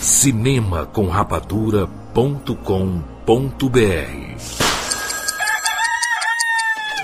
Cinema 0.00 0.86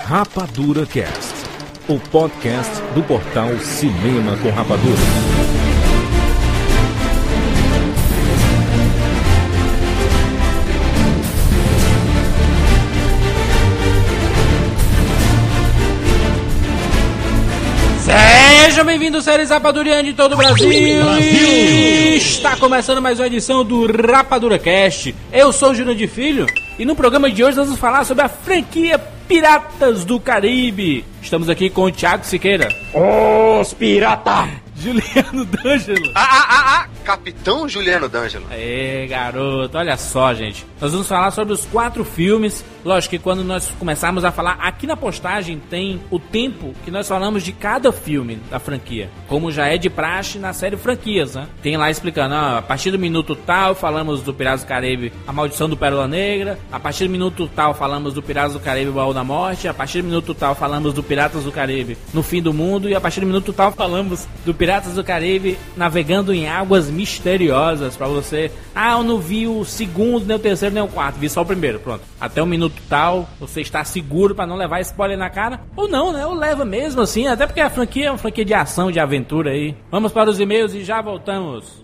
Rapadura 0.05 0.83
Cast, 0.87 1.35
o 1.87 1.99
podcast 2.09 2.81
do 2.95 3.03
portal 3.03 3.55
Cinema 3.59 4.35
com 4.37 4.49
Rapadura. 4.49 5.36
Sejam 18.77 18.85
bem-vindos, 18.85 19.23
séries 19.23 19.49
Rapadurianos 19.49 20.05
de 20.05 20.13
todo 20.13 20.33
o 20.33 20.37
Brasil. 20.37 20.69
Brasil. 21.03 22.15
Está 22.15 22.55
começando 22.57 23.01
mais 23.01 23.19
uma 23.19 23.25
edição 23.25 23.65
do 23.65 23.87
Rapadura 23.91 24.59
Cast. 24.59 25.15
Eu 25.33 25.51
sou 25.51 25.71
o 25.71 25.73
Jurandir 25.73 26.07
Filho 26.07 26.45
e 26.77 26.85
no 26.85 26.95
programa 26.95 27.31
de 27.31 27.43
hoje 27.43 27.57
nós 27.57 27.65
vamos 27.65 27.81
falar 27.81 28.03
sobre 28.03 28.23
a 28.23 28.29
franquia 28.29 28.99
Piratas 28.99 30.05
do 30.05 30.19
Caribe. 30.19 31.03
Estamos 31.23 31.49
aqui 31.49 31.71
com 31.71 31.85
o 31.85 31.91
Thiago 31.91 32.23
Siqueira. 32.23 32.69
Os 32.93 33.73
pirata! 33.73 34.66
Juliano 34.79 35.43
D'Angelo. 35.43 36.11
Ah, 36.13 36.27
ah, 36.29 36.45
ah, 36.49 36.63
ah, 36.75 36.87
Capitão 37.03 37.67
Juliano 37.67 38.07
D'Angelo. 38.07 38.45
Aê, 38.51 39.07
garoto, 39.07 39.77
olha 39.77 39.97
só, 39.97 40.33
gente. 40.33 40.65
Nós 40.79 40.91
vamos 40.91 41.07
falar 41.07 41.31
sobre 41.31 41.53
os 41.53 41.65
quatro 41.65 42.05
filmes. 42.05 42.63
Lógico 42.85 43.11
que 43.11 43.19
quando 43.19 43.43
nós 43.43 43.69
começarmos 43.79 44.23
a 44.23 44.31
falar, 44.31 44.57
aqui 44.61 44.85
na 44.85 44.95
postagem 44.95 45.59
tem 45.69 45.99
o 46.11 46.19
tempo 46.19 46.73
que 46.85 46.91
nós 46.91 47.07
falamos 47.07 47.43
de 47.43 47.51
cada 47.51 47.91
filme 47.91 48.39
da 48.49 48.59
franquia. 48.59 49.09
Como 49.27 49.51
já 49.51 49.67
é 49.67 49.77
de 49.77 49.89
praxe 49.89 50.37
na 50.37 50.53
série 50.53 50.77
Franquias, 50.77 51.35
né? 51.35 51.47
Tem 51.61 51.75
lá 51.75 51.89
explicando, 51.89 52.35
ó, 52.35 52.57
a 52.57 52.61
partir 52.61 52.91
do 52.91 52.99
minuto 52.99 53.35
tal 53.35 53.73
falamos 53.73 54.21
do 54.21 54.33
Piratas 54.33 54.61
do 54.61 54.67
Caribe, 54.67 55.11
A 55.27 55.33
Maldição 55.33 55.67
do 55.67 55.75
Pérola 55.75 56.07
Negra. 56.07 56.59
A 56.71 56.79
partir 56.79 57.05
do 57.05 57.09
minuto 57.09 57.49
tal 57.53 57.73
falamos 57.73 58.13
do 58.13 58.21
Piratas 58.21 58.53
do 58.53 58.59
Caribe, 58.59 58.91
O 58.91 58.93
Baú 58.93 59.13
da 59.13 59.23
Morte. 59.23 59.67
A 59.67 59.73
partir 59.73 60.01
do 60.01 60.07
minuto 60.07 60.33
tal 60.35 60.53
falamos 60.53 60.93
do 60.93 61.03
Piratas 61.03 61.43
do 61.43 61.51
Caribe, 61.51 61.97
No 62.13 62.21
Fim 62.21 62.41
do 62.41 62.53
Mundo. 62.53 62.87
E 62.87 62.95
a 62.95 63.01
partir 63.01 63.21
do 63.21 63.25
minuto 63.25 63.51
tal 63.51 63.71
falamos 63.71 64.27
do 64.45 64.53
Piratas 64.53 64.66
do 64.93 65.03
Caribe 65.03 65.57
navegando 65.77 66.33
em 66.33 66.47
águas 66.47 66.89
misteriosas 66.89 67.95
para 67.95 68.07
você. 68.07 68.51
Ah, 68.75 68.93
eu 68.93 69.03
não 69.03 69.17
vi 69.17 69.47
o 69.47 69.63
segundo, 69.63 70.25
nem 70.25 70.35
o 70.35 70.39
terceiro, 70.39 70.75
nem 70.75 70.83
o 70.83 70.87
quarto, 70.87 71.17
vi 71.17 71.29
só 71.29 71.41
o 71.41 71.45
primeiro. 71.45 71.79
Pronto. 71.79 72.01
Até 72.19 72.43
o 72.43 72.45
minuto 72.45 72.75
tal, 72.89 73.29
você 73.39 73.61
está 73.61 73.83
seguro 73.85 74.35
para 74.35 74.45
não 74.45 74.57
levar 74.57 74.81
spoiler 74.81 75.17
na 75.17 75.29
cara. 75.29 75.61
Ou 75.75 75.87
não, 75.87 76.11
né? 76.11 76.25
Ou 76.25 76.33
leva 76.33 76.65
mesmo 76.65 77.01
assim, 77.01 77.27
até 77.27 77.47
porque 77.47 77.61
a 77.61 77.69
franquia 77.69 78.07
é 78.07 78.11
uma 78.11 78.17
franquia 78.17 78.43
de 78.43 78.53
ação, 78.53 78.91
de 78.91 78.99
aventura 78.99 79.51
aí. 79.51 79.73
Vamos 79.89 80.11
para 80.11 80.29
os 80.29 80.39
e-mails 80.39 80.73
e 80.73 80.83
já 80.83 81.01
voltamos. 81.01 81.81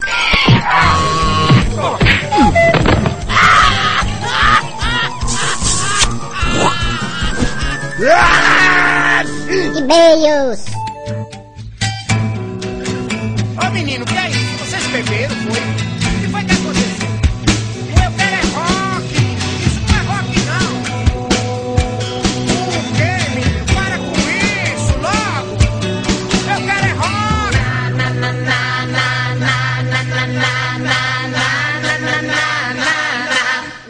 E-mails. 9.78 10.66
Menino, 13.74 14.06
que 14.06 14.14
é 14.16 14.30
isso? 14.30 14.58
Vocês 14.60 14.86
beberam, 14.88 15.36
foi? 15.36 15.60
O 15.60 16.22
que 16.22 16.28
foi 16.28 16.44
que 16.44 16.52
aconteceu? 16.54 17.10
O 17.10 18.04
eu 18.04 18.12
quero 18.12 18.36
é 18.36 18.42
rock! 18.54 19.14
Isso 19.66 19.80
não 19.90 19.96
é 19.98 20.02
rock, 20.06 20.30
não! 20.46 20.72
O 22.54 22.94
quê, 22.96 23.12
menino? 23.34 23.66
Para 23.74 23.98
com 23.98 24.14
isso, 24.14 24.94
logo! 25.02 25.58
Eu 26.54 26.60
quero 26.68 26.86
é 26.86 26.94
rock! 26.94 27.58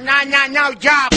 Na, 0.04 0.16
na, 0.26 0.42
na, 0.48 0.70
o 0.70 0.76
diabo! 0.76 1.16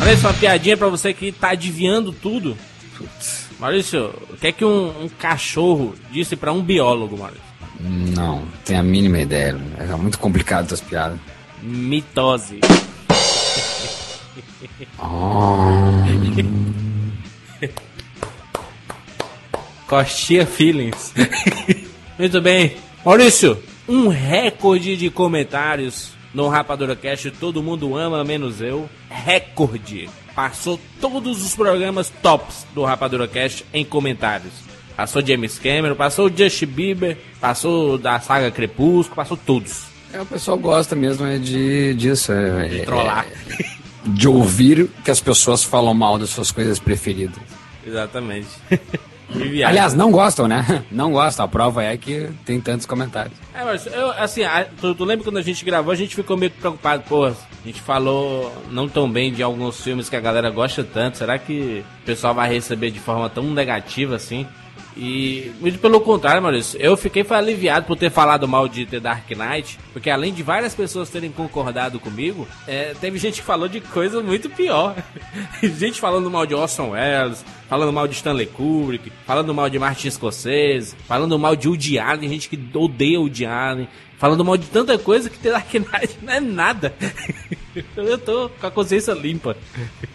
Olha 0.00 0.16
só, 0.16 0.32
piadinha 0.32 0.76
pra 0.76 0.88
você 0.88 1.12
que 1.12 1.32
tá 1.32 1.50
adivinhando 1.50 2.12
tudo. 2.12 2.56
Maurício, 3.58 4.12
o 4.30 4.36
que 4.36 4.48
é 4.48 4.52
que 4.52 4.64
um, 4.64 5.04
um 5.04 5.08
cachorro 5.08 5.94
disse 6.10 6.36
pra 6.36 6.52
um 6.52 6.62
biólogo, 6.62 7.16
Maurício? 7.16 7.42
Não, 7.80 8.42
tenho 8.64 8.80
a 8.80 8.82
mínima 8.82 9.18
ideia. 9.18 9.56
É 9.78 9.86
muito 9.96 10.18
complicado 10.18 10.66
essas 10.66 10.80
piadas. 10.80 11.18
Mitose. 11.62 12.60
Coxinha 19.86 20.46
Feelings. 20.46 21.14
Muito 22.18 22.40
bem. 22.40 22.76
Maurício, 23.04 23.62
um 23.88 24.08
recorde 24.08 24.96
de 24.96 25.10
comentários 25.10 26.12
no 26.34 26.48
Rapadura 26.48 26.96
Cast. 26.96 27.30
Todo 27.32 27.62
mundo 27.62 27.96
ama, 27.96 28.24
menos 28.24 28.60
eu. 28.60 28.88
Recorde. 29.08 30.08
Passou 30.36 30.78
todos 31.00 31.42
os 31.44 31.56
programas 31.56 32.12
tops 32.22 32.66
do 32.74 32.84
Rapadura 32.84 33.26
Cast 33.26 33.64
em 33.72 33.84
comentários. 33.84 34.52
Passou 34.94 35.26
James 35.26 35.58
Cameron, 35.58 35.94
passou 35.94 36.30
Justin 36.34 36.66
Bieber, 36.66 37.16
passou 37.40 37.96
da 37.96 38.20
saga 38.20 38.50
Crepúsculo, 38.50 39.16
passou 39.16 39.36
todos. 39.36 39.84
É, 40.12 40.20
o 40.20 40.26
pessoal 40.26 40.58
gosta 40.58 40.94
mesmo 40.94 41.26
é 41.26 41.38
de, 41.38 41.94
disso. 41.94 42.32
É, 42.32 42.68
De 42.68 42.80
é- 42.82 42.84
trollar. 42.84 43.26
de 44.04 44.28
ouvir 44.28 44.88
que 45.02 45.10
as 45.10 45.20
pessoas 45.20 45.64
falam 45.64 45.94
mal 45.94 46.18
das 46.18 46.28
suas 46.30 46.50
coisas 46.52 46.78
preferidas. 46.78 47.42
Exatamente. 47.86 48.48
Aliás, 49.66 49.94
não 49.94 50.10
gostam, 50.10 50.46
né? 50.46 50.84
Não 50.90 51.10
gostam. 51.12 51.44
A 51.44 51.48
prova 51.48 51.82
é 51.82 51.96
que 51.96 52.28
tem 52.44 52.60
tantos 52.60 52.86
comentários. 52.86 53.34
É, 53.54 53.64
mas 53.64 53.86
eu, 53.86 54.10
assim, 54.12 54.44
a- 54.44 54.66
tu, 54.80 54.94
tu 54.94 55.04
lembra 55.04 55.24
quando 55.24 55.38
a 55.38 55.42
gente 55.42 55.64
gravou, 55.64 55.92
a 55.92 55.96
gente 55.96 56.14
ficou 56.14 56.36
meio 56.36 56.50
preocupado, 56.52 57.02
pô, 57.08 57.26
a 57.26 57.34
gente 57.64 57.80
falou 57.80 58.52
não 58.70 58.88
tão 58.88 59.10
bem 59.10 59.32
de 59.32 59.42
alguns 59.42 59.80
filmes 59.80 60.08
que 60.08 60.16
a 60.16 60.20
galera 60.20 60.50
gosta 60.50 60.84
tanto, 60.84 61.18
será 61.18 61.38
que 61.38 61.84
o 62.02 62.06
pessoal 62.06 62.34
vai 62.34 62.48
receber 62.52 62.90
de 62.90 63.00
forma 63.00 63.28
tão 63.28 63.44
negativa 63.44 64.14
assim? 64.16 64.46
E 64.96 65.52
muito 65.60 65.78
pelo 65.78 66.00
contrário, 66.00 66.40
Maurício, 66.40 66.80
eu 66.80 66.96
fiquei 66.96 67.24
aliviado 67.28 67.84
por 67.86 67.96
ter 67.96 68.10
falado 68.10 68.48
mal 68.48 68.66
de 68.66 68.86
The 68.86 68.98
Dark 68.98 69.30
Knight, 69.30 69.78
porque 69.92 70.08
além 70.08 70.32
de 70.32 70.42
várias 70.42 70.74
pessoas 70.74 71.10
terem 71.10 71.30
concordado 71.30 72.00
comigo, 72.00 72.48
é, 72.66 72.94
teve 72.98 73.18
gente 73.18 73.40
que 73.40 73.46
falou 73.46 73.68
de 73.68 73.80
coisa 73.80 74.22
muito 74.22 74.48
pior. 74.48 74.94
gente 75.62 76.00
falando 76.00 76.30
mal 76.30 76.46
de 76.46 76.54
Orson 76.54 76.90
Welles, 76.92 77.44
falando 77.68 77.92
mal 77.92 78.06
de 78.06 78.14
Stanley 78.14 78.46
Kubrick, 78.46 79.12
falando 79.26 79.54
mal 79.54 79.68
de 79.68 79.78
Martin 79.78 80.10
Scorsese, 80.10 80.94
falando 81.06 81.38
mal 81.38 81.56
de 81.56 81.68
Woody 81.68 81.98
Allen, 81.98 82.28
gente 82.28 82.48
que 82.48 82.58
odeia 82.76 83.20
Woody 83.20 83.44
Allen, 83.44 83.88
falando 84.18 84.44
mal 84.44 84.56
de 84.56 84.66
tanta 84.66 84.98
coisa 84.98 85.28
que 85.28 85.38
The 85.38 85.50
Dark 85.50 85.72
Knight 85.72 86.18
não 86.22 86.32
é 86.32 86.40
nada. 86.40 86.94
eu 87.96 88.18
tô 88.18 88.48
com 88.48 88.66
a 88.66 88.70
consciência 88.70 89.12
limpa. 89.12 89.56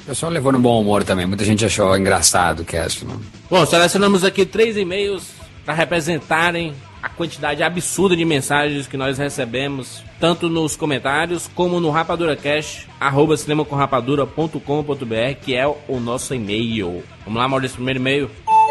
O 0.03 0.05
pessoal 0.05 0.31
levou 0.31 0.51
no 0.51 0.59
bom 0.59 0.81
humor 0.81 1.03
também. 1.03 1.25
Muita 1.25 1.45
gente 1.45 1.65
achou 1.65 1.95
engraçado 1.97 2.61
o 2.61 2.65
cast. 2.65 3.05
Bom, 3.49 3.65
selecionamos 3.65 4.23
aqui 4.23 4.45
três 4.45 4.77
e-mails 4.77 5.31
para 5.65 5.73
representarem 5.73 6.73
a 7.01 7.09
quantidade 7.09 7.63
absurda 7.63 8.15
de 8.15 8.23
mensagens 8.23 8.87
que 8.87 8.95
nós 8.95 9.17
recebemos, 9.17 10.03
tanto 10.19 10.49
nos 10.49 10.75
comentários 10.75 11.49
como 11.55 11.79
no 11.79 11.89
rapaduracast, 11.89 12.87
arroba 12.99 13.35
cinemacomrapadura.com.br, 13.35 15.35
que 15.41 15.55
é 15.55 15.65
o 15.67 15.99
nosso 15.99 16.35
e-mail. 16.35 17.03
Vamos 17.25 17.41
lá, 17.41 17.47
Maurício, 17.47 17.77
primeiro 17.77 17.99
e-mail. 17.99 18.29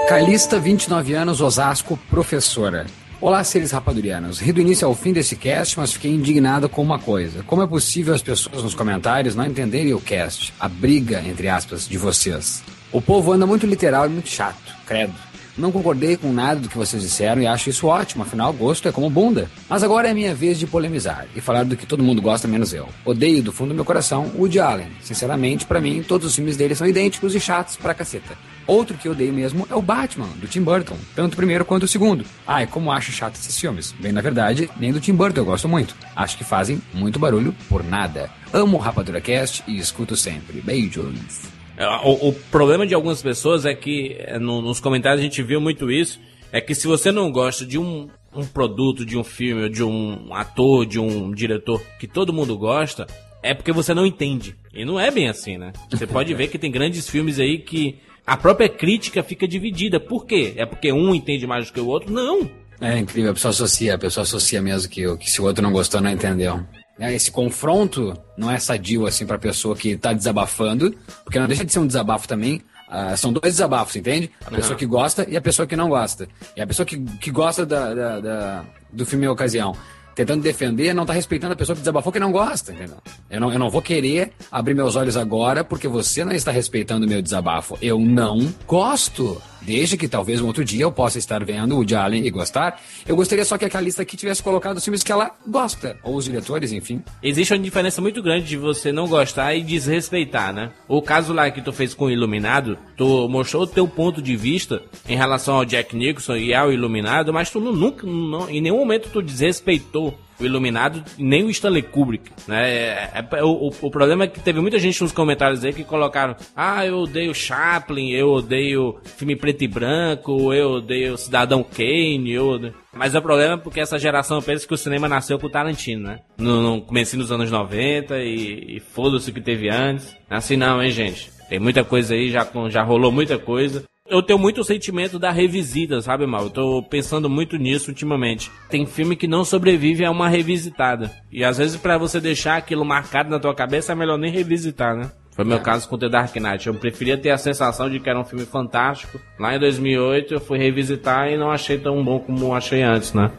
Calista, 0.08 0.58
29 0.58 1.14
anos, 1.14 1.40
Osasco, 1.40 1.98
professora. 2.08 2.86
Olá, 3.20 3.44
seres 3.44 3.70
rapadurianos. 3.70 4.38
Ri 4.38 4.50
do 4.50 4.62
início 4.62 4.88
ao 4.88 4.94
fim 4.94 5.12
desse 5.12 5.36
cast, 5.36 5.78
mas 5.78 5.92
fiquei 5.92 6.10
indignado 6.10 6.70
com 6.70 6.82
uma 6.82 6.98
coisa. 6.98 7.42
Como 7.42 7.62
é 7.62 7.66
possível 7.66 8.14
as 8.14 8.22
pessoas 8.22 8.62
nos 8.62 8.74
comentários 8.74 9.34
não 9.34 9.44
entenderem 9.44 9.92
o 9.92 10.00
cast, 10.00 10.54
a 10.58 10.68
briga, 10.68 11.22
entre 11.26 11.48
aspas, 11.48 11.86
de 11.86 11.98
vocês? 11.98 12.62
O 12.90 13.02
povo 13.02 13.32
anda 13.32 13.46
muito 13.46 13.66
literal 13.66 14.06
e 14.06 14.08
muito 14.08 14.30
chato, 14.30 14.74
credo. 14.86 15.12
Não 15.60 15.70
concordei 15.70 16.16
com 16.16 16.32
nada 16.32 16.58
do 16.58 16.68
que 16.68 16.78
vocês 16.78 17.02
disseram 17.02 17.42
e 17.42 17.46
acho 17.46 17.68
isso 17.68 17.86
ótimo, 17.86 18.22
afinal, 18.22 18.50
gosto 18.50 18.88
é 18.88 18.92
como 18.92 19.10
bunda. 19.10 19.50
Mas 19.68 19.82
agora 19.82 20.08
é 20.08 20.14
minha 20.14 20.34
vez 20.34 20.58
de 20.58 20.66
polemizar 20.66 21.26
e 21.36 21.40
falar 21.40 21.64
do 21.64 21.76
que 21.76 21.86
todo 21.86 22.02
mundo 22.02 22.22
gosta 22.22 22.48
menos 22.48 22.72
eu. 22.72 22.88
Odeio 23.04 23.42
do 23.42 23.52
fundo 23.52 23.68
do 23.68 23.74
meu 23.74 23.84
coração 23.84 24.32
Woody 24.34 24.58
Allen. 24.58 24.88
Sinceramente, 25.02 25.66
para 25.66 25.80
mim, 25.80 26.02
todos 26.02 26.26
os 26.26 26.34
filmes 26.34 26.56
dele 26.56 26.74
são 26.74 26.86
idênticos 26.86 27.34
e 27.34 27.40
chatos 27.40 27.76
pra 27.76 27.92
caceta. 27.92 28.38
Outro 28.66 28.96
que 28.96 29.08
odeio 29.08 29.34
mesmo 29.34 29.66
é 29.68 29.74
o 29.74 29.82
Batman, 29.82 30.28
do 30.40 30.46
Tim 30.46 30.62
Burton, 30.62 30.96
tanto 31.14 31.34
o 31.34 31.36
primeiro 31.36 31.64
quanto 31.64 31.82
o 31.82 31.88
segundo. 31.88 32.24
Ai, 32.46 32.66
como 32.66 32.90
acho 32.90 33.12
chato 33.12 33.34
esses 33.34 33.58
filmes. 33.58 33.92
Bem, 33.98 34.12
na 34.12 34.20
verdade, 34.22 34.70
nem 34.78 34.92
do 34.92 35.00
Tim 35.00 35.12
Burton 35.12 35.40
eu 35.40 35.44
gosto 35.44 35.68
muito. 35.68 35.94
Acho 36.16 36.38
que 36.38 36.44
fazem 36.44 36.80
muito 36.94 37.18
barulho 37.18 37.54
por 37.68 37.84
nada. 37.84 38.30
Amo 38.52 38.78
o 38.78 38.80
Rapadura 38.80 39.20
Cast 39.20 39.62
e 39.66 39.78
escuto 39.78 40.16
sempre. 40.16 40.60
Beijos. 40.62 41.49
É, 41.80 41.86
O, 42.06 42.28
o 42.28 42.32
problema 42.50 42.86
de 42.86 42.94
algumas 42.94 43.22
pessoas 43.22 43.64
é 43.64 43.74
que 43.74 44.14
é, 44.18 44.38
no- 44.38 44.60
nos 44.60 44.80
comentários 44.80 45.18
a 45.20 45.24
gente 45.24 45.42
viu 45.42 45.60
muito 45.60 45.90
isso. 45.90 46.20
É 46.52 46.60
que 46.60 46.74
se 46.74 46.86
você 46.86 47.10
não 47.10 47.32
gosta 47.32 47.64
de 47.64 47.78
um, 47.78 48.08
um 48.36 48.44
produto, 48.44 49.06
de 49.06 49.16
um 49.16 49.24
filme, 49.24 49.68
de 49.70 49.82
um 49.82 50.34
ator, 50.34 50.84
de 50.84 50.98
um 50.98 51.30
diretor 51.32 51.80
que 51.98 52.06
todo 52.06 52.32
mundo 52.32 52.58
gosta, 52.58 53.06
é 53.42 53.54
porque 53.54 53.72
você 53.72 53.94
não 53.94 54.04
entende. 54.04 54.54
E 54.74 54.84
não 54.84 55.00
é 55.00 55.10
bem 55.10 55.28
assim, 55.28 55.56
né? 55.56 55.72
Você 55.90 56.06
pode 56.08 56.34
ver 56.34 56.48
que 56.48 56.58
tem 56.58 56.70
grandes 56.70 57.08
filmes 57.08 57.38
aí 57.38 57.56
que 57.58 57.98
a 58.26 58.36
própria 58.36 58.68
crítica 58.68 59.22
fica 59.22 59.48
dividida. 59.48 59.98
Por 59.98 60.26
quê? 60.26 60.52
É 60.56 60.66
porque 60.66 60.92
um 60.92 61.14
entende 61.14 61.46
mais 61.46 61.68
do 61.68 61.72
que 61.72 61.80
o 61.80 61.86
outro? 61.86 62.12
Não. 62.12 62.50
É 62.80 62.98
incrível, 62.98 63.30
a 63.30 63.34
pessoa 63.34 63.50
associa, 63.50 63.94
a 63.94 63.98
pessoa 63.98 64.22
associa 64.22 64.60
mesmo 64.60 64.90
que, 64.90 65.16
que 65.18 65.30
se 65.30 65.40
o 65.40 65.44
outro 65.44 65.62
não 65.62 65.70
gostou, 65.72 66.00
não 66.00 66.10
entendeu. 66.10 66.60
É, 67.00 67.14
Esse 67.14 67.30
confronto 67.30 68.16
não 68.36 68.50
é 68.50 68.58
sadio 68.58 69.06
assim 69.06 69.26
pra 69.26 69.38
pessoa 69.38 69.74
que 69.74 69.96
tá 69.96 70.12
desabafando, 70.12 70.94
porque 71.24 71.38
não 71.38 71.46
deixa 71.48 71.64
de 71.64 71.72
ser 71.72 71.78
um 71.78 71.86
desabafo 71.86 72.28
também. 72.28 72.62
Ah, 72.88 73.16
são 73.16 73.32
dois 73.32 73.54
desabafos, 73.54 73.94
entende? 73.96 74.30
A 74.44 74.50
pessoa 74.50 74.76
que 74.76 74.84
gosta 74.84 75.24
e 75.28 75.36
a 75.36 75.40
pessoa 75.40 75.66
que 75.66 75.76
não 75.76 75.88
gosta. 75.88 76.28
E 76.56 76.60
a 76.60 76.66
pessoa 76.66 76.84
que, 76.84 76.98
que 76.98 77.30
gosta 77.30 77.64
da, 77.64 77.94
da- 77.94 78.20
da- 78.20 78.64
do 78.92 79.06
filme 79.06 79.28
ocasião, 79.28 79.76
tentando 80.14 80.42
defender, 80.42 80.92
não 80.92 81.06
tá 81.06 81.12
respeitando 81.12 81.52
a 81.52 81.56
pessoa 81.56 81.76
que 81.76 81.80
desabafou 81.82 82.12
que 82.12 82.18
não 82.18 82.32
gosta, 82.32 82.72
entendeu? 82.72 82.96
Eu 83.30 83.40
não, 83.40 83.52
eu 83.52 83.58
não 83.60 83.70
vou 83.70 83.80
querer 83.80 84.32
abrir 84.50 84.74
meus 84.74 84.96
olhos 84.96 85.16
agora 85.16 85.62
porque 85.62 85.86
você 85.86 86.24
não 86.24 86.32
está 86.32 86.50
respeitando 86.50 87.06
o 87.06 87.08
meu 87.08 87.22
desabafo. 87.22 87.78
Eu 87.80 87.98
não 88.00 88.52
gosto. 88.66 89.40
Desde 89.62 89.96
que 89.96 90.08
talvez 90.08 90.40
um 90.40 90.46
outro 90.46 90.64
dia 90.64 90.82
eu 90.84 90.92
possa 90.92 91.18
estar 91.18 91.44
vendo 91.44 91.78
o 91.78 91.84
de 91.84 91.94
Allen 91.94 92.26
e 92.26 92.30
gostar. 92.30 92.80
Eu 93.06 93.14
gostaria 93.16 93.44
só 93.44 93.56
que 93.58 93.64
aquela 93.64 93.82
lista 93.82 94.02
aqui 94.02 94.16
tivesse 94.16 94.42
colocado 94.42 94.76
os 94.78 94.84
filmes 94.84 95.02
que 95.02 95.12
ela 95.12 95.30
gosta. 95.46 95.98
Ou 96.02 96.16
os 96.16 96.24
diretores, 96.24 96.72
enfim. 96.72 97.02
Existe 97.22 97.52
uma 97.52 97.58
diferença 97.62 98.00
muito 98.00 98.22
grande 98.22 98.46
de 98.46 98.56
você 98.56 98.90
não 98.92 99.06
gostar 99.06 99.54
e 99.54 99.62
desrespeitar, 99.62 100.52
né? 100.52 100.70
O 100.88 101.02
caso 101.02 101.32
lá 101.32 101.50
que 101.50 101.60
tu 101.62 101.72
fez 101.72 101.94
com 101.94 102.06
o 102.06 102.10
Iluminado, 102.10 102.78
tu 102.96 103.28
mostrou 103.28 103.62
o 103.62 103.66
teu 103.66 103.86
ponto 103.86 104.22
de 104.22 104.36
vista 104.36 104.82
em 105.08 105.16
relação 105.16 105.56
ao 105.56 105.64
Jack 105.64 105.94
Nicholson 105.96 106.36
e 106.36 106.54
ao 106.54 106.72
Iluminado, 106.72 107.32
mas 107.32 107.50
tu 107.50 107.60
nu- 107.60 107.72
nunca, 107.74 108.06
não- 108.06 108.48
em 108.48 108.60
nenhum 108.60 108.78
momento 108.78 109.08
tu 109.12 109.22
desrespeitou 109.22 110.18
o 110.40 110.46
Iluminado, 110.46 111.02
nem 111.18 111.44
o 111.44 111.50
Stanley 111.50 111.82
Kubrick, 111.82 112.30
né? 112.48 112.70
É- 112.70 113.10
é- 113.32 113.42
o, 113.44 113.68
o- 113.68 113.74
o 113.82 113.90
problema 113.90 114.24
é 114.24 114.26
que 114.26 114.40
teve 114.40 114.60
muita 114.60 114.78
gente 114.78 115.00
nos 115.02 115.12
comentários 115.12 115.64
aí 115.64 115.72
que 115.72 115.84
colocaram 115.84 116.36
ah, 116.56 116.84
eu 116.86 116.98
odeio 116.98 117.34
Chaplin, 117.34 118.10
eu 118.10 118.30
odeio 118.30 118.98
filme 119.16 119.36
preto 119.36 119.62
e 119.62 119.68
branco, 119.68 120.52
eu 120.52 120.70
odeio 120.72 121.16
Cidadão 121.16 121.62
Kane, 121.62 122.30
eu 122.32 122.48
odeio... 122.48 122.74
Mas 122.92 123.14
o 123.14 123.22
problema 123.22 123.54
é 123.54 123.56
porque 123.56 123.80
essa 123.80 123.98
geração 123.98 124.42
pensa 124.42 124.66
que 124.66 124.74
o 124.74 124.78
cinema 124.78 125.08
nasceu 125.08 125.38
com 125.38 125.46
o 125.46 125.50
Tarantino, 125.50 126.08
né? 126.08 126.18
No, 126.36 126.60
no 126.76 126.80
começo 126.82 127.14
anos 127.32 127.50
90 127.50 128.18
e, 128.18 128.76
e 128.76 128.80
foda-se 128.80 129.30
o 129.30 129.34
que 129.34 129.40
teve 129.40 129.68
antes. 129.68 130.16
Assim 130.28 130.56
não, 130.56 130.82
hein, 130.82 130.90
gente? 130.90 131.30
Tem 131.48 131.58
muita 131.58 131.84
coisa 131.84 132.14
aí, 132.14 132.30
já, 132.30 132.46
já 132.68 132.82
rolou 132.82 133.10
muita 133.12 133.38
coisa. 133.38 133.84
Eu 134.10 134.20
tenho 134.20 134.40
muito 134.40 134.60
o 134.60 134.64
sentimento 134.64 135.20
da 135.20 135.30
revisita, 135.30 136.02
sabe, 136.02 136.26
Mal? 136.26 136.42
Eu 136.42 136.50
tô 136.50 136.82
pensando 136.82 137.30
muito 137.30 137.56
nisso 137.56 137.92
ultimamente. 137.92 138.50
Tem 138.68 138.84
filme 138.84 139.14
que 139.14 139.28
não 139.28 139.44
sobrevive 139.44 140.04
a 140.04 140.10
uma 140.10 140.28
revisitada. 140.28 141.12
E 141.30 141.44
às 141.44 141.58
vezes 141.58 141.76
pra 141.76 141.96
você 141.96 142.20
deixar 142.20 142.56
aquilo 142.56 142.84
marcado 142.84 143.30
na 143.30 143.38
tua 143.38 143.54
cabeça 143.54 143.92
é 143.92 143.94
melhor 143.94 144.18
nem 144.18 144.32
revisitar, 144.32 144.96
né? 144.96 145.12
Foi 145.30 145.44
meu 145.44 145.60
caso 145.60 145.88
com 145.88 145.96
The 145.96 146.08
Dark 146.08 146.34
Knight. 146.34 146.66
Eu 146.66 146.74
preferia 146.74 147.16
ter 147.16 147.30
a 147.30 147.38
sensação 147.38 147.88
de 147.88 148.00
que 148.00 148.10
era 148.10 148.18
um 148.18 148.24
filme 148.24 148.44
fantástico. 148.44 149.20
Lá 149.38 149.54
em 149.54 149.60
2008 149.60 150.34
eu 150.34 150.40
fui 150.40 150.58
revisitar 150.58 151.28
e 151.28 151.36
não 151.36 151.48
achei 151.48 151.78
tão 151.78 152.04
bom 152.04 152.18
como 152.18 152.52
achei 152.52 152.82
antes, 152.82 153.12
né? 153.12 153.30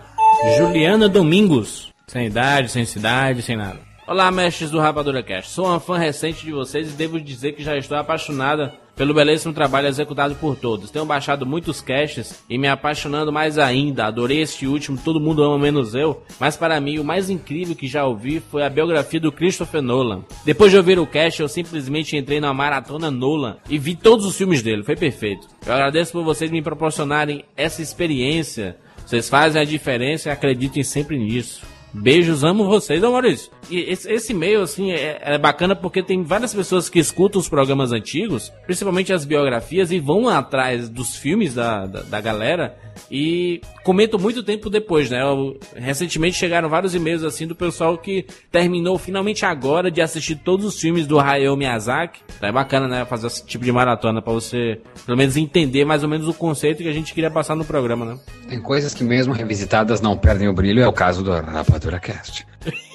Juliana 0.58 1.10
Domingos. 1.10 1.90
Sem 2.08 2.28
idade, 2.28 2.72
sem 2.72 2.86
cidade, 2.86 3.42
sem 3.42 3.58
nada. 3.58 3.92
Olá, 4.08 4.32
mestres 4.32 4.72
do 4.72 4.80
Rapadura 4.80 5.22
Cast. 5.22 5.52
Sou 5.52 5.68
uma 5.68 5.82
fã 5.82 5.98
recente 5.98 6.46
de 6.46 6.52
vocês 6.52 6.94
e 6.94 6.96
devo 6.96 7.20
dizer 7.20 7.52
que 7.52 7.64
já 7.64 7.78
estou 7.78 7.98
apaixonada 7.98 8.74
pelo 8.96 9.14
belíssimo 9.14 9.54
trabalho 9.54 9.88
executado 9.88 10.36
por 10.36 10.56
todos. 10.56 10.92
Tenho 10.92 11.06
baixado 11.06 11.46
muitos 11.46 11.82
casts 11.82 12.44
e 12.50 12.58
me 12.58 12.68
apaixonando 12.68 13.32
mais 13.32 13.58
ainda. 13.58 14.06
Adorei 14.06 14.42
este 14.42 14.68
último, 14.68 14.98
todo 15.04 15.20
mundo 15.20 15.44
ama 15.44 15.58
menos 15.58 15.96
eu. 15.96 16.24
Mas 16.40 16.56
para 16.56 16.80
mim, 16.80 17.00
o 17.00 17.04
mais 17.04 17.30
incrível 17.30 17.76
que 17.76 17.88
já 17.88 18.06
ouvi 18.06 18.40
foi 18.40 18.64
a 18.64 18.70
biografia 18.70 19.20
do 19.20 19.32
Christopher 19.32 19.82
Nolan. 19.82 20.24
Depois 20.46 20.72
de 20.72 20.78
ouvir 20.78 21.00
o 21.00 21.08
cast, 21.08 21.42
eu 21.42 21.48
simplesmente 21.48 22.16
entrei 22.16 22.40
na 22.40 22.54
maratona 22.54 23.10
Nolan 23.10 23.58
e 23.70 23.78
vi 23.78 23.96
todos 23.96 24.26
os 24.26 24.38
filmes 24.38 24.62
dele. 24.62 24.84
Foi 24.84 24.96
perfeito. 24.96 25.48
Eu 25.66 25.74
agradeço 25.74 26.12
por 26.12 26.24
vocês 26.24 26.52
me 26.52 26.62
proporcionarem 26.62 27.46
essa 27.56 27.82
experiência. 27.82 28.78
Vocês 29.06 29.30
fazem 29.30 29.62
a 29.62 29.66
diferença 29.66 30.30
e 30.30 30.32
acreditem 30.32 30.84
sempre 30.84 31.18
nisso. 31.18 31.66
Beijos, 31.94 32.44
amo 32.44 32.66
vocês, 32.66 33.04
ô 33.04 33.12
Maurício. 33.12 33.52
Esse, 33.80 34.32
e-mail, 34.34 34.62
assim, 34.62 34.92
é, 34.92 35.20
é 35.22 35.38
bacana 35.38 35.76
porque 35.76 36.02
tem 36.04 36.24
várias 36.24 36.54
pessoas 36.54 36.90
que 36.90 37.00
escutam 37.00 37.40
os 37.40 37.48
programas 37.50 37.92
antigos, 37.92 38.52
principalmente 38.66 39.14
as 39.14 39.26
biografias, 39.26 39.92
e 39.92 40.00
vão 40.00 40.28
atrás 40.28 40.90
dos 40.90 41.16
filmes 41.16 41.54
da, 41.56 41.86
da, 41.86 42.02
da 42.02 42.22
galera 42.22 42.76
e 43.10 43.62
comentam 43.84 44.20
muito 44.20 44.44
tempo 44.44 44.70
depois, 44.70 45.10
né? 45.10 45.22
Eu- 45.22 45.58
recentemente 45.76 46.38
chegaram 46.38 46.70
vários 46.70 46.94
e-mails, 46.96 47.24
assim, 47.24 47.48
do 47.48 47.56
pessoal 47.56 47.98
que 47.98 48.26
terminou 48.52 48.98
finalmente 48.98 49.46
agora 49.46 49.90
de 49.90 50.02
assistir 50.02 50.36
todos 50.36 50.66
os 50.66 50.80
filmes 50.80 51.08
do 51.08 51.20
Hayao 51.20 51.56
Miyazaki. 51.58 52.22
Então 52.38 52.50
é 52.50 52.52
bacana, 52.52 52.88
né? 52.88 53.06
Fazer 53.06 53.28
esse 53.28 53.46
tipo 53.46 53.64
de 53.66 53.72
maratona 53.72 54.22
pra 54.22 54.34
você, 54.34 54.80
pelo 55.06 55.18
menos, 55.18 55.36
entender 55.38 55.86
mais 55.86 56.04
ou 56.04 56.10
menos 56.10 56.28
o 56.28 56.34
conceito 56.34 56.84
que 56.84 56.90
a 56.90 56.94
gente 56.94 57.14
queria 57.14 57.32
passar 57.32 57.56
no 57.56 57.66
programa, 57.66 58.06
né? 58.06 58.20
Tem 58.50 58.62
coisas 58.62 58.94
que 58.94 59.04
mesmo 59.04 59.34
revisitadas 59.34 60.02
não 60.02 60.18
perdem 60.18 60.48
o 60.48 60.54
brilho, 60.54 60.82
é 60.82 60.88
o 60.88 60.94
caso 60.94 61.24
do 61.24 61.32
Rapadura 61.32 62.00
Cast. 62.00 62.46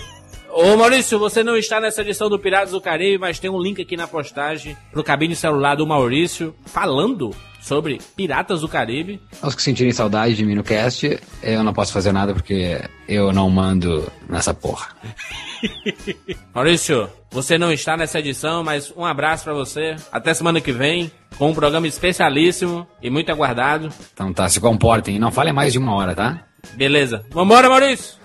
Ô 0.58 0.74
Maurício, 0.74 1.18
você 1.18 1.44
não 1.44 1.54
está 1.54 1.78
nessa 1.78 2.00
edição 2.00 2.30
do 2.30 2.38
Piratas 2.38 2.70
do 2.70 2.80
Caribe, 2.80 3.18
mas 3.18 3.38
tem 3.38 3.50
um 3.50 3.60
link 3.60 3.82
aqui 3.82 3.94
na 3.94 4.08
postagem 4.08 4.74
pro 4.90 5.04
cabine 5.04 5.36
celular 5.36 5.74
do 5.74 5.86
Maurício 5.86 6.56
falando 6.64 7.30
sobre 7.60 8.00
Piratas 8.16 8.62
do 8.62 8.68
Caribe. 8.68 9.20
Aos 9.42 9.54
que 9.54 9.60
sentirem 9.60 9.92
saudade 9.92 10.34
de 10.34 10.46
mim 10.46 10.54
no 10.54 10.64
cast, 10.64 11.20
eu 11.42 11.62
não 11.62 11.74
posso 11.74 11.92
fazer 11.92 12.10
nada 12.10 12.32
porque 12.32 12.80
eu 13.06 13.34
não 13.34 13.50
mando 13.50 14.10
nessa 14.30 14.54
porra. 14.54 14.96
Maurício, 16.54 17.06
você 17.30 17.58
não 17.58 17.70
está 17.70 17.94
nessa 17.94 18.18
edição, 18.18 18.64
mas 18.64 18.90
um 18.96 19.04
abraço 19.04 19.44
pra 19.44 19.52
você. 19.52 19.94
Até 20.10 20.32
semana 20.32 20.58
que 20.58 20.72
vem, 20.72 21.12
com 21.36 21.50
um 21.50 21.54
programa 21.54 21.86
especialíssimo 21.86 22.86
e 23.02 23.10
muito 23.10 23.30
aguardado. 23.30 23.90
Então 24.14 24.32
tá, 24.32 24.48
se 24.48 24.58
comportem 24.58 25.16
e 25.16 25.18
não 25.18 25.30
falem 25.30 25.52
mais 25.52 25.74
de 25.74 25.78
uma 25.78 25.94
hora, 25.94 26.14
tá? 26.14 26.46
Beleza. 26.72 27.26
Vambora, 27.30 27.68
Maurício! 27.68 28.24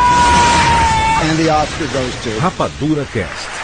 dessa 1.43 1.83
entrada, 1.83 2.11
caralho! 2.21 2.39
Rapadura 2.39 3.05
Cast. 3.05 3.60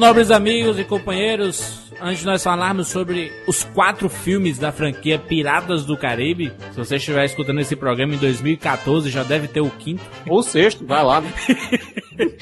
Nobres 0.00 0.30
amigos 0.30 0.78
e 0.78 0.84
companheiros, 0.84 1.92
antes 2.00 2.20
de 2.20 2.24
nós 2.24 2.42
falarmos 2.42 2.88
sobre 2.88 3.30
os 3.46 3.64
quatro 3.64 4.08
filmes 4.08 4.58
da 4.58 4.72
franquia 4.72 5.18
Piratas 5.18 5.84
do 5.84 5.94
Caribe, 5.94 6.50
se 6.70 6.76
você 6.78 6.96
estiver 6.96 7.26
escutando 7.26 7.60
esse 7.60 7.76
programa 7.76 8.14
em 8.14 8.16
2014, 8.16 9.10
já 9.10 9.22
deve 9.22 9.46
ter 9.46 9.60
o 9.60 9.68
quinto. 9.68 10.02
Ou 10.26 10.42
sexto, 10.42 10.86
vai 10.86 11.04
lá, 11.04 11.20
né? 11.20 11.30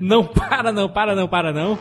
não 0.00 0.24
para, 0.24 0.72
não 0.72 0.88
para, 0.88 1.14
não 1.14 1.28
para, 1.28 1.52
não. 1.52 1.78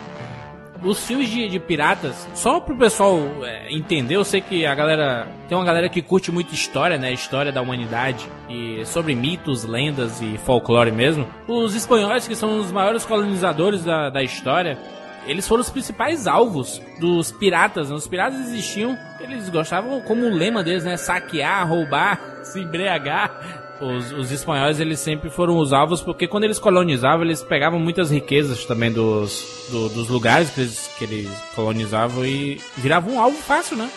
Os 0.85 1.03
filmes 1.03 1.31
de, 1.31 1.49
de 1.49 1.59
piratas, 1.59 2.27
só 2.35 2.59
pro 2.59 2.77
pessoal 2.77 3.19
é, 3.43 3.73
entender, 3.73 4.17
eu 4.17 4.23
sei 4.23 4.39
que 4.39 4.67
a 4.67 4.75
galera. 4.75 5.27
Tem 5.49 5.57
uma 5.57 5.65
galera 5.65 5.89
que 5.89 5.99
curte 5.99 6.31
muito 6.31 6.53
história, 6.53 6.95
né? 6.95 7.11
História 7.11 7.51
da 7.51 7.59
humanidade. 7.59 8.29
E 8.47 8.85
sobre 8.85 9.15
mitos, 9.15 9.63
lendas 9.63 10.21
e 10.21 10.37
folclore 10.37 10.91
mesmo. 10.91 11.27
Os 11.47 11.73
espanhóis, 11.73 12.27
que 12.27 12.35
são 12.35 12.59
os 12.59 12.71
maiores 12.71 13.03
colonizadores 13.03 13.83
da, 13.83 14.11
da 14.11 14.21
história, 14.21 14.77
eles 15.25 15.47
foram 15.47 15.61
os 15.61 15.71
principais 15.71 16.27
alvos 16.27 16.79
dos 16.99 17.31
piratas. 17.31 17.89
Né? 17.89 17.95
Os 17.95 18.07
piratas 18.07 18.39
existiam, 18.41 18.95
eles 19.19 19.49
gostavam, 19.49 19.99
como 20.01 20.27
o 20.27 20.35
lema 20.35 20.63
deles, 20.63 20.83
né? 20.83 20.97
Saquear, 20.97 21.67
roubar, 21.67 22.19
se 22.45 22.59
embriagar. 22.59 23.64
Os, 23.81 24.11
os 24.13 24.31
espanhóis, 24.31 24.79
eles 24.79 24.99
sempre 25.01 25.29
foram 25.29 25.57
os 25.57 25.73
alvos, 25.73 26.01
porque 26.01 26.27
quando 26.27 26.45
eles 26.45 26.57
colonizavam, 26.59 27.25
eles 27.25 27.43
pegavam 27.43 27.77
muitas 27.77 28.09
riquezas 28.09 28.63
também 28.65 28.89
dos, 28.91 29.67
do- 29.69 29.89
dos 29.89 30.07
lugares 30.07 30.49
que 30.49 30.61
eles, 30.61 30.89
que 30.97 31.03
eles 31.03 31.29
colonizavam 31.53 32.25
e 32.25 32.61
viravam 32.77 33.15
um 33.15 33.19
alvo 33.21 33.37
fácil, 33.37 33.75
né? 33.75 33.89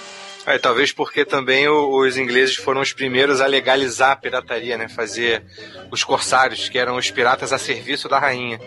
É, 0.47 0.59
talvez 0.59 0.91
porque 0.93 1.25
também 1.27 1.69
os 1.69 2.17
ingleses 2.17 2.57
foram 2.57 2.81
os 2.81 2.93
primeiros 2.93 3.41
a 3.41 3.47
legalizar 3.47 4.13
a 4.13 4.17
pirataria, 4.17 4.79
né? 4.79 4.89
Fazer 4.89 5.45
os 5.93 6.03
corsários, 6.03 6.69
que 6.69 6.79
eram 6.79 6.97
os 6.97 7.11
piratas 7.11 7.53
a 7.53 7.59
serviço 7.59 8.09
da 8.09 8.19
rainha, 8.19 8.59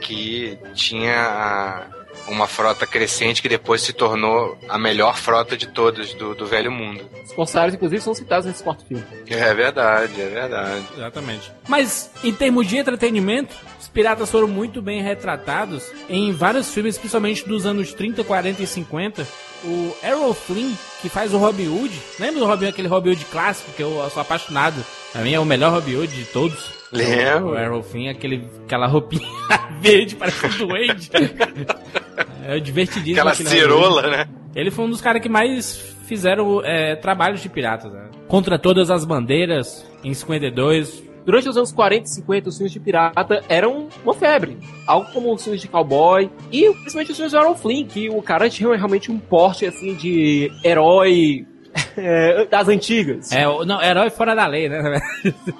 que 0.00 0.58
tinha 0.74 1.86
uma 2.28 2.46
frota 2.46 2.86
crescente 2.86 3.42
que 3.42 3.48
depois 3.48 3.82
se 3.82 3.92
tornou 3.92 4.58
a 4.68 4.78
melhor 4.78 5.16
frota 5.16 5.56
de 5.56 5.66
todas 5.66 6.14
do, 6.14 6.34
do 6.34 6.46
velho 6.46 6.70
mundo. 6.70 7.08
Os 7.24 7.32
corsários, 7.32 7.74
inclusive, 7.74 8.00
são 8.02 8.14
citados 8.14 8.46
nesse 8.46 8.62
quarto 8.62 8.84
filme. 8.86 9.04
É 9.28 9.54
verdade, 9.54 10.20
é 10.20 10.28
verdade. 10.28 10.84
Exatamente. 10.96 11.52
Mas, 11.68 12.10
em 12.22 12.32
termos 12.32 12.66
de 12.66 12.76
entretenimento, 12.76 13.54
os 13.80 13.88
piratas 13.88 14.30
foram 14.30 14.48
muito 14.48 14.82
bem 14.82 15.02
retratados 15.02 15.84
em 16.08 16.32
vários 16.32 16.72
filmes, 16.72 16.98
principalmente 16.98 17.46
dos 17.46 17.66
anos 17.66 17.92
30, 17.92 18.24
40 18.24 18.62
e 18.62 18.66
50. 18.66 19.26
O 19.64 19.96
Errol 20.02 20.34
Flynn, 20.34 20.72
que 21.00 21.08
faz 21.08 21.32
o 21.32 21.38
Robin 21.38 21.68
Hood. 21.68 21.92
Lembra 22.20 22.40
do 22.40 22.46
Robin 22.46 22.66
aquele 22.66 22.88
Robin 22.88 23.10
Hood 23.10 23.24
clássico, 23.26 23.72
que 23.72 23.82
eu 23.82 24.08
sou 24.10 24.20
apaixonado. 24.20 24.84
Pra 25.12 25.22
mim 25.22 25.32
é 25.32 25.40
o 25.40 25.44
melhor 25.44 25.72
Robin 25.72 25.96
Hood 25.96 26.14
de 26.14 26.24
todos. 26.26 26.76
Lembro. 26.92 27.50
O 27.50 27.58
Errol 27.58 27.82
Flynn, 27.82 28.10
aquele, 28.10 28.46
aquela 28.64 28.86
roupinha 28.86 29.26
verde, 29.80 30.14
parece 30.16 30.46
um 30.46 30.66
duende. 30.66 31.10
É 32.44 32.58
divertidíssimo. 32.58 33.28
Aquela 33.28 33.34
cirola, 33.34 34.02
né? 34.08 34.26
Ele 34.54 34.70
foi 34.70 34.84
um 34.84 34.90
dos 34.90 35.00
caras 35.00 35.20
que 35.20 35.28
mais 35.28 35.76
fizeram 36.06 36.62
é, 36.64 36.96
trabalhos 36.96 37.40
de 37.42 37.48
piratas. 37.48 37.92
Né? 37.92 38.08
Contra 38.28 38.58
todas 38.58 38.90
as 38.90 39.04
bandeiras, 39.04 39.84
em 40.02 40.14
52. 40.14 41.04
Durante 41.26 41.48
os 41.48 41.56
anos 41.56 41.72
40 41.72 42.04
e 42.04 42.08
50, 42.08 42.48
os 42.48 42.56
filmes 42.56 42.72
de 42.72 42.78
pirata 42.78 43.42
eram 43.48 43.88
uma 44.04 44.14
febre. 44.14 44.56
Algo 44.86 45.10
como 45.12 45.34
os 45.34 45.42
filmes 45.42 45.60
de 45.60 45.66
cowboy 45.66 46.30
e 46.52 46.70
principalmente 46.70 47.10
os 47.10 47.16
filmes 47.16 47.32
de 47.32 47.36
Errol 47.36 47.56
Flynn, 47.56 47.84
que 47.84 48.08
o 48.08 48.22
cara 48.22 48.48
tinha 48.48 48.72
realmente 48.76 49.10
um 49.10 49.18
porte 49.18 49.66
assim 49.66 49.94
de 49.94 50.50
herói 50.64 51.44
é, 51.98 52.46
das 52.46 52.68
antigas. 52.68 53.32
É, 53.32 53.44
não, 53.64 53.82
herói 53.82 54.08
fora 54.08 54.36
da 54.36 54.46
lei, 54.46 54.68
né? 54.68 55.00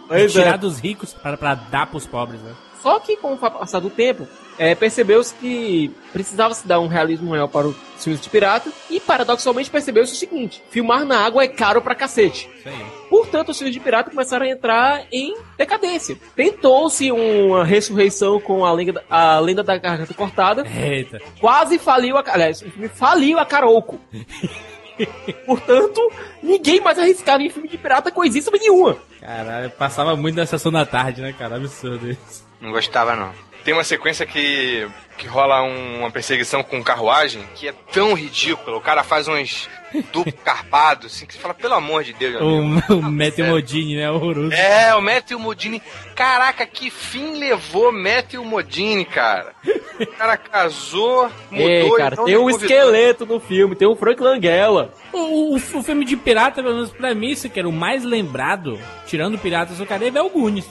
Pois 0.07 0.31
Tirar 0.33 0.55
é. 0.55 0.59
dos 0.59 0.79
ricos 0.79 1.13
para, 1.13 1.37
para 1.37 1.55
dar 1.55 1.87
pros 1.89 2.07
pobres, 2.07 2.41
né? 2.41 2.53
Só 2.87 3.01
que 3.01 3.17
com 3.17 3.33
o 3.33 3.37
passar 3.37 3.81
do 3.81 3.91
tempo, 3.91 4.29
é, 4.57 4.73
percebeu-se 4.73 5.35
que 5.35 5.91
precisava 6.13 6.55
se 6.55 6.69
dar 6.69 6.79
um 6.79 6.87
realismo 6.87 7.31
maior 7.31 7.49
para 7.49 7.67
os 7.67 7.75
filmes 7.99 8.21
de 8.21 8.31
pirata 8.31 8.71
e 8.89 9.01
paradoxalmente 9.01 9.69
percebeu-se 9.69 10.13
o 10.13 10.17
seguinte: 10.17 10.63
filmar 10.71 11.05
na 11.05 11.19
água 11.19 11.43
é 11.43 11.49
caro 11.49 11.83
pra 11.83 11.97
cacete. 11.97 12.49
Aí. 12.65 12.87
Portanto, 13.11 13.49
os 13.49 13.59
filmes 13.59 13.75
de 13.75 13.81
pirata 13.81 14.09
começaram 14.09 14.47
a 14.47 14.49
entrar 14.49 15.05
em 15.11 15.37
decadência. 15.59 16.17
Tentou-se 16.37 17.11
uma 17.11 17.65
ressurreição 17.65 18.39
com 18.41 18.65
a 18.65 18.73
lenda, 18.73 19.03
a 19.11 19.41
lenda 19.41 19.65
da 19.65 19.77
garganta 19.77 20.15
cortada. 20.15 20.65
Eita. 20.65 21.21
Quase 21.41 21.81
faliu 21.81 22.17
a. 22.17 22.23
Aliás, 22.25 22.65
faliu 22.95 23.41
a 23.41 23.45
Carouco. 23.45 23.99
Portanto, 25.45 26.01
ninguém 26.41 26.81
mais 26.81 27.01
arriscava 27.01 27.43
em 27.43 27.51
filme 27.51 27.69
de 27.69 27.79
pirata 27.79 28.13
coisíssima 28.13 28.57
nenhuma. 28.57 28.97
Caralho, 29.21 29.71
passava 29.71 30.15
muito 30.15 30.37
na 30.37 30.47
sessão 30.47 30.71
da 30.71 30.87
tarde, 30.87 31.21
né, 31.21 31.35
cara? 31.37 31.57
Absurdo 31.57 32.09
isso. 32.09 32.46
Não 32.61 32.71
gostava, 32.71 33.15
não. 33.17 33.33
Tem 33.65 33.75
uma 33.75 33.83
sequência 33.83 34.25
que, 34.25 34.87
que 35.19 35.27
rola 35.27 35.61
um- 35.63 35.99
uma 36.01 36.11
perseguição 36.11 36.63
com 36.63 36.81
carruagem 36.85 37.43
que 37.57 37.67
é 37.67 37.75
tão 37.93 38.15
ridícula. 38.15 38.77
O 38.77 38.81
cara 38.81 39.03
faz 39.03 39.27
uns 39.27 39.69
duplo 40.13 40.33
carpado, 40.45 41.09
assim, 41.09 41.27
que 41.27 41.35
você 41.35 41.41
fala, 41.41 41.53
pelo 41.53 41.75
amor 41.75 42.05
de 42.05 42.13
Deus, 42.13 42.37
amigo. 42.37 42.83
O, 42.95 42.99
o 42.99 43.03
Matthew 43.03 43.47
Modini, 43.47 43.97
né? 43.97 44.09
Horroroso. 44.09 44.53
É, 44.55 44.95
o 44.95 45.03
Matthew 45.03 45.41
Modini. 45.41 45.83
Caraca, 46.15 46.65
que 46.65 46.91
fim 46.91 47.39
levou 47.41 47.91
Matthew 47.91 48.45
Modini, 48.45 49.05
cara? 49.05 49.53
O 49.99 50.07
cara 50.07 50.37
casou, 50.37 51.29
mudou 51.51 51.69
Ei, 51.69 51.89
e 51.89 51.97
cara, 51.97 52.17
tem 52.25 52.37
um 52.39 52.49
esqueleto 52.49 53.27
no 53.27 53.41
filme, 53.41 53.75
tem 53.75 53.89
um 53.89 53.97
Frank 53.97 54.23
Langella. 54.23 54.93
O, 55.13 55.19
o, 55.19 55.57
o 55.57 55.83
filme 55.83 56.05
de 56.05 56.17
pirata, 56.17 56.63
pelo 56.63 56.75
menos 56.77 56.93
pra 56.93 57.13
mim, 57.17 57.33
esse 57.33 57.49
que 57.49 57.59
era 57.59 57.69
o 57.69 57.73
mais 57.73 58.05
lembrado, 58.05 58.79
tirando 59.07 59.37
Piratas 59.39 59.79
do 59.79 59.87
Caribe, 59.87 60.19
é 60.19 60.23
o 60.23 60.31
Goonies. 60.31 60.69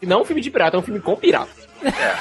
E 0.00 0.06
não 0.06 0.22
um 0.22 0.24
filme 0.24 0.40
de 0.40 0.50
pirata, 0.50 0.76
é 0.76 0.80
um 0.80 0.82
filme 0.82 1.00
com 1.00 1.16
pirata. 1.16 1.50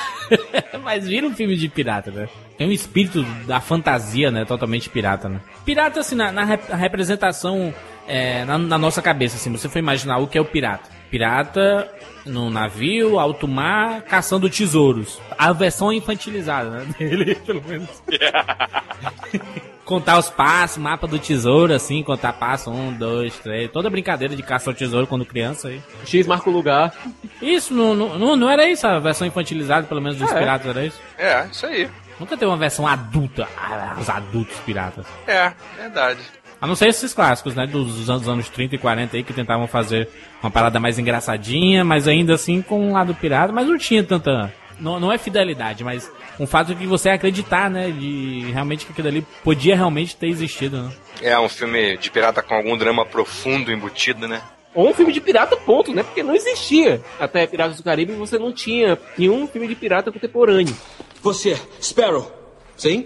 Mas 0.84 1.08
vira 1.08 1.28
um 1.28 1.34
filme 1.34 1.56
de 1.56 1.68
pirata, 1.68 2.12
né? 2.12 2.30
Tem 2.58 2.68
um 2.68 2.72
espírito 2.72 3.24
da 3.46 3.60
fantasia, 3.60 4.32
né? 4.32 4.46
Totalmente 4.46 4.90
pirata, 4.90 5.28
né? 5.28 5.42
Pirata, 5.66 6.00
assim, 6.00 6.16
na, 6.16 6.32
na 6.32 6.44
representação 6.44 7.74
é, 8.08 8.44
na, 8.44 8.58
na 8.58 8.78
nossa 8.78 9.02
cabeça, 9.02 9.36
assim, 9.36 9.52
você 9.52 9.70
foi 9.70 9.80
imaginar 9.80 10.18
o 10.18 10.28
que 10.28 10.38
é 10.38 10.42
o 10.42 10.46
pirata. 10.46 10.90
Pirata 11.10 11.90
no 12.26 12.50
navio, 12.50 13.20
alto 13.20 13.48
mar, 13.48 14.02
caçando 14.04 14.50
tesouros. 14.50 15.20
A 15.38 15.52
versão 15.52 15.92
infantilizada, 15.92 16.70
né? 16.70 16.86
Dele, 16.98 17.36
pelo 17.46 17.64
menos. 17.68 17.90
contar 19.90 20.20
os 20.20 20.30
passos, 20.30 20.78
mapa 20.78 21.08
do 21.08 21.18
tesouro, 21.18 21.74
assim, 21.74 22.04
contar 22.04 22.34
passo, 22.34 22.70
um, 22.70 22.94
dois, 22.94 23.36
três. 23.40 23.72
Toda 23.72 23.90
brincadeira 23.90 24.36
de 24.36 24.44
caça 24.44 24.70
ao 24.70 24.74
tesouro 24.76 25.08
quando 25.08 25.26
criança 25.26 25.70
aí. 25.70 25.82
X 26.06 26.28
marca 26.28 26.48
o 26.48 26.54
lugar. 26.54 26.94
Isso, 27.42 27.74
não, 27.74 27.96
não, 27.96 28.36
não- 28.36 28.50
era 28.50 28.70
isso 28.70 28.86
a 28.86 29.00
versão 29.00 29.26
infantilizada, 29.26 29.88
pelo 29.88 30.00
menos 30.00 30.18
dos 30.18 30.32
é. 30.32 30.40
piratas, 30.40 30.68
era 30.68 30.86
isso? 30.86 31.02
É, 31.18 31.48
isso 31.52 31.66
aí. 31.66 31.90
Nunca 32.20 32.38
teve 32.38 32.52
uma 32.52 32.58
versão 32.58 32.86
adulta, 32.86 33.48
ah, 33.58 33.96
os 34.00 34.10
adultos 34.10 34.58
piratas. 34.60 35.08
É, 35.26 35.54
verdade. 35.78 36.20
A 36.62 36.68
não 36.68 36.76
ser 36.76 36.90
esses 36.90 37.14
clássicos, 37.14 37.56
né, 37.56 37.66
dos 37.66 38.10
anos, 38.10 38.28
anos 38.28 38.50
30 38.50 38.76
e 38.76 38.78
40 38.78 39.16
aí, 39.16 39.24
que 39.24 39.34
tentavam 39.34 39.66
fazer 39.68 40.10
uma 40.44 40.52
parada 40.52 40.80
mais 40.80 41.00
engraçadinha, 41.00 41.86
mas 41.86 42.08
ainda 42.08 42.34
assim 42.34 42.62
com 42.62 42.90
um 42.90 42.94
lado 42.94 43.16
pirata, 43.16 43.54
mas 43.54 43.68
não 43.68 43.78
tinha 43.78 44.04
tanta... 44.04 44.54
Não, 44.80 45.00
não 45.00 45.12
é 45.12 45.18
fidelidade, 45.18 45.84
mas 45.84 46.10
um 46.40 46.48
fato 46.48 46.74
de 46.74 46.86
você 46.86 47.10
acreditar, 47.10 47.70
né, 47.70 47.92
de 47.92 48.50
realmente 48.52 48.86
que 48.86 48.92
aquilo 48.92 49.10
ali 49.10 49.26
podia 49.44 49.76
realmente 49.76 50.16
ter 50.16 50.28
existido, 50.28 50.84
né? 50.84 50.92
É 51.22 51.38
um 51.38 51.50
filme 51.50 51.98
de 51.98 52.10
pirata 52.10 52.42
com 52.42 52.54
algum 52.54 52.78
drama 52.78 53.06
profundo 53.06 53.72
embutido, 53.72 54.26
né? 54.26 54.42
Ou 54.74 54.90
um 54.90 54.94
filme 54.94 55.12
de 55.12 55.20
pirata, 55.20 55.58
ponto, 55.58 55.94
né? 55.94 56.04
Porque 56.04 56.24
não 56.24 56.36
existia. 56.36 57.02
Até 57.20 57.46
Piratas 57.48 57.78
do 57.78 57.84
Caribe 57.84 58.14
você 58.14 58.38
não 58.38 58.54
tinha 58.54 58.98
nenhum 59.18 59.48
filme 59.48 59.68
de 59.68 59.76
pirata 59.76 60.12
contemporâneo. 60.12 60.76
Você, 61.22 61.60
Sparrow. 61.82 62.32
Sim? 62.78 63.06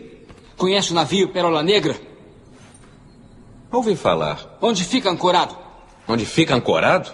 Conhece 0.57 0.91
o 0.91 0.93
navio 0.93 1.29
Pérola 1.29 1.63
Negra? 1.63 1.95
Ouvi 3.73 3.95
falar. 3.95 4.55
Onde 4.61 4.83
fica 4.83 5.09
ancorado? 5.09 5.57
Onde 6.07 6.27
fica 6.27 6.53
ancorado? 6.55 7.11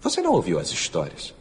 Você 0.00 0.22
não 0.22 0.32
ouviu 0.32 0.58
as 0.58 0.70
histórias? 0.70 1.34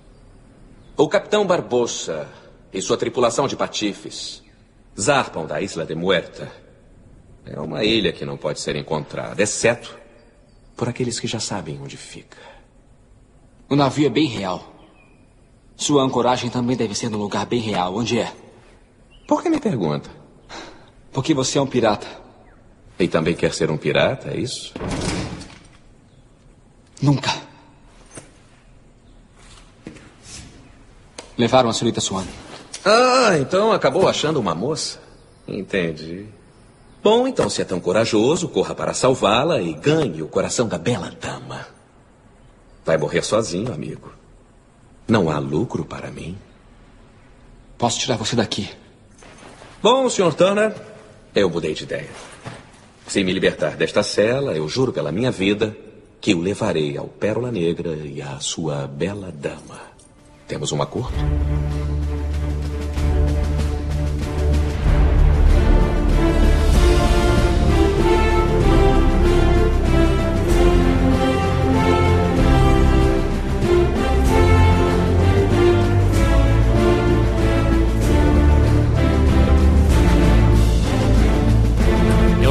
O 0.98 1.08
capitão 1.08 1.48
Barbosa 1.48 2.28
e 2.74 2.82
sua 2.82 2.98
tripulação 2.98 3.48
de 3.48 3.56
patifes 3.56 4.44
zarpam 5.00 5.46
da 5.46 5.62
Isla 5.62 5.86
de 5.86 5.96
Muerta. 5.96 6.52
É 7.46 7.58
uma 7.62 7.82
ilha 7.86 8.12
que 8.12 8.26
não 8.26 8.36
pode 8.36 8.60
ser 8.60 8.76
encontrada, 8.76 9.42
exceto 9.42 9.98
por 10.76 10.90
aqueles 10.90 11.18
que 11.18 11.26
já 11.26 11.40
sabem 11.40 11.80
onde 11.82 11.96
fica. 11.96 12.38
O 13.70 13.76
navio 13.78 14.08
é 14.08 14.10
bem 14.10 14.28
real. 14.28 14.62
Sua 15.78 16.04
ancoragem 16.04 16.50
também 16.50 16.76
deve 16.76 16.94
ser 16.94 17.08
num 17.08 17.20
lugar 17.20 17.46
bem 17.46 17.62
real. 17.62 17.96
Onde 17.96 18.20
é? 18.20 18.34
Por 19.26 19.42
que 19.42 19.50
me 19.50 19.62
pergunta? 19.62 20.10
Porque 21.14 21.34
você 21.34 21.58
é 21.58 21.62
um 21.62 21.68
pirata. 21.68 22.29
E 23.00 23.08
também 23.08 23.34
quer 23.34 23.54
ser 23.54 23.72
um 23.72 23.78
pirata, 23.78 24.32
é 24.32 24.38
isso? 24.38 24.74
Nunca. 27.02 27.32
Levaram 31.38 31.70
a 31.70 31.74
senhorita 31.74 32.02
Swan. 32.02 32.26
Ah, 32.84 33.38
então 33.40 33.72
acabou 33.72 34.10
achando 34.10 34.40
uma 34.40 34.54
moça? 34.54 35.00
Entendi. 35.48 36.26
Bom, 37.02 37.26
então, 37.26 37.50
se 37.50 37.62
é 37.62 37.66
tão 37.66 37.80
corajoso, 37.80 38.50
corra 38.50 38.76
para 38.76 38.94
salvá-la 38.94 39.62
e 39.62 39.74
ganhe 39.74 40.22
o 40.22 40.28
coração 40.28 40.68
da 40.68 40.78
bela 40.78 41.10
dama. 41.22 41.66
Vai 42.86 42.98
morrer 42.98 43.24
sozinho, 43.24 43.74
amigo. 43.74 44.12
Não 45.08 45.30
há 45.30 45.40
lucro 45.40 45.86
para 45.86 46.12
mim. 46.12 46.38
Posso 47.78 48.00
tirar 48.00 48.18
você 48.18 48.36
daqui. 48.36 48.70
Bom, 49.82 50.10
Sr. 50.10 50.34
Turner, 50.34 50.76
eu 51.34 51.50
mudei 51.50 51.74
de 51.74 51.84
ideia. 51.84 52.10
Se 53.10 53.24
me 53.24 53.34
libertar 53.34 53.76
desta 53.76 54.04
cela, 54.04 54.56
eu 54.56 54.70
juro 54.70 54.94
pela 54.94 55.12
minha 55.12 55.32
vida 55.32 55.76
que 56.22 56.36
o 56.36 56.40
levarei 56.40 56.96
ao 56.96 57.08
Pérola 57.08 57.52
Negra 57.52 57.96
e 58.06 58.22
à 58.22 58.40
sua 58.40 58.86
bela 58.86 59.32
dama. 59.32 59.82
Temos 60.48 60.72
um 60.72 60.80
acordo? 60.80 61.18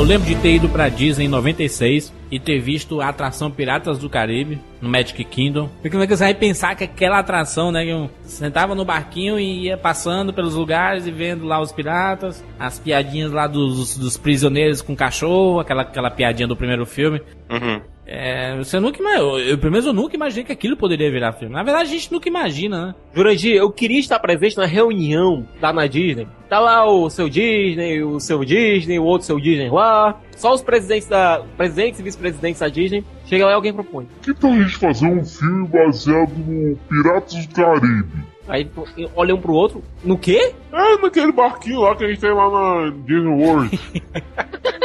Lembro 0.09 0.27
de 0.27 0.37
ter 0.37 0.55
ido 0.55 0.71
pra 0.71 0.89
Disney 0.89 1.27
em 1.27 1.29
96 1.29 2.15
e 2.31 2.41
ter 2.41 2.59
visto 2.61 2.99
a 2.99 3.11
atração 3.11 3.51
Piratas 3.51 3.99
do 3.99 4.09
Caribe 4.09 4.59
no 4.81 4.89
Magic 4.89 5.23
Kingdom. 5.23 5.69
Porque 5.83 5.95
é 5.99 6.07
você 6.07 6.25
vai 6.25 6.35
pensar 6.35 6.75
que 6.75 6.85
aquela 6.85 7.19
atração, 7.19 7.71
né? 7.71 7.85
Que 7.85 7.91
eu 7.91 8.11
sentava 8.23 8.75
no 8.75 8.87
barquinho 8.87 9.39
e 9.39 9.67
ia 9.67 9.77
passando 9.77 10.33
pelos 10.33 10.55
lugares 10.55 11.07
e 11.07 11.11
vendo 11.11 11.45
lá 11.45 11.61
os 11.61 11.73
piratas, 11.73 12.43
as 12.59 12.79
piadinhas 12.79 13.33
lá 13.33 13.47
dos, 13.47 13.99
dos 13.99 14.17
prisioneiros 14.17 14.81
com 14.81 14.97
cachorro, 14.97 15.61
aquela, 15.61 15.83
aquela 15.83 16.11
piadinha 16.11 16.49
do 16.49 16.57
primeiro 16.57 16.87
filme. 16.87 17.21
Uhum. 17.51 17.83
É, 18.11 18.57
você 18.57 18.81
nunca 18.81 18.99
imaginou. 19.01 19.39
Eu, 19.39 19.59
pelo 19.59 19.71
menos 19.71 19.87
eu 19.87 19.93
nunca 19.93 20.17
imaginei 20.17 20.43
que 20.43 20.53
aquilo 20.53 20.79
poderia 20.79 21.11
virar 21.13 21.35
filme. 21.35 21.55
Na 21.55 21.63
verdade, 21.63 21.91
a 21.91 21.93
gente 21.93 22.11
nunca 22.11 22.27
imagina, 22.27 22.87
né? 22.87 22.95
Jurandir, 23.15 23.55
eu 23.55 23.71
queria 23.71 24.01
estar 24.01 24.19
presente 24.19 24.57
na 24.57 24.65
reunião 24.65 25.47
da 25.61 25.75
na 25.75 25.87
Disney. 25.87 26.27
Tá 26.49 26.59
lá 26.59 26.91
o 26.91 27.11
seu 27.11 27.29
Disney, 27.29 28.03
o 28.03 28.19
seu 28.19 28.43
Disney, 28.47 28.99
o 28.99 29.05
outro 29.05 29.27
seu 29.27 29.39
Disney 29.39 29.69
lá. 29.69 30.19
Só 30.35 30.55
os 30.55 30.63
presidentes 30.63 31.07
da. 31.07 31.43
Presidentes 31.59 32.01
e 32.01 32.03
vice-presidentes 32.03 32.61
da 32.61 32.69
Disney. 32.69 33.05
Chega 33.27 33.45
lá 33.45 33.51
e 33.51 33.55
alguém 33.55 33.75
propõe. 33.75 34.09
Que 34.23 34.33
tal 34.33 34.53
a 34.53 34.59
gente 34.59 34.77
fazer 34.77 35.07
um 35.07 35.23
filme 35.23 35.69
baseado 35.69 36.33
no 36.35 36.77
Piratas 36.89 37.47
do 37.47 37.55
Caribe? 37.55 38.09
Aí 38.49 38.67
olha 39.15 39.35
um 39.35 39.41
pro 39.41 39.53
outro. 39.53 39.85
No 40.03 40.17
quê? 40.17 40.55
É, 40.73 40.97
naquele 41.03 41.33
barquinho 41.33 41.81
lá 41.81 41.95
que 41.95 42.05
a 42.05 42.09
gente 42.09 42.21
tem 42.21 42.33
lá 42.33 42.51
na 42.51 42.91
Disney 43.05 43.45
World. 43.45 43.79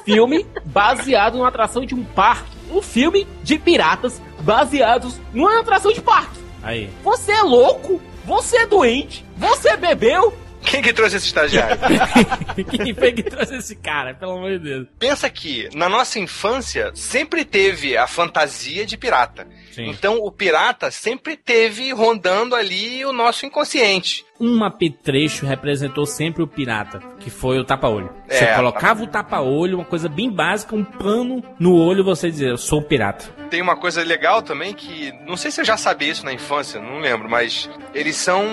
um 0.00 0.04
filme 0.04 0.46
baseado 0.64 1.36
numa 1.36 1.48
atração 1.48 1.84
de 1.84 1.94
um 1.94 2.04
parque. 2.04 2.50
Um 2.70 2.82
filme 2.82 3.26
de 3.42 3.58
piratas 3.58 4.20
baseados 4.40 5.20
numa 5.32 5.60
atração 5.60 5.92
de 5.92 6.00
parque. 6.00 6.38
Aí. 6.62 6.90
Você 7.02 7.32
é 7.32 7.42
louco? 7.42 8.00
Você 8.24 8.58
é 8.58 8.66
doente? 8.66 9.24
Você 9.36 9.76
bebeu? 9.76 10.36
Quem 10.62 10.82
que 10.82 10.92
trouxe 10.92 11.16
esse 11.16 11.26
estagiário? 11.26 11.78
Quem 12.84 12.94
foi 12.94 13.12
que 13.12 13.22
trouxe 13.22 13.56
esse 13.56 13.74
cara, 13.76 14.14
pelo 14.14 14.32
amor 14.32 14.50
de 14.52 14.58
Deus? 14.58 14.86
Pensa 14.98 15.28
que 15.30 15.68
na 15.74 15.88
nossa 15.88 16.18
infância 16.18 16.92
sempre 16.94 17.44
teve 17.44 17.96
a 17.96 18.06
fantasia 18.06 18.84
de 18.84 18.96
pirata. 18.96 19.48
Sim. 19.72 19.88
Então 19.88 20.18
o 20.18 20.30
pirata 20.30 20.90
sempre 20.90 21.36
teve 21.36 21.92
rondando 21.92 22.54
ali 22.54 23.04
o 23.04 23.12
nosso 23.12 23.46
inconsciente. 23.46 24.24
Um 24.40 24.64
apetrecho 24.64 25.44
representou 25.44 26.06
sempre 26.06 26.42
o 26.42 26.46
pirata, 26.46 26.98
que 27.18 27.28
foi 27.28 27.58
o 27.58 27.64
tapa-olho. 27.64 28.10
Você 28.26 28.44
É, 28.44 28.54
colocava 28.54 29.02
o 29.02 29.06
tapa-olho, 29.06 29.76
uma 29.78 29.84
coisa 29.84 30.08
bem 30.08 30.30
básica, 30.30 30.74
um 30.74 30.82
pano 30.84 31.42
no 31.58 31.74
olho, 31.76 32.02
você 32.02 32.30
dizia, 32.30 32.48
eu 32.48 32.56
sou 32.56 32.80
pirata. 32.80 33.26
Tem 33.50 33.60
uma 33.60 33.76
coisa 33.76 34.02
legal 34.02 34.40
também 34.42 34.72
que, 34.72 35.12
não 35.26 35.36
sei 35.36 35.50
se 35.50 35.60
eu 35.60 35.64
já 35.64 35.76
sabia 35.76 36.10
isso 36.10 36.24
na 36.24 36.32
infância, 36.32 36.80
não 36.80 37.00
lembro, 37.00 37.28
mas 37.28 37.68
eles 37.94 38.16
são 38.16 38.44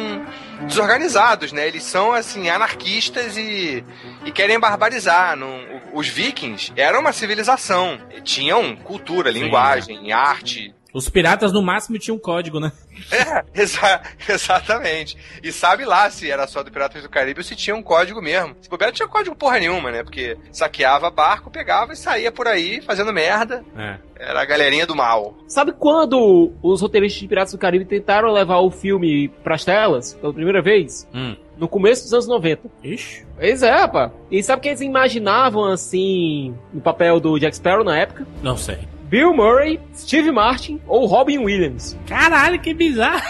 desorganizados, 0.67 1.51
né? 1.51 1.67
Eles 1.67 1.83
são, 1.83 2.11
assim, 2.13 2.49
anarquistas 2.49 3.37
e, 3.37 3.83
e 4.25 4.31
querem 4.31 4.59
barbarizar. 4.59 5.35
Não- 5.35 5.61
os 5.93 6.07
vikings 6.07 6.73
eram 6.75 6.99
uma 6.99 7.11
civilização. 7.13 7.97
Tinham 8.23 8.75
cultura, 8.75 9.29
linguagem, 9.31 10.11
arte. 10.11 10.73
Os 10.97 11.07
piratas, 11.09 11.53
no 11.53 11.61
máximo, 11.61 11.99
tinham 11.99 12.17
um 12.17 12.19
código, 12.19 12.59
né? 12.59 12.71
É, 13.11 13.61
exa- 13.61 14.01
exatamente. 14.27 15.15
E 15.43 15.51
sabe 15.51 15.85
lá 15.85 16.09
se 16.09 16.29
era 16.31 16.47
só 16.47 16.63
do 16.63 16.71
Piratas 16.71 17.03
do 17.03 17.09
Caribe 17.09 17.39
ou 17.39 17.43
se 17.43 17.55
tinha 17.55 17.75
um 17.75 17.83
código 17.83 18.19
mesmo. 18.21 18.55
Se 18.61 18.67
bobear, 18.69 18.89
não 18.89 18.95
tinha 18.95 19.07
código 19.07 19.35
porra 19.35 19.59
nenhuma, 19.59 19.91
né? 19.91 20.03
Porque 20.03 20.35
saqueava 20.51 21.11
barco, 21.11 21.51
pegava 21.51 21.93
e 21.93 21.95
saía 21.95 22.31
por 22.31 22.47
aí 22.47 22.81
fazendo 22.81 23.13
merda. 23.13 23.63
É. 23.77 23.97
Era 24.19 24.41
a 24.41 24.45
galerinha 24.45 24.87
do 24.87 24.95
mal. 24.95 25.35
Sabe 25.47 25.71
quando 25.71 26.51
os 26.63 26.81
roteiristas 26.81 27.21
de 27.21 27.27
Piratas 27.27 27.51
do 27.53 27.59
Caribe 27.59 27.85
tentaram 27.85 28.31
levar 28.33 28.57
o 28.61 28.71
filme 28.71 29.27
pras 29.43 29.63
telas 29.63 30.15
pela 30.15 30.33
primeira 30.33 30.61
vez? 30.63 31.07
Hum. 31.13 31.35
No 31.57 31.67
começo 31.67 32.03
dos 32.03 32.13
anos 32.13 32.27
90. 32.27 32.63
Ixi. 32.83 33.25
Pois 33.35 33.61
é, 33.61 33.71
rapaz. 33.71 34.11
E 34.31 34.41
sabe 34.41 34.63
quem 34.63 34.71
eles 34.71 34.81
imaginavam, 34.81 35.65
assim, 35.65 36.55
no 36.73 36.81
papel 36.81 37.19
do 37.19 37.37
Jack 37.39 37.55
Sparrow 37.55 37.83
na 37.83 37.97
época? 37.97 38.25
Não 38.41 38.57
sei. 38.57 38.79
Bill 39.07 39.33
Murray, 39.33 39.79
Steve 39.95 40.31
Martin 40.31 40.81
ou 40.85 41.05
Robin 41.05 41.37
Williams. 41.39 41.97
Caralho, 42.05 42.59
que 42.59 42.73
bizarro. 42.73 43.23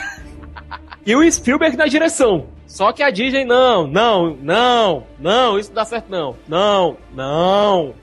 E 1.06 1.16
o 1.16 1.32
Spielberg 1.32 1.78
na 1.78 1.86
direção. 1.86 2.48
Só 2.66 2.92
que 2.92 3.02
a 3.02 3.10
Disney, 3.10 3.46
não, 3.46 3.88
não, 3.88 4.36
não, 4.42 5.08
não, 5.20 5.58
isso 5.58 5.70
não 5.70 5.76
dá 5.76 5.86
certo 5.86 6.10
não. 6.10 6.36
Não, 6.48 6.98
não. 7.14 7.94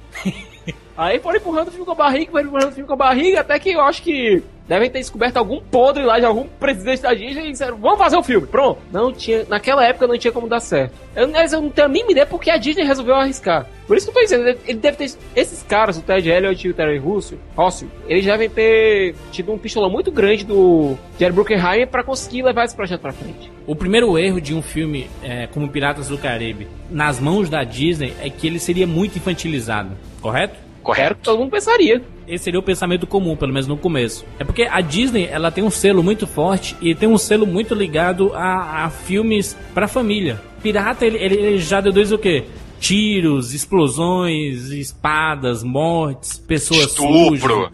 Aí 0.97 1.19
foram 1.19 1.39
empurrando 1.39 1.69
o 1.69 1.71
filme 1.71 1.85
com 1.87 1.93
a 1.93 1.97
barriga, 1.97 2.31
foram 2.33 2.47
empurrando 2.47 2.69
o 2.69 2.73
filme 2.73 2.87
com 2.87 2.95
a 2.95 2.97
barriga, 2.97 3.41
até 3.41 3.59
que 3.59 3.71
eu 3.73 3.81
acho 3.81 4.03
que 4.03 4.43
devem 4.67 4.89
ter 4.89 4.99
descoberto 5.01 5.37
algum 5.37 5.61
podre 5.61 6.05
lá 6.05 6.19
de 6.19 6.25
algum 6.25 6.45
presidente 6.59 7.03
da 7.03 7.13
Disney 7.13 7.49
e 7.49 7.53
disseram, 7.53 7.77
vamos 7.77 7.99
fazer 7.99 8.17
o 8.17 8.23
filme, 8.23 8.47
pronto. 8.47 8.79
Não 8.91 9.13
tinha, 9.13 9.45
naquela 9.47 9.85
época 9.85 10.07
não 10.07 10.17
tinha 10.17 10.33
como 10.33 10.49
dar 10.49 10.61
certo. 10.61 10.95
Eu, 11.15 11.29
eu 11.29 11.61
não 11.61 11.69
tenho 11.69 11.87
a 11.87 11.91
mínima 11.91 12.13
ideia 12.13 12.25
porque 12.27 12.51
a 12.51 12.57
Disney 12.57 12.85
resolveu 12.85 13.15
arriscar. 13.15 13.67
Por 13.87 13.97
isso 13.97 14.07
que 14.07 14.11
eu 14.11 14.15
tô 14.15 14.21
dizendo, 14.23 14.59
ele- 14.67 14.79
deve 14.79 14.97
ter, 14.97 15.13
esses 15.37 15.63
caras, 15.65 15.99
o 15.99 16.01
Ted 16.03 16.31
Elliott 16.31 16.67
e 16.67 16.71
o 16.71 16.75
Terry 16.75 16.97
Russell, 16.97 17.39
Russell, 17.55 17.89
eles 18.09 18.25
devem 18.25 18.49
ter 18.49 19.15
tido 19.31 19.53
um 19.53 19.59
pistolão 19.59 19.91
muito 19.91 20.11
grande 20.11 20.45
do 20.47 20.97
Jerry 21.19 21.33
Bruckheimer 21.35 21.87
pra 21.89 22.03
conseguir 22.03 22.43
levar 22.43 22.65
esse 22.65 22.75
projeto 22.75 23.01
pra 23.03 23.13
frente. 23.13 23.53
O 23.67 23.77
primeiro 23.77 24.17
erro 24.17 24.41
de 24.41 24.55
um 24.55 24.63
filme 24.63 25.11
é, 25.23 25.47
como 25.49 25.69
Piratas 25.69 26.09
do 26.09 26.17
Caribe 26.17 26.67
nas 26.91 27.21
mãos 27.21 27.51
da 27.51 27.65
Disney 27.65 28.15
é 28.23 28.31
que 28.31 28.47
ele 28.47 28.59
seria 28.59 28.87
muito 28.87 29.19
infantilizado, 29.19 29.91
correto? 30.23 30.64
Era 30.97 31.15
o 31.15 31.17
que 31.17 31.23
todo 31.23 31.39
mundo 31.39 31.51
pensaria. 31.51 32.03
Esse 32.27 32.45
seria 32.45 32.59
o 32.61 32.63
pensamento 32.63 33.07
comum, 33.07 33.37
pelo 33.37 33.53
menos 33.53 33.67
no 33.67 33.77
começo. 33.77 34.25
É 34.39 34.45
porque 34.45 34.63
a 34.63 34.81
Disney 34.81 35.27
ela 35.27 35.51
tem 35.51 35.63
um 35.63 35.71
selo 35.71 36.03
muito 36.03 36.27
forte 36.27 36.75
e 36.81 36.95
tem 36.95 37.09
um 37.09 37.19
selo 37.19 37.47
muito 37.47 37.75
ligado 37.75 38.33
a, 38.35 38.85
a 38.85 38.91
filmes 38.91 39.57
pra 39.75 39.87
família. 39.87 40.41
Pirata 40.63 41.05
ele, 41.07 41.19
ele- 41.19 41.35
ele 41.37 41.59
já 41.59 41.81
deduz 41.81 42.11
o 42.13 42.19
quê? 42.19 42.45
Tiros, 42.81 43.53
explosões, 43.55 44.71
espadas, 44.71 45.63
mortes, 45.63 46.39
pessoas 46.39 46.87
Estupro. 46.91 47.39
sujas, 47.39 47.71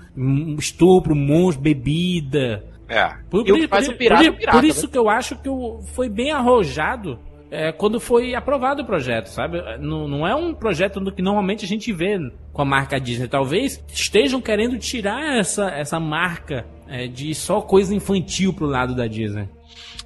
estupro, 0.59 1.15
monstro, 1.17 1.63
bebida. 1.63 2.65
É. 2.89 3.09
Por, 3.31 3.47
E 3.47 3.53
o 3.53 3.55
que 3.55 3.69
faz 3.69 3.89
o 3.89 3.93
pirata, 3.95 4.25
por- 4.25 4.37
pirata, 4.39 4.59
por 4.59 4.65
isso 4.65 4.87
né? 4.87 4.89
que 4.93 4.99
eu 4.99 5.09
acho 5.09 5.37
que 5.37 5.49
foi 5.95 6.09
bem 6.09 6.33
arrojado 6.33 7.19
é, 7.51 7.73
quando 7.73 7.99
foi 7.99 8.35
aprovado 8.35 8.83
o 8.83 8.87
projeto, 8.87 9.27
sabe? 9.27 9.61
Não, 9.79 10.07
não 10.07 10.27
é 10.27 10.35
um 10.35 10.55
projeto 10.55 11.01
do 11.01 11.13
que 11.13 11.21
normalmente 11.21 11.65
a 11.65 11.69
gente 11.69 11.93
vê 11.93 12.19
com 12.53 12.63
a 12.63 12.65
marca 12.65 13.01
Disney. 13.01 13.29
Talvez 13.29 13.83
estejam 13.89 14.41
querendo 14.41 14.79
tirar 14.79 15.37
essa, 15.37 15.69
essa 15.71 15.99
marca 15.99 16.65
é, 16.89 17.07
de 17.07 17.35
só 17.35 17.61
coisa 17.61 17.95
infantil 17.95 18.53
pro 18.53 18.67
lado 18.67 18.95
da 18.95 19.07
Disney. 19.07 19.49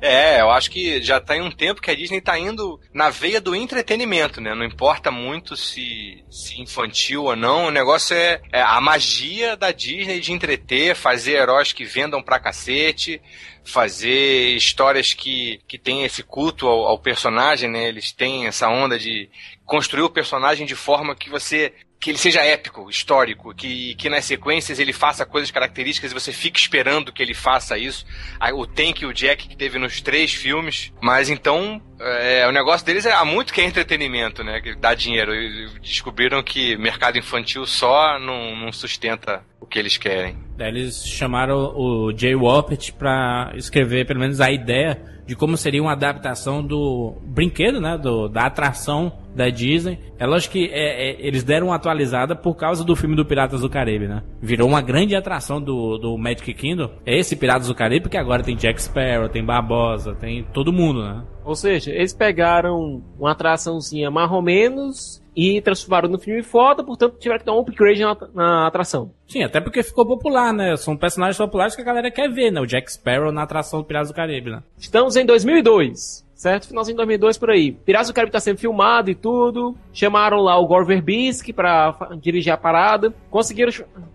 É, 0.00 0.40
eu 0.40 0.50
acho 0.50 0.70
que 0.70 1.02
já 1.02 1.20
tem 1.20 1.40
um 1.40 1.50
tempo 1.50 1.80
que 1.80 1.90
a 1.90 1.94
Disney 1.94 2.20
tá 2.20 2.38
indo 2.38 2.80
na 2.92 3.10
veia 3.10 3.40
do 3.40 3.54
entretenimento, 3.54 4.40
né? 4.40 4.54
Não 4.54 4.64
importa 4.64 5.10
muito 5.10 5.56
se, 5.56 6.24
se 6.30 6.60
infantil 6.60 7.24
ou 7.24 7.36
não, 7.36 7.66
o 7.66 7.70
negócio 7.70 8.16
é, 8.16 8.40
é 8.52 8.60
a 8.60 8.80
magia 8.80 9.56
da 9.56 9.72
Disney 9.72 10.20
de 10.20 10.32
entreter, 10.32 10.94
fazer 10.94 11.32
heróis 11.32 11.72
que 11.72 11.84
vendam 11.84 12.22
pra 12.22 12.40
cacete, 12.40 13.20
fazer 13.64 14.54
histórias 14.56 15.14
que, 15.14 15.60
que 15.66 15.78
tem 15.78 16.04
esse 16.04 16.22
culto 16.22 16.66
ao, 16.66 16.86
ao 16.86 16.98
personagem, 16.98 17.70
né? 17.70 17.88
Eles 17.88 18.12
têm 18.12 18.46
essa 18.46 18.68
onda 18.68 18.98
de 18.98 19.30
construir 19.64 20.02
o 20.02 20.10
personagem 20.10 20.66
de 20.66 20.74
forma 20.74 21.14
que 21.14 21.30
você 21.30 21.72
que 22.04 22.10
ele 22.10 22.18
seja 22.18 22.42
épico, 22.42 22.90
histórico, 22.90 23.54
que, 23.54 23.94
que 23.94 24.10
nas 24.10 24.26
sequências 24.26 24.78
ele 24.78 24.92
faça 24.92 25.24
coisas 25.24 25.50
características 25.50 26.10
e 26.10 26.14
você 26.14 26.32
fique 26.32 26.60
esperando 26.60 27.10
que 27.10 27.22
ele 27.22 27.32
faça 27.32 27.78
isso. 27.78 28.04
O 28.52 28.66
Tank 28.66 29.00
e 29.00 29.06
o 29.06 29.14
Jack 29.14 29.48
que 29.48 29.56
teve 29.56 29.78
nos 29.78 30.02
três 30.02 30.34
filmes. 30.34 30.92
Mas 31.00 31.30
então, 31.30 31.80
é, 31.98 32.46
o 32.46 32.52
negócio 32.52 32.84
deles 32.84 33.06
é 33.06 33.12
há 33.14 33.24
muito 33.24 33.54
que 33.54 33.62
é 33.62 33.64
entretenimento, 33.64 34.44
né? 34.44 34.60
Que 34.60 34.74
dá 34.74 34.92
dinheiro. 34.92 35.34
E 35.34 35.78
descobriram 35.80 36.42
que 36.42 36.76
mercado 36.76 37.16
infantil 37.16 37.64
só 37.64 38.18
não, 38.18 38.54
não 38.54 38.70
sustenta 38.70 39.42
o 39.58 39.64
que 39.64 39.78
eles 39.78 39.96
querem. 39.96 40.36
Daí 40.58 40.68
eles 40.68 41.06
chamaram 41.06 41.72
o 41.74 42.12
Jay 42.14 42.34
Warpett 42.34 42.92
pra 42.92 43.50
escrever 43.56 44.06
pelo 44.06 44.20
menos 44.20 44.42
a 44.42 44.52
ideia 44.52 45.00
de 45.26 45.34
como 45.34 45.56
seria 45.56 45.82
uma 45.82 45.92
adaptação 45.92 46.62
do 46.62 47.14
brinquedo, 47.22 47.80
né? 47.80 47.96
Do, 47.96 48.28
da 48.28 48.46
atração 48.46 49.12
da 49.34 49.48
Disney. 49.48 49.98
É 50.18 50.26
lógico 50.26 50.52
que 50.52 50.70
é, 50.72 51.10
é, 51.10 51.26
eles 51.26 51.42
deram 51.42 51.68
uma 51.68 51.76
atualizada 51.76 52.36
por 52.36 52.54
causa 52.54 52.84
do 52.84 52.94
filme 52.94 53.16
do 53.16 53.24
Piratas 53.24 53.60
do 53.60 53.70
Caribe, 53.70 54.06
né? 54.06 54.22
Virou 54.40 54.68
uma 54.68 54.80
grande 54.80 55.16
atração 55.16 55.60
do, 55.60 55.98
do 55.98 56.16
Magic 56.16 56.52
Kingdom. 56.54 56.90
É 57.04 57.18
esse 57.18 57.36
Piratas 57.36 57.68
do 57.68 57.74
Caribe, 57.74 58.08
que 58.08 58.16
agora 58.16 58.42
tem 58.42 58.56
Jack 58.56 58.80
Sparrow, 58.80 59.28
tem 59.28 59.44
Barbosa, 59.44 60.14
tem 60.14 60.44
todo 60.52 60.72
mundo, 60.72 61.02
né? 61.02 61.24
Ou 61.44 61.54
seja, 61.54 61.90
eles 61.90 62.14
pegaram 62.14 63.02
uma 63.18 63.32
atraçãozinha 63.32 64.10
mais 64.10 64.30
ou 64.30 64.42
menos 64.42 65.23
e 65.36 65.60
transformaram 65.60 66.08
no 66.08 66.18
filme 66.18 66.42
foda, 66.42 66.84
portanto 66.84 67.18
tiveram 67.18 67.40
que 67.40 67.46
dar 67.46 67.54
um 67.54 67.60
upgrade 67.60 68.00
na, 68.00 68.16
na 68.34 68.66
atração. 68.66 69.10
Sim, 69.26 69.42
até 69.42 69.60
porque 69.60 69.82
ficou 69.82 70.06
popular, 70.06 70.52
né? 70.52 70.76
São 70.76 70.96
personagens 70.96 71.38
populares 71.38 71.74
que 71.74 71.82
a 71.82 71.84
galera 71.84 72.10
quer 72.10 72.28
ver, 72.28 72.50
né? 72.50 72.60
O 72.60 72.66
Jack 72.66 72.92
Sparrow 72.92 73.32
na 73.32 73.42
atração 73.42 73.80
do 73.80 73.84
Piratas 73.84 74.08
do 74.08 74.14
Caribe, 74.14 74.50
né? 74.50 74.62
Estamos 74.78 75.16
em 75.16 75.26
2002, 75.26 76.24
certo? 76.34 76.68
Finalzinho 76.68 76.94
de 76.94 76.98
2002 76.98 77.38
por 77.38 77.50
aí. 77.50 77.72
Piratas 77.72 78.08
do 78.08 78.14
Caribe 78.14 78.32
tá 78.32 78.40
sendo 78.40 78.58
filmado 78.58 79.10
e 79.10 79.14
tudo. 79.14 79.74
Chamaram 79.92 80.38
lá 80.38 80.58
o 80.58 80.66
Gore 80.66 80.86
Verbinski 80.86 81.52
pra 81.52 81.96
dirigir 82.20 82.52
a 82.52 82.56
parada. 82.56 83.12
Conseguiram 83.30 83.72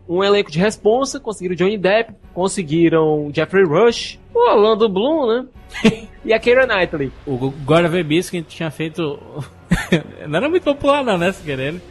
um 0.07 0.23
elenco 0.23 0.51
de 0.51 0.59
responsa, 0.59 1.19
conseguiram 1.19 1.55
Johnny 1.55 1.77
Depp, 1.77 2.13
conseguiram 2.33 3.29
Jeffrey 3.33 3.65
Rush, 3.65 4.19
o 4.33 4.49
Orlando 4.49 4.87
Bloom, 4.87 5.27
né? 5.27 5.45
e 6.23 6.33
a 6.33 6.39
Keira 6.39 6.65
Knightley. 6.65 7.11
O 7.25 7.51
Gordon 7.51 7.89
Verbinski 7.89 8.41
tinha 8.41 8.71
feito... 8.71 9.19
não 10.27 10.37
era 10.37 10.49
muito 10.49 10.63
popular 10.63 11.03
não, 11.03 11.17
né, 11.17 11.31
se 11.31 11.43
querer. 11.43 11.81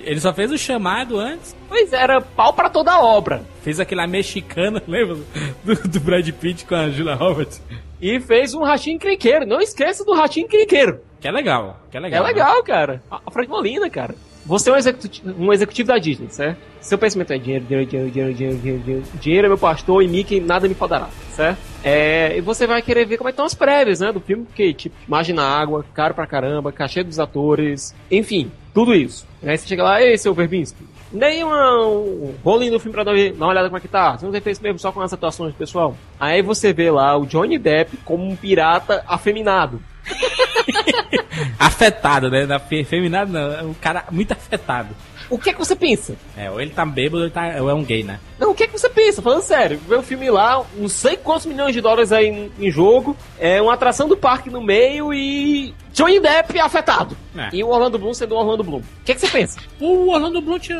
Ele 0.00 0.20
só 0.20 0.32
fez 0.34 0.52
o 0.52 0.58
chamado 0.58 1.18
antes, 1.18 1.56
Pois 1.68 1.90
era, 1.92 2.20
pau 2.20 2.52
pra 2.52 2.68
toda 2.68 2.98
obra. 3.00 3.42
fez 3.62 3.80
aquela 3.80 4.06
mexicana, 4.06 4.82
lembra? 4.86 5.16
Do, 5.64 5.74
do 5.88 6.00
Brad 6.00 6.28
Pitt 6.32 6.66
com 6.66 6.74
a 6.74 6.90
Julia 6.90 7.14
Roberts. 7.14 7.62
E 8.00 8.20
fez 8.20 8.52
um 8.54 8.62
ratinho 8.62 8.98
crinqueiro. 8.98 9.46
Não 9.46 9.60
esqueça 9.60 10.04
do 10.04 10.12
ratinho 10.12 10.46
crinqueiro. 10.46 11.00
Que 11.18 11.28
é 11.28 11.32
legal, 11.32 11.80
que 11.90 11.96
é 11.96 12.00
É 12.00 12.02
legal. 12.02 12.22
né? 12.22 12.28
legal, 12.28 12.62
cara. 12.62 13.02
A 13.10 13.20
a 13.26 13.30
Frank 13.30 13.48
Molina, 13.48 13.88
cara. 13.88 14.14
Você 14.46 14.68
é 14.68 14.72
um 14.72 14.76
executivo, 14.76 15.34
um 15.38 15.52
executivo 15.52 15.88
da 15.88 15.98
Disney, 15.98 16.28
certo? 16.28 16.58
Seu 16.80 16.98
pensamento 16.98 17.32
é 17.32 17.38
dinheiro, 17.38 17.64
dinheiro, 17.64 17.88
dinheiro, 17.88 18.10
dinheiro, 18.10 18.34
dinheiro, 18.34 18.58
dinheiro, 18.58 18.82
dinheiro. 18.82 19.04
Dinheiro 19.14 19.46
é 19.46 19.48
meu 19.48 19.58
pastor 19.58 20.02
e 20.02 20.08
Mickey 20.08 20.38
nada 20.38 20.68
me 20.68 20.74
poderá, 20.74 21.08
certo? 21.30 21.58
É, 21.82 22.36
e 22.36 22.40
você 22.42 22.66
vai 22.66 22.82
querer 22.82 23.06
ver 23.06 23.16
como 23.16 23.28
é 23.28 23.30
estão 23.30 23.46
as 23.46 23.54
prévias, 23.54 24.00
né, 24.00 24.12
do 24.12 24.20
filme, 24.20 24.44
porque, 24.44 24.74
tipo, 24.74 24.94
imagina 25.08 25.42
água, 25.42 25.84
caro 25.94 26.14
pra 26.14 26.26
caramba, 26.26 26.70
cachê 26.72 27.02
dos 27.02 27.18
atores, 27.18 27.94
enfim, 28.10 28.52
tudo 28.74 28.94
isso. 28.94 29.26
Aí 29.42 29.56
você 29.56 29.66
chega 29.66 29.82
lá, 29.82 30.02
ei, 30.02 30.18
seu 30.18 30.34
Verbinski, 30.34 30.84
nem 31.10 31.44
uma, 31.44 31.86
um 31.86 32.34
rolinho 32.44 32.72
do 32.72 32.80
filme 32.80 32.92
pra 32.92 33.04
dar 33.04 33.14
uma 33.14 33.46
olhada 33.46 33.68
como 33.68 33.78
é 33.78 33.80
que 33.80 33.88
tá. 33.88 34.18
Você 34.18 34.26
não 34.26 34.32
feito 34.32 34.62
mesmo 34.62 34.78
só 34.78 34.90
com 34.90 35.00
as 35.00 35.12
atuações, 35.12 35.54
pessoal. 35.54 35.96
Aí 36.18 36.42
você 36.42 36.72
vê 36.72 36.90
lá 36.90 37.16
o 37.16 37.24
Johnny 37.24 37.56
Depp 37.56 37.96
como 37.98 38.28
um 38.28 38.36
pirata 38.36 39.04
afeminado. 39.06 39.80
Afetado, 41.58 42.30
né? 42.30 42.46
Na 42.46 42.58
fe, 42.58 42.84
feminado 42.84 43.32
não, 43.32 43.52
é 43.52 43.62
um 43.62 43.74
cara 43.74 44.04
muito 44.10 44.32
afetado. 44.32 44.94
O 45.30 45.38
que 45.38 45.50
é 45.50 45.52
que 45.52 45.58
você 45.58 45.74
pensa? 45.76 46.14
É, 46.36 46.50
ou 46.50 46.60
ele 46.60 46.70
tá 46.70 46.84
bêbado 46.84 47.18
ou 47.18 47.22
ele 47.24 47.30
tá, 47.32 47.54
ou 47.60 47.70
é 47.70 47.74
um 47.74 47.82
gay, 47.84 48.02
né? 48.02 48.18
Não, 48.38 48.50
o 48.50 48.54
que 48.54 48.64
é 48.64 48.66
que 48.66 48.72
você 48.78 48.88
pensa? 48.88 49.22
Falando 49.22 49.42
sério, 49.42 49.80
vê 49.88 49.94
o 49.96 50.02
filme 50.02 50.30
lá, 50.30 50.64
não 50.76 50.88
sei 50.88 51.16
quantos 51.16 51.46
milhões 51.46 51.72
de 51.72 51.80
dólares 51.80 52.12
aí 52.12 52.26
em, 52.26 52.52
em 52.58 52.70
jogo, 52.70 53.16
é 53.38 53.60
uma 53.62 53.74
atração 53.74 54.08
do 54.08 54.16
parque 54.16 54.50
no 54.50 54.60
meio 54.62 55.12
e 55.14 55.74
Johnny 55.92 56.18
Depp 56.20 56.58
afetado. 56.60 57.16
É. 57.36 57.48
E 57.52 57.64
o 57.64 57.68
Orlando 57.68 57.98
Bloom 57.98 58.12
sendo 58.14 58.34
o 58.34 58.38
Orlando 58.38 58.62
Bloom. 58.64 58.78
O 58.78 58.84
que 59.04 59.12
é 59.12 59.14
que 59.14 59.20
você 59.20 59.28
pensa? 59.28 59.58
O 59.80 60.10
Orlando 60.10 60.40
Bloom 60.40 60.58
tinha, 60.58 60.78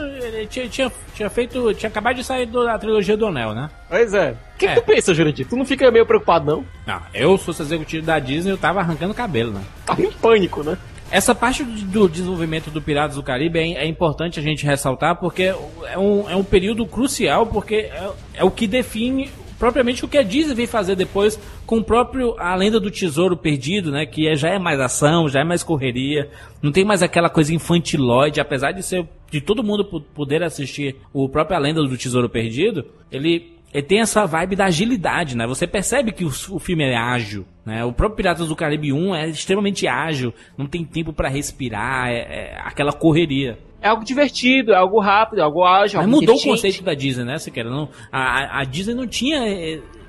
tinha, 0.48 0.68
tinha, 0.68 0.92
tinha 1.14 1.30
feito. 1.30 1.72
Tinha 1.74 1.88
acabado 1.88 2.16
de 2.16 2.24
sair 2.24 2.46
da 2.46 2.78
trilogia 2.78 3.16
do 3.16 3.26
Anel, 3.26 3.54
né? 3.54 3.70
Pois 3.88 4.12
é. 4.14 4.36
O 4.54 4.58
que, 4.58 4.66
É. 4.66 4.74
que 4.74 4.80
tu 4.80 4.84
pensa, 4.86 5.14
Jurandir? 5.14 5.46
Tu 5.48 5.56
não 5.56 5.64
fica 5.64 5.90
meio 5.90 6.06
preocupado, 6.06 6.46
não? 6.46 6.64
Não, 6.86 7.02
eu 7.12 7.36
se 7.38 7.44
fosse 7.44 7.62
executivo 7.62 8.06
da 8.06 8.18
Disney, 8.18 8.52
eu 8.52 8.58
tava 8.58 8.80
arrancando 8.80 9.12
o 9.12 9.16
cabelo, 9.16 9.52
né? 9.52 9.62
Tava 9.86 10.02
em 10.02 10.10
pânico, 10.12 10.62
né? 10.62 10.76
Essa 11.14 11.32
parte 11.32 11.62
do 11.62 12.08
desenvolvimento 12.08 12.70
do 12.70 12.82
Piratas 12.82 13.14
do 13.14 13.22
Caribe 13.22 13.60
é, 13.60 13.84
é 13.84 13.86
importante 13.86 14.40
a 14.40 14.42
gente 14.42 14.66
ressaltar 14.66 15.14
porque 15.20 15.44
é 15.44 15.96
um, 15.96 16.28
é 16.28 16.34
um 16.34 16.42
período 16.42 16.84
crucial, 16.86 17.46
porque 17.46 17.76
é, 17.76 18.10
é 18.34 18.42
o 18.44 18.50
que 18.50 18.66
define 18.66 19.30
propriamente 19.56 20.04
o 20.04 20.08
que 20.08 20.18
a 20.18 20.22
Disney 20.24 20.54
vem 20.56 20.66
fazer 20.66 20.96
depois 20.96 21.38
com 21.64 21.78
o 21.78 21.84
próprio 21.84 22.34
A 22.36 22.52
Lenda 22.56 22.80
do 22.80 22.90
Tesouro 22.90 23.36
Perdido, 23.36 23.92
né? 23.92 24.04
Que 24.04 24.26
é- 24.26 24.34
já 24.34 24.48
é 24.50 24.58
mais 24.58 24.80
ação, 24.80 25.28
já 25.28 25.38
é 25.40 25.44
mais 25.44 25.62
correria, 25.62 26.28
não 26.60 26.72
tem 26.72 26.84
mais 26.84 27.00
aquela 27.00 27.30
coisa 27.30 27.54
infantilóide, 27.54 28.40
apesar 28.40 28.72
de 28.72 28.82
ser 28.82 29.06
de 29.30 29.40
todo 29.40 29.62
mundo 29.62 29.84
po- 29.84 30.00
poder 30.00 30.42
assistir 30.42 30.96
o 31.12 31.28
próprio 31.28 31.56
A 31.56 31.60
Lenda 31.60 31.80
do 31.80 31.96
Tesouro 31.96 32.28
Perdido, 32.28 32.84
ele 33.12 33.52
ele 33.74 33.82
tem 33.82 34.00
essa 34.00 34.24
vibe 34.24 34.54
da 34.54 34.66
agilidade, 34.66 35.36
né? 35.36 35.46
Você 35.48 35.66
percebe 35.66 36.12
que 36.12 36.24
o, 36.24 36.28
o 36.28 36.58
filme 36.60 36.84
é 36.84 36.96
ágil, 36.96 37.44
né? 37.66 37.84
O 37.84 37.92
próprio 37.92 38.16
Piratas 38.16 38.46
do 38.48 38.54
Caribe 38.54 38.92
1 38.92 39.14
é 39.16 39.28
extremamente 39.28 39.88
ágil, 39.88 40.32
não 40.56 40.66
tem 40.66 40.84
tempo 40.84 41.12
pra 41.12 41.28
respirar, 41.28 42.08
é, 42.08 42.18
é 42.18 42.60
aquela 42.64 42.92
correria. 42.92 43.58
É 43.82 43.88
algo 43.88 44.04
divertido, 44.04 44.72
é 44.72 44.76
algo 44.76 45.00
rápido, 45.00 45.40
é 45.40 45.42
algo 45.42 45.64
ágil, 45.64 45.98
Mas 45.98 46.06
algo 46.06 46.20
mudou 46.20 46.36
o 46.36 46.42
conceito 46.42 46.82
da 46.84 46.94
Disney, 46.94 47.24
né, 47.24 47.36
Siqueira? 47.38 47.68
Não, 47.68 47.88
a, 48.10 48.60
a- 48.60 48.64
Disney 48.64 48.94
não 48.94 49.06
tinha 49.06 49.40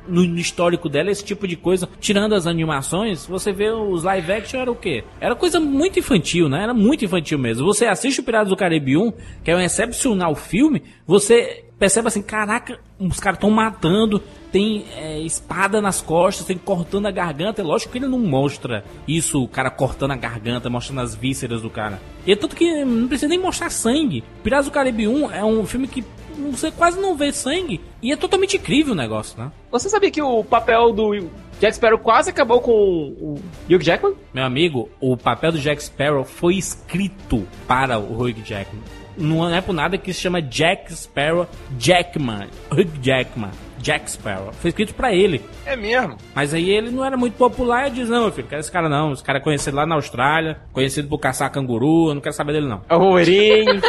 no, 0.07 0.23
no 0.23 0.37
histórico 0.37 0.87
dela 0.87 1.09
esse 1.11 1.25
tipo 1.25 1.47
de 1.47 1.55
coisa. 1.55 1.89
Tirando 1.99 2.35
as 2.35 2.47
animações, 2.47 3.25
você 3.25 3.51
vê 3.51 3.69
os 3.71 4.03
live 4.03 4.31
action 4.31 4.61
era 4.61 4.71
o 4.71 4.75
quê? 4.75 5.03
Era 5.19 5.35
coisa 5.35 5.59
muito 5.59 5.99
infantil, 5.99 6.47
né? 6.47 6.63
Era 6.63 6.73
muito 6.73 7.03
infantil 7.03 7.37
mesmo. 7.39 7.65
Você 7.65 7.85
assiste 7.85 8.19
o 8.19 8.23
Piratas 8.23 8.49
do 8.49 8.55
Caribe 8.55 8.95
1, 8.95 9.11
que 9.43 9.51
é 9.51 9.55
um 9.55 9.59
excepcional 9.59 10.35
filme, 10.35 10.83
você 11.05 11.64
percebe 11.77 12.07
assim, 12.07 12.21
caraca, 12.21 12.79
os 12.99 13.19
caras 13.19 13.37
estão 13.37 13.49
matando, 13.49 14.21
tem 14.51 14.85
eh, 14.95 15.19
espada 15.21 15.81
nas 15.81 16.01
costas, 16.01 16.45
tem 16.45 16.57
cortando 16.57 17.07
a 17.07 17.11
garganta. 17.11 17.61
É 17.61 17.65
lógico 17.65 17.91
que 17.91 17.97
ele 17.97 18.07
não 18.07 18.19
mostra 18.19 18.83
isso, 19.07 19.43
o 19.43 19.47
cara 19.47 19.69
cortando 19.69 20.11
a 20.11 20.15
garganta, 20.15 20.69
mostrando 20.69 21.01
as 21.01 21.13
vísceras 21.13 21.61
do 21.61 21.69
cara. 21.69 22.01
E 22.25 22.31
é 22.31 22.35
tanto 22.35 22.55
que 22.55 22.85
não 22.85 23.07
precisa 23.07 23.27
nem 23.27 23.39
mostrar 23.39 23.69
sangue. 23.69 24.23
Piratas 24.43 24.65
do 24.65 24.71
Caribe 24.71 25.07
1 25.07 25.31
é 25.31 25.43
um 25.43 25.65
filme 25.65 25.87
que 25.87 26.03
você 26.51 26.71
quase 26.71 26.99
não 26.99 27.15
vê 27.15 27.31
sangue. 27.31 27.81
E 28.01 28.11
é 28.11 28.15
totalmente 28.15 28.57
incrível 28.57 28.93
o 28.93 28.97
negócio, 28.97 29.37
né? 29.39 29.51
Você 29.71 29.89
sabia 29.89 30.11
que 30.11 30.21
o 30.21 30.43
papel 30.43 30.93
do 30.93 31.29
Jack 31.59 31.75
Sparrow 31.75 31.99
quase 31.99 32.29
acabou 32.29 32.61
com 32.61 32.71
o 32.71 33.39
Hugh 33.69 33.81
Jackman? 33.81 34.15
Meu 34.33 34.43
amigo, 34.43 34.89
o 34.99 35.15
papel 35.15 35.53
do 35.53 35.59
Jack 35.59 35.83
Sparrow 35.83 36.23
foi 36.23 36.55
escrito 36.55 37.47
para 37.67 37.97
o 37.97 38.21
Hugh 38.21 38.43
Jackman. 38.43 38.83
Não 39.17 39.53
é 39.53 39.61
por 39.61 39.73
nada 39.73 39.97
que 39.97 40.13
se 40.13 40.21
chama 40.21 40.41
Jack 40.41 40.93
Sparrow 40.93 41.47
Jackman. 41.77 42.49
Hugh 42.71 43.01
Jackman. 43.01 43.51
Jack 43.85 44.09
Sparrow. 44.09 44.51
Foi 44.53 44.69
escrito 44.69 44.95
pra 44.95 45.13
ele. 45.13 45.41
É 45.63 45.75
mesmo? 45.75 46.17
Mas 46.33 46.53
aí 46.55 46.71
ele 46.71 46.89
não 46.89 47.05
era 47.05 47.15
muito 47.15 47.35
popular 47.35 47.87
e 47.87 47.91
diz, 47.91 48.09
não, 48.09 48.23
meu 48.23 48.31
filho, 48.31 48.47
quero 48.47 48.59
esse 48.59 48.71
cara 48.71 48.89
não. 48.89 49.11
Esse 49.11 49.23
cara 49.23 49.37
é 49.37 49.41
conhecido 49.41 49.77
lá 49.77 49.85
na 49.85 49.93
Austrália, 49.93 50.57
conhecido 50.73 51.07
por 51.07 51.19
caçar 51.19 51.51
canguru, 51.51 52.09
eu 52.09 52.15
não 52.15 52.21
quero 52.21 52.33
saber 52.33 52.53
dele 52.53 52.67
não. 52.67 52.81
É 52.89 52.95
o 52.95 52.99
Wolverine. 52.99 53.81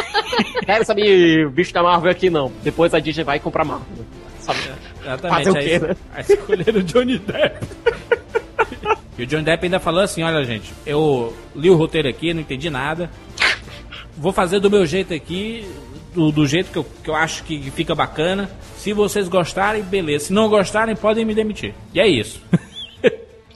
Quero 0.63 0.85
saber 0.85 1.47
o 1.47 1.49
bicho 1.49 1.73
da 1.73 1.81
Marvel 1.81 2.11
aqui 2.11 2.29
não. 2.29 2.51
Depois 2.63 2.93
a 2.93 2.99
Disney 2.99 3.23
vai 3.23 3.39
comprar 3.39 3.65
Marvel. 3.65 4.05
Sabe? 4.39 4.59
Exatamente. 5.01 5.45
Fazer 5.45 5.57
aí, 5.57 5.79
né? 5.79 5.95
aí 6.13 6.25
escolheram 6.29 6.79
o 6.79 6.83
Johnny 6.83 7.17
Depp. 7.17 7.67
e 9.17 9.23
o 9.23 9.25
Johnny 9.25 9.43
Depp 9.43 9.65
ainda 9.65 9.79
falou 9.79 10.01
assim, 10.01 10.21
olha 10.21 10.43
gente, 10.43 10.71
eu 10.85 11.33
li 11.55 11.71
o 11.71 11.75
roteiro 11.75 12.07
aqui, 12.07 12.33
não 12.33 12.41
entendi 12.41 12.69
nada. 12.69 13.09
Vou 14.17 14.33
fazer 14.33 14.59
do 14.59 14.69
meu 14.69 14.85
jeito 14.85 15.13
aqui, 15.13 15.67
do, 16.13 16.31
do 16.31 16.47
jeito 16.47 16.71
que 16.71 16.77
eu, 16.77 16.83
que 17.03 17.09
eu 17.09 17.15
acho 17.15 17.43
que 17.43 17.69
fica 17.71 17.93
bacana. 17.93 18.49
Se 18.77 18.93
vocês 18.93 19.27
gostarem, 19.29 19.83
beleza. 19.83 20.25
Se 20.25 20.33
não 20.33 20.49
gostarem, 20.49 20.95
podem 20.95 21.23
me 21.25 21.35
demitir. 21.35 21.73
E 21.93 21.99
é 21.99 22.07
isso. 22.07 22.41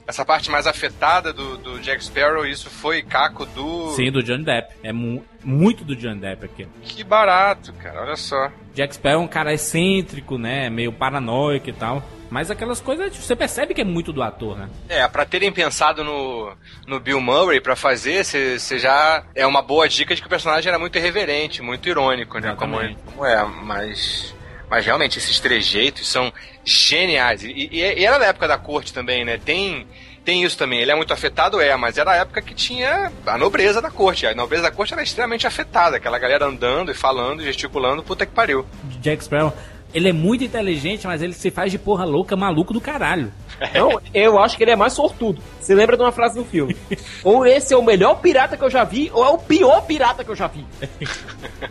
Essa 0.07 0.25
parte 0.25 0.51
mais 0.51 0.67
afetada 0.67 1.31
do, 1.31 1.57
do 1.57 1.79
Jack 1.79 2.03
Sparrow, 2.03 2.45
isso 2.45 2.69
foi 2.69 3.01
caco 3.01 3.45
do. 3.45 3.91
Sim, 3.95 4.11
do 4.11 4.21
Johnny 4.21 4.43
Depp. 4.43 4.73
É 4.83 4.91
mu- 4.91 5.23
muito 5.43 5.85
do 5.85 5.95
Johnny 5.95 6.19
Depp 6.19 6.45
aqui. 6.45 6.67
Que 6.83 7.01
barato, 7.03 7.71
cara, 7.73 8.01
olha 8.01 8.15
só. 8.17 8.51
Jack 8.75 8.95
Sparrow 8.95 9.21
é 9.21 9.23
um 9.23 9.27
cara 9.27 9.53
excêntrico, 9.53 10.37
né? 10.37 10.69
Meio 10.69 10.91
paranoico 10.91 11.69
e 11.69 11.73
tal. 11.73 12.03
Mas 12.31 12.49
aquelas 12.49 12.79
coisas, 12.79 13.13
você 13.13 13.35
percebe 13.35 13.73
que 13.73 13.81
é 13.81 13.83
muito 13.83 14.13
do 14.13 14.23
ator, 14.23 14.57
né? 14.57 14.69
É, 14.87 15.05
pra 15.05 15.25
terem 15.25 15.51
pensado 15.51 16.01
no, 16.01 16.55
no 16.87 16.97
Bill 16.97 17.19
Murray 17.19 17.59
pra 17.59 17.75
fazer, 17.75 18.23
você 18.23 18.79
já. 18.79 19.25
É 19.35 19.45
uma 19.45 19.61
boa 19.61 19.87
dica 19.89 20.15
de 20.15 20.21
que 20.21 20.27
o 20.27 20.29
personagem 20.29 20.69
era 20.69 20.79
muito 20.79 20.97
irreverente, 20.97 21.61
muito 21.61 21.89
irônico, 21.89 22.39
né? 22.39 22.55
Como, 22.57 22.75
Exatamente. 22.75 22.99
como 23.13 23.25
é, 23.25 23.43
mas. 23.43 24.33
Mas 24.69 24.85
realmente, 24.85 25.17
esses 25.17 25.37
trejeitos 25.41 26.07
são 26.07 26.31
geniais. 26.63 27.43
E, 27.43 27.49
e, 27.49 27.79
e 27.81 28.05
era 28.05 28.17
da 28.17 28.27
época 28.27 28.47
da 28.47 28.57
corte 28.57 28.93
também, 28.93 29.25
né? 29.25 29.37
Tem. 29.37 29.85
Tem 30.23 30.43
isso 30.43 30.55
também, 30.55 30.79
ele 30.79 30.91
é 30.91 30.95
muito 30.95 31.11
afetado, 31.11 31.59
é, 31.59 31.75
mas 31.75 31.97
era 31.97 32.11
a 32.11 32.15
época 32.17 32.43
que 32.43 32.53
tinha 32.53 33.11
a 33.25 33.39
nobreza 33.39 33.81
da 33.81 33.89
corte. 33.89 34.27
A 34.27 34.35
nobreza 34.35 34.61
da 34.61 34.71
corte 34.71 34.93
era 34.93 35.01
extremamente 35.01 35.47
afetada, 35.47 35.97
aquela 35.97 36.19
galera 36.19 36.45
andando 36.45 36.91
e 36.91 36.93
falando, 36.93 37.41
gesticulando, 37.41 38.03
puta 38.03 38.23
que 38.23 38.31
pariu. 38.31 38.63
Jack 38.99 39.23
Sparrow, 39.23 39.51
ele 39.93 40.09
é 40.09 40.13
muito 40.13 40.43
inteligente, 40.43 41.05
mas 41.07 41.21
ele 41.21 41.33
se 41.33 41.51
faz 41.51 41.71
de 41.71 41.77
porra 41.79 42.05
louca, 42.05 42.35
maluco 42.35 42.73
do 42.73 42.81
caralho. 42.81 43.31
Não, 43.73 43.99
eu 44.13 44.39
acho 44.39 44.57
que 44.57 44.63
ele 44.63 44.71
é 44.71 44.75
mais 44.75 44.93
sortudo. 44.93 45.41
Você 45.59 45.75
lembra 45.75 45.95
de 45.95 46.03
uma 46.03 46.11
frase 46.11 46.35
do 46.35 46.45
filme? 46.45 46.75
ou 47.23 47.45
esse 47.45 47.73
é 47.73 47.77
o 47.77 47.83
melhor 47.83 48.15
pirata 48.21 48.57
que 48.57 48.63
eu 48.63 48.69
já 48.69 48.83
vi, 48.83 49.11
ou 49.13 49.23
é 49.23 49.29
o 49.29 49.37
pior 49.37 49.81
pirata 49.85 50.23
que 50.23 50.31
eu 50.31 50.35
já 50.35 50.47
vi. 50.47 50.65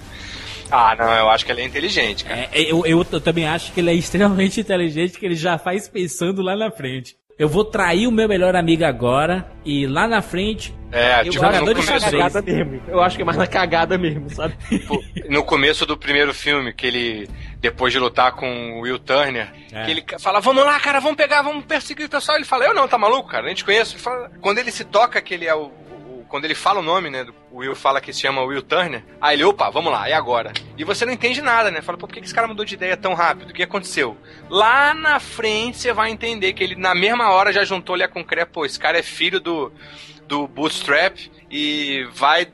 Ah, 0.72 0.94
não, 0.96 1.12
eu 1.12 1.28
acho 1.28 1.44
que 1.44 1.50
ele 1.50 1.62
é 1.62 1.64
inteligente, 1.64 2.24
cara. 2.24 2.42
É, 2.52 2.62
eu, 2.70 2.86
eu 2.86 3.04
t- 3.04 3.18
também 3.18 3.44
acho 3.44 3.72
que 3.72 3.80
ele 3.80 3.90
é 3.90 3.94
extremamente 3.94 4.60
inteligente, 4.60 5.18
que 5.18 5.26
ele 5.26 5.34
já 5.34 5.58
faz 5.58 5.88
pensando 5.88 6.42
lá 6.42 6.54
na 6.54 6.70
frente. 6.70 7.16
Eu 7.40 7.48
vou 7.48 7.64
trair 7.64 8.06
o 8.06 8.12
meu 8.12 8.28
melhor 8.28 8.54
amigo 8.54 8.84
agora, 8.84 9.50
e 9.64 9.86
lá 9.86 10.06
na 10.06 10.20
frente, 10.20 10.74
É, 10.92 11.20
Eu 11.20 11.30
tipo, 11.30 11.44
acho 11.46 11.60
no 11.60 11.66
que 11.66 11.70
é 11.70 11.74
mais 11.74 11.86
na 11.86 11.92
começo, 12.10 12.10
cagada 12.10 12.42
mesmo. 12.42 12.82
Eu 12.88 13.00
acho 13.00 13.16
que 13.16 13.22
é 13.22 13.24
mais 13.24 13.38
na 13.38 13.46
cagada 13.46 13.96
mesmo, 13.96 14.28
sabe? 14.28 14.54
no 15.28 15.42
começo 15.44 15.86
do 15.86 15.96
primeiro 15.96 16.34
filme, 16.34 16.72
que 16.74 16.86
ele 16.86 17.28
depois 17.60 17.92
de 17.92 17.98
lutar 17.98 18.32
com 18.32 18.72
o 18.78 18.80
Will 18.80 18.98
Turner, 18.98 19.52
É. 19.72 19.84
que 19.84 19.90
ele 19.90 20.04
fala, 20.18 20.40
vamos 20.40 20.64
lá, 20.64 20.78
cara, 20.80 20.98
vamos 21.00 21.16
pegar, 21.16 21.42
vamos 21.42 21.64
perseguir 21.64 22.06
o 22.06 22.10
pessoal. 22.10 22.36
Ele 22.36 22.44
fala, 22.44 22.64
eu 22.66 22.74
não, 22.74 22.88
tá 22.88 22.98
maluco, 22.98 23.28
cara, 23.30 23.46
a 23.46 23.48
gente 23.48 23.64
conhece. 23.64 23.94
Ele 23.94 24.02
fala- 24.02 24.30
quando 24.40 24.58
ele 24.58 24.70
se 24.72 24.84
toca, 24.84 25.20
que 25.22 25.32
ele 25.32 25.46
é 25.46 25.54
o- 25.54 25.70
Quando 26.30 26.44
ele 26.44 26.54
fala 26.54 26.78
o 26.78 26.82
nome, 26.82 27.10
né? 27.10 27.26
O 27.50 27.58
Will 27.58 27.74
fala 27.74 28.00
que 28.00 28.12
se 28.12 28.20
chama 28.20 28.42
Will 28.42 28.62
Turner. 28.62 29.02
Aí 29.20 29.34
ele, 29.36 29.42
opa, 29.42 29.68
vamos 29.68 29.92
lá, 29.92 30.08
e 30.08 30.12
agora? 30.12 30.52
E 30.78 30.84
você 30.84 31.04
não 31.04 31.12
entende 31.12 31.42
nada, 31.42 31.72
né? 31.72 31.82
Fala, 31.82 31.98
pô, 31.98 32.06
por 32.06 32.14
que 32.14 32.20
esse 32.20 32.32
cara 32.32 32.46
mudou 32.46 32.64
de 32.64 32.74
ideia 32.74 32.96
tão 32.96 33.14
rápido? 33.14 33.50
O 33.50 33.52
que 33.52 33.64
aconteceu? 33.64 34.16
Lá 34.48 34.94
na 34.94 35.18
frente 35.18 35.78
você 35.78 35.92
vai 35.92 36.10
entender 36.10 36.52
que 36.52 36.62
ele, 36.62 36.76
na 36.76 36.94
mesma 36.94 37.30
hora, 37.30 37.52
já 37.52 37.64
juntou 37.64 37.96
ele 37.96 38.04
o 38.04 38.24
Cré, 38.24 38.44
pô, 38.44 38.64
esse 38.64 38.78
cara 38.78 38.98
é 38.98 39.02
filho 39.02 39.40
do, 39.40 39.72
do 40.30 40.46
Bootstrap 40.46 41.18
e 41.50 42.04
vai. 42.12 42.46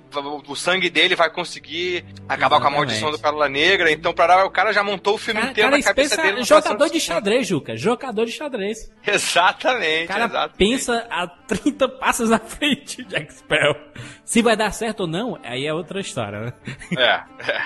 O 0.49 0.57
sangue 0.57 0.89
dele 0.89 1.15
vai 1.15 1.31
conseguir 1.31 2.03
acabar 2.27 2.57
com 2.59 2.65
a 2.65 2.71
Exatamente. 2.71 2.77
maldição 2.79 3.11
do 3.11 3.19
Pérola 3.19 3.49
Negra. 3.51 3.93
Então, 3.93 4.15
pra, 4.15 4.47
o 4.47 4.51
cara 4.51 4.73
já 4.73 4.83
montou 4.83 5.15
o 5.17 5.19
filme 5.19 5.39
Cara, 5.41 5.53
inteiro 5.53 5.69
cara 5.71 5.79
na 5.79 5.85
cabeça 5.85 6.17
pensa- 6.17 6.23
dele. 6.33 6.43
jogador 6.43 6.89
de 6.89 6.99
xadrez, 6.99 7.47
Juca. 7.47 7.77
Jogador 7.77 8.25
de 8.25 8.33
xadrez. 8.33 8.91
Exatamente, 9.07 10.05
O 10.05 10.09
cara 10.09 10.25
exatamente. 10.25 10.57
pensa 10.57 11.07
a 11.11 11.27
30 11.29 11.89
passos 11.91 12.31
na 12.31 12.39
frente 12.39 13.05
de 13.05 13.31
Sparrow. 13.31 13.77
Se 14.25 14.41
vai 14.41 14.57
dar 14.57 14.71
certo 14.73 15.01
ou 15.01 15.07
não, 15.07 15.39
aí 15.45 15.67
é 15.67 15.75
outra 15.75 16.01
história, 16.01 16.41
né? 16.41 16.53
É, 16.97 17.21
é. 17.53 17.63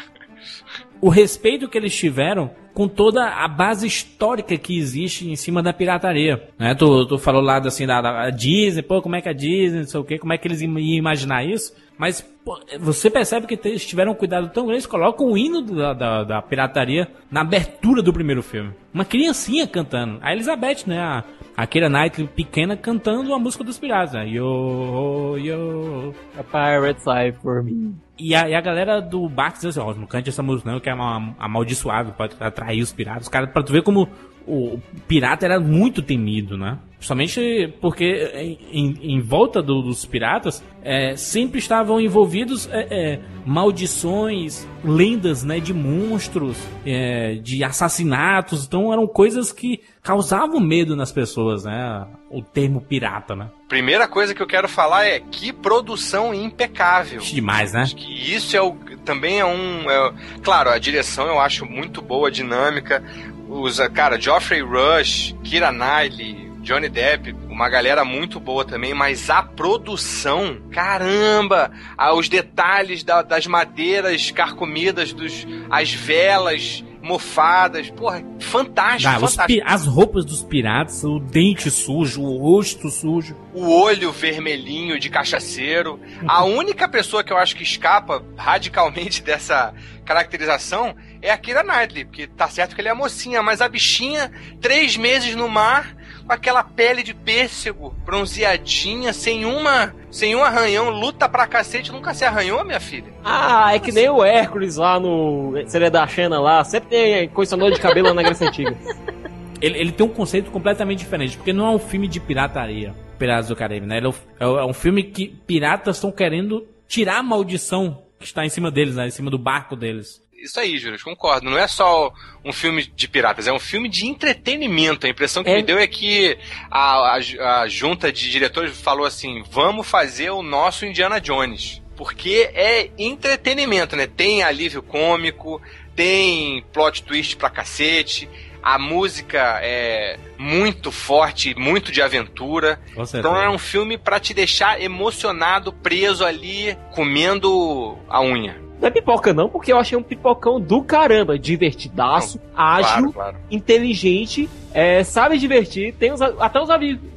O 1.00 1.08
respeito 1.08 1.68
que 1.68 1.78
eles 1.78 1.96
tiveram 1.96 2.50
com 2.74 2.86
toda 2.86 3.26
a 3.26 3.48
base 3.48 3.86
histórica 3.86 4.56
que 4.56 4.78
existe 4.78 5.28
em 5.28 5.36
cima 5.36 5.62
da 5.62 5.72
pirataria. 5.72 6.48
Né? 6.58 6.74
Tu, 6.74 7.06
tu 7.06 7.18
falou 7.18 7.42
lá 7.42 7.58
assim 7.58 7.86
da, 7.86 8.00
da 8.00 8.30
Disney, 8.30 8.82
pô, 8.82 9.02
como 9.02 9.16
é 9.16 9.20
que 9.20 9.28
a 9.28 9.32
Disney, 9.32 9.80
não 9.80 9.86
sei 9.86 10.00
o 10.00 10.04
quê, 10.04 10.18
como 10.18 10.32
é 10.32 10.38
que 10.38 10.46
eles 10.46 10.60
iam 10.60 10.78
imaginar 10.78 11.44
isso. 11.44 11.74
Mas 11.98 12.22
pô, 12.44 12.58
você 12.78 13.10
percebe 13.10 13.46
que 13.46 13.68
eles 13.68 13.84
tiveram 13.84 14.12
um 14.12 14.14
cuidado 14.14 14.48
tão 14.50 14.64
grande, 14.64 14.76
eles 14.76 14.86
colocam 14.86 15.26
o 15.32 15.36
hino 15.36 15.60
da, 15.62 15.92
da, 15.92 16.24
da 16.24 16.42
pirataria 16.42 17.08
na 17.30 17.42
abertura 17.42 18.02
do 18.02 18.12
primeiro 18.12 18.42
filme. 18.42 18.72
Uma 18.94 19.04
criancinha 19.04 19.66
cantando. 19.66 20.18
A 20.22 20.32
Elizabeth, 20.32 20.86
né? 20.86 20.98
A, 20.98 21.24
a 21.56 21.66
Keira 21.66 21.90
Knightley 21.90 22.28
pequena 22.28 22.76
cantando 22.76 23.34
a 23.34 23.38
música 23.38 23.62
dos 23.62 23.78
piratas. 23.78 24.14
Né? 24.14 24.28
Yo, 24.28 25.36
yo, 25.36 26.14
A 26.38 26.42
Pirate's 26.42 27.04
Life 27.04 27.38
for 27.42 27.62
me. 27.62 27.94
E 28.20 28.34
a, 28.34 28.48
e 28.48 28.54
a 28.54 28.60
galera 28.60 29.00
do 29.00 29.28
barco 29.28 29.56
diz 29.58 29.66
assim, 29.66 29.80
ó, 29.80 29.94
não 29.94 30.06
cante 30.06 30.28
essa 30.28 30.42
música 30.42 30.70
não, 30.70 30.78
que 30.80 30.88
é 30.90 30.94
uma, 30.94 31.34
amaldiçoado, 31.38 32.12
pode 32.12 32.34
atrair 32.40 32.82
os 32.82 32.92
piratas. 32.92 33.22
Os 33.22 33.28
caras, 33.28 33.50
pra 33.50 33.62
tu 33.62 33.72
ver 33.72 33.82
como 33.82 34.08
o, 34.46 34.78
pirata 35.08 35.44
era 35.44 35.58
muito 35.60 36.02
temido, 36.02 36.56
né? 36.56 36.78
Principalmente 36.96 37.72
porque 37.80 38.30
em, 38.34 38.58
em- 38.72 39.14
em 39.14 39.20
volta 39.20 39.62
do- 39.62 39.80
dos 39.82 40.04
piratas 40.04 40.62
é, 40.82 41.16
sempre 41.16 41.58
estavam 41.58 41.98
envolvidos 42.00 42.68
é, 42.70 42.86
é, 42.90 43.20
maldições, 43.46 44.66
lendas 44.84 45.42
né, 45.44 45.60
de 45.60 45.72
monstros, 45.72 46.56
é, 46.84 47.34
de 47.36 47.64
assassinatos. 47.64 48.66
Então 48.66 48.92
eram 48.92 49.06
coisas 49.06 49.52
que 49.52 49.80
causavam 50.02 50.60
medo 50.60 50.94
nas 50.94 51.10
pessoas, 51.12 51.64
né? 51.64 52.06
O 52.30 52.42
termo 52.42 52.80
pirata, 52.80 53.34
né? 53.34 53.48
Primeira 53.68 54.06
coisa 54.06 54.32
que 54.34 54.40
eu 54.40 54.46
quero 54.46 54.68
falar 54.68 55.04
é 55.04 55.18
que 55.18 55.52
produção 55.52 56.32
impecável. 56.32 57.20
Demais, 57.20 57.72
né? 57.72 57.84
que 57.94 58.34
isso 58.34 58.56
é 58.56 58.62
o, 58.62 58.72
também 59.04 59.40
é 59.40 59.44
um. 59.44 59.90
é- 59.90 60.12
claro, 60.42 60.70
a 60.70 60.78
direção 60.78 61.26
eu 61.26 61.40
acho 61.40 61.66
muito 61.66 62.00
boa, 62.00 62.30
dinâmica. 62.30 63.02
Os, 63.48 63.78
cara, 63.88 64.20
Geoffrey 64.20 64.62
Rush, 64.62 65.34
Kira 65.42 65.72
Knightley, 65.72 66.48
Johnny 66.62 66.88
Depp, 66.88 67.34
uma 67.48 67.68
galera 67.68 68.04
muito 68.04 68.38
boa 68.38 68.64
também, 68.64 68.94
mas 68.94 69.28
a 69.28 69.42
produção, 69.42 70.58
caramba! 70.70 71.72
Ah, 71.98 72.14
os 72.14 72.28
detalhes 72.28 73.02
da- 73.02 73.22
das 73.22 73.46
madeiras 73.46 74.30
carcomidas, 74.30 75.12
dos, 75.12 75.46
as 75.68 75.92
velas 75.92 76.84
mofadas, 77.02 77.88
porra, 77.90 78.22
fantástico, 78.38 79.08
Ah, 79.14 79.18
fantástico. 79.20 79.62
as 79.66 79.86
roupas 79.86 80.24
dos 80.24 80.42
piratas, 80.42 81.02
o 81.04 81.18
dente 81.18 81.70
sujo, 81.70 82.22
o 82.22 82.36
rosto 82.38 82.90
sujo. 82.90 83.36
o 83.54 83.68
olho 83.70 84.12
vermelhinho 84.12 84.98
de 84.98 85.08
cachaceiro. 85.10 85.98
A 86.26 86.44
única 86.44 86.88
pessoa 86.88 87.24
que 87.24 87.32
eu 87.32 87.38
acho 87.38 87.56
que 87.56 87.62
escapa 87.62 88.22
radicalmente 88.36 89.22
dessa 89.24 89.72
caracterização 90.04 90.94
é 91.22 91.30
a 91.30 91.38
Kira 91.38 91.62
Knightley, 91.62 92.04
porque 92.04 92.26
tá 92.26 92.48
certo 92.48 92.74
que 92.74 92.80
ele 92.80 92.88
é 92.88 92.94
mocinha, 92.94 93.42
mas 93.42 93.60
a 93.60 93.68
bichinha, 93.68 94.30
três 94.60 94.96
meses 94.96 95.34
no 95.34 95.48
mar, 95.48 95.94
com 96.30 96.34
aquela 96.34 96.62
pele 96.62 97.02
de 97.02 97.12
pêssego, 97.12 97.92
bronzeadinha, 98.04 99.12
sem 99.12 99.44
uma, 99.44 99.92
sem 100.12 100.36
um 100.36 100.44
arranhão, 100.44 100.88
luta 100.88 101.28
pra 101.28 101.44
cacete, 101.44 101.90
nunca 101.90 102.14
se 102.14 102.24
arranhou, 102.24 102.64
minha 102.64 102.78
filha. 102.78 103.12
Ah, 103.24 103.74
é 103.74 103.80
que 103.80 103.90
nem 103.90 104.08
o 104.08 104.22
Hércules 104.22 104.76
lá 104.76 105.00
no 105.00 105.54
Seria 105.66 105.90
da 105.90 106.06
Xena 106.06 106.38
lá. 106.40 106.62
Sempre 106.62 106.88
tem 106.90 107.28
condicionador 107.30 107.72
de 107.74 107.80
cabelo 107.80 108.14
na 108.14 108.22
Grécia 108.22 108.46
Antiga. 108.46 108.76
Ele, 109.60 109.78
ele 109.78 109.92
tem 109.92 110.06
um 110.06 110.08
conceito 110.08 110.50
completamente 110.50 111.00
diferente, 111.00 111.36
porque 111.36 111.52
não 111.52 111.66
é 111.66 111.70
um 111.74 111.78
filme 111.78 112.08
de 112.08 112.18
pirataria, 112.18 112.94
Piratas 113.18 113.48
do 113.48 113.54
Caribe, 113.56 113.84
né? 113.86 113.98
Ele 113.98 114.06
é, 114.06 114.08
um- 114.08 114.14
é 114.40 114.46
um- 114.46 114.58
é 114.60 114.64
um 114.64 114.72
filme 114.72 115.02
que 115.02 115.28
piratas 115.28 115.96
estão 115.96 116.10
querendo 116.10 116.66
tirar 116.88 117.18
a 117.18 117.22
maldição 117.22 118.04
que 118.18 118.24
está 118.24 118.42
em 118.42 118.48
cima 118.48 118.70
deles, 118.70 118.94
né? 118.96 119.08
Em 119.08 119.10
cima 119.10 119.30
do 119.30 119.38
barco 119.38 119.76
deles. 119.76 120.22
Isso 120.42 120.58
aí, 120.58 120.78
Júlio, 120.78 120.98
concordo. 121.04 121.50
Não 121.50 121.58
é 121.58 121.68
só 121.68 122.10
um 122.44 122.52
filme 122.52 122.86
de 122.96 123.06
piratas, 123.08 123.46
é 123.46 123.52
um 123.52 123.58
filme 123.58 123.88
de 123.88 124.06
entretenimento. 124.06 125.06
A 125.06 125.10
impressão 125.10 125.44
que 125.44 125.50
É. 125.50 125.56
me 125.56 125.62
deu 125.62 125.78
é 125.78 125.86
que 125.86 126.38
a, 126.70 127.16
a, 127.18 127.60
a 127.62 127.68
junta 127.68 128.10
de 128.10 128.30
diretores 128.30 128.76
falou 128.80 129.04
assim: 129.04 129.42
vamos 129.50 129.86
fazer 129.86 130.30
o 130.30 130.42
nosso 130.42 130.86
Indiana 130.86 131.20
Jones. 131.20 131.82
Porque 131.94 132.50
é 132.54 132.90
entretenimento, 132.98 133.94
né? 133.94 134.06
Tem 134.06 134.42
alívio 134.42 134.82
cômico, 134.82 135.60
tem 135.94 136.64
plot 136.72 137.02
twist 137.02 137.36
pra 137.36 137.50
cacete. 137.50 138.26
A 138.62 138.78
música 138.78 139.58
é 139.62 140.18
muito 140.38 140.90
forte, 140.90 141.54
muito 141.54 141.92
de 141.92 142.00
aventura. 142.00 142.80
Então 143.20 143.36
é 143.38 143.48
um 143.50 143.58
filme 143.58 143.98
pra 143.98 144.18
te 144.18 144.32
deixar 144.32 144.80
emocionado, 144.80 145.72
preso 145.72 146.24
ali, 146.24 146.76
comendo 146.92 147.98
a 148.08 148.22
unha. 148.22 148.69
Não 148.80 148.88
é 148.88 148.90
pipoca 148.90 149.34
não, 149.34 149.48
porque 149.48 149.72
eu 149.72 149.78
achei 149.78 149.96
um 149.96 150.02
pipocão 150.02 150.58
do 150.58 150.82
caramba. 150.82 151.38
Divertidaço, 151.38 152.40
ágil, 152.56 153.12
Claro, 153.12 153.12
claro. 153.12 153.36
inteligente, 153.50 154.48
é, 154.72 155.04
sabe 155.04 155.38
divertir. 155.38 155.92
Tem 155.94 156.12
os, 156.12 156.22
até 156.22 156.60
os, 156.60 156.68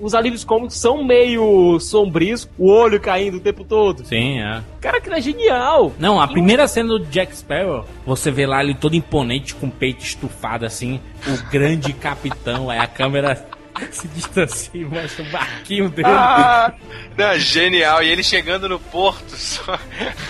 os 0.02 0.14
alívios 0.14 0.44
cômicos 0.44 0.76
são 0.76 1.04
meio 1.04 1.80
sombrios, 1.80 2.50
o 2.58 2.70
olho 2.70 3.00
caindo 3.00 3.38
o 3.38 3.40
tempo 3.40 3.64
todo. 3.64 4.06
Sim, 4.06 4.40
é. 4.42 4.62
Cara, 4.82 5.00
que 5.00 5.10
é 5.10 5.22
genial. 5.22 5.94
Não, 5.98 6.20
a 6.20 6.28
primeira 6.28 6.68
cena 6.68 6.90
do 6.90 7.06
Jack 7.06 7.36
Sparrow, 7.36 7.86
você 8.06 8.30
vê 8.30 8.46
lá 8.46 8.62
ele 8.62 8.76
todo 8.76 8.96
imponente, 8.96 9.56
com 9.56 9.68
o 9.68 9.72
peito 9.72 10.04
estufado 10.04 10.66
assim, 10.66 11.00
o 11.26 11.50
grande 11.50 11.94
capitão, 11.96 12.70
aí 12.70 12.80
a 12.80 12.88
câmera 12.88 13.48
se 13.92 14.08
distancia 14.10 14.70
e 14.74 14.86
mostra 14.86 15.24
o 15.24 15.30
barquinho 15.30 15.90
dele. 15.90 16.08
Ah, 16.10 16.74
não, 17.18 17.38
genial. 17.40 18.04
E 18.04 18.10
ele 18.10 18.24
chegando 18.24 18.70
no 18.70 18.80
porto, 18.80 19.30
só, 19.36 19.78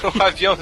o 0.04 0.22
avião, 0.24 0.58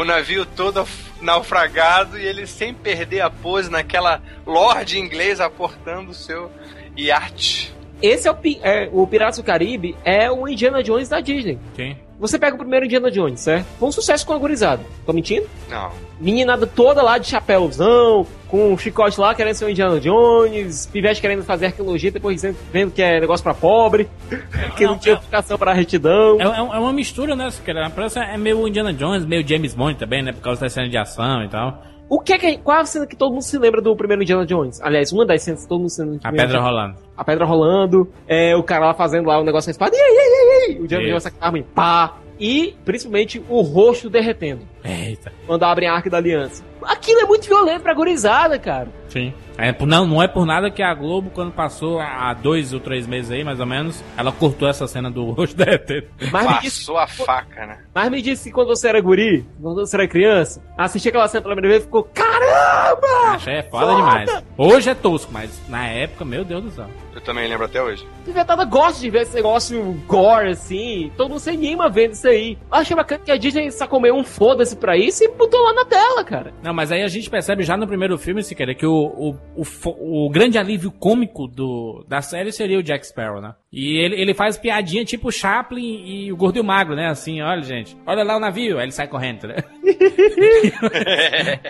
o 0.00 0.04
navio 0.04 0.46
todo 0.46 0.86
naufragado 1.20 2.18
e 2.18 2.24
ele 2.24 2.46
sem 2.46 2.72
perder 2.72 3.20
a 3.20 3.30
pose 3.30 3.70
naquela 3.70 4.22
lorde 4.46 4.98
inglês 4.98 5.40
aportando 5.40 6.10
o 6.10 6.14
seu 6.14 6.50
iate. 6.96 7.74
Esse 8.00 8.26
é 8.26 8.32
o, 8.32 8.38
é, 8.62 8.88
o 8.92 9.06
Piratas 9.06 9.36
do 9.36 9.44
Caribe, 9.44 9.94
é 10.02 10.30
o 10.30 10.48
Indiana 10.48 10.82
Jones 10.82 11.08
da 11.10 11.20
Disney. 11.20 11.58
Quem? 11.74 11.98
Você 12.20 12.38
pega 12.38 12.54
o 12.54 12.58
primeiro 12.58 12.84
Indiana 12.84 13.10
Jones, 13.10 13.40
certo? 13.40 13.66
Foi 13.78 13.88
um 13.88 13.92
sucesso 13.92 14.26
com 14.26 14.34
a 14.34 14.38
gurizada. 14.38 14.82
Tô 15.06 15.12
mentindo? 15.12 15.46
Não. 15.70 15.90
Meninada 16.20 16.66
toda 16.66 17.02
lá 17.02 17.16
de 17.16 17.26
chapéuzão, 17.26 18.26
com 18.46 18.72
um 18.74 18.76
chicote 18.78 19.18
lá 19.18 19.34
querendo 19.34 19.54
ser 19.54 19.64
o 19.64 19.70
Indiana 19.70 19.98
Jones, 19.98 20.84
pivete 20.86 21.18
querendo 21.20 21.42
fazer 21.42 21.66
arqueologia, 21.66 22.10
depois 22.10 22.36
dizendo- 22.36 22.56
vendo 22.70 22.90
que 22.92 23.00
é 23.02 23.18
negócio 23.20 23.42
pra 23.42 23.54
pobre, 23.54 24.06
que 24.76 24.84
não, 24.84 24.92
Não, 24.92 24.98
tinha 24.98 25.14
é- 25.14 25.16
explicação 25.16 25.56
pra 25.56 25.72
retidão. 25.72 26.38
É, 26.38 26.44
é- 26.44 26.58
é 26.58 26.78
uma 26.78 26.92
mistura, 26.92 27.34
né? 27.34 27.48
Parece 27.94 28.18
é 28.18 28.36
meio 28.36 28.68
Indiana 28.68 28.92
Jones, 28.92 29.24
meio 29.24 29.46
James 29.46 29.72
Bond 29.74 29.96
também, 29.98 30.22
né? 30.22 30.32
Por 30.32 30.42
causa 30.42 30.60
da 30.60 30.68
cena 30.68 30.88
de 30.90 30.98
ação 30.98 31.42
e 31.42 31.48
tal. 31.48 31.82
O 32.10 32.18
que 32.20 32.32
é 32.32 32.38
que. 32.38 32.58
Qual 32.58 32.76
a 32.78 32.84
cena 32.84 33.06
que 33.06 33.14
todo 33.16 33.30
mundo 33.32 33.42
se 33.42 33.56
lembra 33.56 33.80
do 33.80 33.94
primeiro 33.94 34.22
Indiana 34.22 34.44
Jones? 34.44 34.80
Aliás, 34.82 35.12
uma 35.12 35.24
das 35.24 35.42
cenas 35.42 35.62
que 35.62 35.68
todo 35.68 35.78
mundo 35.78 35.90
se 35.90 36.02
lembra 36.02 36.18
do 36.18 36.26
A 36.26 36.30
pedra 36.30 36.44
Indiana- 36.46 36.64
rolando. 36.66 36.96
A 37.16 37.24
pedra 37.24 37.44
rolando, 37.46 38.12
é, 38.26 38.56
o 38.56 38.62
cara 38.64 38.86
lá 38.86 38.94
fazendo 38.94 39.28
lá 39.28 39.38
o 39.38 39.44
negócio 39.44 39.66
com 39.68 39.70
a 39.70 39.86
espada, 39.88 39.96
e 39.96 40.00
aí, 40.00 40.14
e 40.14 40.18
aí, 40.18 40.26
e 40.26 40.72
aí, 40.74 40.80
o 40.80 40.84
Indiana. 40.84 41.04
Jones 41.06 41.28
com 41.28 41.36
a 41.40 41.46
arma 41.46 41.58
e 41.58 41.62
pá. 41.62 42.16
E, 42.42 42.74
principalmente, 42.86 43.44
o 43.50 43.60
rosto 43.60 44.08
derretendo. 44.10 44.62
Eita. 44.82 45.30
Quando 45.46 45.62
abrem 45.62 45.88
a 45.88 45.92
Arca 45.92 46.08
da 46.08 46.16
Aliança. 46.16 46.64
Aquilo 46.82 47.20
é 47.20 47.24
muito 47.26 47.46
violento 47.46 47.82
pra 47.82 47.92
gurizada, 47.94 48.58
cara. 48.58 48.88
Sim. 49.08 49.32
É, 49.60 49.74
não, 49.86 50.06
não 50.06 50.22
é 50.22 50.28
por 50.28 50.46
nada 50.46 50.70
que 50.70 50.82
a 50.82 50.94
Globo, 50.94 51.30
quando 51.30 51.52
passou 51.52 52.00
há 52.00 52.32
dois 52.34 52.72
ou 52.72 52.80
três 52.80 53.06
meses 53.06 53.30
aí, 53.30 53.44
mais 53.44 53.60
ou 53.60 53.66
menos, 53.66 54.02
ela 54.16 54.32
cortou 54.32 54.68
essa 54.68 54.86
cena 54.86 55.10
do 55.10 55.24
rosto 55.32 55.56
derretendo. 55.56 56.06
Mas 56.30 56.60
disse 56.60 56.80
Passou 56.80 56.98
a 56.98 57.06
faca, 57.06 57.66
né? 57.66 57.78
Mas 57.94 58.10
me 58.10 58.22
disse 58.22 58.48
que 58.48 58.54
quando 58.54 58.68
você 58.68 58.88
era 58.88 59.00
guri, 59.00 59.46
quando 59.60 59.76
você 59.76 59.96
era 59.96 60.08
criança, 60.08 60.62
assistia 60.78 61.10
aquela 61.10 61.28
cena 61.28 61.42
pela 61.42 61.54
primeira 61.54 61.74
vez 61.76 61.82
e 61.82 61.86
ficou, 61.86 62.04
caramba! 62.04 63.34
Achei 63.34 63.54
é 63.56 63.62
foda 63.62 63.94
demais. 63.94 64.44
Hoje 64.56 64.90
é 64.90 64.94
tosco, 64.94 65.32
mas 65.32 65.50
na 65.68 65.86
época, 65.86 66.24
meu 66.24 66.44
Deus 66.44 66.64
do 66.64 66.70
céu. 66.70 66.86
Eu 67.14 67.20
também 67.20 67.48
lembro 67.48 67.66
até 67.66 67.82
hoje. 67.82 68.06
Inventada 68.26 68.64
gosta 68.64 69.00
de 69.00 69.10
ver 69.10 69.22
esse 69.22 69.34
negócio 69.34 69.92
gore, 70.06 70.50
assim, 70.50 71.12
todo 71.16 71.30
mundo 71.30 71.40
sem 71.40 71.56
nenhuma 71.56 71.90
vendo 71.90 72.12
isso 72.12 72.28
aí. 72.28 72.56
Eu 72.70 72.78
achei 72.78 72.96
bacana 72.96 73.22
que 73.24 73.32
a 73.32 73.36
Disney 73.36 73.70
sacou 73.70 74.00
meio 74.00 74.14
um 74.14 74.24
foda-se 74.24 74.60
foda-se 74.60 74.76
pra 74.76 74.96
isso 74.96 75.24
e 75.24 75.28
botou 75.28 75.62
lá 75.62 75.72
na 75.72 75.84
tela, 75.84 76.24
cara. 76.24 76.52
Não, 76.62 76.74
mas 76.74 76.92
aí 76.92 77.02
a 77.02 77.08
gente 77.08 77.30
percebe 77.30 77.62
já 77.62 77.76
no 77.76 77.86
primeiro 77.86 78.16
filme, 78.18 78.42
se 78.42 78.54
quer, 78.54 78.74
que 78.74 78.86
o, 78.86 78.92
o, 78.92 79.36
o, 79.56 80.26
o 80.26 80.30
grande 80.30 80.58
alívio 80.58 80.90
cômico 80.90 81.46
do, 81.46 82.04
da 82.08 82.22
série 82.22 82.52
seria 82.52 82.78
o 82.78 82.82
Jack 82.82 83.06
Sparrow, 83.06 83.40
né? 83.40 83.54
E 83.72 83.98
ele, 83.98 84.20
ele 84.20 84.34
faz 84.34 84.56
piadinha 84.56 85.04
tipo 85.04 85.28
o 85.28 85.32
Chaplin 85.32 86.04
e 86.04 86.32
o 86.32 86.36
Gordo 86.36 86.56
e 86.56 86.60
o 86.60 86.64
Magro, 86.64 86.94
né? 86.94 87.08
Assim, 87.08 87.40
olha, 87.40 87.62
gente, 87.62 87.96
olha 88.06 88.24
lá 88.24 88.36
o 88.36 88.40
navio, 88.40 88.78
aí 88.78 88.84
ele 88.84 88.92
sai 88.92 89.08
correndo, 89.08 89.48
né? 89.48 89.56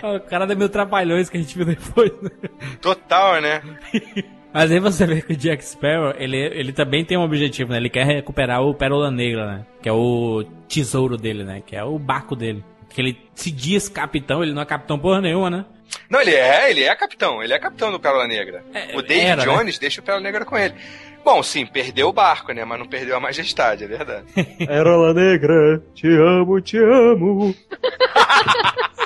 o 0.15 0.19
cara 0.21 0.45
da 0.45 0.55
mil 0.55 0.69
trapalhões 0.69 1.29
que 1.29 1.37
a 1.37 1.41
gente 1.41 1.55
viu 1.55 1.65
depois, 1.65 2.11
né? 2.21 2.29
Total, 2.81 3.41
né? 3.41 3.61
Mas 4.53 4.69
aí 4.69 4.79
você 4.79 5.05
vê 5.05 5.21
que 5.21 5.31
o 5.31 5.37
Jack 5.37 5.63
Sparrow, 5.63 6.13
ele, 6.17 6.37
ele 6.37 6.73
também 6.73 7.05
tem 7.05 7.17
um 7.17 7.23
objetivo, 7.23 7.71
né? 7.71 7.77
Ele 7.77 7.89
quer 7.89 8.05
recuperar 8.05 8.61
o 8.61 8.73
Pérola 8.73 9.09
Negra, 9.09 9.45
né? 9.45 9.65
Que 9.81 9.87
é 9.87 9.93
o 9.93 10.43
tesouro 10.67 11.15
dele, 11.15 11.45
né? 11.45 11.61
Que 11.65 11.75
é 11.75 11.83
o 11.83 11.97
barco 11.97 12.35
dele. 12.35 12.61
Que 12.93 13.01
ele 13.01 13.17
se 13.33 13.51
diz 13.51 13.87
capitão, 13.89 14.43
ele 14.43 14.53
não 14.53 14.61
é 14.61 14.65
capitão 14.65 14.99
porra 14.99 15.21
nenhuma, 15.21 15.49
né? 15.49 15.65
Não, 16.09 16.21
ele 16.21 16.33
é, 16.33 16.69
ele 16.69 16.83
é 16.83 16.95
capitão, 16.95 17.41
ele 17.43 17.53
é 17.53 17.59
capitão 17.59 17.91
do 17.91 17.99
Pérola 17.99 18.27
Negra. 18.27 18.63
o 18.93 19.01
David 19.01 19.25
era, 19.25 19.45
né? 19.45 19.57
Jones 19.57 19.79
deixa 19.79 20.01
o 20.01 20.03
Pérola 20.03 20.23
Negra 20.23 20.45
com 20.45 20.57
ele. 20.57 20.73
Bom, 21.23 21.43
sim, 21.43 21.65
perdeu 21.65 22.09
o 22.09 22.13
barco, 22.13 22.51
né? 22.51 22.65
Mas 22.65 22.79
não 22.79 22.87
perdeu 22.87 23.15
a 23.15 23.19
majestade, 23.19 23.83
é 23.83 23.87
verdade. 23.87 24.25
Pérola 24.65 25.13
Negra, 25.13 25.81
te 25.93 26.07
amo, 26.07 26.59
te 26.59 26.77
amo. 26.77 27.55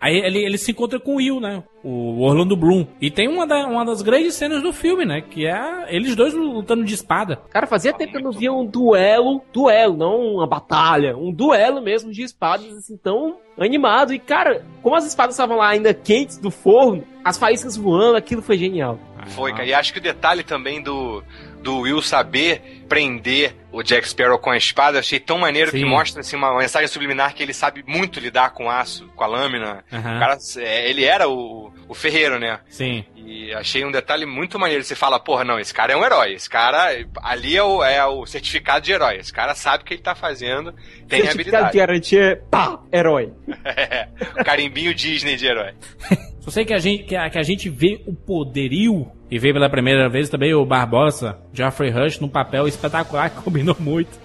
Aí 0.00 0.16
ele, 0.16 0.38
ele 0.44 0.58
se 0.58 0.70
encontra 0.70 1.00
com 1.00 1.12
o 1.14 1.16
Will, 1.16 1.40
né? 1.40 1.62
O 1.82 2.20
Orlando 2.22 2.56
Bloom. 2.56 2.86
E 3.00 3.10
tem 3.10 3.26
uma, 3.28 3.46
da- 3.46 3.66
uma 3.66 3.84
das 3.84 4.00
grandes 4.02 4.34
cenas 4.34 4.62
do 4.62 4.72
filme, 4.72 5.04
né? 5.04 5.20
Que 5.20 5.46
é 5.46 5.86
eles 5.94 6.14
dois 6.14 6.32
lutando 6.34 6.84
de 6.84 6.94
espada. 6.94 7.36
Cara, 7.50 7.66
fazia 7.66 7.92
tempo 7.92 8.12
que 8.12 8.18
eu 8.18 8.22
não 8.22 8.30
via 8.32 8.52
um 8.52 8.64
duelo, 8.64 9.42
duelo, 9.52 9.96
não 9.96 10.20
uma 10.34 10.46
batalha, 10.46 11.16
um 11.16 11.32
duelo 11.32 11.80
mesmo 11.80 12.12
de 12.12 12.22
espadas, 12.22 12.72
assim, 12.76 12.96
tão 12.96 13.38
animado. 13.58 14.12
E, 14.14 14.18
cara, 14.18 14.64
como 14.82 14.94
as 14.94 15.04
espadas 15.06 15.34
estavam 15.34 15.56
lá 15.56 15.68
ainda 15.68 15.92
quentes 15.92 16.38
do 16.38 16.50
forno, 16.50 17.02
as 17.24 17.36
faíscas 17.38 17.76
voando, 17.76 18.16
aquilo 18.16 18.42
foi 18.42 18.56
genial. 18.56 18.98
Foi, 19.28 19.50
cara. 19.52 19.66
E 19.66 19.74
acho 19.74 19.92
que 19.92 19.98
o 19.98 20.02
detalhe 20.02 20.42
também 20.42 20.80
do, 20.82 21.22
do 21.62 21.80
Will 21.80 22.00
saber 22.00 22.77
prender 22.88 23.54
o 23.70 23.82
Jack 23.82 24.08
Sparrow 24.08 24.38
com 24.38 24.50
a 24.50 24.56
espada, 24.56 24.96
eu 24.96 25.00
achei 25.00 25.20
tão 25.20 25.38
maneiro 25.38 25.70
que 25.70 25.78
Sim. 25.78 25.84
mostra 25.84 26.20
assim, 26.20 26.36
uma 26.36 26.56
mensagem 26.56 26.88
subliminar 26.88 27.34
que 27.34 27.42
ele 27.42 27.52
sabe 27.52 27.84
muito 27.86 28.18
lidar 28.18 28.50
com 28.50 28.70
aço, 28.70 29.06
com 29.14 29.22
a 29.22 29.26
lâmina. 29.26 29.84
Aham. 29.92 30.16
O 30.16 30.18
cara, 30.18 30.38
é, 30.56 30.88
ele 30.88 31.04
era 31.04 31.28
o, 31.28 31.70
o 31.86 31.94
ferreiro, 31.94 32.38
né? 32.38 32.60
Sim. 32.68 33.04
E 33.16 33.52
achei 33.52 33.84
um 33.84 33.90
detalhe 33.90 34.24
muito 34.24 34.58
maneiro. 34.58 34.82
Você 34.82 34.94
fala, 34.94 35.20
porra, 35.20 35.44
não, 35.44 35.60
esse 35.60 35.74
cara 35.74 35.92
é 35.92 35.96
um 35.96 36.04
herói. 36.04 36.32
Esse 36.32 36.48
cara, 36.48 36.88
ali 37.22 37.56
é 37.56 37.62
o, 37.62 37.84
é 37.84 38.04
o 38.06 38.24
certificado 38.24 38.84
de 38.84 38.92
herói. 38.92 39.18
Esse 39.18 39.32
cara 39.32 39.54
sabe 39.54 39.82
o 39.82 39.86
que 39.86 39.94
ele 39.94 40.02
tá 40.02 40.14
fazendo, 40.14 40.72
tem 41.06 41.20
Certificado 41.20 41.66
habilidade. 41.66 41.72
de 41.72 41.78
garantia, 41.78 42.42
pá, 42.50 42.80
herói. 42.92 43.32
É, 43.64 44.08
o 44.40 44.44
carimbinho 44.44 44.94
Disney 44.94 45.36
de 45.36 45.46
herói. 45.46 45.74
Só 46.40 46.50
sei 46.52 46.64
que 46.64 46.72
a 46.72 46.78
gente, 46.78 47.04
que 47.04 47.14
a, 47.14 47.28
que 47.28 47.38
a 47.38 47.42
gente 47.42 47.68
vê 47.68 48.00
o 48.06 48.14
poderio 48.14 49.12
e 49.30 49.38
vê 49.38 49.52
pela 49.52 49.68
primeira 49.68 50.08
vez 50.08 50.30
também 50.30 50.54
o 50.54 50.64
Barbosa, 50.64 51.38
Geoffrey 51.52 51.90
Rush, 51.90 52.18
num 52.20 52.28
papel 52.28 52.66
espetacular 52.78 53.30
combinou 53.44 53.76
muito. 53.78 54.18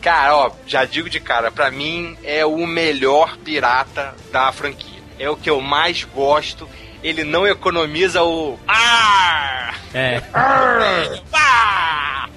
Cara, 0.00 0.36
ó, 0.36 0.50
já 0.66 0.84
digo 0.84 1.10
de 1.10 1.20
cara, 1.20 1.50
pra 1.50 1.70
mim 1.70 2.16
é 2.22 2.44
o 2.44 2.66
melhor 2.66 3.36
pirata 3.38 4.14
da 4.32 4.50
franquia. 4.52 4.98
É 5.18 5.28
o 5.28 5.36
que 5.36 5.50
eu 5.50 5.60
mais 5.60 6.04
gosto. 6.04 6.68
Ele 7.02 7.24
não 7.24 7.46
economiza 7.46 8.22
o. 8.22 8.58
Ah! 8.66 9.74
É. 9.92 10.22
Ah! 11.32 12.28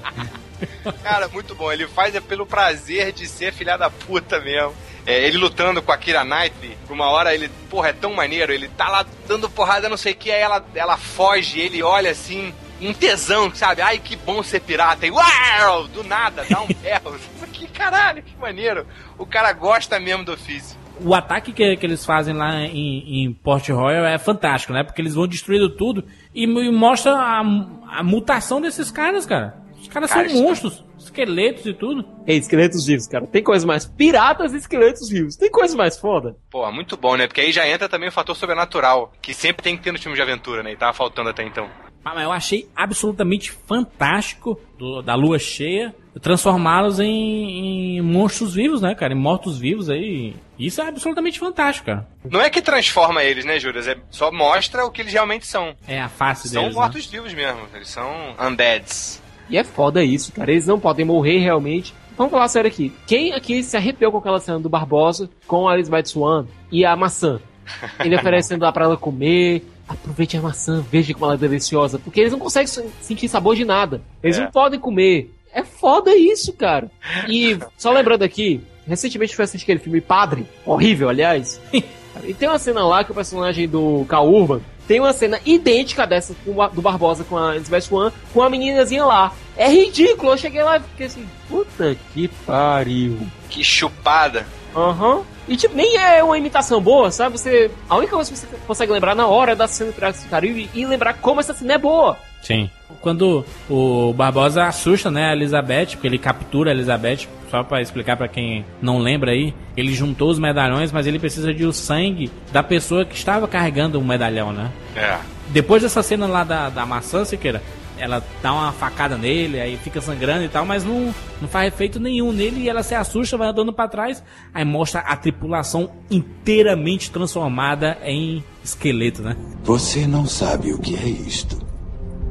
Cara, 1.03 1.27
muito 1.27 1.55
bom. 1.55 1.71
Ele 1.71 1.87
faz 1.87 2.15
é 2.15 2.19
pelo 2.19 2.45
prazer 2.45 3.11
de 3.11 3.27
ser 3.27 3.53
filha 3.53 3.77
da 3.77 3.89
puta 3.89 4.39
mesmo. 4.39 4.73
É, 5.05 5.25
ele 5.25 5.37
lutando 5.37 5.81
com 5.81 5.91
a 5.91 5.97
Kira 5.97 6.23
Knightley, 6.23 6.77
por 6.85 6.93
uma 6.93 7.09
hora 7.09 7.33
ele, 7.33 7.49
porra, 7.69 7.89
é 7.89 7.93
tão 7.93 8.13
maneiro. 8.13 8.53
Ele 8.53 8.67
tá 8.69 8.87
lá 8.87 9.05
dando 9.27 9.49
porrada, 9.49 9.89
não 9.89 9.97
sei 9.97 10.13
o 10.13 10.15
que, 10.15 10.31
aí 10.31 10.41
ela, 10.41 10.63
ela 10.75 10.97
foge, 10.97 11.59
ele 11.59 11.81
olha 11.81 12.11
assim, 12.11 12.53
um 12.81 12.93
tesão, 12.93 13.53
sabe? 13.53 13.81
Ai, 13.81 13.99
que 13.99 14.15
bom 14.15 14.41
ser 14.41 14.61
pirata. 14.61 15.05
E 15.05 15.11
uau! 15.11 15.87
Do 15.87 16.03
nada, 16.03 16.43
dá 16.49 16.61
um 16.61 16.67
berro. 16.81 17.15
que 17.51 17.67
caralho, 17.67 18.23
que 18.23 18.35
maneiro. 18.37 18.85
O 19.17 19.25
cara 19.25 19.53
gosta 19.53 19.99
mesmo 19.99 20.23
do 20.25 20.33
ofício. 20.33 20.79
O 21.03 21.15
ataque 21.15 21.51
que, 21.51 21.77
que 21.77 21.85
eles 21.85 22.05
fazem 22.05 22.33
lá 22.33 22.61
em, 22.61 23.23
em 23.25 23.33
Port 23.33 23.67
Royal 23.69 24.05
é 24.05 24.17
fantástico, 24.19 24.73
né? 24.73 24.83
Porque 24.83 25.01
eles 25.01 25.15
vão 25.15 25.27
destruindo 25.27 25.69
tudo 25.69 26.03
e, 26.33 26.43
e 26.43 26.71
mostra 26.71 27.13
a, 27.13 27.39
a 27.39 28.03
mutação 28.03 28.61
desses 28.61 28.91
caras, 28.91 29.25
cara. 29.25 29.61
Os 29.81 29.87
caras 29.87 30.11
Cara, 30.11 30.29
são 30.29 30.43
monstros, 30.43 30.85
esqueletos 30.99 31.65
e 31.65 31.73
tudo. 31.73 32.05
Ei, 32.27 32.37
esqueletos 32.37 32.85
vivos, 32.85 33.07
cara. 33.07 33.25
Tem 33.25 33.41
coisa 33.41 33.65
mais. 33.65 33.85
Piratas 33.85 34.53
e 34.53 34.57
esqueletos 34.57 35.09
vivos. 35.09 35.35
Tem 35.35 35.49
coisa 35.49 35.75
mais 35.75 35.97
foda. 35.97 36.35
Pô, 36.51 36.71
muito 36.71 36.95
bom, 36.95 37.17
né? 37.17 37.25
Porque 37.25 37.41
aí 37.41 37.51
já 37.51 37.67
entra 37.67 37.89
também 37.89 38.09
o 38.09 38.11
fator 38.11 38.35
sobrenatural, 38.35 39.11
que 39.19 39.33
sempre 39.33 39.63
tem 39.63 39.75
que 39.75 39.81
ter 39.81 39.91
no 39.91 39.97
filme 39.97 40.15
de 40.15 40.21
aventura, 40.21 40.61
né? 40.61 40.71
E 40.73 40.77
tava 40.77 40.93
faltando 40.93 41.29
até 41.29 41.43
então. 41.43 41.67
Ah, 42.03 42.13
Mas 42.15 42.23
eu 42.23 42.31
achei 42.31 42.67
absolutamente 42.75 43.51
fantástico 43.51 44.59
do- 44.77 45.01
da 45.01 45.15
lua 45.15 45.37
cheia 45.39 45.93
transformá-los 46.21 46.99
em, 46.99 47.97
em 47.97 48.01
monstros 48.01 48.53
vivos, 48.53 48.81
né, 48.81 48.93
cara? 48.93 49.13
Em 49.13 49.17
mortos 49.17 49.57
vivos 49.57 49.89
aí. 49.89 50.35
Isso 50.59 50.81
é 50.81 50.87
absolutamente 50.87 51.39
fantástico, 51.39 51.85
cara. 51.85 52.05
Não 52.29 52.41
é 52.41 52.49
que 52.49 52.61
transforma 52.61 53.23
eles, 53.23 53.45
né, 53.45 53.57
Juras? 53.59 53.87
É 53.87 53.95
só 54.09 54.29
mostra 54.31 54.85
o 54.85 54.91
que 54.91 55.01
eles 55.01 55.13
realmente 55.13 55.47
são. 55.47 55.73
É 55.87 56.01
a 56.01 56.09
face 56.09 56.49
São 56.49 56.63
deles. 56.63 56.75
né? 56.75 56.81
mortos-vivos 56.81 57.33
mesmo. 57.33 57.61
Eles 57.73 57.87
são 57.87 58.35
undeads. 58.39 59.21
E 59.49 59.57
é 59.57 59.63
foda 59.63 60.03
isso, 60.03 60.33
cara. 60.33 60.51
Eles 60.51 60.67
não 60.67 60.79
podem 60.79 61.05
morrer 61.05 61.37
realmente. 61.39 61.93
Vamos 62.17 62.31
falar 62.31 62.47
sério 62.49 62.67
aqui. 62.69 62.93
Quem 63.07 63.33
aqui 63.33 63.63
se 63.63 63.77
arrepiou 63.77 64.11
com 64.11 64.17
aquela 64.17 64.39
cena 64.39 64.59
do 64.59 64.69
Barbosa 64.69 65.29
com 65.47 65.67
a 65.67 65.73
Elizabeth 65.75 66.05
Swan 66.07 66.45
e 66.71 66.83
a 66.85 66.93
maçã? 66.95 67.39
Ele 68.03 68.15
oferecendo 68.15 68.63
lá 68.63 68.71
pra 68.71 68.83
ela 68.85 68.97
comer. 68.97 69.65
Aproveite 69.93 70.37
a 70.37 70.41
maçã, 70.41 70.83
veja 70.91 71.13
como 71.13 71.25
ela 71.25 71.33
é 71.35 71.37
deliciosa. 71.37 71.99
Porque 71.99 72.19
eles 72.21 72.31
não 72.31 72.39
conseguem 72.39 72.67
se- 72.67 72.85
sentir 73.01 73.27
sabor 73.27 73.55
de 73.55 73.65
nada. 73.65 74.01
Eles 74.23 74.37
É. 74.37 74.43
não 74.43 74.51
podem 74.51 74.79
comer. 74.79 75.33
É 75.53 75.63
foda 75.63 76.15
isso, 76.15 76.53
cara. 76.53 76.89
E 77.27 77.57
só 77.77 77.91
lembrando 77.93 78.23
aqui, 78.23 78.61
recentemente 78.87 79.35
fui 79.35 79.43
assistir 79.43 79.65
aquele 79.65 79.79
filme 79.79 79.99
Padre. 80.01 80.45
Horrível, 80.65 81.09
aliás. 81.09 81.59
E 82.25 82.33
tem 82.33 82.47
uma 82.49 82.59
cena 82.59 82.85
lá 82.85 83.05
que 83.05 83.11
o 83.11 83.15
personagem 83.15 83.69
do 83.69 84.05
Cal 84.09 84.29
Urban 84.29 84.59
tem 84.85 84.99
uma 84.99 85.13
cena 85.13 85.39
idêntica 85.45 86.05
dessa 86.05 86.35
do 86.73 86.81
Barbosa 86.81 87.23
com 87.23 87.37
a 87.37 87.55
Elizabeth 87.55 87.81
Swan, 87.83 88.11
com 88.33 88.43
a 88.43 88.49
meninazinha 88.49 89.05
lá. 89.05 89.33
É 89.55 89.69
ridículo. 89.69 90.33
Eu 90.33 90.37
cheguei 90.37 90.61
lá 90.61 90.75
e 90.77 90.81
fiquei 90.81 91.05
assim, 91.07 91.25
puta 91.47 91.95
que 92.13 92.27
pariu. 92.45 93.17
Que 93.49 93.63
chupada. 93.63 94.45
Aham. 94.75 95.21
E 95.47 95.57
tipo, 95.57 95.75
nem 95.75 95.97
é 95.97 96.23
uma 96.23 96.37
imitação 96.37 96.81
boa, 96.81 97.11
sabe? 97.11 97.37
Você. 97.37 97.71
A 97.89 97.97
única 97.97 98.15
coisa 98.15 98.31
que 98.31 98.37
você 98.37 98.47
consegue 98.67 98.91
lembrar 98.91 99.15
na 99.15 99.27
hora 99.27 99.53
é 99.53 99.55
da 99.55 99.67
cena 99.67 99.91
do 99.91 99.95
Piratas 99.95 100.23
do 100.23 100.29
Caribe 100.29 100.69
e 100.73 100.85
lembrar 100.85 101.15
como 101.15 101.39
essa 101.39 101.53
cena 101.53 101.73
é 101.73 101.77
boa. 101.77 102.17
Sim. 102.41 102.69
Quando 103.01 103.45
o 103.69 104.13
Barbosa 104.13 104.65
assusta, 104.65 105.09
né, 105.09 105.29
a 105.29 105.33
Elizabeth, 105.33 105.91
porque 105.91 106.07
ele 106.07 106.17
captura 106.17 106.71
a 106.71 106.73
Elizabeth, 106.73 107.27
só 107.49 107.63
pra 107.63 107.81
explicar 107.81 108.17
pra 108.17 108.27
quem 108.27 108.65
não 108.81 108.99
lembra 108.99 109.31
aí, 109.31 109.53
ele 109.77 109.93
juntou 109.93 110.29
os 110.29 110.39
medalhões, 110.39 110.91
mas 110.91 111.07
ele 111.07 111.19
precisa 111.19 111.53
de 111.53 111.65
o 111.65 111.71
sangue 111.71 112.31
da 112.51 112.61
pessoa 112.61 113.05
que 113.05 113.15
estava 113.15 113.47
carregando 113.47 113.99
o 113.99 114.03
medalhão, 114.03 114.51
né? 114.51 114.71
É. 114.95 115.17
Depois 115.49 115.81
dessa 115.81 116.01
cena 116.01 116.27
lá 116.27 116.43
da, 116.43 116.69
da 116.69 116.85
maçã, 116.85 117.23
Siqueira, 117.25 117.61
ela 118.01 118.23
dá 118.41 118.51
uma 118.51 118.71
facada 118.71 119.15
nele, 119.15 119.61
aí 119.61 119.77
fica 119.77 120.01
sangrando 120.01 120.43
e 120.43 120.49
tal, 120.49 120.65
mas 120.65 120.83
não, 120.83 121.13
não 121.39 121.47
faz 121.47 121.71
efeito 121.71 121.99
nenhum 121.99 122.31
nele 122.31 122.61
e 122.61 122.69
ela 122.69 122.81
se 122.81 122.95
assusta, 122.95 123.37
vai 123.37 123.47
andando 123.47 123.71
pra 123.71 123.87
trás, 123.87 124.23
aí 124.51 124.65
mostra 124.65 125.01
a 125.01 125.15
tripulação 125.15 125.91
inteiramente 126.09 127.11
transformada 127.11 127.99
em 128.03 128.43
esqueleto, 128.63 129.21
né? 129.21 129.37
Você 129.63 130.07
não 130.07 130.25
sabe 130.25 130.73
o 130.73 130.79
que 130.79 130.95
é 130.95 131.07
isto. 131.07 131.59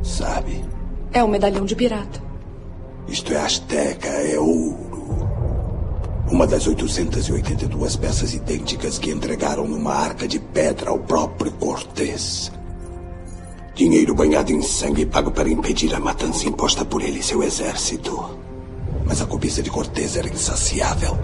Sabe? 0.02 0.64
É 1.12 1.22
um 1.22 1.28
medalhão 1.28 1.64
de 1.64 1.76
pirata. 1.76 2.20
Isto 3.06 3.32
é 3.32 3.36
asteca, 3.36 4.08
é 4.08 4.38
ouro. 4.38 4.90
Uma 6.30 6.46
das 6.46 6.66
882 6.66 7.96
peças 7.96 8.34
idênticas 8.34 8.98
que 8.98 9.10
entregaram 9.10 9.68
numa 9.68 9.94
arca 9.94 10.26
de 10.26 10.40
pedra 10.40 10.90
ao 10.90 10.98
próprio 10.98 11.52
Cortés. 11.52 12.52
Dinheiro 13.74 14.14
banhado 14.14 14.52
em 14.52 14.62
sangue 14.62 15.06
pago 15.06 15.30
para 15.30 15.48
impedir 15.48 15.94
a 15.94 16.00
matança 16.00 16.48
imposta 16.48 16.84
por 16.84 17.02
ele 17.02 17.20
e 17.20 17.22
seu 17.22 17.42
exército. 17.42 18.38
Mas 19.06 19.20
a 19.22 19.26
cobiça 19.26 19.62
de 19.62 19.70
Cortés 19.70 20.16
era 20.16 20.28
insaciável. 20.28 21.18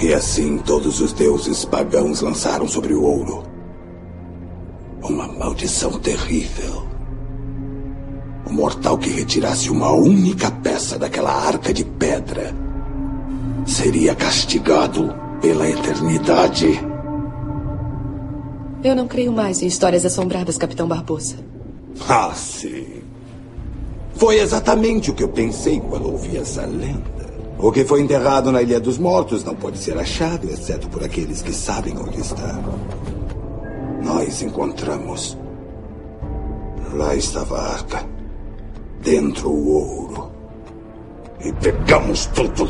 E 0.00 0.12
assim 0.12 0.58
todos 0.58 1.00
os 1.00 1.12
deuses 1.12 1.64
pagãos 1.64 2.20
lançaram 2.20 2.66
sobre 2.66 2.94
o 2.94 3.02
ouro 3.02 3.52
uma 5.04 5.26
maldição 5.26 5.98
terrível. 5.98 6.86
O 8.46 8.52
mortal 8.52 8.98
que 8.98 9.10
retirasse 9.10 9.70
uma 9.70 9.90
única 9.92 10.50
peça 10.50 10.98
daquela 10.98 11.32
arca 11.32 11.72
de 11.72 11.84
pedra 11.84 12.54
seria 13.66 14.14
castigado 14.14 15.12
pela 15.40 15.68
eternidade. 15.68 16.80
Eu 18.84 18.96
não 18.96 19.06
creio 19.06 19.32
mais 19.32 19.62
em 19.62 19.66
histórias 19.66 20.04
assombradas, 20.04 20.58
Capitão 20.58 20.88
Barbosa. 20.88 21.36
Ah, 22.08 22.32
sim. 22.34 23.02
Foi 24.14 24.40
exatamente 24.40 25.10
o 25.10 25.14
que 25.14 25.22
eu 25.22 25.28
pensei 25.28 25.80
quando 25.80 26.10
ouvi 26.10 26.36
essa 26.36 26.66
lenda. 26.66 27.32
O 27.58 27.70
que 27.70 27.84
foi 27.84 28.00
enterrado 28.00 28.50
na 28.50 28.60
Ilha 28.60 28.80
dos 28.80 28.98
Mortos 28.98 29.44
não 29.44 29.54
pode 29.54 29.78
ser 29.78 29.96
achado, 29.96 30.50
exceto 30.50 30.88
por 30.88 31.04
aqueles 31.04 31.42
que 31.42 31.52
sabem 31.52 31.96
onde 31.96 32.20
está. 32.20 32.58
Nós 34.02 34.42
encontramos. 34.42 35.38
Lá 36.92 37.14
estava 37.14 37.58
a 37.58 37.72
arca. 37.74 38.04
Dentro 39.00 39.48
o 39.48 39.68
ouro. 39.68 40.32
E 41.44 41.52
pegamos 41.52 42.26
tudo. 42.26 42.68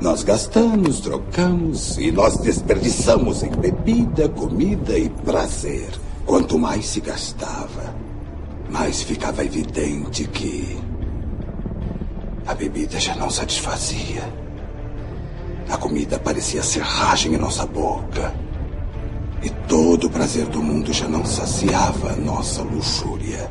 Nós 0.00 0.22
gastamos, 0.22 1.00
trocamos 1.00 1.96
e 1.96 2.12
nós 2.12 2.36
desperdiçamos 2.36 3.42
em 3.42 3.50
bebida, 3.50 4.28
comida 4.28 4.98
e 4.98 5.08
prazer. 5.08 5.88
Quanto 6.26 6.58
mais 6.58 6.86
se 6.86 7.00
gastava, 7.00 7.94
mais 8.70 9.02
ficava 9.02 9.42
evidente 9.42 10.24
que 10.28 10.78
a 12.46 12.54
bebida 12.54 13.00
já 13.00 13.14
não 13.16 13.30
satisfazia. 13.30 14.22
A 15.70 15.78
comida 15.78 16.18
parecia 16.18 16.62
serragem 16.62 17.34
em 17.34 17.38
nossa 17.38 17.66
boca. 17.66 18.34
E 19.42 19.50
todo 19.68 20.08
o 20.08 20.10
prazer 20.10 20.46
do 20.46 20.62
mundo 20.62 20.92
já 20.92 21.08
não 21.08 21.24
saciava 21.24 22.14
nossa 22.16 22.62
luxúria. 22.62 23.50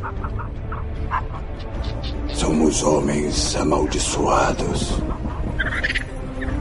Somos 2.34 2.84
homens 2.84 3.56
amaldiçoados. 3.56 5.02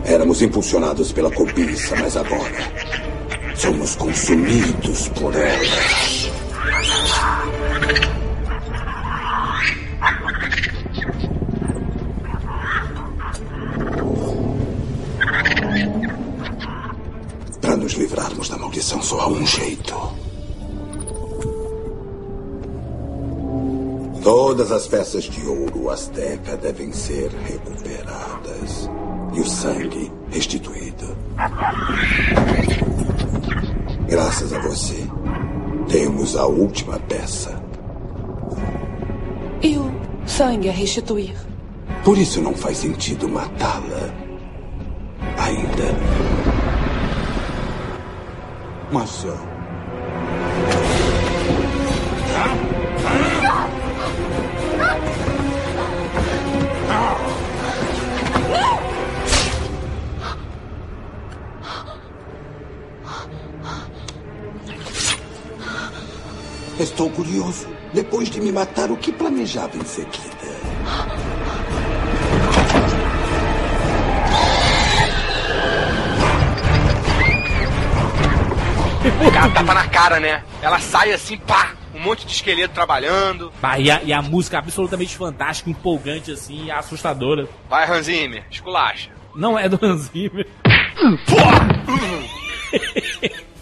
Éramos 0.05 0.43
impulsionados 0.43 1.13
pela 1.13 1.31
cobiça, 1.31 1.97
mas 1.97 2.15
agora 2.17 2.73
somos 3.57 3.97
consumidos 3.97 5.09
por 5.09 5.35
ela. 5.35 5.65
Para 17.63 17.77
nos 17.77 17.95
livrarmos 17.95 18.49
da 18.51 18.59
maldição, 18.59 19.03
só 19.03 19.21
há 19.21 19.29
um 19.29 19.47
jeito. 19.47 19.95
Todas 24.23 24.71
as 24.71 24.87
peças 24.87 25.25
de 25.25 25.47
ouro 25.47 25.91
azteca 25.91 26.57
devem 26.57 26.93
ser 26.93 27.31
recuperadas 27.31 28.89
e 29.35 29.41
o 29.41 29.47
sangue 29.47 30.11
restituído. 30.31 31.17
Graças 34.09 34.53
a 34.53 34.61
você, 34.61 35.07
temos 35.89 36.37
a 36.37 36.47
última 36.47 36.99
peça. 37.01 37.63
E 39.63 39.77
o 39.77 39.93
sangue 40.27 40.69
a 40.69 40.73
restituir? 40.73 41.35
Por 42.05 42.19
isso 42.19 42.41
não 42.41 42.55
faz 42.55 42.79
sentido 42.79 43.29
matá-la. 43.29 44.13
Ainda. 45.39 45.95
Maçã. 48.93 49.54
Estou 66.79 67.09
curioso. 67.11 67.69
Depois 67.93 68.29
de 68.29 68.41
me 68.41 68.51
matar, 68.51 68.91
o 68.91 68.97
que 68.97 69.13
planejava 69.13 69.77
em 69.77 69.85
seguida? 69.85 70.35
Cara, 79.33 79.51
tapa 79.51 79.75
na 79.75 79.87
cara, 79.89 80.21
né? 80.21 80.43
Ela 80.63 80.81
sai 80.81 81.13
assim, 81.13 81.37
pá, 81.37 81.75
um 81.95 82.01
monte 82.01 82.27
de 82.27 82.33
esqueleto 82.33 82.75
trabalhando. 82.75 83.53
Bah, 83.61 83.79
e, 83.79 83.91
a, 83.91 84.03
e 84.03 84.13
a 84.13 84.23
música 84.23 84.59
absolutamente 84.59 85.17
fantástica, 85.17 85.71
empolgante, 85.71 86.33
assim, 86.33 86.71
assustadora. 86.71 87.49
Vai, 87.69 87.89
Hans 87.89 88.07
Zimmer, 88.07 88.45
esculacha. 88.51 89.11
Não 89.35 89.59
é 89.59 89.69
do 89.69 89.79
Hans 89.85 90.11
Zimmer. 90.13 90.47
Porra, 91.27 91.69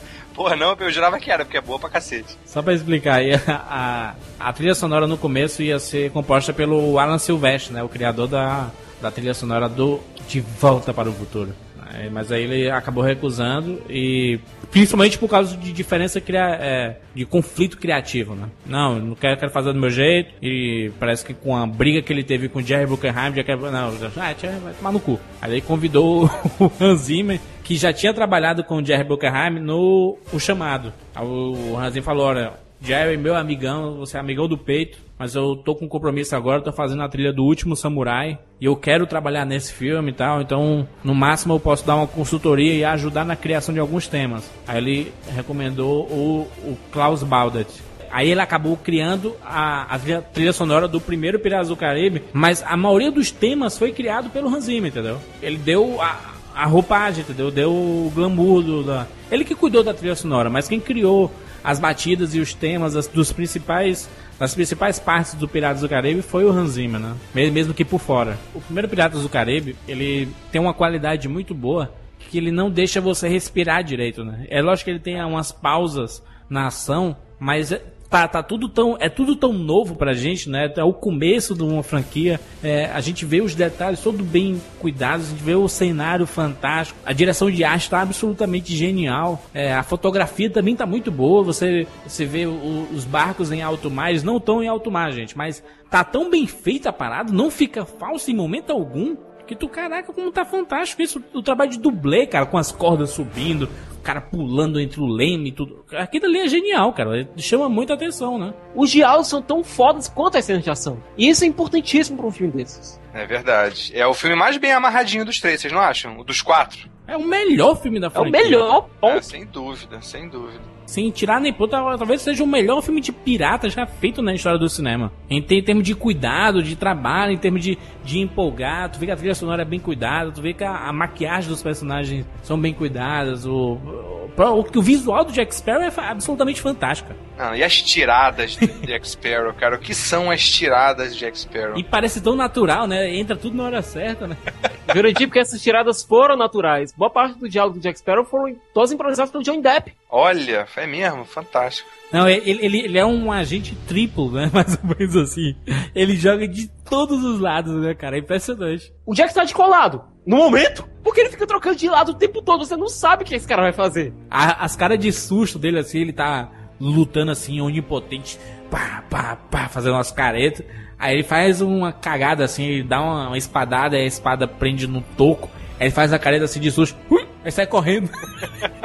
não, 0.56 0.76
eu 0.78 0.90
jurava 0.90 1.18
que 1.18 1.30
era, 1.30 1.44
porque 1.44 1.56
é 1.56 1.60
boa 1.60 1.78
pra 1.78 1.88
cacete. 1.90 2.36
Só 2.44 2.62
pra 2.62 2.74
explicar 2.74 3.16
aí, 3.16 3.34
a, 3.34 3.40
a, 4.40 4.48
a 4.48 4.52
trilha 4.52 4.74
sonora 4.74 5.06
no 5.06 5.18
começo 5.18 5.62
ia 5.62 5.78
ser 5.78 6.10
composta 6.10 6.52
pelo 6.52 6.98
Alan 6.98 7.18
Silvestre, 7.18 7.72
né? 7.74 7.82
O 7.82 7.88
criador 7.88 8.28
da, 8.28 8.70
da 9.00 9.10
trilha 9.10 9.34
sonora 9.34 9.68
do 9.68 10.00
De 10.28 10.40
Volta 10.40 10.92
para 10.92 11.08
o 11.08 11.12
Futuro. 11.12 11.54
É, 11.92 12.08
mas 12.08 12.32
aí 12.32 12.44
ele 12.44 12.70
acabou 12.70 13.04
recusando 13.04 13.82
e 13.88 14.40
principalmente 14.70 15.18
por 15.18 15.28
causa 15.28 15.56
de 15.56 15.72
diferença 15.72 16.20
cria, 16.20 16.56
é, 16.60 16.96
de 17.14 17.26
conflito 17.26 17.76
criativo, 17.76 18.34
né? 18.34 18.48
Não, 18.64 18.98
não 18.98 19.14
quero, 19.14 19.38
quero 19.38 19.52
fazer 19.52 19.72
do 19.72 19.78
meu 19.78 19.90
jeito 19.90 20.32
e 20.42 20.90
parece 20.98 21.24
que 21.24 21.34
com 21.34 21.54
a 21.54 21.66
briga 21.66 22.00
que 22.00 22.12
ele 22.12 22.24
teve 22.24 22.48
com 22.48 22.60
o 22.60 22.62
Jerry 22.62 22.86
Bruckheimer 22.86 23.34
já 23.34 23.44
quer 23.44 23.58
não, 23.58 23.98
já, 23.98 24.10
ah, 24.16 24.34
Jerry, 24.40 24.58
vai 24.60 24.72
tomar 24.72 24.92
no 24.92 25.00
cu. 25.00 25.20
Aí 25.40 25.52
ele 25.52 25.60
convidou 25.60 26.30
o 26.58 26.72
Hans 26.80 27.00
Zimmer 27.02 27.38
que 27.62 27.76
já 27.76 27.92
tinha 27.92 28.14
trabalhado 28.14 28.64
com 28.64 28.76
o 28.76 28.84
Jerry 28.84 29.04
Bruckheimer 29.04 29.62
no 29.62 30.16
O 30.32 30.40
Chamado. 30.40 30.92
O 31.20 31.76
Hans 31.76 31.92
Zimmer 31.92 32.04
falou, 32.04 32.26
olha, 32.26 32.54
Jerry, 32.84 33.16
meu 33.16 33.36
amigão, 33.36 33.98
você 33.98 34.16
é 34.16 34.20
amigão 34.20 34.48
do 34.48 34.58
peito, 34.58 34.98
mas 35.16 35.36
eu 35.36 35.54
tô 35.54 35.72
com 35.72 35.88
compromisso 35.88 36.34
agora, 36.34 36.60
tô 36.60 36.72
fazendo 36.72 37.00
a 37.02 37.08
trilha 37.08 37.32
do 37.32 37.44
Último 37.44 37.76
Samurai 37.76 38.40
e 38.60 38.64
eu 38.64 38.74
quero 38.74 39.06
trabalhar 39.06 39.44
nesse 39.44 39.72
filme 39.72 40.10
e 40.10 40.14
tal, 40.14 40.42
então 40.42 40.88
no 41.04 41.14
máximo 41.14 41.54
eu 41.54 41.60
posso 41.60 41.86
dar 41.86 41.94
uma 41.94 42.08
consultoria 42.08 42.74
e 42.74 42.84
ajudar 42.84 43.24
na 43.24 43.36
criação 43.36 43.72
de 43.72 43.78
alguns 43.78 44.08
temas. 44.08 44.50
Aí 44.66 44.78
ele 44.78 45.12
recomendou 45.32 46.06
o, 46.06 46.48
o 46.64 46.76
Klaus 46.90 47.22
Baldet. 47.22 47.68
Aí 48.10 48.28
ele 48.28 48.40
acabou 48.40 48.76
criando 48.76 49.36
a, 49.44 49.94
a 49.94 49.98
trilha, 50.00 50.20
trilha 50.20 50.52
sonora 50.52 50.88
do 50.88 51.00
primeiro 51.00 51.38
Piratas 51.38 51.68
do 51.68 51.76
Caribe, 51.76 52.24
mas 52.32 52.64
a 52.66 52.76
maioria 52.76 53.12
dos 53.12 53.30
temas 53.30 53.78
foi 53.78 53.92
criado 53.92 54.28
pelo 54.28 54.48
Hans 54.48 54.64
Zimmer, 54.64 54.90
entendeu? 54.90 55.18
Ele 55.40 55.56
deu 55.56 56.02
a, 56.02 56.18
a 56.52 56.66
roupagem, 56.66 57.22
entendeu? 57.22 57.48
Deu 57.48 57.70
o 57.70 58.12
glamour 58.12 58.60
do, 58.60 58.82
da... 58.82 59.06
Ele 59.30 59.44
que 59.44 59.54
cuidou 59.54 59.84
da 59.84 59.94
trilha 59.94 60.16
sonora, 60.16 60.50
mas 60.50 60.66
quem 60.66 60.80
criou 60.80 61.30
as 61.62 61.78
batidas 61.78 62.34
e 62.34 62.40
os 62.40 62.54
temas 62.54 62.94
das, 62.94 63.06
dos 63.06 63.32
principais 63.32 64.08
das 64.38 64.54
principais 64.54 64.98
partes 64.98 65.34
do 65.34 65.46
Piratas 65.46 65.82
do 65.82 65.88
Caribe 65.88 66.20
foi 66.20 66.44
o 66.44 66.50
Hans 66.50 66.70
Zimmer, 66.70 67.00
né? 67.00 67.14
Mesmo 67.32 67.72
que 67.72 67.84
por 67.84 68.00
fora. 68.00 68.36
O 68.52 68.60
primeiro 68.60 68.88
Piratas 68.88 69.22
do 69.22 69.28
Caribe, 69.28 69.76
ele 69.86 70.28
tem 70.50 70.60
uma 70.60 70.74
qualidade 70.74 71.28
muito 71.28 71.54
boa 71.54 71.94
que 72.18 72.38
ele 72.38 72.50
não 72.50 72.70
deixa 72.70 73.00
você 73.00 73.28
respirar 73.28 73.84
direito, 73.84 74.24
né? 74.24 74.46
É 74.48 74.60
lógico 74.60 74.86
que 74.86 74.90
ele 74.90 74.98
tem 74.98 75.22
umas 75.22 75.52
pausas 75.52 76.22
na 76.48 76.66
ação, 76.66 77.16
mas 77.38 77.72
tá, 78.12 78.28
tá 78.28 78.42
tudo 78.42 78.68
tão. 78.68 78.96
É 79.00 79.08
tudo 79.08 79.34
tão 79.34 79.54
novo 79.54 79.96
pra 79.96 80.12
gente, 80.12 80.50
né? 80.50 80.70
É 80.76 80.84
o 80.84 80.92
começo 80.92 81.54
de 81.54 81.62
uma 81.62 81.82
franquia. 81.82 82.38
É, 82.62 82.84
a 82.92 83.00
gente 83.00 83.24
vê 83.24 83.40
os 83.40 83.54
detalhes 83.54 84.00
todos 84.00 84.20
bem 84.20 84.60
cuidados, 84.78 85.26
a 85.26 85.30
gente 85.30 85.42
vê 85.42 85.54
o 85.54 85.66
cenário 85.66 86.26
fantástico. 86.26 86.98
A 87.06 87.12
direção 87.14 87.50
de 87.50 87.64
arte 87.64 87.88
tá 87.88 88.02
absolutamente 88.02 88.76
genial. 88.76 89.42
É, 89.54 89.72
a 89.72 89.82
fotografia 89.82 90.50
também 90.50 90.76
tá 90.76 90.84
muito 90.84 91.10
boa. 91.10 91.42
Você, 91.42 91.86
você 92.06 92.26
vê 92.26 92.44
o, 92.44 92.86
os 92.92 93.06
barcos 93.06 93.50
em 93.50 93.62
alto 93.62 93.90
mar, 93.90 94.10
eles 94.10 94.22
não 94.22 94.36
estão 94.36 94.62
em 94.62 94.68
alto 94.68 94.90
mar, 94.90 95.10
gente, 95.12 95.36
mas 95.36 95.64
tá 95.90 96.04
tão 96.04 96.30
bem 96.30 96.46
feita 96.46 96.90
a 96.90 96.92
parada, 96.92 97.32
não 97.32 97.50
fica 97.50 97.86
falso 97.86 98.30
em 98.30 98.34
momento 98.34 98.70
algum. 98.70 99.16
Que 99.46 99.54
tu, 99.56 99.68
caraca, 99.68 100.12
como 100.12 100.30
tá 100.30 100.44
fantástico 100.44 101.02
isso. 101.02 101.22
O 101.34 101.42
trabalho 101.42 101.70
de 101.70 101.78
dublê, 101.78 102.26
cara, 102.26 102.46
com 102.46 102.56
as 102.58 102.70
cordas 102.72 103.10
subindo, 103.10 103.68
o 103.98 104.02
cara 104.02 104.20
pulando 104.20 104.80
entre 104.80 105.00
o 105.00 105.06
leme 105.06 105.48
e 105.48 105.52
tudo. 105.52 105.84
Aquilo 105.92 106.26
ali 106.26 106.40
é 106.40 106.48
genial, 106.48 106.92
cara. 106.92 107.28
Chama 107.36 107.68
muita 107.68 107.94
atenção, 107.94 108.38
né? 108.38 108.54
Os 108.74 108.90
diálogos 108.90 109.28
são 109.28 109.42
tão 109.42 109.62
fodas 109.64 110.08
quanto 110.08 110.38
as 110.38 110.44
cenas 110.44 110.62
de 110.64 110.70
ação. 110.70 111.02
E 111.18 111.28
isso 111.28 111.44
é 111.44 111.46
importantíssimo 111.46 112.16
pra 112.18 112.26
um 112.26 112.30
filme 112.30 112.52
desses. 112.52 113.00
É 113.12 113.26
verdade. 113.26 113.90
É 113.94 114.06
o 114.06 114.14
filme 114.14 114.36
mais 114.36 114.56
bem 114.56 114.72
amarradinho 114.72 115.24
dos 115.24 115.38
três, 115.40 115.60
vocês 115.60 115.72
não 115.72 115.80
acham? 115.80 116.18
O 116.18 116.24
dos 116.24 116.40
quatro. 116.40 116.90
É 117.06 117.16
o 117.16 117.24
melhor 117.24 117.74
filme 117.82 117.98
da 118.00 118.06
É 118.06 118.10
o 118.10 118.12
franquia. 118.12 118.30
melhor 118.42 118.88
É, 119.02 119.20
sem 119.20 119.44
dúvida, 119.44 120.00
sem 120.00 120.28
dúvida. 120.28 120.71
Sem 120.92 121.10
tirar 121.10 121.40
nem 121.40 121.54
pôr, 121.54 121.66
tal- 121.68 121.96
talvez 121.96 122.20
seja 122.20 122.44
o 122.44 122.46
melhor 122.46 122.82
filme 122.82 123.00
de 123.00 123.10
pirata 123.10 123.66
já 123.70 123.86
feito 123.86 124.20
na 124.20 124.34
história 124.34 124.58
do 124.58 124.68
cinema. 124.68 125.10
Em, 125.30 125.38
em 125.38 125.62
termos 125.62 125.84
de 125.84 125.94
cuidado, 125.94 126.62
de 126.62 126.76
trabalho, 126.76 127.32
em 127.32 127.38
termos 127.38 127.62
de, 127.62 127.78
de 128.04 128.18
empolgar, 128.18 128.90
tu 128.90 128.98
vê 128.98 129.06
que 129.06 129.12
a 129.12 129.16
trilha 129.16 129.34
sonora 129.34 129.62
é 129.62 129.64
bem 129.64 129.80
cuidada, 129.80 130.30
tu 130.30 130.42
vê 130.42 130.52
que 130.52 130.62
a, 130.62 130.88
a 130.88 130.92
maquiagem 130.92 131.48
dos 131.48 131.62
personagens 131.62 132.26
são 132.42 132.60
bem 132.60 132.74
cuidadas, 132.74 133.46
o, 133.46 133.52
o 133.78 134.22
o, 134.34 134.78
o 134.78 134.82
visual 134.82 135.26
do 135.26 135.32
Jack 135.32 135.54
Sparrow 135.54 135.82
é 135.82 135.92
absolutamente 136.08 136.58
fantástico. 136.60 137.12
Não, 137.36 137.54
e 137.54 137.62
as 137.62 137.82
tiradas 137.82 138.52
de 138.52 138.66
Jack 138.86 139.06
Sparrow, 139.06 139.52
cara? 139.52 139.76
O 139.76 139.78
que 139.78 139.94
são 139.94 140.30
as 140.30 140.42
tiradas 140.48 141.12
de 141.12 141.20
Jack 141.20 141.38
Sparrow? 141.38 141.76
E 141.76 141.84
parece 141.84 142.18
tão 142.22 142.34
natural, 142.34 142.86
né? 142.86 143.14
Entra 143.14 143.36
tudo 143.36 143.54
na 143.56 143.64
hora 143.64 143.82
certa, 143.82 144.26
né? 144.26 144.36
Garantir 144.88 145.26
porque 145.26 145.38
essas 145.38 145.62
tiradas 145.62 146.02
foram 146.02 146.34
naturais. 146.36 146.92
Boa 146.96 147.10
parte 147.10 147.38
do 147.38 147.46
diálogo 147.48 147.78
do 147.78 147.82
Jack 147.82 147.98
Sparrow 147.98 148.24
foram 148.24 148.54
todas 148.72 148.90
improvisadas 148.92 149.30
pelo 149.30 149.44
Johnny 149.44 149.60
Depp. 149.60 149.92
Olha, 150.08 150.66
é 150.76 150.81
mesmo, 150.86 151.24
fantástico. 151.24 151.88
Não, 152.12 152.28
ele, 152.28 152.64
ele, 152.64 152.78
ele 152.80 152.98
é 152.98 153.04
um 153.06 153.32
agente 153.32 153.74
triplo, 153.86 154.30
né? 154.30 154.50
Mais 154.52 154.78
ou 154.82 154.96
menos 154.98 155.16
assim. 155.16 155.54
Ele 155.94 156.16
joga 156.16 156.46
de 156.46 156.68
todos 156.88 157.24
os 157.24 157.40
lados, 157.40 157.74
né, 157.82 157.94
cara? 157.94 158.16
É 158.16 158.20
impressionante. 158.20 158.92
O 159.06 159.14
Jack 159.14 159.32
tá 159.34 159.42
descolado. 159.44 160.04
No 160.26 160.36
momento. 160.36 160.86
Porque 161.02 161.20
ele 161.20 161.30
fica 161.30 161.46
trocando 161.46 161.76
de 161.76 161.88
lado 161.88 162.10
o 162.12 162.14
tempo 162.14 162.42
todo. 162.42 162.64
Você 162.64 162.76
não 162.76 162.88
sabe 162.88 163.22
o 163.22 163.26
que 163.26 163.34
esse 163.34 163.46
cara 163.48 163.62
vai 163.62 163.72
fazer. 163.72 164.12
A- 164.30 164.64
as 164.64 164.76
caras 164.76 164.98
de 164.98 165.10
susto 165.12 165.58
dele, 165.58 165.78
assim, 165.78 166.00
ele 166.00 166.12
tá 166.12 166.50
lutando 166.80 167.30
assim, 167.30 167.60
onipotente, 167.60 168.38
pá, 168.70 169.04
pá, 169.08 169.36
pá, 169.36 169.68
fazendo 169.68 169.94
umas 169.94 170.10
caretas. 170.12 170.64
Aí 170.98 171.14
ele 171.14 171.22
faz 171.22 171.60
uma 171.60 171.92
cagada 171.92 172.44
assim, 172.44 172.64
ele 172.64 172.82
dá 172.84 173.00
uma, 173.00 173.28
uma 173.28 173.38
espadada, 173.38 173.96
a 173.96 174.04
espada 174.04 174.46
prende 174.46 174.86
no 174.86 175.00
toco. 175.16 175.48
Aí 175.80 175.86
ele 175.86 175.90
faz 175.94 176.12
a 176.12 176.18
careta 176.18 176.44
assim 176.44 176.60
de 176.60 176.70
susto, 176.70 176.96
ui, 177.10 177.26
aí 177.44 177.50
sai 177.50 177.66
correndo. 177.66 178.08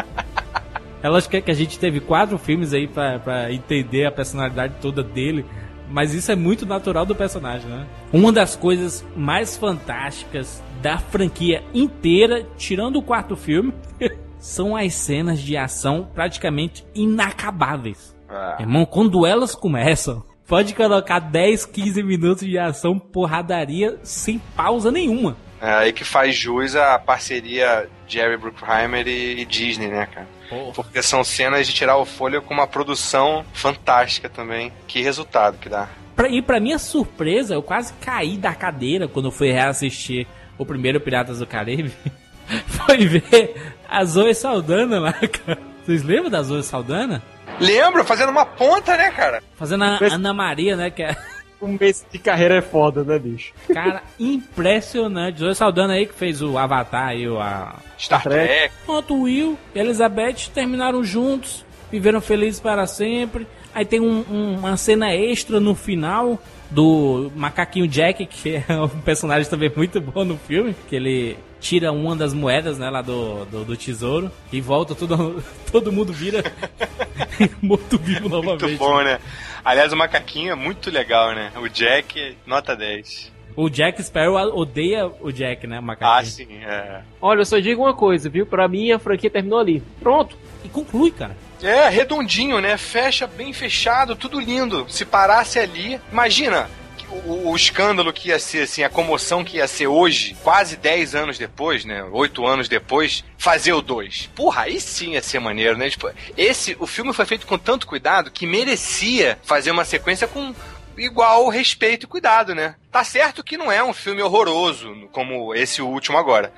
É 1.07 1.09
lógico 1.09 1.31
que- 1.31 1.41
que 1.41 1.51
a 1.51 1.55
gente 1.55 1.79
teve 1.79 1.99
quatro 2.01 2.37
filmes 2.37 2.73
aí 2.73 2.87
pra, 2.87 3.17
pra 3.19 3.51
entender 3.51 4.05
a 4.05 4.11
personalidade 4.11 4.75
toda 4.81 5.01
dele. 5.01 5.45
Mas 5.89 6.13
isso 6.13 6.29
é 6.31 6.35
muito 6.35 6.65
natural 6.65 7.05
do 7.05 7.15
personagem, 7.15 7.69
né? 7.69 7.87
Uma 8.11 8.29
das 8.29 8.57
coisas 8.57 9.05
mais 9.15 9.55
fantásticas 9.55 10.61
da 10.81 10.97
franquia 10.97 11.63
inteira, 11.73 12.45
tirando 12.57 12.97
o 12.97 13.01
quarto 13.01 13.37
filme, 13.37 13.73
são 14.37 14.75
as 14.75 14.93
cenas 14.95 15.39
de 15.39 15.55
ação 15.55 16.09
praticamente 16.13 16.85
inacabáveis. 16.93 18.13
Ah, 18.29 18.57
Irmão, 18.59 18.85
quando 18.85 19.25
elas 19.25 19.55
começam, 19.55 20.23
pode 20.45 20.75
colocar 20.75 21.19
10, 21.19 21.65
15 21.65 22.03
minutos 22.03 22.45
de 22.45 22.57
ação, 22.57 22.99
porradaria, 22.99 23.97
sem 24.03 24.39
pausa 24.57 24.91
nenhuma. 24.91 25.37
É 25.61 25.71
aí 25.71 25.93
que 25.93 26.03
faz 26.03 26.35
jus 26.35 26.75
à 26.75 26.97
parceria 26.99 27.89
Jerry 28.07 28.37
Bruckheimer 28.37 29.07
e, 29.07 29.41
e 29.41 29.45
Disney, 29.45 29.87
né, 29.87 30.07
cara? 30.07 30.27
Porque 30.73 31.01
são 31.01 31.23
cenas 31.23 31.67
de 31.67 31.73
tirar 31.73 31.97
o 31.97 32.05
fôlego 32.05 32.45
com 32.45 32.53
uma 32.53 32.67
produção 32.67 33.45
fantástica 33.53 34.29
também. 34.29 34.71
Que 34.87 35.01
resultado 35.01 35.57
que 35.57 35.67
dá. 35.67 35.89
Pra, 36.15 36.29
e 36.29 36.41
pra 36.41 36.59
minha 36.59 36.79
surpresa, 36.79 37.53
eu 37.53 37.61
quase 37.61 37.93
caí 38.01 38.37
da 38.37 38.55
cadeira 38.55 39.07
quando 39.07 39.31
fui 39.31 39.51
reassistir 39.51 40.25
o 40.57 40.65
primeiro 40.65 40.99
Piratas 40.99 41.39
do 41.39 41.45
Caribe. 41.45 41.91
Foi 42.65 43.05
ver 43.05 43.75
a 43.89 44.05
Zoe 44.05 44.33
Saldana 44.33 44.99
lá, 44.99 45.13
cara. 45.13 45.59
Vocês 45.85 46.03
lembram 46.03 46.29
da 46.29 46.41
Zoe 46.41 46.63
Saldana? 46.63 47.21
Lembra? 47.59 48.03
Fazendo 48.03 48.29
uma 48.29 48.45
ponta, 48.45 48.95
né, 48.95 49.11
cara? 49.11 49.43
Fazendo 49.55 49.83
a 49.83 49.99
Ana 50.01 50.33
Maria, 50.33 50.75
né? 50.75 50.89
Que 50.89 51.03
é, 51.03 51.15
Um 51.61 51.77
mês 51.79 52.05
de 52.11 52.19
carreira 52.19 52.55
é 52.55 52.61
foda, 52.61 53.03
né, 53.03 53.17
bicho? 53.17 53.51
cara, 53.73 54.03
impressionante. 54.19 55.39
Zoe 55.39 55.55
Saldana 55.55 55.93
aí 55.93 56.05
que 56.05 56.13
fez 56.13 56.41
o 56.41 56.57
Avatar 56.57 57.15
e 57.15 57.27
o 57.27 57.39
a... 57.39 57.75
Star 57.97 58.21
Trek. 58.23 58.71
Pronto, 58.85 59.13
o 59.15 59.21
Will 59.23 59.57
e 59.73 59.79
a 59.79 59.83
Elizabeth 59.83 60.49
terminaram 60.53 61.03
juntos, 61.03 61.65
viveram 61.91 62.21
felizes 62.21 62.59
para 62.59 62.85
sempre. 62.85 63.47
Aí 63.73 63.85
tem 63.85 63.99
um- 63.99 64.23
um- 64.29 64.57
uma 64.59 64.77
cena 64.77 65.13
extra 65.15 65.59
no 65.59 65.73
final 65.75 66.39
do 66.69 67.31
macaquinho 67.35 67.87
Jack, 67.87 68.25
que 68.25 68.61
é 68.67 68.73
um 68.75 68.87
personagem 68.89 69.49
também 69.49 69.71
muito 69.75 69.99
bom 70.01 70.23
no 70.25 70.37
filme, 70.37 70.75
que 70.89 70.95
ele 70.95 71.37
tira 71.59 71.91
uma 71.91 72.15
das 72.15 72.33
moedas, 72.33 72.77
né, 72.77 72.87
lá 72.89 73.01
do, 73.01 73.45
do, 73.45 73.65
do 73.65 73.75
tesouro 73.77 74.29
e 74.51 74.61
volta, 74.61 74.93
todo, 74.93 75.41
todo 75.71 75.91
mundo 75.91 76.13
vira 76.13 76.43
morto-vivo 77.61 78.29
novamente. 78.29 78.63
Muito 78.63 78.77
bom, 78.79 79.01
né? 79.03 79.19
Aliás, 79.68 79.91
o 79.91 79.97
macaquinho 79.97 80.53
é 80.53 80.55
muito 80.55 80.89
legal, 80.89 81.34
né? 81.36 81.51
O 81.57 81.68
Jack, 81.68 82.38
nota 82.45 82.74
10. 82.74 83.34
O 83.53 83.70
Jack 83.70 84.01
Sparrow 84.01 84.36
odeia 84.57 85.07
o 85.20 85.30
Jack, 85.30 85.68
né, 85.68 85.76
o 85.76 85.80
Ah, 85.80 85.82
macaquinho. 85.82 86.26
sim, 86.32 86.63
é. 86.63 87.01
Olha, 87.22 87.41
eu 87.41 87.45
só 87.45 87.59
digo 87.59 87.82
uma 87.84 87.93
coisa, 87.93 88.30
viu? 88.30 88.45
Pra 88.45 88.65
mim 88.70 88.93
a 88.93 88.99
franquia 88.99 89.30
terminou 89.30 89.59
ali. 89.59 89.84
Pronto. 89.99 90.38
E 90.63 90.70
conclui, 90.70 91.11
cara. 91.11 91.36
É, 91.61 91.89
redondinho, 91.89 92.61
né? 92.61 92.78
Fecha 92.78 93.28
bem 93.28 93.51
fechado, 93.51 94.15
tudo 94.15 94.39
lindo. 94.39 94.86
Se 94.88 95.03
parasse 95.03 95.59
ali, 95.59 95.99
imagina 96.11 96.70
o, 97.09 97.51
o 97.51 97.55
escândalo 97.55 98.11
que 98.11 98.29
ia 98.29 98.39
ser, 98.39 98.63
assim, 98.63 98.83
a 98.83 98.89
comoção 98.89 99.43
que 99.43 99.57
ia 99.57 99.67
ser 99.67 99.87
hoje, 99.87 100.35
quase 100.43 100.75
10 100.75 101.15
anos 101.15 101.37
depois, 101.37 101.85
né? 101.85 102.03
8 102.03 102.45
anos 102.45 102.67
depois, 102.69 103.23
fazer 103.37 103.73
o 103.73 103.81
2. 103.81 104.29
Porra, 104.35 104.63
aí 104.63 104.79
sim 104.79 105.11
ia 105.11 105.21
ser 105.21 105.39
maneiro, 105.39 105.77
né? 105.77 105.89
Tipo, 105.89 106.09
esse, 106.35 106.75
o 106.79 106.87
filme 106.87 107.13
foi 107.13 107.25
feito 107.25 107.47
com 107.47 107.57
tanto 107.57 107.87
cuidado 107.87 108.31
que 108.31 108.45
merecia 108.45 109.37
fazer 109.43 109.71
uma 109.71 109.85
sequência 109.85 110.27
com 110.27 110.53
igual 110.97 111.47
respeito 111.49 112.05
e 112.05 112.09
cuidado, 112.09 112.55
né? 112.55 112.75
Tá 112.91 113.03
certo 113.03 113.43
que 113.43 113.57
não 113.57 113.71
é 113.71 113.83
um 113.83 113.93
filme 113.93 114.21
horroroso, 114.21 115.07
como 115.11 115.53
esse 115.53 115.81
último 115.81 116.17
agora, 116.17 116.51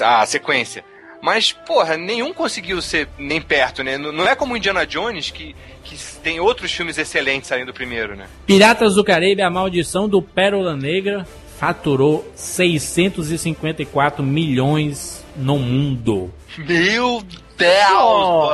a 0.00 0.24
sequência. 0.26 0.84
Mas, 1.22 1.52
porra, 1.52 1.96
nenhum 1.96 2.34
conseguiu 2.34 2.82
ser 2.82 3.08
nem 3.16 3.40
perto, 3.40 3.84
né? 3.84 3.96
Não 3.96 4.26
é 4.26 4.34
como 4.34 4.56
Indiana 4.56 4.84
Jones, 4.84 5.30
que, 5.30 5.54
que 5.84 5.96
tem 6.20 6.40
outros 6.40 6.72
filmes 6.72 6.98
excelentes 6.98 7.48
saindo 7.48 7.66
do 7.66 7.72
primeiro, 7.72 8.16
né? 8.16 8.26
Piratas 8.44 8.96
do 8.96 9.04
Caribe, 9.04 9.40
a 9.40 9.48
maldição 9.48 10.08
do 10.08 10.20
Pérola 10.20 10.76
Negra, 10.76 11.24
faturou 11.60 12.28
654 12.34 14.20
milhões 14.20 15.24
no 15.36 15.58
mundo. 15.58 16.34
Meu 16.58 17.22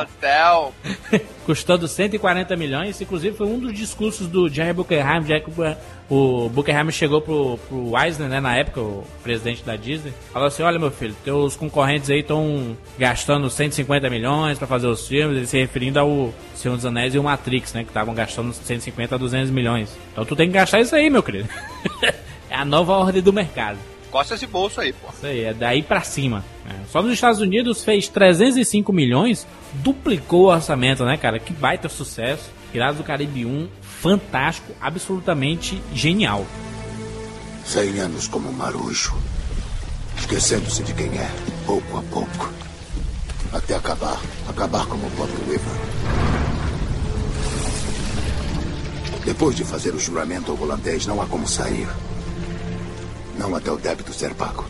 Do 0.05 0.09
céu! 0.19 0.73
Custando 1.45 1.87
140 1.87 2.55
milhões, 2.55 3.01
inclusive 3.01 3.35
foi 3.35 3.47
um 3.47 3.57
dos 3.59 3.73
discursos 3.73 4.27
do 4.27 4.47
Jerry 4.47 4.73
Buckenheim. 4.73 5.23
Jerry 5.25 5.43
Bu- 5.47 5.75
o 6.09 6.49
Buckenheim 6.49 6.91
chegou 6.91 7.21
pro, 7.21 7.57
pro 7.67 7.93
Eisner, 7.97 8.29
né, 8.29 8.39
na 8.39 8.55
época, 8.55 8.79
o 8.81 9.03
presidente 9.23 9.63
da 9.63 9.75
Disney, 9.75 10.13
falou 10.31 10.47
assim: 10.47 10.61
Olha, 10.63 10.77
meu 10.77 10.91
filho, 10.91 11.15
teus 11.23 11.55
concorrentes 11.55 12.09
aí 12.09 12.19
estão 12.19 12.77
gastando 12.97 13.49
150 13.49 14.09
milhões 14.09 14.57
pra 14.57 14.67
fazer 14.67 14.87
os 14.87 15.07
filmes, 15.07 15.37
ele 15.37 15.47
se 15.47 15.57
referindo 15.59 15.99
ao 15.99 16.33
Senhor 16.55 16.75
dos 16.75 16.85
Anéis 16.85 17.15
e 17.15 17.19
o 17.19 17.23
Matrix, 17.23 17.73
né, 17.73 17.83
que 17.83 17.89
estavam 17.89 18.13
gastando 18.13 18.53
150 18.53 19.15
a 19.15 19.17
200 19.17 19.49
milhões. 19.49 19.95
Então 20.11 20.25
tu 20.25 20.35
tem 20.35 20.47
que 20.47 20.53
gastar 20.53 20.81
isso 20.81 20.95
aí, 20.95 21.09
meu 21.09 21.23
querido. 21.23 21.49
é 22.49 22.55
a 22.55 22.63
nova 22.65 22.93
ordem 22.93 23.21
do 23.21 23.33
mercado. 23.33 23.77
Costas 24.11 24.41
e 24.41 24.47
bolso 24.47 24.81
aí, 24.81 24.91
pô. 24.93 25.09
Isso 25.15 25.25
aí, 25.25 25.43
é 25.43 25.53
daí 25.53 25.83
pra 25.83 26.01
cima. 26.01 26.43
né? 26.65 26.75
Só 26.91 27.01
nos 27.01 27.13
Estados 27.13 27.39
Unidos 27.39 27.83
fez 27.83 28.07
305 28.07 28.91
milhões, 28.91 29.45
duplicou 29.73 30.45
o 30.45 30.51
orçamento, 30.51 31.05
né, 31.05 31.15
cara? 31.17 31.39
Que 31.39 31.53
baita 31.53 31.87
sucesso. 31.89 32.49
Piratas 32.71 32.97
do 32.97 33.03
Caribe 33.03 33.45
1, 33.45 33.67
fantástico, 33.81 34.71
absolutamente 34.79 35.81
genial. 35.93 36.45
Cem 37.65 37.99
anos 37.99 38.27
como 38.27 38.49
um 38.49 38.53
marujo, 38.53 39.15
esquecendo-se 40.17 40.83
de 40.83 40.93
quem 40.93 41.07
é, 41.17 41.29
pouco 41.65 41.97
a 41.97 42.01
pouco. 42.03 42.53
Até 43.51 43.75
acabar, 43.75 44.19
acabar 44.47 44.85
como 44.85 45.07
o 45.07 45.09
Bob 45.11 45.31
River. 45.47 45.59
Depois 49.25 49.55
de 49.55 49.63
fazer 49.63 49.93
o 49.93 49.99
juramento 49.99 50.51
ao 50.51 50.59
holandês, 50.61 51.05
não 51.05 51.21
há 51.21 51.25
como 51.25 51.47
sair. 51.47 51.87
Não 53.39 53.55
até 53.55 53.71
o 53.71 53.77
débito 53.77 54.11
ser 54.11 54.33
pago. 54.33 54.65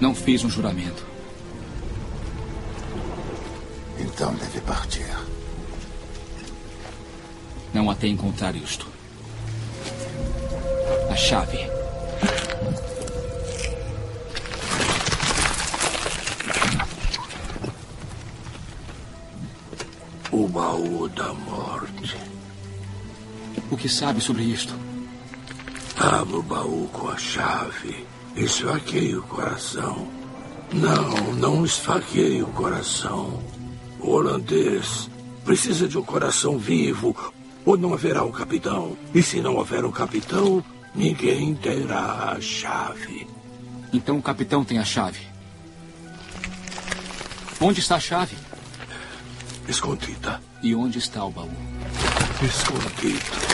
Não 0.00 0.14
fiz 0.14 0.44
um 0.44 0.48
juramento. 0.48 1.04
Então 3.98 4.32
deve 4.36 4.60
partir. 4.60 5.10
Não 7.74 7.90
até 7.90 8.06
encontrar 8.06 8.54
isto. 8.54 8.86
A 11.10 11.16
chave. 11.16 11.68
O 20.30 20.46
baú 20.46 21.08
da 21.08 21.34
morte. 21.34 22.16
O 23.68 23.76
que 23.76 23.88
sabe 23.88 24.20
sobre 24.20 24.44
isto? 24.44 24.87
Abra 25.98 26.38
o 26.38 26.42
baú 26.42 26.88
com 26.92 27.08
a 27.08 27.16
chave. 27.16 28.06
Esfaqueie 28.36 29.16
o 29.16 29.22
coração. 29.22 30.06
Não, 30.72 31.34
não 31.34 31.64
esfaqueie 31.64 32.40
o 32.40 32.46
coração. 32.48 33.42
O 33.98 34.10
holandês 34.10 35.10
precisa 35.44 35.88
de 35.88 35.98
um 35.98 36.02
coração 36.04 36.56
vivo, 36.56 37.16
ou 37.64 37.76
não 37.76 37.94
haverá 37.94 38.22
um 38.22 38.30
capitão. 38.30 38.96
E 39.12 39.20
se 39.22 39.40
não 39.40 39.56
houver 39.56 39.84
um 39.84 39.90
capitão, 39.90 40.62
ninguém 40.94 41.54
terá 41.56 42.32
a 42.36 42.40
chave. 42.40 43.26
Então 43.92 44.18
o 44.18 44.22
capitão 44.22 44.64
tem 44.64 44.78
a 44.78 44.84
chave. 44.84 45.26
Onde 47.60 47.80
está 47.80 47.96
a 47.96 48.00
chave? 48.00 48.36
Escondida. 49.66 50.40
E 50.62 50.76
onde 50.76 50.98
está 50.98 51.24
o 51.24 51.30
baú? 51.30 51.50
Escondida. 52.40 53.47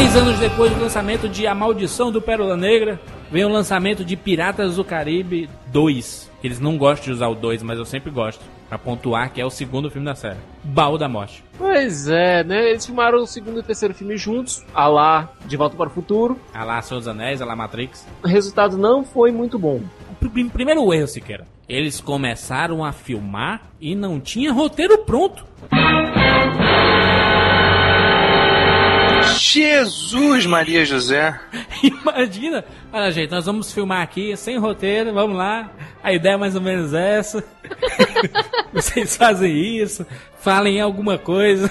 Três 0.00 0.16
anos 0.16 0.38
depois 0.38 0.72
do 0.72 0.80
lançamento 0.80 1.28
de 1.28 1.46
A 1.46 1.54
Maldição 1.54 2.10
do 2.10 2.22
Pérola 2.22 2.56
Negra, 2.56 2.98
vem 3.30 3.44
o 3.44 3.50
lançamento 3.50 4.02
de 4.02 4.16
Piratas 4.16 4.76
do 4.76 4.82
Caribe 4.82 5.46
2. 5.66 6.30
Eles 6.42 6.58
não 6.58 6.78
gostam 6.78 7.04
de 7.04 7.12
usar 7.12 7.28
o 7.28 7.34
2, 7.34 7.62
mas 7.62 7.78
eu 7.78 7.84
sempre 7.84 8.10
gosto. 8.10 8.42
Pra 8.66 8.78
pontuar 8.78 9.30
que 9.30 9.42
é 9.42 9.44
o 9.44 9.50
segundo 9.50 9.90
filme 9.90 10.06
da 10.06 10.14
série. 10.14 10.38
Baú 10.64 10.96
da 10.96 11.06
Morte. 11.06 11.44
Pois 11.58 12.08
é, 12.08 12.42
né? 12.42 12.70
Eles 12.70 12.86
filmaram 12.86 13.18
o 13.18 13.26
segundo 13.26 13.58
e 13.58 13.60
o 13.60 13.62
terceiro 13.62 13.92
filme 13.92 14.16
juntos, 14.16 14.64
a 14.74 14.86
lá 14.88 15.34
De 15.44 15.54
Volta 15.58 15.76
para 15.76 15.88
o 15.90 15.92
Futuro. 15.92 16.38
A 16.54 16.64
lá 16.64 16.80
Senhor 16.80 17.00
dos 17.00 17.08
Anéis, 17.08 17.42
a 17.42 17.44
lá 17.44 17.54
Matrix. 17.54 18.06
O 18.24 18.26
resultado 18.26 18.78
não 18.78 19.04
foi 19.04 19.30
muito 19.30 19.58
bom. 19.58 19.82
Pr- 20.18 20.48
Primeiro 20.50 20.94
erro, 20.94 21.08
Siqueira. 21.08 21.46
Eles 21.68 22.00
começaram 22.00 22.82
a 22.82 22.90
filmar 22.90 23.64
e 23.78 23.94
não 23.94 24.18
tinha 24.18 24.50
roteiro 24.50 24.96
pronto. 25.04 25.44
Jesus 29.38 30.46
Maria 30.46 30.84
José. 30.84 31.38
Imagina, 31.82 32.64
olha 32.92 33.10
gente, 33.10 33.30
nós 33.30 33.46
vamos 33.46 33.72
filmar 33.72 34.02
aqui 34.02 34.36
sem 34.36 34.58
roteiro, 34.58 35.12
vamos 35.12 35.36
lá. 35.36 35.70
A 36.02 36.12
ideia 36.12 36.34
é 36.34 36.36
mais 36.36 36.54
ou 36.54 36.60
menos 36.60 36.94
essa. 36.94 37.44
Vocês 38.72 39.16
fazem 39.16 39.76
isso, 39.76 40.06
falem 40.38 40.80
alguma 40.80 41.18
coisa. 41.18 41.70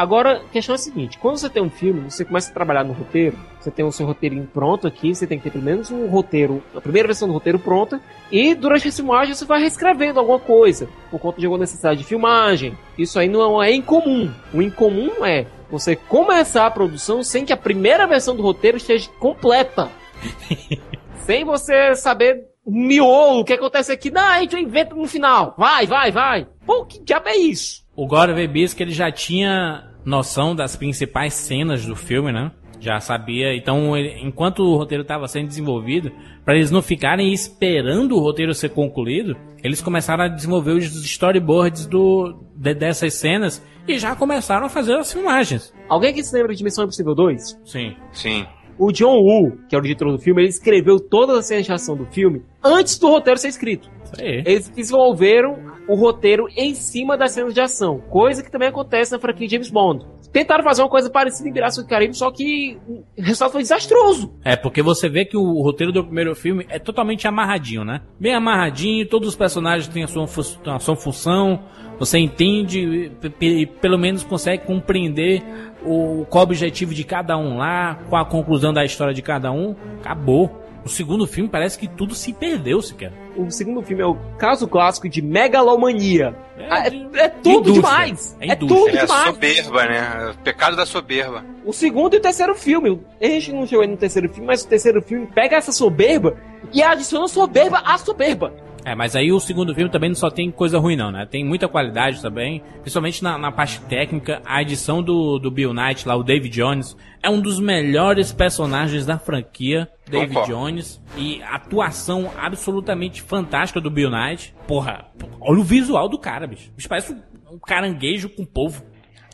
Agora, 0.00 0.38
a 0.38 0.48
questão 0.48 0.74
é 0.74 0.76
a 0.76 0.78
seguinte: 0.78 1.18
quando 1.18 1.36
você 1.36 1.50
tem 1.50 1.62
um 1.62 1.68
filme, 1.68 2.10
você 2.10 2.24
começa 2.24 2.50
a 2.50 2.54
trabalhar 2.54 2.84
no 2.84 2.94
roteiro, 2.94 3.36
você 3.58 3.70
tem 3.70 3.84
o 3.84 3.92
seu 3.92 4.06
roteirinho 4.06 4.48
pronto 4.50 4.86
aqui, 4.86 5.14
você 5.14 5.26
tem 5.26 5.36
que 5.36 5.44
ter 5.44 5.50
pelo 5.50 5.62
menos 5.62 5.90
um 5.90 6.06
roteiro, 6.06 6.62
a 6.74 6.80
primeira 6.80 7.08
versão 7.08 7.28
do 7.28 7.34
roteiro 7.34 7.58
pronta, 7.58 8.00
e 8.32 8.54
durante 8.54 8.88
a 8.88 8.92
filmagem 8.92 9.34
você 9.34 9.44
vai 9.44 9.60
reescrevendo 9.60 10.18
alguma 10.18 10.38
coisa, 10.38 10.88
por 11.10 11.20
conta 11.20 11.38
de 11.38 11.44
alguma 11.44 11.60
necessidade 11.60 12.00
de 12.00 12.06
filmagem. 12.06 12.78
Isso 12.96 13.18
aí 13.18 13.28
não 13.28 13.62
é 13.62 13.74
incomum. 13.74 14.32
O 14.54 14.62
incomum 14.62 15.22
é 15.22 15.46
você 15.70 15.94
começar 15.96 16.66
a 16.66 16.70
produção 16.70 17.22
sem 17.22 17.44
que 17.44 17.52
a 17.52 17.56
primeira 17.56 18.06
versão 18.06 18.34
do 18.36 18.42
roteiro 18.42 18.76
esteja 18.76 19.08
completa. 19.18 19.88
sem 21.24 21.44
você 21.44 21.94
saber 21.94 22.44
o 22.64 22.70
miolo, 22.72 23.40
o 23.40 23.44
que 23.44 23.52
acontece 23.52 23.92
aqui. 23.92 24.10
Não, 24.10 24.22
a 24.26 24.40
gente 24.40 24.56
inventa 24.56 24.94
no 24.94 25.06
final. 25.06 25.54
Vai, 25.56 25.86
vai, 25.86 26.10
vai. 26.10 26.46
Pô, 26.66 26.84
que 26.84 27.02
diabo 27.02 27.28
é 27.28 27.36
isso? 27.36 27.80
O 27.96 28.06
Gore 28.06 28.32
Verbisco 28.32 28.82
ele 28.82 28.92
já 28.92 29.10
tinha 29.10 29.84
noção 30.04 30.54
das 30.54 30.76
principais 30.76 31.34
cenas 31.34 31.84
do 31.84 31.94
filme, 31.96 32.32
né? 32.32 32.50
Já 32.80 32.98
sabia. 32.98 33.54
Então, 33.54 33.94
ele- 33.96 34.20
enquanto 34.22 34.60
o 34.62 34.76
roteiro 34.76 35.02
estava 35.02 35.28
sendo 35.28 35.48
desenvolvido, 35.48 36.10
para 36.44 36.54
eles 36.56 36.70
não 36.70 36.80
ficarem 36.80 37.30
esperando 37.32 38.16
o 38.16 38.20
roteiro 38.20 38.54
ser 38.54 38.70
concluído, 38.70 39.36
eles 39.62 39.82
começaram 39.82 40.24
a 40.24 40.28
desenvolver 40.28 40.72
os 40.72 40.84
storyboards 41.04 41.84
do, 41.84 42.42
de- 42.56 42.74
dessas 42.74 43.12
cenas 43.14 43.62
e 43.92 43.98
já 43.98 44.14
começaram 44.16 44.66
a 44.66 44.68
fazer 44.68 44.96
as 44.96 45.12
filmagens. 45.12 45.72
Alguém 45.88 46.12
que 46.14 46.22
se 46.22 46.34
lembra 46.36 46.54
de 46.54 46.62
Missão 46.64 46.84
Impossível 46.84 47.14
2? 47.14 47.58
Sim. 47.64 47.96
Sim. 48.12 48.46
O 48.78 48.90
John 48.92 49.18
Woo, 49.18 49.58
que 49.68 49.76
é 49.76 49.78
o 49.78 49.82
diretor 49.82 50.10
do 50.10 50.18
filme, 50.18 50.40
ele 50.42 50.48
escreveu 50.48 50.98
todas 50.98 51.36
as 51.36 51.46
cenas 51.46 51.66
de 51.66 51.72
ação 51.72 51.94
do 51.94 52.06
filme 52.06 52.42
antes 52.64 52.98
do 52.98 53.08
roteiro 53.08 53.38
ser 53.38 53.48
escrito. 53.48 53.90
Eles 54.18 54.68
desenvolveram 54.70 55.54
o 55.86 55.94
roteiro 55.94 56.46
em 56.56 56.74
cima 56.74 57.16
das 57.16 57.32
cenas 57.32 57.52
de 57.52 57.60
ação, 57.60 58.00
coisa 58.08 58.42
que 58.42 58.50
também 58.50 58.68
acontece 58.68 59.12
na 59.12 59.18
franquia 59.18 59.48
James 59.48 59.70
Bond. 59.70 60.04
Tentaram 60.32 60.62
fazer 60.64 60.80
uma 60.82 60.88
coisa 60.88 61.10
parecida 61.10 61.48
em 61.48 61.52
Piratas 61.52 61.76
do 61.76 61.86
Caribe, 61.86 62.16
só 62.16 62.30
que 62.30 62.78
o 62.88 63.02
resultado 63.20 63.50
foi 63.52 63.62
desastroso. 63.62 64.32
É, 64.44 64.56
porque 64.56 64.80
você 64.80 65.08
vê 65.08 65.24
que 65.24 65.36
o 65.36 65.60
roteiro 65.62 65.92
do 65.92 66.04
primeiro 66.04 66.34
filme 66.36 66.64
é 66.68 66.78
totalmente 66.78 67.26
amarradinho, 67.26 67.84
né? 67.84 68.00
Bem 68.18 68.34
amarradinho, 68.34 69.06
todos 69.08 69.28
os 69.28 69.36
personagens 69.36 69.88
têm 69.92 70.04
a 70.04 70.06
sua, 70.06 70.26
fu- 70.28 70.58
a 70.70 70.78
sua 70.78 70.94
função, 70.96 71.64
você 72.00 72.18
entende 72.18 73.12
e, 73.42 73.66
pelo 73.66 73.98
menos 73.98 74.24
consegue 74.24 74.64
compreender 74.64 75.42
o, 75.84 76.24
qual 76.30 76.42
o 76.42 76.46
objetivo 76.46 76.94
de 76.94 77.04
cada 77.04 77.36
um 77.36 77.58
lá, 77.58 77.98
qual 78.08 78.22
a 78.22 78.24
conclusão 78.24 78.72
da 78.72 78.84
história 78.84 79.12
de 79.12 79.20
cada 79.22 79.52
um. 79.52 79.76
Acabou. 80.00 80.58
O 80.82 80.88
segundo 80.88 81.26
filme 81.26 81.46
parece 81.46 81.78
que 81.78 81.86
tudo 81.86 82.14
se 82.14 82.32
perdeu, 82.32 82.80
sequer. 82.80 83.12
O 83.36 83.50
segundo 83.50 83.82
filme 83.82 84.02
é 84.02 84.06
o 84.06 84.14
caso 84.38 84.66
clássico 84.66 85.10
de 85.10 85.20
megalomania. 85.20 86.34
É, 86.58 87.24
é 87.24 87.28
tudo 87.28 87.68
indústria. 87.70 87.74
demais. 87.74 88.36
É 88.40 88.48
É, 88.48 88.54
indústria. 88.54 88.66
tudo 88.86 88.96
É 88.96 89.00
a 89.00 89.04
demais. 89.04 89.24
soberba, 89.26 89.84
né? 89.84 90.34
Pecado 90.42 90.76
da 90.76 90.86
soberba. 90.86 91.44
O 91.66 91.72
segundo 91.74 92.14
e 92.14 92.16
o 92.16 92.20
terceiro 92.20 92.54
filme. 92.54 92.98
A 93.20 93.26
gente 93.26 93.52
não 93.52 93.66
chegou 93.66 93.82
aí 93.82 93.90
no 93.90 93.96
terceiro 93.98 94.26
filme, 94.30 94.46
mas 94.46 94.62
o 94.62 94.68
terceiro 94.68 95.02
filme 95.02 95.26
pega 95.26 95.56
essa 95.56 95.70
soberba 95.70 96.34
e 96.72 96.82
adiciona 96.82 97.28
soberba 97.28 97.82
à 97.84 97.98
soberba. 97.98 98.50
É, 98.84 98.94
mas 98.94 99.14
aí 99.14 99.30
o 99.30 99.40
segundo 99.40 99.74
filme 99.74 99.90
também 99.90 100.10
não 100.10 100.16
só 100.16 100.30
tem 100.30 100.50
coisa 100.50 100.78
ruim, 100.78 100.96
não, 100.96 101.10
né? 101.10 101.26
Tem 101.26 101.44
muita 101.44 101.68
qualidade 101.68 102.20
também, 102.22 102.62
principalmente 102.80 103.22
na, 103.22 103.36
na 103.36 103.52
parte 103.52 103.80
técnica. 103.82 104.40
A 104.44 104.62
edição 104.62 105.02
do, 105.02 105.38
do 105.38 105.50
Bill 105.50 105.74
Knight, 105.74 106.06
lá, 106.08 106.16
o 106.16 106.22
David 106.22 106.54
Jones, 106.54 106.96
é 107.22 107.28
um 107.28 107.40
dos 107.40 107.60
melhores 107.60 108.32
personagens 108.32 109.04
da 109.04 109.18
franquia, 109.18 109.88
David 110.06 110.34
Concordo. 110.34 110.52
Jones. 110.52 111.02
E 111.16 111.42
a 111.42 111.56
atuação 111.56 112.32
absolutamente 112.38 113.22
fantástica 113.22 113.80
do 113.80 113.90
Bill 113.90 114.10
Knight. 114.10 114.54
Porra, 114.66 115.06
olha 115.40 115.60
o 115.60 115.64
visual 115.64 116.08
do 116.08 116.18
cara, 116.18 116.46
bicho. 116.46 116.70
Bicho 116.72 116.88
parece 116.88 117.12
um, 117.12 117.22
um 117.52 117.58
caranguejo 117.58 118.28
com 118.28 118.44
polvo. 118.44 118.84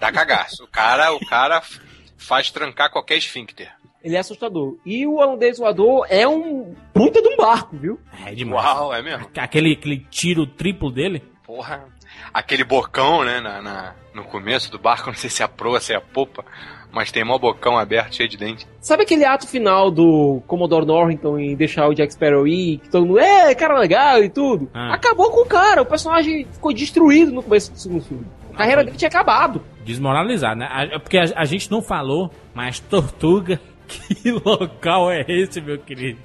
Dá 0.01 0.13
cagaço. 0.13 0.65
O 0.65 0.69
cara, 0.69 1.13
o 1.13 1.21
cara 1.21 1.63
faz 2.17 2.51
trancar 2.51 2.91
qualquer 2.91 3.17
esfíncter. 3.17 3.71
Ele 4.03 4.15
é 4.15 4.21
assustador. 4.21 4.77
E 4.87 5.07
o 5.07 5.17
holandês 5.17 5.59
voador 5.59 6.07
é 6.09 6.29
um 6.29 6.75
puta 6.97 7.21
de 7.23 7.29
um 7.29 7.37
barco, 7.37 7.77
viu? 7.77 8.01
É 8.27 8.35
demais. 8.35 8.65
Uau, 8.65 8.95
é 8.95 9.03
mesmo? 9.03 9.27
Aquele, 9.37 9.73
aquele 9.73 9.99
tiro 10.11 10.47
triplo 10.47 10.91
dele. 10.91 11.23
Porra. 11.45 11.85
Aquele 12.33 12.65
bocão, 12.65 13.25
né, 13.25 13.41
na, 13.41 13.63
na- 13.63 13.95
no 14.15 14.25
começo 14.25 14.71
do 14.71 14.79
barco, 14.79 15.07
não 15.11 15.15
sei 15.17 15.31
se 15.31 15.43
é 15.43 15.45
a 15.45 15.49
proa, 15.49 15.81
se 15.81 15.93
é 15.93 15.97
a 15.97 16.01
popa, 16.01 16.45
mas 16.93 17.13
tem 17.13 17.23
mó 17.25 17.39
bocão 17.39 17.77
aberto, 17.79 18.15
cheio 18.17 18.29
de 18.29 18.37
dente. 18.37 18.67
Sabe 18.81 19.03
aquele 19.03 19.25
ato 19.25 19.47
final 19.47 19.91
do 19.91 20.43
Commodore 20.47 20.87
Norrington 20.87 21.39
em 21.39 21.55
deixar 21.55 21.87
o 21.89 21.95
Jack 21.95 22.13
Sparrow 22.15 22.47
ir, 22.47 22.79
que 22.79 22.89
todo 22.89 23.07
mundo, 23.07 23.19
é, 23.19 23.55
cara 23.55 23.79
legal 23.79 24.23
e 24.23 24.29
tudo? 24.31 24.71
Ah. 24.73 24.95
Acabou 24.95 25.31
com 25.31 25.43
o 25.43 25.47
cara, 25.47 25.83
o 25.83 25.87
personagem 25.87 26.47
ficou 26.51 26.73
destruído 26.73 27.31
no 27.33 27.43
começo 27.43 27.71
do 27.73 27.79
segundo 27.79 28.03
filme. 28.05 28.27
A 28.55 28.57
carreira 28.57 28.83
dele 28.85 28.97
tinha 28.97 29.09
acabado. 29.09 29.63
Desmoralizado, 29.85 30.59
né? 30.61 30.67
A- 30.71 30.99
Porque 30.99 31.19
a, 31.19 31.25
a 31.37 31.45
gente 31.45 31.71
não 31.71 31.83
falou, 31.83 32.31
mas 32.55 32.81
Tortuga, 32.81 33.61
que 33.87 34.31
local 34.33 35.11
é 35.11 35.25
esse, 35.29 35.61
meu 35.61 35.79
querido? 35.79 36.19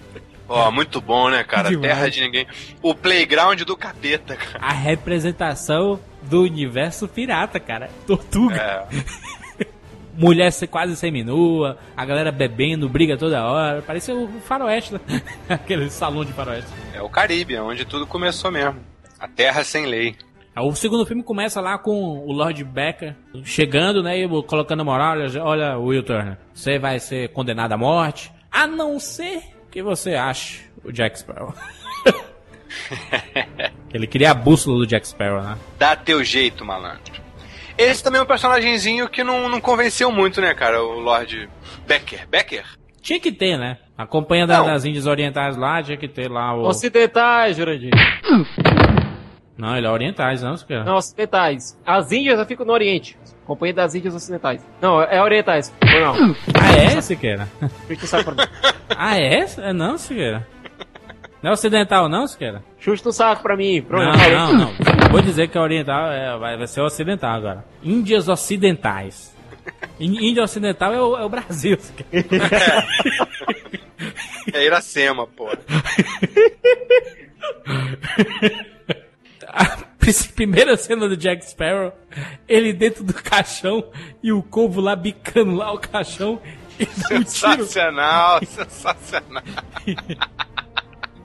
Ó, 0.52 0.72
muito 0.72 1.00
bom, 1.02 1.30
né, 1.30 1.44
cara? 1.44 1.70
Demais. 1.70 1.88
Terra 1.94 2.10
de 2.10 2.22
ninguém. 2.22 2.48
O 2.82 2.94
playground 2.94 3.62
do 3.62 3.76
capeta, 3.78 4.36
cara. 4.36 4.60
A 4.66 4.72
representação 4.74 6.00
do 6.24 6.42
universo 6.44 7.08
pirata, 7.08 7.60
cara. 7.60 7.90
Tortuga. 8.06 8.56
É. 8.56 9.66
Mulher 10.14 10.52
se- 10.52 10.68
quase 10.68 10.96
seminua, 10.98 11.78
a 11.96 12.06
galera 12.06 12.32
bebendo, 12.32 12.88
briga 12.90 13.18
toda 13.18 13.44
hora. 13.46 13.82
Parece 13.82 14.12
o 14.12 14.28
faroeste, 14.46 14.94
né? 14.94 15.00
Aquele 15.48 15.90
salão 15.90 16.26
de 16.26 16.34
faroeste. 16.34 16.70
É 16.94 17.02
o 17.02 17.10
Caribe, 17.10 17.56
é 17.56 17.62
onde 17.62 17.86
tudo 17.86 18.06
começou 18.06 18.52
mesmo. 18.52 18.76
A 19.20 19.28
terra 19.28 19.64
sem 19.64 19.86
lei. 19.86 20.16
O 20.58 20.76
segundo 20.76 21.06
filme 21.06 21.24
começa 21.24 21.62
lá 21.62 21.78
com 21.78 21.92
o 22.28 22.32
Lord 22.34 22.62
Becker 22.66 23.16
chegando, 23.46 24.04
né? 24.04 24.20
E 24.20 24.28
colocando 24.44 24.84
moral. 24.84 25.14
Olha, 25.18 25.44
olha 25.44 25.78
Will 25.78 26.04
Turner, 26.04 26.38
você 26.54 26.78
vai 26.78 27.00
ser 27.00 27.30
condenado 27.30 27.72
à 27.72 27.78
morte. 27.78 28.30
A 28.52 28.68
não 28.68 29.00
ser 29.00 29.42
que 29.72 29.82
você 29.82 30.16
ache 30.16 30.62
o 30.84 30.92
Jack 30.92 31.18
Sparrow. 31.20 31.54
Ele 33.94 34.08
queria 34.08 34.32
a 34.32 34.34
bússola 34.34 34.78
do 34.80 34.88
Jack 34.88 35.08
Sparrow, 35.08 35.42
né? 35.42 35.58
Dá 35.78 35.96
teu 35.96 36.24
jeito, 36.24 36.64
malandro. 36.66 37.22
Esse 37.78 38.04
também 38.04 38.20
é 38.20 38.24
um 38.24 38.28
personagemzinho 38.28 39.10
que 39.10 39.24
não, 39.24 39.50
não 39.50 39.60
convenceu 39.62 40.12
muito, 40.12 40.40
né, 40.42 40.54
cara? 40.54 40.82
O 40.84 41.00
Lord 41.00 41.50
Becker. 41.88 42.28
Becker? 42.30 42.66
Tinha 43.02 43.20
que 43.20 43.32
ter, 43.32 43.58
né? 43.58 43.78
A 43.98 44.06
companhia 44.06 44.46
da- 44.46 44.62
das 44.62 44.86
Índias 44.86 45.08
Orientais 45.08 45.58
lá 45.58 45.82
tinha 45.82 45.98
que 45.98 46.08
ter 46.08 46.30
lá 46.30 46.54
o. 46.54 46.62
Ocidentais, 46.68 47.58
Jurandir. 47.58 47.92
Não, 49.58 49.78
ele 49.78 49.86
é 49.86 49.90
orientais, 49.90 50.42
não, 50.42 50.58
cara. 50.58 50.84
Não, 50.84 50.96
ocidentais. 50.96 51.78
As 51.86 52.12
Índias 52.12 52.40
já 52.40 52.46
ficam 52.46 52.66
no 52.66 52.74
Oriente. 52.74 53.18
Companhia 53.46 53.74
das 53.74 53.94
Índias 53.96 54.16
Ocidentais. 54.16 54.66
Não, 54.82 55.02
é 55.02 55.22
orientais. 55.22 55.74
Não? 55.84 56.36
Ah, 56.60 56.72
é, 56.78 57.02
Siqueira? 57.02 57.48
Chuta 57.88 58.06
o 58.06 58.08
saco 58.08 58.24
pra 58.24 58.46
mim. 58.46 58.52
Ah, 58.96 59.20
é? 59.20 59.46
É 59.58 59.74
não, 59.74 59.98
Siqueira? 59.98 60.48
Não 61.44 61.50
é 61.50 61.54
ocidental, 61.54 62.08
não, 62.08 62.28
Siqueira? 62.28 62.64
Chuta 62.80 63.10
o 63.10 63.12
saco 63.12 63.42
pra 63.42 63.58
mim. 63.58 63.82
Pronto. 63.82 64.18
Não, 64.18 64.54
não, 64.54 64.58
não. 64.58 64.74
Vou 65.12 65.22
dizer 65.22 65.50
que 65.50 65.58
é 65.58 65.62
oriental, 65.62 66.12
é, 66.12 66.38
vai, 66.38 66.58
vai 66.58 66.68
ser 66.68 66.82
ocidental 66.82 67.36
agora. 67.36 67.66
Índias 67.84 68.30
ocidentais. 68.30 69.36
Índia 70.00 70.44
ocidental 70.44 70.94
é 70.94 71.02
o, 71.02 71.18
é 71.18 71.26
o 71.26 71.30
Brasil. 71.30 71.78
Siqueira. 71.80 72.28
É 74.54 74.66
Iracema, 74.66 75.28
pô. 75.28 75.48
A 79.54 79.66
pr- 80.00 80.34
primeira 80.36 80.78
cena 80.78 81.08
do 81.10 81.16
Jack 81.18 81.46
Sparrow, 81.50 81.92
ele 82.48 82.72
dentro 82.74 83.04
do 83.04 83.14
caixão 83.14 83.84
e 84.24 84.32
o 84.32 84.42
corvo 84.42 84.80
lá 84.82 84.96
bicando 84.96 85.54
lá 85.56 85.72
o 85.74 85.78
caixão 85.80 86.42
e 86.80 86.84
um. 86.84 87.26
Sensacional, 87.26 88.40
sensacional. 88.48 89.44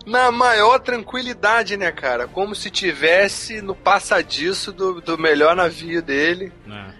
Na 0.04 0.30
maior 0.30 0.78
tranquilidade, 0.78 1.76
né, 1.76 1.90
cara? 1.90 2.28
Como 2.28 2.54
se 2.54 2.70
tivesse 2.70 3.60
no 3.60 3.74
passadiço 3.74 4.72
do, 4.72 5.00
do 5.00 5.18
melhor 5.18 5.56
navio 5.56 6.00
dele. 6.00 6.52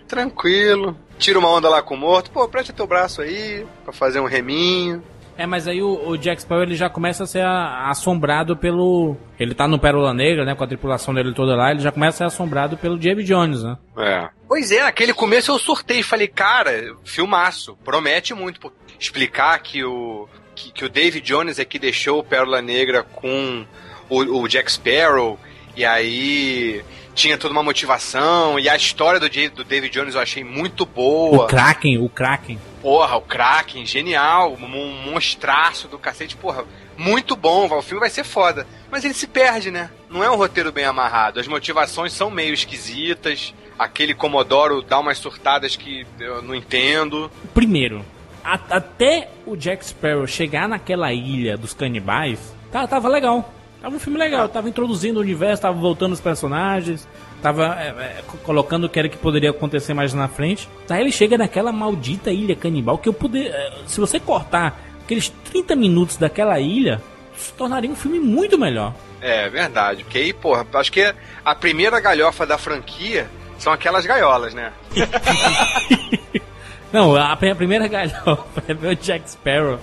Tranquilo. 0.09 0.97
tira 1.17 1.39
uma 1.39 1.49
onda 1.49 1.69
lá 1.69 1.83
com 1.83 1.95
o 1.95 1.99
morto. 1.99 2.33
Pô, 2.33 2.49
presta 2.49 2.73
teu 2.73 2.87
braço 2.87 3.23
aí 3.23 3.65
pra 3.85 3.93
fazer 3.93 4.19
um 4.19 4.27
reminho. 4.27 5.05
É, 5.39 5.47
mas 5.47 5.69
aí 5.69 5.83
o, 5.83 6.09
o 6.09 6.17
Jack 6.17 6.41
Sparrow 6.41 6.63
ele 6.63 6.75
já 6.75 6.89
começa 6.89 7.25
a 7.25 7.27
ser 7.27 7.43
a- 7.43 7.91
assombrado 7.91 8.57
pelo. 8.57 9.17
Ele 9.39 9.55
tá 9.55 9.69
no 9.69 9.79
Pérola 9.79 10.15
Negra, 10.15 10.45
né? 10.45 10.55
Com 10.55 10.65
a 10.65 10.67
tripulação 10.67 11.13
dele 11.13 11.35
toda 11.35 11.55
lá, 11.55 11.71
ele 11.71 11.81
já 11.81 11.93
começa 11.93 12.25
a 12.25 12.31
ser 12.31 12.35
assombrado 12.35 12.77
pelo 12.79 13.01
James 13.01 13.27
Jones, 13.27 13.63
né? 13.63 13.77
É. 13.99 14.29
Pois 14.49 14.71
é, 14.73 14.83
naquele 14.83 15.13
começo 15.13 15.51
eu 15.53 15.59
surtei. 15.59 16.03
Falei, 16.03 16.27
cara, 16.29 16.95
filmaço. 17.05 17.77
Promete 17.85 18.33
muito. 18.33 18.61
pô. 18.61 18.73
Explicar 18.99 19.59
que 19.59 19.85
o, 19.85 20.27
que, 20.55 20.73
que 20.73 20.85
o 20.85 20.89
David 20.89 21.21
Jones 21.27 21.59
é 21.59 21.65
que 21.67 21.79
deixou 21.79 22.21
o 22.21 22.25
Pérola 22.25 22.63
Negra 22.63 23.03
com 23.03 23.67
o, 24.09 24.41
o 24.41 24.49
Jack 24.49 24.73
Sparrow. 24.73 25.39
E 25.77 25.85
aí 25.85 26.83
tinha 27.15 27.37
toda 27.39 27.53
uma 27.53 27.63
motivação. 27.63 28.59
E 28.59 28.69
a 28.69 28.77
história 28.77 29.21
do, 29.21 29.29
do 29.51 29.65
David 29.65 29.93
Jones 29.93 30.15
eu 30.15 30.21
achei 30.21 30.43
muito 30.45 30.85
boa. 30.87 31.45
O 31.45 31.47
Kraken, 31.47 31.99
o 31.99 32.09
Kraken. 32.09 32.59
Porra, 32.83 33.17
o 33.17 33.21
Kraken, 33.23 33.85
genial, 33.87 34.57
um 34.61 34.65
um 34.65 35.11
monstraço 35.13 35.89
do 35.89 35.99
cacete, 35.99 36.37
porra, 36.37 36.65
muito 36.97 37.35
bom, 37.37 37.67
o 37.69 37.83
filme 37.83 38.01
vai 38.01 38.11
ser 38.11 38.25
foda. 38.25 38.67
Mas 38.91 39.05
ele 39.05 39.13
se 39.15 39.27
perde, 39.27 39.71
né? 39.71 39.91
Não 40.09 40.23
é 40.23 40.31
um 40.31 40.37
roteiro 40.37 40.71
bem 40.73 40.85
amarrado, 40.85 41.41
as 41.41 41.49
motivações 41.49 42.13
são 42.13 42.31
meio 42.31 42.55
esquisitas, 42.55 43.53
aquele 43.79 44.15
Comodoro 44.15 44.83
dá 44.83 44.99
umas 45.01 45.19
surtadas 45.19 45.75
que 45.75 46.07
eu 46.21 46.41
não 46.43 46.55
entendo. 46.55 47.31
Primeiro, 47.53 48.05
a- 48.45 48.61
até 48.71 49.31
o 49.45 49.57
Jack 49.57 49.85
Sparrow 49.85 50.27
chegar 50.27 50.69
naquela 50.69 51.13
ilha 51.13 51.57
dos 51.57 51.75
canibais, 51.75 52.39
tá, 52.71 52.87
tava 52.87 53.09
legal. 53.09 53.53
Tava 53.87 53.95
um 53.95 54.01
filme 54.01 54.19
legal, 54.19 54.49
tava 54.49 54.69
introduzindo 54.69 55.21
o 55.21 55.23
universo, 55.23 55.63
tava 55.63 55.79
voltando 55.79 56.13
os 56.13 56.21
personagens, 56.21 57.07
tava 57.41 57.67
é, 57.81 57.87
é, 58.19 58.23
co- 58.27 58.37
colocando 58.39 58.83
o 58.85 58.89
que 58.89 58.99
era 58.99 59.09
que 59.09 59.17
poderia 59.17 59.51
acontecer 59.51 59.95
mais 59.95 60.13
na 60.13 60.27
frente. 60.27 60.69
Daí 60.89 61.03
ele 61.03 61.13
chega 61.13 61.39
naquela 61.39 61.71
maldita 61.71 62.33
ilha 62.33 62.57
canibal 62.57 62.99
que 62.99 63.09
eu 63.09 63.13
poder. 63.13 63.47
é, 63.55 63.73
Se 63.87 64.01
você 64.01 64.19
cortar 64.19 64.77
aqueles 65.05 65.29
30 65.29 65.77
minutos 65.77 66.17
daquela 66.17 66.59
ilha, 66.59 67.01
se 67.37 67.53
tornaria 67.53 67.89
um 67.89 67.95
filme 67.95 68.19
muito 68.19 68.59
melhor. 68.59 68.93
É, 69.21 69.49
verdade, 69.49 70.03
porque 70.03 70.19
aí, 70.19 70.33
porra, 70.33 70.67
acho 70.75 70.91
que 70.91 71.15
a 71.45 71.55
primeira 71.55 72.01
galhofa 72.01 72.45
da 72.45 72.59
franquia 72.59 73.29
são 73.57 73.73
aquelas 73.73 74.05
gaiolas, 74.05 74.53
né? 74.53 74.73
Não, 76.93 77.15
a, 77.15 77.37
pri- 77.37 77.51
a 77.51 77.55
primeira 77.55 77.87
galhofa 77.87 78.65
é 78.67 78.73
o 78.73 78.97
Jack 78.97 79.31
Sparrow 79.31 79.79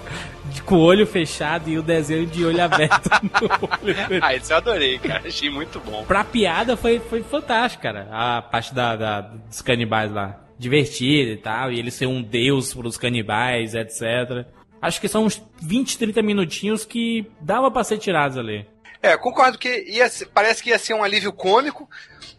com 0.61 0.75
o 0.75 0.81
olho 0.81 1.05
fechado 1.07 1.69
e 1.69 1.77
o 1.77 1.81
desenho 1.81 2.25
de 2.25 2.45
olho 2.45 2.61
aberto 2.63 3.09
no 3.23 3.47
olho. 3.87 4.19
ah, 4.21 4.35
isso 4.35 4.53
eu 4.53 4.57
adorei, 4.57 4.99
cara, 4.99 5.27
achei 5.27 5.49
muito 5.49 5.79
bom. 5.79 6.03
Pra 6.05 6.23
piada 6.23 6.77
foi, 6.77 6.99
foi 6.99 7.23
fantástico, 7.23 7.83
cara. 7.83 8.07
A 8.11 8.41
parte 8.41 8.73
da, 8.73 8.95
da- 8.95 9.21
dos 9.21 9.61
canibais 9.61 10.11
lá. 10.11 10.39
Divertida 10.57 11.31
e 11.31 11.37
tal. 11.37 11.71
E 11.71 11.79
ele 11.79 11.91
ser 11.91 12.05
um 12.05 12.21
deus 12.21 12.73
pros 12.73 12.97
canibais, 12.97 13.73
etc. 13.73 14.45
Acho 14.81 15.01
que 15.01 15.07
são 15.07 15.25
uns 15.25 15.41
20, 15.61 15.97
30 15.97 16.21
minutinhos 16.21 16.85
que 16.85 17.25
dava 17.41 17.69
pra 17.71 17.83
ser 17.83 17.97
tirados 17.97 18.37
ali. 18.37 18.65
É, 19.01 19.17
concordo 19.17 19.57
que 19.57 19.83
ia 19.89 20.09
parece 20.33 20.63
que 20.63 20.69
ia 20.69 20.79
ser 20.79 20.93
um 20.93 21.03
alívio 21.03 21.33
cômico, 21.33 21.89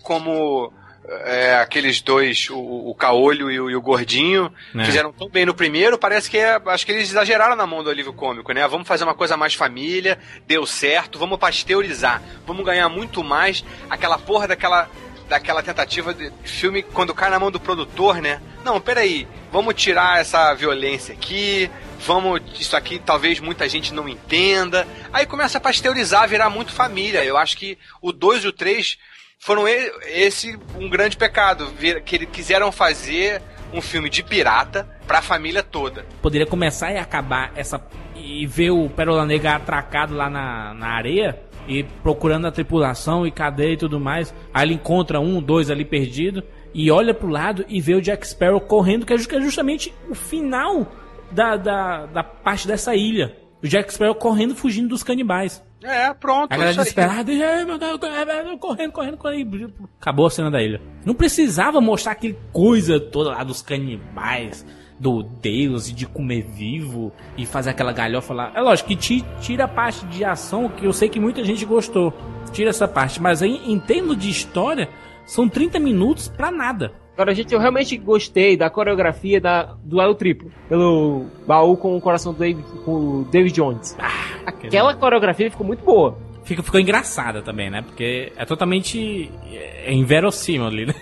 como 0.03 0.73
é, 1.09 1.57
aqueles 1.57 2.01
dois, 2.01 2.49
o, 2.51 2.57
o 2.91 2.95
Caolho 2.95 3.51
e 3.51 3.61
o, 3.61 3.71
e 3.71 3.77
o 3.77 3.81
Gordinho, 3.81 4.53
É. 4.75 4.85
fizeram 4.85 5.13
tão 5.13 5.29
bem 5.29 5.45
no 5.45 5.55
primeiro, 5.55 5.99
parece 5.99 6.31
que 6.31 6.39
é, 6.39 6.61
acho 6.67 6.87
que 6.87 6.93
eles 6.93 7.11
exageraram 7.11 7.55
na 7.57 7.67
mão 7.67 7.83
do 7.85 7.91
alívio 7.91 8.13
cômico, 8.13 8.53
né? 8.53 8.67
Vamos 8.67 8.89
fazer 8.89 9.05
uma 9.05 9.15
coisa 9.15 9.37
mais 9.37 9.55
família, 9.55 10.19
deu 10.47 10.65
certo, 10.67 11.19
vamos 11.19 11.39
pasteurizar, 11.39 12.23
vamos 12.47 12.65
ganhar 12.65 12.89
muito 12.89 13.23
mais 13.23 13.65
aquela 13.91 14.19
porra 14.19 14.49
daquela 14.49 14.89
daquela 15.29 15.63
tentativa 15.63 16.13
de 16.13 16.31
filme 16.45 16.83
quando 16.83 17.15
cai 17.15 17.31
na 17.31 17.39
mão 17.39 17.51
do 17.51 17.59
produtor, 17.59 18.21
né? 18.21 18.43
Não, 18.63 18.79
peraí, 18.79 19.27
vamos 19.51 19.75
tirar 19.75 20.21
essa 20.21 20.53
violência 20.53 21.15
aqui, 21.15 21.71
vamos, 22.01 22.43
isso 22.61 22.77
aqui 22.77 22.99
talvez 22.99 23.41
muita 23.41 23.67
gente 23.67 23.93
não 23.95 24.07
entenda. 24.07 24.87
Aí 25.11 25.25
começa 25.25 25.57
a 25.57 25.61
pasteurizar, 25.63 26.29
virar 26.29 26.51
muito 26.51 26.73
família. 26.73 27.25
Eu 27.25 27.39
acho 27.39 27.57
que 27.57 27.79
o 28.03 28.13
2 28.13 28.45
e 28.45 28.49
o 28.49 28.53
3 28.53 28.99
foram 29.45 29.69
esse 29.69 30.59
um 30.81 30.89
grande 30.89 31.19
pecado, 31.19 31.71
que 32.03 32.17
eles 32.17 32.29
quiseram 32.33 32.73
fazer 32.73 33.43
um 33.75 33.83
filme 33.83 34.09
de 34.09 34.23
pirata 34.23 34.89
pra 35.07 35.21
família 35.21 35.63
toda. 35.63 36.07
Poderia 36.23 36.47
começar 36.47 36.93
e 36.93 36.97
acabar 36.97 37.53
essa. 37.55 37.87
E 38.17 38.47
ver 38.47 38.71
o 38.71 38.89
Pérola 38.89 39.27
Negra 39.27 39.57
atracado 39.57 40.15
lá 40.15 40.31
na, 40.31 40.73
na 40.73 40.87
areia. 40.87 41.39
E 41.69 41.83
procurando 41.83 42.47
a 42.47 42.53
tripulação 42.53 43.27
e 43.27 43.31
cadeia 43.31 43.75
e 43.75 43.77
tudo 43.77 44.01
mais. 44.01 44.35
Aí 44.53 44.67
ele 44.67 44.75
encontra 44.75 45.21
um, 45.21 45.43
dois 45.43 45.71
ali 45.71 45.85
perdido. 45.85 46.43
E 46.73 46.91
olha 46.91 47.13
pro 47.13 47.29
lado 47.29 47.67
e 47.69 47.83
vê 47.83 47.95
o 47.95 48.01
Jack 48.01 48.27
Sparrow 48.27 48.63
correndo, 48.63 49.05
que 49.05 49.13
é 49.13 49.17
é 49.17 49.41
justamente 49.43 49.93
o 50.09 50.15
final 50.15 50.91
da, 51.31 51.59
da, 51.59 52.07
da 52.07 52.25
parte 52.25 52.67
dessa 52.67 52.95
ilha. 52.95 53.37
O 53.63 53.69
Jack 53.69 53.93
Sparrow 53.93 54.15
correndo, 54.15 54.55
fugindo 54.55 54.89
dos 54.89 55.03
canibais. 55.03 55.63
É, 55.85 56.15
pronto. 56.15 56.51
A 56.51 56.57
galera 56.57 56.75
desesperada, 56.75 57.31
e, 57.31 57.43
"Ai, 57.45 57.65
meu 57.65 57.79
Deus, 57.79 58.01
correndo, 58.01 58.59
correndo, 58.59 58.93
correndo, 58.93 59.17
correndo. 59.19 59.73
Acabou 60.01 60.27
a 60.27 60.31
cena 60.31 60.51
da 60.51 60.63
ilha. 60.63 60.81
Não 61.05 61.15
precisava 61.15 61.81
mostrar 61.81 62.13
aquele 62.13 62.39
coisa 62.53 62.99
toda 62.99 63.31
lá 63.31 63.45
dos 63.45 63.61
canibais, 63.63 64.65
do 64.99 65.23
Deus 65.23 65.89
e 65.89 65.93
de 65.93 66.07
comer 66.07 66.43
vivo 66.43 67.13
e 67.37 67.45
fazer 67.45 67.71
aquela 67.71 67.93
galhofa 67.93 68.33
lá. 68.33 68.53
É 68.55 68.61
lógico 68.61 68.89
que 68.89 68.97
ti- 68.97 69.25
tira 69.41 69.65
a 69.65 69.69
parte 69.69 70.07
de 70.07 70.25
ação 70.25 70.69
que 70.69 70.87
eu 70.87 70.93
sei 70.93 71.09
que 71.09 71.21
muita 71.21 71.45
gente 71.45 71.65
gostou. 71.67 72.13
Tira 72.53 72.71
essa 72.71 72.89
parte, 72.89 73.21
mas 73.21 73.43
aí 73.43 73.61
em 73.67 73.79
termos 73.79 74.17
de 74.17 74.31
história, 74.31 74.89
são 75.27 75.49
30 75.49 75.79
minutos 75.79 76.29
pra 76.29 76.51
nada. 76.51 76.93
Agora, 77.15 77.33
gente, 77.33 77.55
eu 77.55 77.61
realmente 77.61 77.97
gostei 77.97 78.57
da 78.57 78.69
coreografia 78.69 79.41
da 79.41 79.77
duelo 79.85 80.17
triplo. 80.17 80.51
Pelo 80.69 81.27
baú 81.47 81.77
com 81.77 81.97
o 81.97 82.01
coração 82.01 82.33
do 82.33 82.41
David, 82.41 82.65
com 82.85 82.91
o 82.93 83.25
David 83.31 83.55
Jones. 83.55 83.97
Aquela 84.45 84.95
coreografia 84.95 85.49
ficou 85.49 85.65
muito 85.65 85.85
boa. 85.85 86.19
Fica, 86.43 86.63
ficou 86.63 86.81
engraçada 86.81 87.41
também, 87.41 87.71
né? 87.71 87.83
Porque 87.83 88.33
é 88.37 88.45
totalmente 88.45 89.31
é, 89.51 89.93
inverossímil 89.93 90.67
ali, 90.67 90.87
né? 90.87 90.95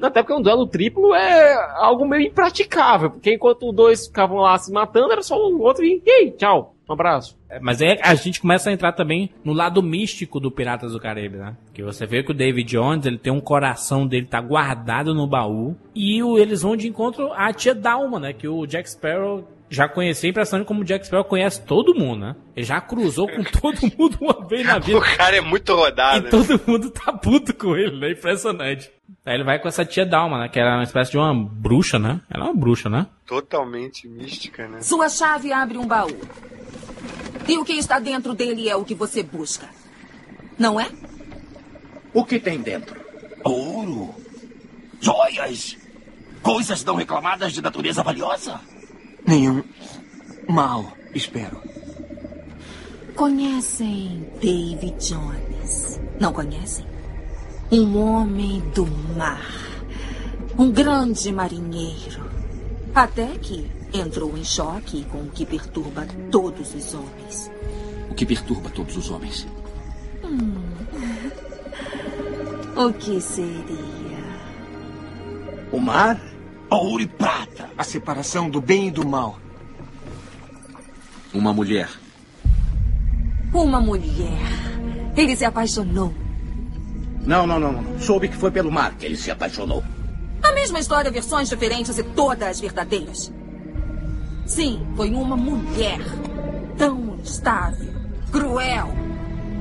Até 0.00 0.22
porque 0.22 0.34
um 0.34 0.42
duelo 0.42 0.66
triplo 0.66 1.14
é 1.14 1.54
algo 1.76 2.06
meio 2.06 2.28
impraticável. 2.28 3.10
Porque 3.10 3.34
enquanto 3.34 3.68
os 3.68 3.74
dois 3.74 4.06
ficavam 4.06 4.38
lá 4.38 4.56
se 4.58 4.72
matando, 4.72 5.12
era 5.12 5.22
só 5.22 5.36
o 5.36 5.60
outro 5.60 5.84
e, 5.84 6.02
e 6.04 6.10
aí, 6.10 6.30
tchau, 6.32 6.74
um 6.88 6.92
abraço. 6.92 7.35
É, 7.48 7.60
Mas 7.60 7.80
aí 7.80 7.98
a 8.02 8.14
gente 8.14 8.40
começa 8.40 8.70
a 8.70 8.72
entrar 8.72 8.92
também 8.92 9.30
no 9.44 9.52
lado 9.52 9.82
místico 9.82 10.40
do 10.40 10.50
Piratas 10.50 10.92
do 10.92 11.00
Caribe, 11.00 11.36
né? 11.36 11.56
Que 11.72 11.82
você 11.82 12.06
vê 12.06 12.22
que 12.22 12.30
o 12.30 12.34
David 12.34 12.68
Jones, 12.68 13.06
ele 13.06 13.18
tem 13.18 13.32
um 13.32 13.40
coração 13.40 14.06
dele 14.06 14.26
tá 14.26 14.40
guardado 14.40 15.14
no 15.14 15.26
baú. 15.26 15.76
E 15.94 16.22
o, 16.22 16.38
eles 16.38 16.62
vão 16.62 16.76
de 16.76 16.88
encontro 16.88 17.32
à 17.32 17.52
tia 17.52 17.74
Dalma, 17.74 18.18
né? 18.18 18.32
Que 18.32 18.48
o 18.48 18.66
Jack 18.66 18.90
Sparrow 18.90 19.46
já 19.68 19.88
conhecia, 19.88 20.28
a 20.28 20.30
impressão 20.30 20.60
de 20.60 20.64
como 20.64 20.82
o 20.82 20.84
Jack 20.84 21.06
Sparrow 21.06 21.24
conhece 21.24 21.64
todo 21.64 21.94
mundo, 21.94 22.20
né? 22.20 22.36
Ele 22.54 22.64
já 22.64 22.80
cruzou 22.80 23.28
com 23.28 23.42
todo 23.42 23.78
mundo 23.98 24.16
uma 24.20 24.46
vez 24.46 24.64
na 24.66 24.78
vida. 24.78 24.98
O 24.98 25.16
cara 25.16 25.36
é 25.36 25.40
muito 25.40 25.74
rodado. 25.74 26.18
E 26.18 26.22
né? 26.24 26.30
todo 26.30 26.60
mundo 26.66 26.90
tá 26.90 27.12
puto 27.12 27.54
com 27.54 27.76
ele, 27.76 27.98
né? 27.98 28.12
Impressionante. 28.12 28.90
Aí 29.24 29.34
ele 29.34 29.44
vai 29.44 29.58
com 29.58 29.68
essa 29.68 29.84
tia 29.84 30.06
Dalma, 30.06 30.38
né? 30.38 30.48
Que 30.48 30.58
era 30.58 30.76
uma 30.76 30.84
espécie 30.84 31.10
de 31.10 31.18
uma 31.18 31.34
bruxa, 31.34 31.98
né? 31.98 32.20
Ela 32.30 32.46
é 32.46 32.48
uma 32.48 32.56
bruxa, 32.56 32.88
né? 32.88 33.06
Totalmente 33.26 34.08
mística, 34.08 34.68
né? 34.68 34.80
Sua 34.80 35.08
chave 35.08 35.52
abre 35.52 35.78
um 35.78 35.86
baú. 35.86 36.16
E 37.48 37.56
o 37.58 37.64
que 37.64 37.74
está 37.74 37.98
dentro 37.98 38.34
dele 38.34 38.68
é 38.68 38.76
o 38.76 38.84
que 38.84 38.94
você 38.94 39.22
busca. 39.22 39.68
Não 40.58 40.80
é? 40.80 40.90
O 42.12 42.24
que 42.24 42.40
tem 42.40 42.60
dentro? 42.60 43.00
Ouro, 43.44 44.14
joias, 45.00 45.76
coisas 46.42 46.82
não 46.84 46.96
reclamadas 46.96 47.52
de 47.52 47.62
natureza 47.62 48.02
valiosa. 48.02 48.60
Nenhum 49.26 49.62
mal, 50.48 50.92
espero. 51.14 51.60
Conhecem 53.14 54.26
David 54.40 54.96
Jones? 54.98 56.00
Não 56.18 56.32
conhecem? 56.32 56.86
Um 57.70 57.98
homem 57.98 58.60
do 58.74 58.86
mar. 59.16 59.46
Um 60.58 60.70
grande 60.70 61.32
marinheiro. 61.32 62.30
Até 62.94 63.26
que 63.38 63.70
entrou 63.98 64.36
em 64.36 64.44
choque 64.44 65.04
com 65.04 65.18
o 65.18 65.30
que 65.30 65.44
perturba 65.46 66.06
todos 66.30 66.74
os 66.74 66.94
homens. 66.94 67.50
O 68.10 68.14
que 68.14 68.26
perturba 68.26 68.70
todos 68.70 68.96
os 68.96 69.10
homens. 69.10 69.46
Hum. 70.24 70.54
O 72.76 72.92
que 72.92 73.18
seria? 73.22 74.18
O 75.72 75.80
mar, 75.80 76.20
ouro 76.68 77.02
e 77.02 77.06
prata. 77.06 77.70
A 77.76 77.82
separação 77.82 78.50
do 78.50 78.60
bem 78.60 78.88
e 78.88 78.90
do 78.90 79.08
mal. 79.08 79.38
Uma 81.32 81.54
mulher. 81.54 81.88
Uma 83.50 83.80
mulher. 83.80 84.38
Ele 85.16 85.34
se 85.34 85.46
apaixonou. 85.46 86.12
Não, 87.24 87.46
não, 87.46 87.58
não, 87.58 87.72
não. 87.72 87.98
Soube 87.98 88.28
que 88.28 88.36
foi 88.36 88.50
pelo 88.50 88.70
mar 88.70 88.94
que 88.94 89.06
ele 89.06 89.16
se 89.16 89.30
apaixonou. 89.30 89.82
A 90.42 90.52
mesma 90.52 90.78
história, 90.78 91.10
versões 91.10 91.48
diferentes 91.48 91.96
e 91.96 92.02
todas 92.02 92.60
verdadeiras. 92.60 93.32
Sim, 94.46 94.86
foi 94.94 95.10
uma 95.10 95.36
mulher. 95.36 96.00
Tão 96.78 97.16
instável, 97.16 97.92
cruel 98.30 98.88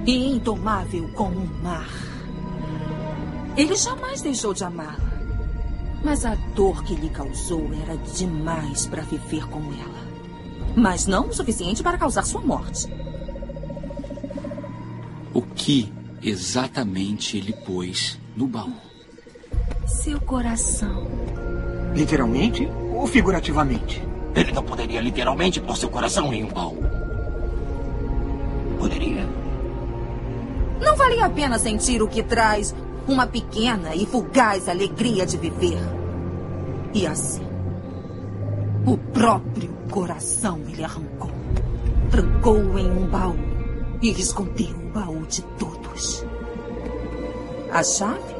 e 0.05 0.35
indomável 0.35 1.09
como 1.15 1.39
o 1.39 1.63
mar. 1.63 1.89
Ele 3.57 3.75
jamais 3.75 4.21
deixou 4.21 4.53
de 4.53 4.63
amá-la. 4.63 5.15
Mas 6.03 6.23
a 6.23 6.35
dor 6.53 6.83
que 6.83 6.93
lhe 6.93 7.09
causou 7.09 7.67
era 7.81 7.97
demais 7.97 8.85
para 8.85 9.01
viver 9.01 9.47
com 9.47 9.59
ela. 9.73 10.05
Mas 10.75 11.07
não 11.07 11.29
o 11.29 11.33
suficiente 11.33 11.81
para 11.81 11.97
causar 11.97 12.23
sua 12.23 12.41
morte. 12.41 12.87
O 15.33 15.41
que 15.41 15.91
exatamente 16.21 17.37
ele 17.37 17.53
pôs 17.53 18.19
no 18.35 18.45
baú? 18.45 18.73
Seu 19.87 20.21
coração. 20.21 21.07
Literalmente 21.95 22.67
ou 22.93 23.07
figurativamente? 23.07 24.14
Ele 24.35 24.51
não 24.51 24.63
poderia 24.63 24.99
literalmente 24.99 25.61
pôr 25.61 25.77
seu 25.77 25.89
coração 25.89 26.33
em 26.33 26.43
um 26.43 26.49
baú. 26.49 26.77
Poderia? 28.77 29.25
Não 30.81 30.95
valia 30.95 31.25
a 31.25 31.29
pena 31.29 31.57
sentir 31.57 32.01
o 32.01 32.07
que 32.07 32.21
traz 32.21 32.75
uma 33.07 33.25
pequena 33.25 33.95
e 33.95 34.05
fugaz 34.05 34.67
alegria 34.67 35.25
de 35.25 35.37
viver. 35.37 35.77
E 36.93 37.07
assim, 37.07 37.45
o 38.85 38.97
próprio 38.97 39.73
coração 39.89 40.59
ele 40.67 40.83
arrancou. 40.83 41.31
Trancou 42.11 42.77
em 42.77 42.89
um 42.89 43.07
baú 43.07 43.35
e 44.01 44.09
escondeu 44.11 44.75
o 44.75 44.91
baú 44.91 45.25
de 45.27 45.41
todos. 45.57 46.25
A 47.71 47.83
chave 47.83 48.35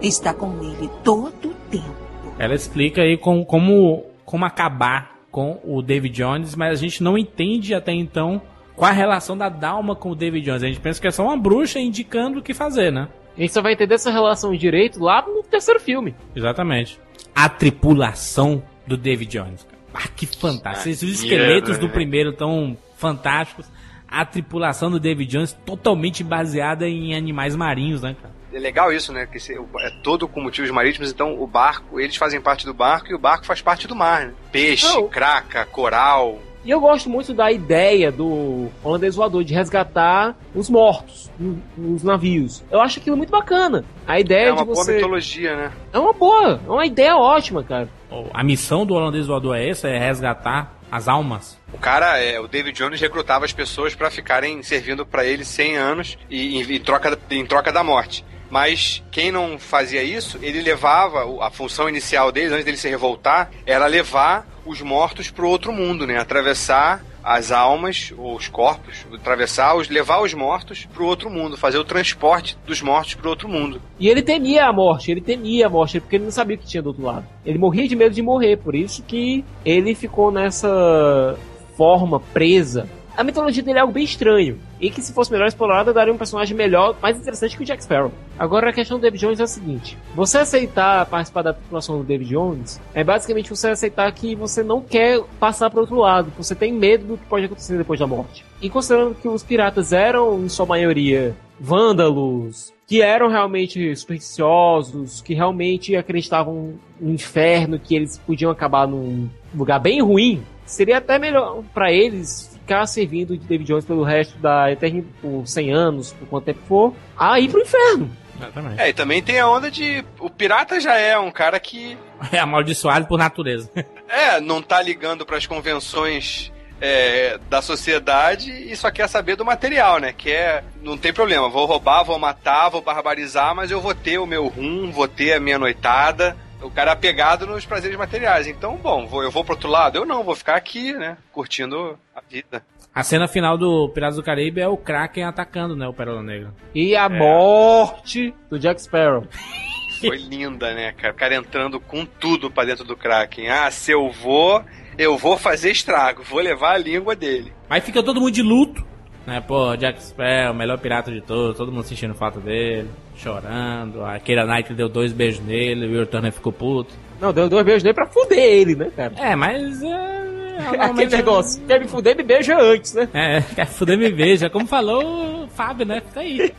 está 0.00 0.32
com 0.32 0.52
ele 0.62 0.88
todo 1.02 1.48
o 1.48 1.54
tempo. 1.70 2.08
Ela 2.38 2.54
explica 2.54 3.02
aí 3.02 3.16
com, 3.16 3.44
como, 3.44 4.04
como 4.28 4.44
acabar 4.44 5.20
com 5.30 5.58
o 5.64 5.80
David 5.80 6.14
Jones, 6.14 6.54
mas 6.54 6.78
a 6.78 6.82
gente 6.82 7.02
não 7.02 7.16
entende 7.16 7.74
até 7.74 7.92
então 7.92 8.42
qual 8.76 8.90
a 8.90 8.92
relação 8.92 9.38
da 9.38 9.48
Dalma 9.48 9.96
com 9.96 10.10
o 10.10 10.14
David 10.14 10.44
Jones. 10.44 10.62
A 10.62 10.66
gente 10.66 10.80
pensa 10.80 11.00
que 11.00 11.08
é 11.08 11.10
só 11.10 11.24
uma 11.24 11.34
bruxa 11.34 11.80
indicando 11.80 12.38
o 12.38 12.42
que 12.42 12.52
fazer, 12.52 12.92
né? 12.92 13.08
A 13.34 13.40
gente 13.40 13.54
só 13.54 13.62
vai 13.62 13.72
entender 13.72 13.94
essa 13.94 14.10
relação 14.10 14.54
direito 14.54 15.02
lá 15.02 15.24
no 15.26 15.42
terceiro 15.42 15.80
filme. 15.80 16.14
Exatamente. 16.36 17.00
A 17.34 17.48
tripulação 17.48 18.62
do 18.86 18.98
David 18.98 19.30
Jones. 19.30 19.66
Ah, 19.94 20.08
que 20.14 20.26
fantástico. 20.26 20.90
Esses 20.90 21.22
esqueletos 21.22 21.76
né? 21.76 21.78
do 21.78 21.88
primeiro 21.88 22.34
tão 22.34 22.76
fantásticos. 22.98 23.64
A 24.06 24.26
tripulação 24.26 24.90
do 24.90 25.00
David 25.00 25.30
Jones 25.30 25.54
totalmente 25.64 26.22
baseada 26.22 26.86
em 26.86 27.14
animais 27.14 27.56
marinhos, 27.56 28.02
né, 28.02 28.14
cara? 28.20 28.34
É 28.52 28.58
legal 28.58 28.92
isso, 28.92 29.12
né? 29.12 29.26
Que 29.26 29.38
é 29.80 29.90
todo 30.02 30.26
com 30.26 30.40
motivos 30.40 30.70
marítimos, 30.70 31.10
então 31.12 31.40
o 31.40 31.46
barco, 31.46 32.00
eles 32.00 32.16
fazem 32.16 32.40
parte 32.40 32.64
do 32.64 32.72
barco 32.74 33.10
e 33.10 33.14
o 33.14 33.18
barco 33.18 33.44
faz 33.46 33.60
parte 33.60 33.86
do 33.86 33.94
mar, 33.94 34.26
né? 34.26 34.32
Peixe, 34.50 34.86
Não. 34.86 35.08
craca, 35.08 35.66
coral. 35.66 36.38
E 36.64 36.70
eu 36.70 36.80
gosto 36.80 37.08
muito 37.08 37.32
da 37.32 37.50
ideia 37.52 38.10
do 38.10 38.68
holandês 38.82 39.14
voador 39.14 39.44
de 39.44 39.54
resgatar 39.54 40.34
os 40.54 40.68
mortos 40.68 41.30
no- 41.38 41.62
nos 41.76 42.02
navios. 42.02 42.62
Eu 42.70 42.80
acho 42.80 42.98
aquilo 42.98 43.16
muito 43.16 43.30
bacana. 43.30 43.84
A 44.06 44.18
ideia 44.18 44.48
É 44.48 44.52
uma 44.52 44.58
de 44.62 44.64
boa 44.66 44.76
você. 44.84 44.94
mitologia, 44.96 45.56
né? 45.56 45.72
É 45.92 45.98
uma 45.98 46.12
boa, 46.12 46.60
é 46.66 46.70
uma 46.70 46.84
ideia 46.84 47.16
ótima, 47.16 47.62
cara. 47.62 47.88
A 48.34 48.42
missão 48.42 48.84
do 48.84 48.94
holandês 48.94 49.26
voador 49.26 49.56
é 49.56 49.68
essa? 49.68 49.88
É 49.88 49.98
resgatar 49.98 50.74
as 50.90 51.06
almas? 51.06 51.58
O 51.72 51.78
cara, 51.78 52.18
é, 52.18 52.40
o 52.40 52.48
David 52.48 52.76
Jones 52.76 53.00
recrutava 53.00 53.44
as 53.44 53.52
pessoas 53.52 53.94
pra 53.94 54.10
ficarem 54.10 54.62
servindo 54.62 55.06
pra 55.06 55.24
ele 55.24 55.44
100 55.44 55.76
anos 55.76 56.18
e, 56.28 56.58
em, 56.58 56.72
em 56.76 56.80
troca, 56.80 57.16
em 57.30 57.46
troca 57.46 57.70
da 57.72 57.84
morte. 57.84 58.24
Mas 58.50 59.02
quem 59.10 59.30
não 59.30 59.58
fazia 59.58 60.02
isso, 60.02 60.38
ele 60.42 60.60
levava 60.62 61.24
o- 61.26 61.42
a 61.42 61.50
função 61.50 61.88
inicial 61.88 62.32
dele, 62.32 62.52
antes 62.54 62.64
dele 62.64 62.76
se 62.76 62.88
revoltar, 62.88 63.50
era 63.66 63.86
levar 63.86 64.46
os 64.64 64.80
mortos 64.80 65.30
pro 65.30 65.48
outro 65.48 65.72
mundo, 65.72 66.06
né? 66.06 66.18
Atravessar 66.18 67.04
as 67.22 67.52
almas, 67.52 68.12
ou 68.16 68.36
os 68.36 68.48
corpos, 68.48 69.04
atravessar, 69.12 69.74
os, 69.76 69.88
levar 69.90 70.22
os 70.22 70.32
mortos 70.32 70.86
pro 70.86 71.04
outro 71.04 71.28
mundo, 71.28 71.58
fazer 71.58 71.76
o 71.76 71.84
transporte 71.84 72.56
dos 72.66 72.80
mortos 72.80 73.14
pro 73.14 73.28
outro 73.28 73.48
mundo. 73.48 73.82
E 74.00 74.08
ele 74.08 74.22
temia 74.22 74.64
a 74.64 74.72
morte, 74.72 75.10
ele 75.10 75.20
temia 75.20 75.66
a 75.66 75.68
morte, 75.68 76.00
porque 76.00 76.16
ele 76.16 76.24
não 76.24 76.30
sabia 76.30 76.56
o 76.56 76.58
que 76.58 76.66
tinha 76.66 76.82
do 76.82 76.86
outro 76.88 77.02
lado. 77.04 77.26
Ele 77.44 77.58
morria 77.58 77.86
de 77.86 77.94
medo 77.94 78.14
de 78.14 78.22
morrer, 78.22 78.56
por 78.56 78.74
isso 78.74 79.02
que 79.02 79.44
ele 79.62 79.94
ficou 79.94 80.30
nessa 80.30 81.36
forma 81.76 82.18
presa. 82.18 82.88
A 83.18 83.24
mitologia 83.24 83.64
dele 83.64 83.78
é 83.78 83.80
algo 83.80 83.92
bem 83.92 84.04
estranho. 84.04 84.60
E 84.80 84.90
que 84.90 85.02
se 85.02 85.12
fosse 85.12 85.32
melhor 85.32 85.48
explorada, 85.48 85.92
daria 85.92 86.14
um 86.14 86.16
personagem 86.16 86.56
melhor, 86.56 86.96
mais 87.02 87.16
interessante 87.16 87.56
que 87.56 87.64
o 87.64 87.66
Jack 87.66 87.82
Sparrow. 87.82 88.12
Agora 88.38 88.70
a 88.70 88.72
questão 88.72 88.96
do 88.96 89.02
David 89.02 89.20
Jones 89.20 89.40
é 89.40 89.42
a 89.42 89.46
seguinte: 89.48 89.98
você 90.14 90.38
aceitar 90.38 91.04
participar 91.06 91.42
da 91.42 91.52
tripulação 91.52 91.98
do 91.98 92.04
David 92.04 92.30
Jones 92.30 92.80
é 92.94 93.02
basicamente 93.02 93.50
você 93.50 93.70
aceitar 93.70 94.12
que 94.12 94.36
você 94.36 94.62
não 94.62 94.80
quer 94.80 95.20
passar 95.40 95.68
para 95.68 95.80
outro 95.80 95.96
lado, 95.96 96.32
você 96.38 96.54
tem 96.54 96.72
medo 96.72 97.08
do 97.08 97.18
que 97.18 97.26
pode 97.26 97.46
acontecer 97.46 97.76
depois 97.76 97.98
da 97.98 98.06
morte. 98.06 98.44
E 98.62 98.70
considerando 98.70 99.16
que 99.16 99.26
os 99.26 99.42
piratas 99.42 99.92
eram, 99.92 100.44
em 100.44 100.48
sua 100.48 100.66
maioria, 100.66 101.34
vândalos, 101.58 102.72
que 102.86 103.02
eram 103.02 103.28
realmente 103.28 103.96
supersticiosos, 103.96 105.20
que 105.22 105.34
realmente 105.34 105.96
acreditavam 105.96 106.74
no 107.00 107.10
inferno, 107.10 107.80
que 107.80 107.96
eles 107.96 108.16
podiam 108.16 108.52
acabar 108.52 108.86
num 108.86 109.28
lugar 109.52 109.80
bem 109.80 110.00
ruim, 110.00 110.40
seria 110.64 110.98
até 110.98 111.18
melhor 111.18 111.64
para 111.74 111.90
eles 111.90 112.57
ficar 112.68 112.86
servindo 112.86 113.38
de 113.38 113.46
David 113.46 113.66
Jones 113.66 113.84
pelo 113.86 114.04
resto 114.04 114.38
da 114.38 114.70
eternidade, 114.70 115.14
por 115.22 115.46
100 115.48 115.72
anos, 115.72 116.12
por 116.12 116.28
quanto 116.28 116.44
tempo 116.44 116.60
for, 116.68 116.94
a 117.16 117.40
ir 117.40 117.48
pro 117.48 117.62
inferno. 117.62 118.10
Exatamente. 118.36 118.80
É, 118.80 118.88
e 118.90 118.92
também 118.92 119.22
tem 119.22 119.40
a 119.40 119.48
onda 119.48 119.70
de. 119.70 120.04
O 120.20 120.28
pirata 120.28 120.78
já 120.78 120.94
é 120.94 121.18
um 121.18 121.30
cara 121.30 121.58
que 121.58 121.96
É 122.30 122.38
amaldiçoado 122.38 123.06
por 123.06 123.18
natureza. 123.18 123.70
É, 124.08 124.40
não 124.40 124.60
tá 124.60 124.82
ligando 124.82 125.24
pras 125.24 125.46
convenções 125.46 126.52
é, 126.80 127.38
da 127.48 127.62
sociedade 127.62 128.50
e 128.50 128.76
só 128.76 128.90
quer 128.90 129.08
saber 129.08 129.34
do 129.36 129.44
material, 129.44 129.98
né? 129.98 130.12
Que 130.12 130.30
é, 130.30 130.62
não 130.82 130.96
tem 130.96 131.12
problema, 131.12 131.48
vou 131.48 131.66
roubar, 131.66 132.04
vou 132.04 132.18
matar, 132.18 132.68
vou 132.68 132.82
barbarizar, 132.82 133.54
mas 133.54 133.70
eu 133.70 133.80
vou 133.80 133.94
ter 133.94 134.18
o 134.18 134.26
meu 134.26 134.46
rum, 134.46 134.90
vou 134.90 135.08
ter 135.08 135.32
a 135.32 135.40
minha 135.40 135.58
noitada. 135.58 136.36
O 136.62 136.70
cara 136.70 136.90
é 136.90 136.94
apegado 136.94 137.46
nos 137.46 137.64
prazeres 137.64 137.96
materiais. 137.96 138.46
Então, 138.46 138.76
bom, 138.76 139.06
vou, 139.06 139.22
eu 139.22 139.30
vou 139.30 139.44
pro 139.44 139.54
outro 139.54 139.68
lado? 139.68 139.96
Eu 139.96 140.04
não, 140.04 140.24
vou 140.24 140.34
ficar 140.34 140.56
aqui, 140.56 140.92
né? 140.92 141.16
Curtindo 141.32 141.98
a 142.14 142.20
vida. 142.20 142.62
A 142.94 143.02
cena 143.04 143.28
final 143.28 143.56
do 143.56 143.88
Piratas 143.90 144.16
do 144.16 144.22
Caribe 144.22 144.60
é 144.60 144.66
o 144.66 144.76
Kraken 144.76 145.24
atacando, 145.24 145.76
né, 145.76 145.86
o 145.86 145.92
Pérola 145.92 146.22
Negra. 146.22 146.52
E 146.74 146.96
a 146.96 147.08
morte 147.08 148.34
do 148.50 148.58
Jack 148.58 148.82
Sparrow. 148.82 149.24
Foi 150.00 150.16
linda, 150.16 150.74
né, 150.74 150.92
cara? 150.92 151.12
O 151.12 151.16
cara 151.16 151.36
entrando 151.36 151.80
com 151.80 152.04
tudo 152.04 152.50
pra 152.50 152.64
dentro 152.64 152.84
do 152.84 152.96
Kraken. 152.96 153.48
Ah, 153.48 153.70
se 153.70 153.92
eu 153.92 154.10
vou, 154.10 154.64
eu 154.96 155.16
vou 155.16 155.36
fazer 155.36 155.70
estrago, 155.70 156.22
vou 156.22 156.40
levar 156.40 156.74
a 156.74 156.78
língua 156.78 157.14
dele. 157.14 157.52
Aí 157.68 157.80
fica 157.80 158.02
todo 158.02 158.20
mundo 158.20 158.32
de 158.32 158.42
luto, 158.42 158.84
né? 159.28 159.42
Pô, 159.46 159.76
Jack 159.76 160.02
Sparrow, 160.02 160.52
o 160.52 160.56
melhor 160.56 160.78
pirata 160.78 161.12
de 161.12 161.20
todos, 161.20 161.56
todo 161.56 161.70
mundo 161.70 161.84
sentindo 161.84 162.14
falta 162.14 162.40
dele, 162.40 162.88
chorando. 163.14 164.02
A 164.02 164.18
Keira 164.18 164.46
Knight 164.46 164.72
deu 164.72 164.88
dois 164.88 165.12
beijos 165.12 165.44
nele, 165.44 165.86
o 165.86 165.90
Will 165.90 166.06
Turner 166.06 166.32
ficou 166.32 166.50
puto. 166.50 166.94
Não, 167.20 167.32
deu 167.32 167.48
dois 167.48 167.64
beijos 167.64 167.82
nele 167.82 167.94
pra 167.94 168.06
fuder 168.06 168.38
ele, 168.38 168.74
né, 168.74 168.90
cara? 168.96 169.12
É, 169.18 169.36
mas 169.36 169.82
é. 169.82 170.18
Aquele 170.80 171.16
negócio, 171.16 171.62
quer 171.66 171.78
me 171.78 171.86
fuder, 171.86 172.16
me 172.16 172.22
beija 172.24 172.58
antes, 172.58 172.94
né? 172.94 173.08
É, 173.12 173.40
quer 173.54 173.66
fuder, 173.66 173.98
me 173.98 174.10
beija. 174.10 174.48
Como 174.48 174.66
falou 174.66 175.44
o 175.44 175.48
Fábio, 175.48 175.86
né? 175.86 176.00
Fica 176.00 176.20
aí. 176.20 176.52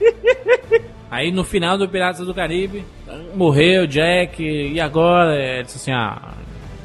Aí 1.11 1.31
no 1.31 1.43
final 1.43 1.75
do 1.75 1.89
Piratas 1.89 2.25
do 2.25 2.33
Caribe, 2.35 2.85
morreu 3.33 3.87
Jack, 3.87 4.43
e 4.43 4.79
agora? 4.79 5.35
Ele 5.35 5.63
disse 5.63 5.77
assim: 5.77 5.91
ah, 5.91 6.33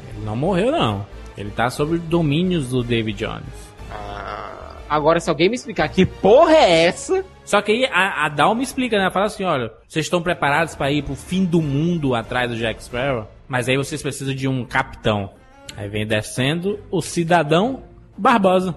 ele 0.09 0.25
não 0.25 0.35
morreu, 0.35 0.71
não. 0.71 1.05
Ele 1.37 1.51
tá 1.51 1.69
sob 1.69 1.97
domínios 1.99 2.69
do 2.69 2.81
David 2.81 3.19
Jones. 3.19 3.65
Agora, 4.89 5.19
se 5.19 5.29
alguém 5.29 5.49
me 5.49 5.55
explicar 5.55 5.89
que 5.89 6.05
porra 6.05 6.53
é 6.55 6.85
essa, 6.85 7.23
Só 7.43 7.61
que 7.61 7.71
aí 7.71 7.85
a, 7.85 8.25
a 8.25 8.29
Dalma 8.29 8.61
explica, 8.63 8.95
né? 8.97 9.03
Ela 9.03 9.11
fala 9.11 9.25
assim: 9.25 9.43
olha, 9.43 9.71
vocês 9.87 10.05
estão 10.05 10.21
preparados 10.21 10.75
para 10.75 10.91
ir 10.91 11.03
pro 11.03 11.15
fim 11.15 11.43
do 11.45 11.61
mundo 11.61 12.13
atrás 12.15 12.49
do 12.49 12.55
Jack 12.57 12.83
Sparrow, 12.83 13.27
mas 13.47 13.67
aí 13.69 13.77
vocês 13.77 14.01
precisam 14.01 14.33
de 14.33 14.47
um 14.47 14.65
capitão. 14.65 15.31
Aí 15.77 15.87
vem 15.89 16.05
descendo 16.07 16.79
o 16.89 17.01
cidadão 17.01 17.83
Barbosa. 18.17 18.75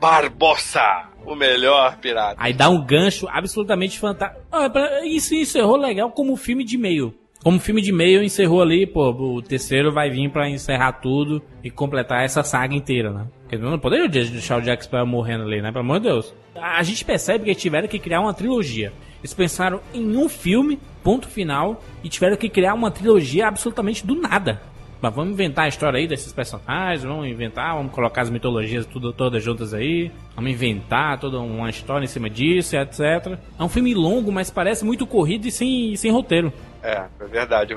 Barbosa, 0.00 0.82
o 1.24 1.34
melhor 1.34 1.96
pirata. 1.98 2.34
Aí 2.38 2.52
dá 2.52 2.68
um 2.68 2.84
gancho 2.84 3.28
absolutamente 3.30 3.98
fantástico. 3.98 4.42
Pra- 4.72 5.04
Isso 5.06 5.34
encerrou 5.34 5.76
legal 5.76 6.10
como 6.10 6.36
filme 6.36 6.64
de 6.64 6.76
meio. 6.76 7.14
Como 7.42 7.58
filme 7.58 7.80
de 7.82 7.92
meio 7.92 8.22
encerrou 8.22 8.62
ali, 8.62 8.86
pô, 8.86 9.10
o 9.10 9.42
terceiro 9.42 9.92
vai 9.92 10.10
vir 10.10 10.30
pra 10.30 10.48
encerrar 10.48 10.92
tudo 10.92 11.42
e 11.62 11.70
completar 11.70 12.24
essa 12.24 12.42
saga 12.42 12.74
inteira, 12.74 13.10
né? 13.10 13.26
Não 13.58 13.78
poderia 13.78 14.08
deixar 14.08 14.58
o 14.58 14.62
Jack 14.62 14.84
Sparrow 14.84 15.06
morrendo 15.06 15.44
ali, 15.44 15.60
né? 15.60 15.70
Pelo 15.70 15.84
amor 15.84 16.00
de 16.00 16.08
Deus. 16.08 16.34
A 16.54 16.82
gente 16.82 17.04
percebe 17.04 17.44
que 17.44 17.54
tiveram 17.54 17.86
que 17.86 17.98
criar 17.98 18.20
uma 18.20 18.32
trilogia. 18.32 18.92
Eles 19.20 19.34
pensaram 19.34 19.80
em 19.92 20.16
um 20.16 20.28
filme, 20.28 20.78
ponto 21.02 21.28
final, 21.28 21.82
e 22.02 22.08
tiveram 22.08 22.36
que 22.36 22.48
criar 22.48 22.74
uma 22.74 22.90
trilogia 22.90 23.46
absolutamente 23.46 24.06
do 24.06 24.14
nada. 24.14 24.60
Mas 25.02 25.14
vamos 25.14 25.32
inventar 25.32 25.64
a 25.64 25.68
história 25.68 25.98
aí 25.98 26.06
desses 26.06 26.32
personagens, 26.32 27.02
vamos 27.02 27.26
inventar, 27.26 27.74
vamos 27.74 27.92
colocar 27.92 28.22
as 28.22 28.30
mitologias 28.30 28.86
tudo, 28.86 29.12
todas 29.12 29.42
juntas 29.42 29.74
aí, 29.74 30.12
vamos 30.36 30.52
inventar 30.52 31.18
toda 31.18 31.40
uma 31.40 31.68
história 31.68 32.04
em 32.04 32.08
cima 32.08 32.30
disso, 32.30 32.76
etc. 32.76 33.36
É 33.58 33.62
um 33.62 33.68
filme 33.68 33.94
longo, 33.94 34.30
mas 34.30 34.48
parece 34.48 34.84
muito 34.84 35.04
corrido 35.04 35.46
e 35.46 35.50
sem, 35.50 35.96
sem 35.96 36.12
roteiro. 36.12 36.52
É, 36.82 37.04
é 37.20 37.24
verdade. 37.26 37.74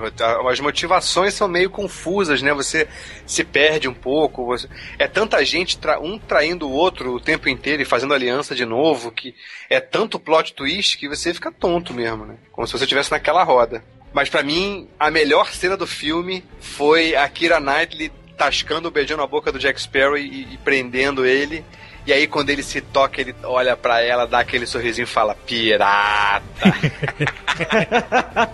As 0.49 0.59
motivações 0.59 1.33
são 1.35 1.47
meio 1.47 1.69
confusas, 1.69 2.41
né? 2.41 2.51
Você 2.53 2.87
se 3.25 3.43
perde 3.43 3.87
um 3.87 3.93
pouco. 3.93 4.45
você- 4.45 4.67
É 4.97 5.07
tanta 5.07 5.45
gente, 5.45 5.77
tra- 5.77 5.99
um 5.99 6.17
traindo 6.17 6.67
o 6.67 6.71
outro 6.71 7.13
o 7.13 7.19
tempo 7.19 7.47
inteiro 7.47 7.81
e 7.83 7.85
fazendo 7.85 8.13
aliança 8.15 8.55
de 8.55 8.65
novo, 8.65 9.11
que 9.11 9.35
é 9.69 9.79
tanto 9.79 10.19
plot 10.19 10.53
twist 10.53 10.97
que 10.97 11.07
você 11.07 11.33
fica 11.33 11.51
tonto 11.51 11.93
mesmo, 11.93 12.25
né? 12.25 12.35
Como 12.51 12.65
se 12.65 12.73
você 12.73 12.83
estivesse 12.85 13.11
naquela 13.11 13.43
roda. 13.43 13.83
Mas 14.11 14.27
pra 14.29 14.41
mim, 14.41 14.87
a 14.99 15.11
melhor 15.11 15.51
cena 15.51 15.77
do 15.77 15.85
filme 15.85 16.43
foi 16.59 17.15
a 17.15 17.27
Kira 17.29 17.59
Knightley 17.59 18.11
tascando 18.37 18.87
o 18.87 18.91
beijão 18.91 19.17
na 19.17 19.27
boca 19.27 19.51
do 19.51 19.59
Jack 19.59 19.79
Sparrow 19.79 20.17
e, 20.17 20.53
e 20.53 20.57
prendendo 20.63 21.25
ele. 21.25 21.63
E 22.07 22.13
aí, 22.13 22.25
quando 22.27 22.49
ele 22.49 22.63
se 22.63 22.81
toca, 22.81 23.19
ele 23.21 23.35
olha 23.43 23.75
pra 23.77 24.01
ela, 24.01 24.25
dá 24.27 24.39
aquele 24.39 24.65
sorrisinho 24.65 25.03
e 25.03 25.07
fala: 25.07 25.35
Pirata! 25.35 26.43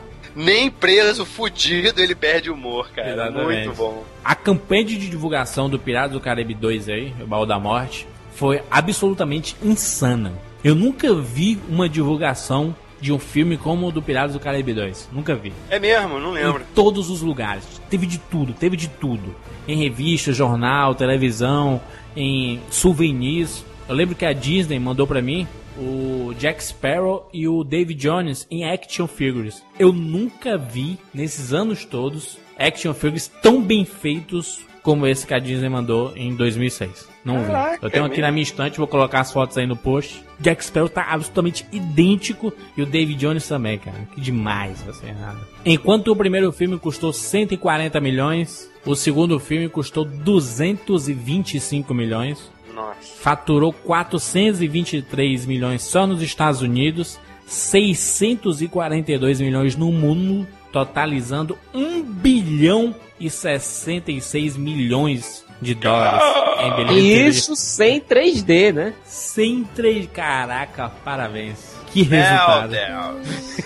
Nem 0.36 0.70
preso, 0.70 1.26
fudido, 1.26 2.02
ele 2.02 2.16
perde 2.16 2.50
o 2.50 2.54
humor, 2.54 2.90
cara. 2.92 3.12
Exatamente. 3.14 3.66
Muito 3.66 3.78
bom. 3.78 4.04
A 4.24 4.36
campanha 4.36 4.86
de 4.86 5.10
divulgação 5.10 5.70
do 5.70 5.80
Piratas 5.80 6.12
do 6.12 6.20
Caribe 6.20 6.54
2 6.54 6.90
aí, 6.90 7.14
o 7.22 7.28
Baú 7.28 7.46
da 7.46 7.60
Morte, 7.60 8.08
foi 8.34 8.62
absolutamente 8.70 9.56
insana. 9.64 10.34
Eu 10.64 10.76
nunca 10.76 11.14
vi 11.14 11.60
uma 11.68 11.90
divulgação 11.90 12.76
de 13.00 13.12
um 13.12 13.18
filme 13.18 13.58
como 13.58 13.88
o 13.88 13.92
do 13.92 14.02
Piratas 14.02 14.34
do 14.34 14.40
Caribe 14.40 14.74
2. 14.74 15.10
Nunca 15.12 15.36
vi. 15.36 15.52
É 15.70 15.80
mesmo, 15.80 16.20
não 16.20 16.32
lembro. 16.32 16.62
Em 16.62 16.74
todos 16.76 17.10
os 17.10 17.22
lugares. 17.22 17.64
Teve 17.90 18.06
de 18.06 18.20
tudo, 18.20 18.54
teve 18.54 18.78
de 18.78 18.88
tudo. 18.88 19.36
Em 19.68 19.76
revista, 19.76 20.32
jornal, 20.32 20.94
televisão, 20.94 21.82
em 22.16 22.62
souvenirs. 22.70 23.66
Eu 23.90 23.96
lembro 23.96 24.16
que 24.16 24.26
a 24.26 24.34
Disney 24.34 24.80
mandou 24.80 25.08
pra 25.08 25.22
mim 25.22 25.48
o 25.78 26.34
Jack 26.38 26.64
Sparrow 26.64 27.30
e 27.34 27.48
o 27.48 27.64
David 27.64 28.00
Jones 28.00 28.48
em 28.50 28.70
action 28.70 29.08
figures. 29.08 29.64
Eu 29.80 29.92
nunca 29.92 30.58
vi, 30.58 30.98
nesses 31.14 31.54
anos 31.54 31.86
todos, 31.86 32.38
action 32.58 32.94
figures 32.94 33.28
tão 33.42 33.62
bem 33.62 33.86
feitos 33.86 34.66
como 34.84 35.06
esse 35.06 35.28
que 35.28 35.34
a 35.34 35.40
Disney 35.40 35.70
mandou 35.70 36.12
em 36.16 36.36
2006. 36.36 37.08
Não 37.24 37.44
Caraca, 37.44 37.78
vi. 37.78 37.86
Eu 37.86 37.90
tenho 37.92 38.06
é 38.06 38.08
aqui 38.08 38.22
na 38.22 38.32
minha 38.32 38.42
estante, 38.42 38.78
vou 38.78 38.88
colocar 38.88 39.20
as 39.20 39.32
fotos 39.32 39.58
aí 39.58 39.68
no 39.68 39.76
post. 39.76 40.24
Jack 40.40 40.66
Sparrow 40.66 40.90
tá 40.90 41.04
absolutamente 41.04 41.66
idêntico 41.72 42.52
e 42.76 42.82
o 42.82 42.86
David 42.86 43.20
Jones 43.20 43.48
também, 43.48 43.78
cara. 43.78 44.08
Que 44.14 44.22
demais, 44.22 44.80
ser 44.80 45.08
errado. 45.08 45.40
Enquanto 45.64 46.12
o 46.12 46.16
primeiro 46.16 46.52
filme 46.52 46.80
custou 46.80 47.14
140 47.14 48.00
milhões, 48.02 48.70
o 48.86 48.96
segundo 48.96 49.40
filme 49.40 49.70
custou 49.70 50.04
225 50.04 51.94
milhões 51.94 52.52
Nossa. 52.74 53.22
faturou 53.22 53.74
423 53.74 55.46
milhões 55.46 55.82
só 55.84 56.08
nos 56.08 56.22
Estados 56.22 56.62
Unidos, 56.62 57.20
642 57.46 59.42
milhões 59.42 59.76
no 59.76 59.92
mundo, 59.92 60.48
totalizando 60.72 61.58
1 61.74 62.04
bilhão 62.04 62.96
e 63.20 63.30
66 63.30 64.58
milhões 64.58 65.46
de 65.62 65.76
dólares 65.76 66.24
em 66.60 66.72
bilheteria. 66.76 67.28
Isso 67.28 67.56
sem 67.56 68.00
3D, 68.00 68.74
né? 68.74 68.94
Sem 69.04 69.64
3 69.76 70.08
Caraca, 70.08 70.90
parabéns. 71.04 71.76
Que 71.88 72.04
resultado. 72.04 72.72
Meu 72.72 73.14
Deus. 73.24 73.58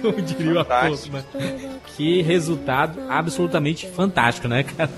Como 0.00 0.22
diria 0.22 0.64
né? 0.64 1.78
Que 1.96 2.22
resultado 2.22 3.00
absolutamente 3.08 3.86
fantástico, 3.88 4.48
né, 4.48 4.62
cara? 4.62 4.90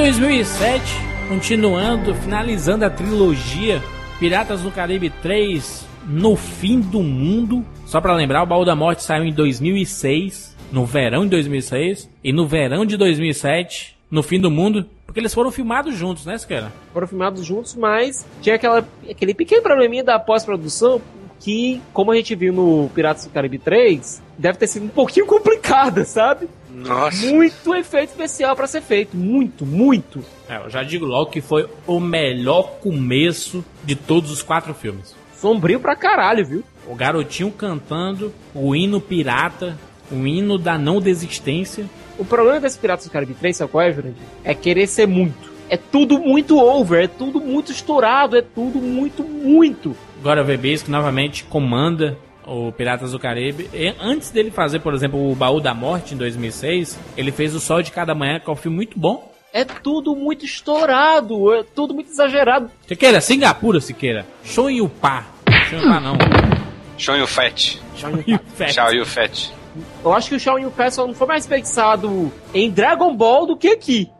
2007, 0.00 0.82
continuando, 1.28 2.14
finalizando 2.14 2.86
a 2.86 2.90
trilogia 2.90 3.82
Piratas 4.18 4.62
do 4.62 4.70
Caribe 4.70 5.10
3 5.10 5.86
No 6.06 6.36
Fim 6.36 6.80
do 6.80 7.02
Mundo. 7.02 7.62
Só 7.84 8.00
pra 8.00 8.14
lembrar, 8.14 8.42
o 8.42 8.46
Baú 8.46 8.64
da 8.64 8.74
Morte 8.74 9.02
saiu 9.02 9.24
em 9.24 9.32
2006, 9.32 10.56
no 10.72 10.86
verão 10.86 11.24
de 11.24 11.28
2006, 11.32 12.08
e 12.24 12.32
no 12.32 12.46
verão 12.46 12.86
de 12.86 12.96
2007, 12.96 13.94
No 14.10 14.22
Fim 14.22 14.40
do 14.40 14.50
Mundo, 14.50 14.86
porque 15.04 15.20
eles 15.20 15.34
foram 15.34 15.52
filmados 15.52 15.94
juntos, 15.94 16.24
né, 16.24 16.38
Siqueira? 16.38 16.72
Foram 16.94 17.06
filmados 17.06 17.44
juntos, 17.44 17.74
mas 17.74 18.26
tinha 18.40 18.54
aquela, 18.54 18.88
aquele 19.08 19.34
pequeno 19.34 19.60
probleminha 19.60 20.02
da 20.02 20.18
pós-produção 20.18 20.98
que, 21.38 21.78
como 21.92 22.10
a 22.10 22.16
gente 22.16 22.34
viu 22.34 22.54
no 22.54 22.88
Piratas 22.94 23.26
do 23.26 23.30
Caribe 23.30 23.58
3, 23.58 24.22
deve 24.38 24.56
ter 24.56 24.66
sido 24.66 24.86
um 24.86 24.88
pouquinho 24.88 25.26
complicada, 25.26 26.06
sabe? 26.06 26.48
Nossa. 26.72 27.26
Muito 27.26 27.74
efeito 27.74 28.10
especial 28.10 28.54
pra 28.54 28.66
ser 28.66 28.80
feito. 28.80 29.16
Muito, 29.16 29.66
muito. 29.66 30.24
É, 30.48 30.56
eu 30.56 30.70
já 30.70 30.82
digo 30.82 31.04
logo 31.04 31.30
que 31.30 31.40
foi 31.40 31.68
o 31.86 32.00
melhor 32.00 32.78
começo 32.80 33.64
de 33.84 33.94
todos 33.94 34.30
os 34.30 34.42
quatro 34.42 34.72
filmes. 34.74 35.14
Sombrio 35.34 35.80
pra 35.80 35.96
caralho, 35.96 36.46
viu? 36.46 36.64
O 36.86 36.94
garotinho 36.94 37.50
cantando 37.50 38.32
o 38.54 38.74
hino 38.74 39.00
pirata, 39.00 39.78
o 40.10 40.26
hino 40.26 40.58
da 40.58 40.76
não 40.76 41.00
desistência. 41.00 41.86
O 42.18 42.24
problema 42.24 42.60
desse 42.60 42.78
Piratas 42.78 43.06
do 43.06 43.10
Caribe 43.10 43.34
3, 43.34 43.56
sabe 43.56 43.70
qual 43.70 43.82
é, 43.82 43.92
Jurandir? 43.92 44.22
É 44.44 44.54
querer 44.54 44.86
ser 44.86 45.06
muito. 45.06 45.50
É 45.70 45.76
tudo 45.76 46.18
muito 46.18 46.58
over, 46.58 47.04
é 47.04 47.06
tudo 47.06 47.40
muito 47.40 47.70
estourado, 47.70 48.36
é 48.36 48.42
tudo 48.42 48.78
muito, 48.80 49.22
muito. 49.22 49.96
Agora 50.18 50.42
o 50.42 50.44
Verbisco 50.44 50.90
novamente 50.90 51.44
comanda 51.44 52.18
o 52.46 52.72
Piratas 52.72 53.12
do 53.12 53.18
Caribe. 53.18 53.70
E 53.72 53.94
antes 54.00 54.30
dele 54.30 54.50
fazer, 54.50 54.80
por 54.80 54.94
exemplo, 54.94 55.30
o 55.30 55.34
Baú 55.34 55.60
da 55.60 55.74
Morte 55.74 56.14
em 56.14 56.16
2006, 56.16 56.98
ele 57.16 57.32
fez 57.32 57.54
o 57.54 57.60
Sol 57.60 57.82
de 57.82 57.90
Cada 57.90 58.14
Manhã, 58.14 58.40
que 58.40 58.48
é 58.48 58.52
um 58.52 58.56
filme 58.56 58.76
muito 58.76 58.98
bom. 58.98 59.30
É 59.52 59.64
tudo 59.64 60.14
muito 60.14 60.44
estourado, 60.44 61.52
é 61.54 61.64
tudo 61.64 61.92
muito 61.92 62.10
exagerado. 62.10 62.70
Siqueira, 62.86 63.20
Singapura, 63.20 63.80
Siqueira. 63.80 64.24
Show 64.44 64.70
em 64.70 64.80
Upá. 64.80 65.26
Show 65.68 65.78
em 65.78 65.82
Upá 65.82 66.00
não. 66.00 66.14
Show. 66.16 66.40
Show 66.98 67.16
you 67.16 67.26
fat. 67.26 67.80
Show 67.96 68.92
you 68.92 69.06
fat. 69.06 69.60
Eu 70.04 70.12
acho 70.12 70.28
que 70.28 70.34
o 70.34 70.40
Shaw 70.40 70.58
Yun 70.58 70.70
Fat 70.70 70.92
só 70.92 71.06
não 71.06 71.14
foi 71.14 71.26
mais 71.26 71.46
pensado 71.46 72.32
em 72.52 72.70
Dragon 72.70 73.14
Ball 73.14 73.46
do 73.46 73.56
que 73.56 73.68
aqui. 73.68 74.10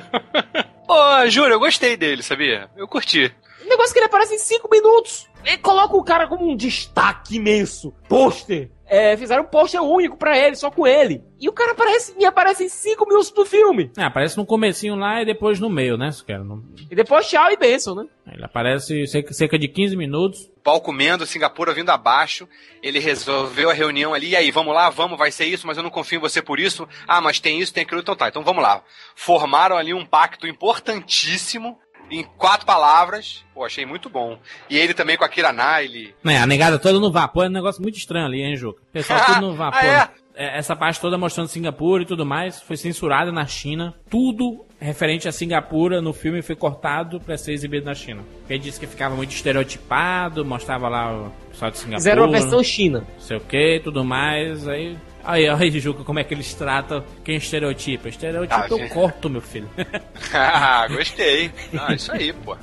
Pô, 0.86 1.28
juro, 1.28 1.54
eu 1.54 1.60
gostei 1.60 1.96
dele, 1.96 2.22
sabia? 2.22 2.68
Eu 2.76 2.88
curti. 2.88 3.32
O 3.64 3.68
negócio 3.68 3.90
é 3.90 3.92
que 3.92 3.98
ele 4.00 4.06
aparece 4.06 4.34
em 4.34 4.38
5 4.38 4.68
minutos. 4.70 5.28
Ele 5.44 5.58
coloca 5.58 5.96
o 5.96 6.04
cara 6.04 6.26
como 6.28 6.50
um 6.50 6.56
destaque 6.56 7.36
imenso. 7.36 7.92
Pôster. 8.08 8.70
É, 8.92 9.16
fizeram 9.16 9.44
um 9.44 9.46
pôster 9.46 9.80
único 9.80 10.16
pra 10.16 10.36
ele, 10.36 10.56
só 10.56 10.68
com 10.68 10.84
ele. 10.84 11.22
E 11.38 11.48
o 11.48 11.52
cara 11.52 11.72
aparece, 11.72 12.12
e 12.18 12.24
aparece 12.24 12.64
em 12.64 12.68
5 12.68 13.06
minutos 13.06 13.30
do 13.30 13.46
filme. 13.46 13.88
É, 13.96 14.02
aparece 14.02 14.36
no 14.36 14.44
comecinho 14.44 14.96
lá 14.96 15.22
e 15.22 15.24
depois 15.24 15.60
no 15.60 15.70
meio, 15.70 15.96
né, 15.96 16.10
Siqueira? 16.10 16.42
No- 16.42 16.64
E 16.90 16.94
depois 16.96 17.28
tchau 17.28 17.52
e 17.52 17.56
benção, 17.56 17.94
né? 17.94 18.04
Ele 18.32 18.44
aparece 18.44 19.06
cerca, 19.06 19.32
cerca 19.32 19.56
de 19.56 19.68
15 19.68 19.96
minutos. 19.96 20.50
Pau 20.64 20.80
comendo, 20.80 21.24
Singapura 21.24 21.72
vindo 21.72 21.90
abaixo. 21.90 22.48
Ele 22.82 22.98
resolveu 22.98 23.70
a 23.70 23.72
reunião 23.72 24.12
ali. 24.12 24.30
E 24.30 24.36
aí, 24.36 24.50
vamos 24.50 24.74
lá, 24.74 24.90
vamos, 24.90 25.16
vai 25.16 25.30
ser 25.30 25.44
isso, 25.46 25.68
mas 25.68 25.76
eu 25.76 25.84
não 25.84 25.90
confio 25.90 26.18
em 26.18 26.20
você 26.20 26.42
por 26.42 26.58
isso. 26.58 26.86
Ah, 27.06 27.20
mas 27.20 27.38
tem 27.38 27.60
isso, 27.60 27.72
tem 27.72 27.84
aquilo, 27.84 28.00
então 28.00 28.16
tá. 28.16 28.26
Então 28.28 28.42
vamos 28.42 28.62
lá. 28.62 28.82
Formaram 29.14 29.76
ali 29.76 29.94
um 29.94 30.04
pacto 30.04 30.48
importantíssimo. 30.48 31.78
Em 32.10 32.24
quatro 32.36 32.66
palavras. 32.66 33.44
Pô, 33.54 33.64
achei 33.64 33.86
muito 33.86 34.08
bom. 34.10 34.38
E 34.68 34.76
ele 34.76 34.94
também 34.94 35.16
com 35.16 35.24
a 35.24 35.28
Kira 35.28 35.52
Knightley. 35.52 36.14
Né, 36.24 36.38
a 36.38 36.46
negada 36.46 36.78
toda 36.78 36.98
no 36.98 37.10
vapor 37.12 37.44
é 37.44 37.48
um 37.48 37.52
negócio 37.52 37.80
muito 37.82 37.96
estranho 37.96 38.26
ali, 38.26 38.42
hein, 38.42 38.56
Juca? 38.56 38.82
O 38.82 38.92
pessoal 38.92 39.24
tudo 39.26 39.40
no 39.40 39.54
vapor. 39.56 39.80
Ah, 39.80 39.86
é? 39.86 40.20
É, 40.34 40.58
Essa 40.58 40.74
parte 40.74 41.00
toda 41.00 41.18
mostrando 41.18 41.48
Singapura 41.48 42.02
e 42.02 42.06
tudo 42.06 42.24
mais 42.24 42.60
foi 42.62 42.76
censurada 42.76 43.30
na 43.30 43.46
China. 43.46 43.94
Tudo 44.08 44.64
referente 44.80 45.28
a 45.28 45.32
Singapura 45.32 46.00
no 46.00 46.12
filme 46.14 46.40
foi 46.40 46.56
cortado 46.56 47.20
pra 47.20 47.36
ser 47.36 47.52
exibido 47.52 47.84
na 47.84 47.94
China. 47.94 48.22
Porque 48.38 48.54
ele 48.54 48.62
disse 48.62 48.80
que 48.80 48.86
ficava 48.86 49.14
muito 49.14 49.32
estereotipado, 49.32 50.44
mostrava 50.44 50.88
lá 50.88 51.12
o 51.12 51.30
pessoal 51.50 51.70
de 51.70 51.78
Singapura. 51.78 51.98
Fizeram 52.00 52.22
uma 52.24 52.32
versão 52.32 52.62
China. 52.62 53.00
Não 53.00 53.20
sei 53.20 53.36
o 53.36 53.40
que, 53.40 53.80
tudo 53.84 54.04
mais. 54.04 54.66
Aí. 54.66 54.96
Aí, 55.24 55.48
aí, 55.48 55.70
Juca, 55.80 56.02
como 56.04 56.18
é 56.18 56.24
que 56.24 56.32
eles 56.34 56.52
tratam 56.54 57.04
quem 57.24 57.36
estereotipa? 57.36 58.08
Estereotipo 58.08 58.54
Ah, 58.60 58.66
eu 58.70 58.78
gente. 58.78 58.92
corto, 58.92 59.28
meu 59.30 59.40
filho. 59.40 59.68
ah, 60.32 60.86
gostei. 60.88 61.50
Ah, 61.78 61.92
isso 61.94 62.10
aí, 62.12 62.32
pô. 62.32 62.56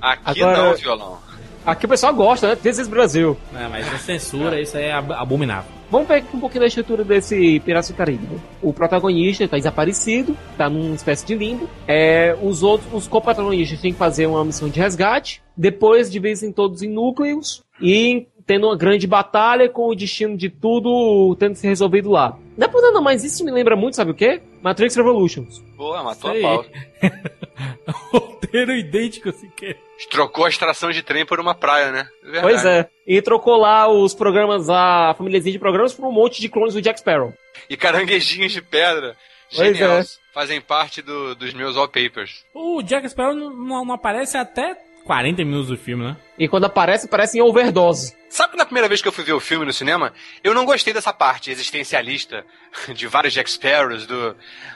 Aqui 0.00 0.42
Agora- 0.42 0.56
não, 0.70 0.74
violão. 0.76 1.18
Aqui 1.66 1.86
o 1.86 1.88
pessoal 1.88 2.12
gosta, 2.14 2.48
né? 2.48 2.56
This 2.56 2.78
is 2.78 2.86
Brasil. 2.88 3.38
Não, 3.50 3.70
mas 3.70 3.90
a 3.92 3.96
censura, 3.96 4.60
isso 4.60 4.76
aí 4.76 4.84
é 4.84 4.92
ab- 4.92 5.12
abominável. 5.14 5.70
Vamos 5.90 6.06
ver 6.08 6.16
aqui 6.16 6.36
um 6.36 6.40
pouquinho 6.40 6.60
da 6.60 6.66
estrutura 6.66 7.02
desse 7.04 7.58
Piratas 7.60 7.88
do 7.88 7.94
Caribe. 7.96 8.28
O 8.60 8.70
protagonista 8.70 9.44
está 9.44 9.56
desaparecido, 9.56 10.36
está 10.52 10.68
numa 10.68 10.94
espécie 10.94 11.24
de 11.24 11.34
limbo. 11.34 11.66
É, 11.88 12.36
os 12.42 12.62
outros, 12.62 12.92
os 12.92 13.08
coprotagonistas 13.08 13.80
têm 13.80 13.92
que 13.92 13.98
fazer 13.98 14.26
uma 14.26 14.44
missão 14.44 14.68
de 14.68 14.78
resgate. 14.78 15.42
Depois 15.56 16.10
dividem 16.10 16.52
todos 16.52 16.82
em 16.82 16.88
núcleos 16.90 17.62
e 17.80 18.26
tendo 18.46 18.66
uma 18.66 18.76
grande 18.76 19.06
batalha 19.06 19.68
com 19.68 19.88
o 19.88 19.94
destino 19.94 20.36
de 20.36 20.48
tudo 20.50 21.34
tendo 21.38 21.54
se 21.54 21.66
resolvido 21.66 22.10
lá. 22.10 22.36
Não 22.56 22.66
é 22.66 22.70
por 22.70 22.82
nada, 22.82 23.00
mas 23.00 23.24
isso 23.24 23.44
me 23.44 23.50
lembra 23.50 23.74
muito, 23.74 23.96
sabe 23.96 24.10
o 24.10 24.14
quê? 24.14 24.40
Matrix 24.62 24.94
Revolutions. 24.96 25.60
Boa, 25.76 26.02
matou 26.02 26.34
Isso 26.34 26.46
a 26.46 26.50
pau. 26.50 26.64
Roteiro 27.86 28.72
idêntico, 28.72 29.28
assim 29.28 29.50
que. 29.56 29.76
Trocou 30.10 30.44
a 30.44 30.48
extração 30.48 30.90
de 30.90 31.02
trem 31.02 31.24
por 31.24 31.40
uma 31.40 31.54
praia, 31.54 31.90
né? 31.90 32.08
Verdade. 32.22 32.42
Pois 32.42 32.64
é. 32.64 32.88
E 33.06 33.22
trocou 33.22 33.56
lá 33.56 33.88
os 33.88 34.14
programas, 34.14 34.68
a 34.68 35.14
famíliazinha 35.16 35.52
de 35.52 35.58
programas, 35.58 35.94
por 35.94 36.06
um 36.06 36.12
monte 36.12 36.40
de 36.40 36.48
clones 36.48 36.74
do 36.74 36.82
Jack 36.82 36.98
Sparrow. 37.00 37.32
E 37.68 37.76
caranguejinhos 37.76 38.52
de 38.52 38.60
pedra. 38.62 39.16
Pois 39.54 39.76
Genial. 39.76 39.98
é. 39.98 40.04
Fazem 40.32 40.60
parte 40.60 41.00
do- 41.00 41.34
dos 41.34 41.54
meus 41.54 41.76
wallpapers. 41.76 42.44
O 42.54 42.82
Jack 42.82 43.08
Sparrow 43.08 43.34
não- 43.34 43.84
não 43.84 43.92
aparece 43.92 44.36
até 44.36 44.76
40 45.04 45.44
minutos 45.44 45.68
do 45.68 45.76
filme, 45.76 46.04
né? 46.04 46.16
E 46.38 46.48
quando 46.48 46.64
aparece, 46.64 47.06
parece 47.06 47.38
em 47.38 47.42
overdose. 47.42 48.16
Sabe 48.28 48.52
que 48.52 48.58
na 48.58 48.64
primeira 48.64 48.88
vez 48.88 49.00
que 49.00 49.06
eu 49.06 49.12
fui 49.12 49.22
ver 49.22 49.34
o 49.34 49.40
filme 49.40 49.64
no 49.64 49.72
cinema, 49.72 50.12
eu 50.42 50.54
não 50.54 50.64
gostei 50.64 50.92
dessa 50.92 51.12
parte 51.12 51.50
existencialista 51.50 52.44
de 52.94 53.06
vários 53.06 53.32
Jack 53.32 53.50
Sparrows, 53.50 54.06
do, 54.06 54.34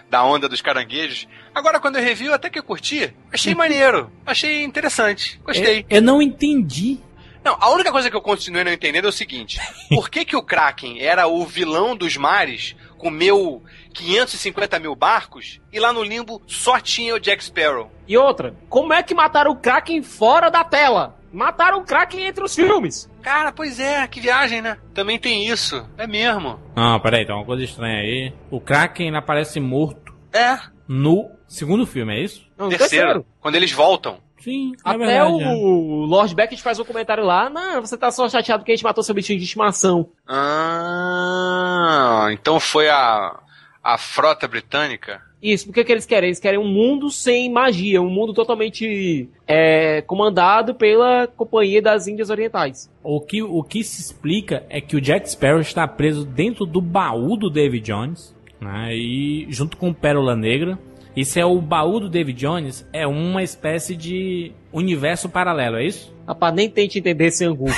da 0.08 0.22
onda 0.22 0.48
dos 0.48 0.60
caranguejos. 0.60 1.26
Agora, 1.54 1.80
quando 1.80 1.96
eu 1.96 2.02
revi, 2.02 2.26
eu 2.26 2.34
até 2.34 2.48
que 2.48 2.58
eu 2.58 2.62
curti. 2.62 3.12
Achei 3.32 3.54
maneiro. 3.54 4.12
Achei 4.24 4.62
interessante. 4.62 5.40
Gostei. 5.42 5.80
Eu, 5.90 5.96
eu 5.96 6.02
não 6.02 6.22
entendi. 6.22 7.00
Não, 7.42 7.56
a 7.58 7.70
única 7.70 7.90
coisa 7.90 8.10
que 8.10 8.16
eu 8.16 8.20
continuei 8.20 8.62
não 8.62 8.72
entendendo 8.72 9.06
é 9.06 9.08
o 9.08 9.12
seguinte: 9.12 9.58
por 9.88 10.10
que, 10.10 10.24
que 10.24 10.36
o 10.36 10.42
Kraken 10.42 11.00
era 11.00 11.26
o 11.26 11.44
vilão 11.46 11.96
dos 11.96 12.16
mares, 12.16 12.76
comeu 12.98 13.62
550 13.94 14.78
mil 14.78 14.94
barcos, 14.94 15.60
e 15.72 15.78
lá 15.78 15.92
no 15.92 16.02
limbo 16.02 16.42
só 16.46 16.78
tinha 16.80 17.14
o 17.14 17.20
Jack 17.20 17.42
Sparrow? 17.44 17.90
E 18.06 18.16
outra, 18.16 18.54
como 18.68 18.92
é 18.92 19.02
que 19.02 19.14
mataram 19.14 19.52
o 19.52 19.56
Kraken 19.56 20.02
fora 20.02 20.50
da 20.50 20.64
tela? 20.64 21.16
Mataram 21.32 21.78
o 21.80 21.84
Kraken 21.84 22.24
entre 22.26 22.42
os 22.42 22.54
filmes. 22.54 23.08
Cara, 23.22 23.52
pois 23.52 23.78
é, 23.78 24.06
que 24.06 24.18
viagem, 24.20 24.62
né? 24.62 24.78
Também 24.94 25.18
tem 25.18 25.46
isso. 25.46 25.86
É 25.98 26.06
mesmo. 26.06 26.58
Não, 26.74 26.98
peraí, 27.00 27.26
tem 27.26 27.34
uma 27.34 27.44
coisa 27.44 27.62
estranha 27.62 27.98
aí. 28.00 28.32
O 28.50 28.58
Kraken 28.60 29.14
aparece 29.14 29.60
morto 29.60 30.14
É. 30.32 30.58
no 30.88 31.30
segundo 31.46 31.86
filme, 31.86 32.14
é 32.14 32.22
isso? 32.24 32.46
Não, 32.56 32.66
no 32.66 32.70
Terceiro, 32.70 33.04
terceiro. 33.06 33.26
quando 33.40 33.54
eles 33.56 33.72
voltam. 33.72 34.18
Sim, 34.48 34.72
é 34.72 34.76
Até 34.82 34.98
verdade. 34.98 35.30
o 35.30 35.40
é. 35.42 36.06
Lord 36.06 36.34
Beckett 36.34 36.62
faz 36.62 36.80
um 36.80 36.84
comentário 36.84 37.22
lá, 37.22 37.50
não, 37.50 37.82
você 37.82 37.98
tá 37.98 38.10
só 38.10 38.26
chateado 38.30 38.64
que 38.64 38.72
a 38.72 38.74
gente 38.74 38.84
matou 38.84 39.04
seu 39.04 39.14
bichinho 39.14 39.38
de 39.38 39.44
estimação. 39.44 40.08
Ah, 40.26 42.28
então 42.32 42.58
foi 42.58 42.88
a, 42.88 43.38
a 43.84 43.98
frota 43.98 44.48
britânica? 44.48 45.20
Isso, 45.42 45.66
porque 45.66 45.84
que 45.84 45.92
eles 45.92 46.06
querem? 46.06 46.28
Eles 46.28 46.40
querem 46.40 46.58
um 46.58 46.66
mundo 46.66 47.10
sem 47.10 47.52
magia, 47.52 48.00
um 48.00 48.08
mundo 48.08 48.32
totalmente 48.32 49.28
é, 49.46 50.00
comandado 50.02 50.74
pela 50.74 51.26
Companhia 51.28 51.82
das 51.82 52.08
Índias 52.08 52.30
Orientais. 52.30 52.90
O 53.04 53.20
que, 53.20 53.42
o 53.42 53.62
que 53.62 53.84
se 53.84 54.00
explica 54.00 54.64
é 54.68 54.80
que 54.80 54.96
o 54.96 55.00
Jack 55.00 55.30
Sparrow 55.30 55.60
está 55.60 55.86
preso 55.86 56.24
dentro 56.24 56.66
do 56.66 56.80
baú 56.80 57.36
do 57.36 57.50
David 57.50 57.84
Jones, 57.84 58.34
né? 58.60 58.96
E 58.96 59.46
junto 59.50 59.76
com 59.76 59.90
o 59.90 59.94
Pérola 59.94 60.34
Negra. 60.34 60.76
Isso 61.18 61.36
é 61.36 61.44
o 61.44 61.60
baú 61.60 61.98
do 61.98 62.08
David 62.08 62.38
Jones, 62.38 62.88
é 62.92 63.04
uma 63.04 63.42
espécie 63.42 63.96
de 63.96 64.52
universo 64.72 65.28
paralelo, 65.28 65.76
é 65.76 65.84
isso? 65.84 66.14
Rapaz, 66.24 66.54
nem 66.54 66.70
tente 66.70 67.00
entender 67.00 67.26
esse 67.26 67.44
angu. 67.44 67.66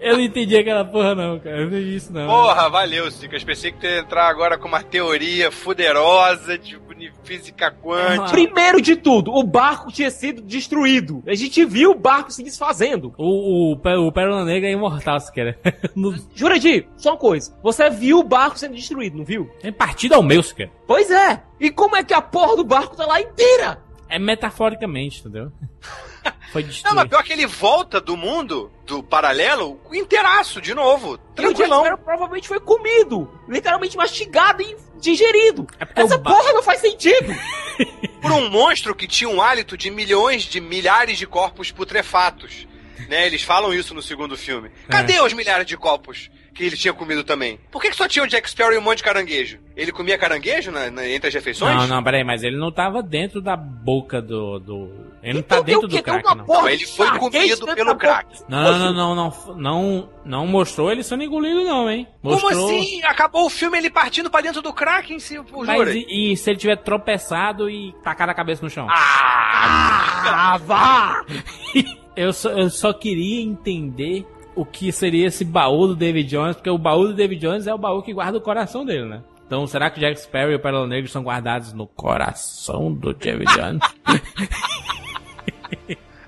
Eu 0.00 0.14
não 0.14 0.24
entendi 0.24 0.56
aquela 0.56 0.82
porra 0.82 1.14
não, 1.14 1.38
cara. 1.38 1.58
Eu 1.58 1.68
não 1.68 1.76
entendi 1.76 1.96
isso 1.96 2.10
não. 2.10 2.26
Porra, 2.26 2.70
valeu, 2.70 3.10
Cicas. 3.10 3.44
Pensei 3.44 3.70
que 3.70 3.80
tu 3.80 3.86
ia 3.86 3.98
entrar 3.98 4.26
agora 4.26 4.56
com 4.56 4.66
uma 4.66 4.82
teoria 4.82 5.52
fuderosa 5.52 6.56
de 6.56 6.78
física 7.24 7.70
quântica. 7.70 8.30
Primeiro 8.30 8.80
de 8.80 8.96
tudo, 8.96 9.32
o 9.32 9.42
barco 9.42 9.90
tinha 9.90 10.10
sido 10.10 10.42
destruído. 10.42 11.22
A 11.26 11.34
gente 11.34 11.64
viu 11.64 11.90
o 11.92 11.94
barco 11.98 12.30
se 12.32 12.42
desfazendo. 12.42 13.12
O, 13.18 13.72
o, 13.72 13.76
Pé- 13.76 13.96
o 13.96 14.12
Pérola 14.12 14.44
Negra 14.44 14.68
é 14.68 14.72
imortal, 14.72 15.18
se 15.20 15.32
quer. 15.32 15.58
No- 15.96 16.14
Jurandir, 16.34 16.86
só 16.96 17.10
uma 17.10 17.16
coisa. 17.18 17.56
Você 17.62 17.88
viu 17.90 18.18
o 18.18 18.24
barco 18.24 18.58
sendo 18.58 18.74
destruído, 18.74 19.16
não 19.18 19.24
viu? 19.24 19.50
É 19.62 19.70
partido 19.72 20.14
ao 20.14 20.22
meio, 20.22 20.42
se 20.42 20.54
quer. 20.54 20.70
Pois 20.86 21.10
é. 21.10 21.42
E 21.60 21.70
como 21.70 21.96
é 21.96 22.02
que 22.04 22.12
a 22.14 22.20
porra 22.20 22.56
do 22.56 22.64
barco 22.64 22.96
tá 22.96 23.06
lá 23.06 23.20
inteira? 23.20 23.81
É 24.14 24.18
metaforicamente, 24.18 25.20
entendeu? 25.20 25.50
Foi 26.52 26.62
Não, 26.62 26.68
destruído. 26.68 26.96
mas 26.96 27.08
pior 27.08 27.22
que 27.24 27.32
ele 27.32 27.46
volta 27.46 27.98
do 27.98 28.14
mundo, 28.14 28.70
do 28.86 29.02
paralelo, 29.02 29.80
inteiraço, 29.90 30.60
de 30.60 30.74
novo. 30.74 31.12
E 31.12 31.14
o 31.14 31.16
Jack 31.16 31.34
Tranquilão. 31.34 31.80
Sparrow 31.80 31.98
provavelmente 32.04 32.46
foi 32.46 32.60
comido. 32.60 33.40
Literalmente 33.48 33.96
mastigado 33.96 34.60
e 34.62 34.76
digerido. 35.00 35.64
porque 35.64 36.00
Essa 36.00 36.16
o 36.16 36.18
ba- 36.18 36.30
porra 36.36 36.52
não 36.52 36.62
faz 36.62 36.80
sentido. 36.80 37.34
Por 38.20 38.32
um 38.32 38.50
monstro 38.50 38.94
que 38.94 39.08
tinha 39.08 39.30
um 39.30 39.40
hálito 39.40 39.78
de 39.78 39.90
milhões 39.90 40.42
de 40.42 40.60
milhares 40.60 41.16
de 41.16 41.26
corpos 41.26 41.70
putrefatos. 41.70 42.68
Né, 43.08 43.26
eles 43.26 43.42
falam 43.42 43.72
isso 43.74 43.94
no 43.94 44.02
segundo 44.02 44.36
filme. 44.36 44.70
Cadê 44.88 45.20
os 45.22 45.32
milhares 45.32 45.66
de 45.66 45.76
corpos 45.76 46.30
que 46.54 46.64
ele 46.64 46.76
tinha 46.76 46.92
comido 46.92 47.24
também? 47.24 47.58
Por 47.70 47.80
que, 47.80 47.90
que 47.90 47.96
só 47.96 48.06
tinha 48.06 48.24
o 48.24 48.28
Jack 48.28 48.48
Sparrow 48.50 48.72
e 48.74 48.78
um 48.78 48.82
monte 48.82 48.98
de 48.98 49.04
caranguejo? 49.04 49.58
Ele 49.76 49.90
comia 49.90 50.18
caranguejo 50.18 50.70
na- 50.70 50.90
na- 50.90 51.08
entre 51.08 51.28
as 51.28 51.34
refeições? 51.34 51.74
Não, 51.74 51.86
não, 51.86 52.02
peraí, 52.04 52.22
mas 52.22 52.42
ele 52.42 52.56
não 52.58 52.70
tava 52.70 53.02
dentro 53.02 53.40
da 53.40 53.56
boca 53.56 54.20
do. 54.20 54.58
do... 54.58 55.12
Ele 55.22 55.34
não 55.34 55.40
Então 55.40 55.58
tá 55.58 55.64
tem 55.64 55.74
dentro 55.74 55.86
o 55.86 55.88
do 55.88 56.02
Kraken, 56.02 56.22
uma 56.26 56.34
não. 56.34 56.46
Não, 56.46 56.68
ele 56.68 56.86
foi 56.86 57.18
comido 57.18 57.74
pelo 57.74 57.96
Kraken. 57.96 58.40
Não, 58.48 58.78
não, 58.78 58.92
não, 58.92 59.14
não, 59.14 59.56
não, 59.56 60.10
não 60.24 60.46
mostrou 60.46 60.90
ele 60.92 61.02
sendo 61.02 61.22
engolido, 61.22 61.64
não, 61.64 61.88
hein? 61.90 62.06
Mostrou. 62.22 62.50
Como 62.52 62.64
assim? 62.78 63.02
Acabou 63.04 63.46
o 63.46 63.50
filme 63.50 63.78
ele 63.78 63.88
partindo 63.90 64.28
pra 64.30 64.40
dentro 64.42 64.60
do 64.60 64.72
Kraken, 64.72 65.18
se 65.18 65.42
por 65.44 65.64
Mas 65.66 65.78
jura? 65.78 65.92
e, 65.94 66.32
e 66.32 66.36
se 66.36 66.50
ele 66.50 66.58
tiver 66.58 66.76
tropeçado 66.76 67.70
e 67.70 67.94
tacar 68.04 68.28
a 68.28 68.34
cabeça 68.34 68.62
no 68.62 68.68
chão? 68.70 68.86
Ah, 68.90 70.58
vá! 70.64 71.24
Eu 72.14 72.30
só, 72.30 72.50
eu 72.50 72.68
só 72.68 72.92
queria 72.92 73.40
entender 73.40 74.26
o 74.54 74.64
que 74.64 74.92
seria 74.92 75.26
esse 75.26 75.44
baú 75.44 75.86
do 75.88 75.96
David 75.96 76.28
Jones, 76.28 76.56
porque 76.56 76.70
o 76.70 76.78
baú 76.78 77.06
do 77.08 77.14
David 77.14 77.40
Jones 77.40 77.66
é 77.66 77.74
o 77.74 77.78
baú 77.78 78.02
que 78.02 78.12
guarda 78.12 78.38
o 78.38 78.40
coração 78.40 78.84
dele, 78.84 79.06
né? 79.06 79.22
Então, 79.46 79.66
será 79.66 79.90
que 79.90 79.98
o 79.98 80.00
Jack 80.00 80.18
Sparrow 80.20 80.50
e 80.52 80.54
o 80.54 80.60
Pérola 80.60 80.86
Negra 80.86 81.10
são 81.10 81.22
guardados 81.22 81.72
no 81.74 81.86
coração 81.86 82.92
do 82.92 83.12
David 83.12 83.50
Jones? 83.52 83.82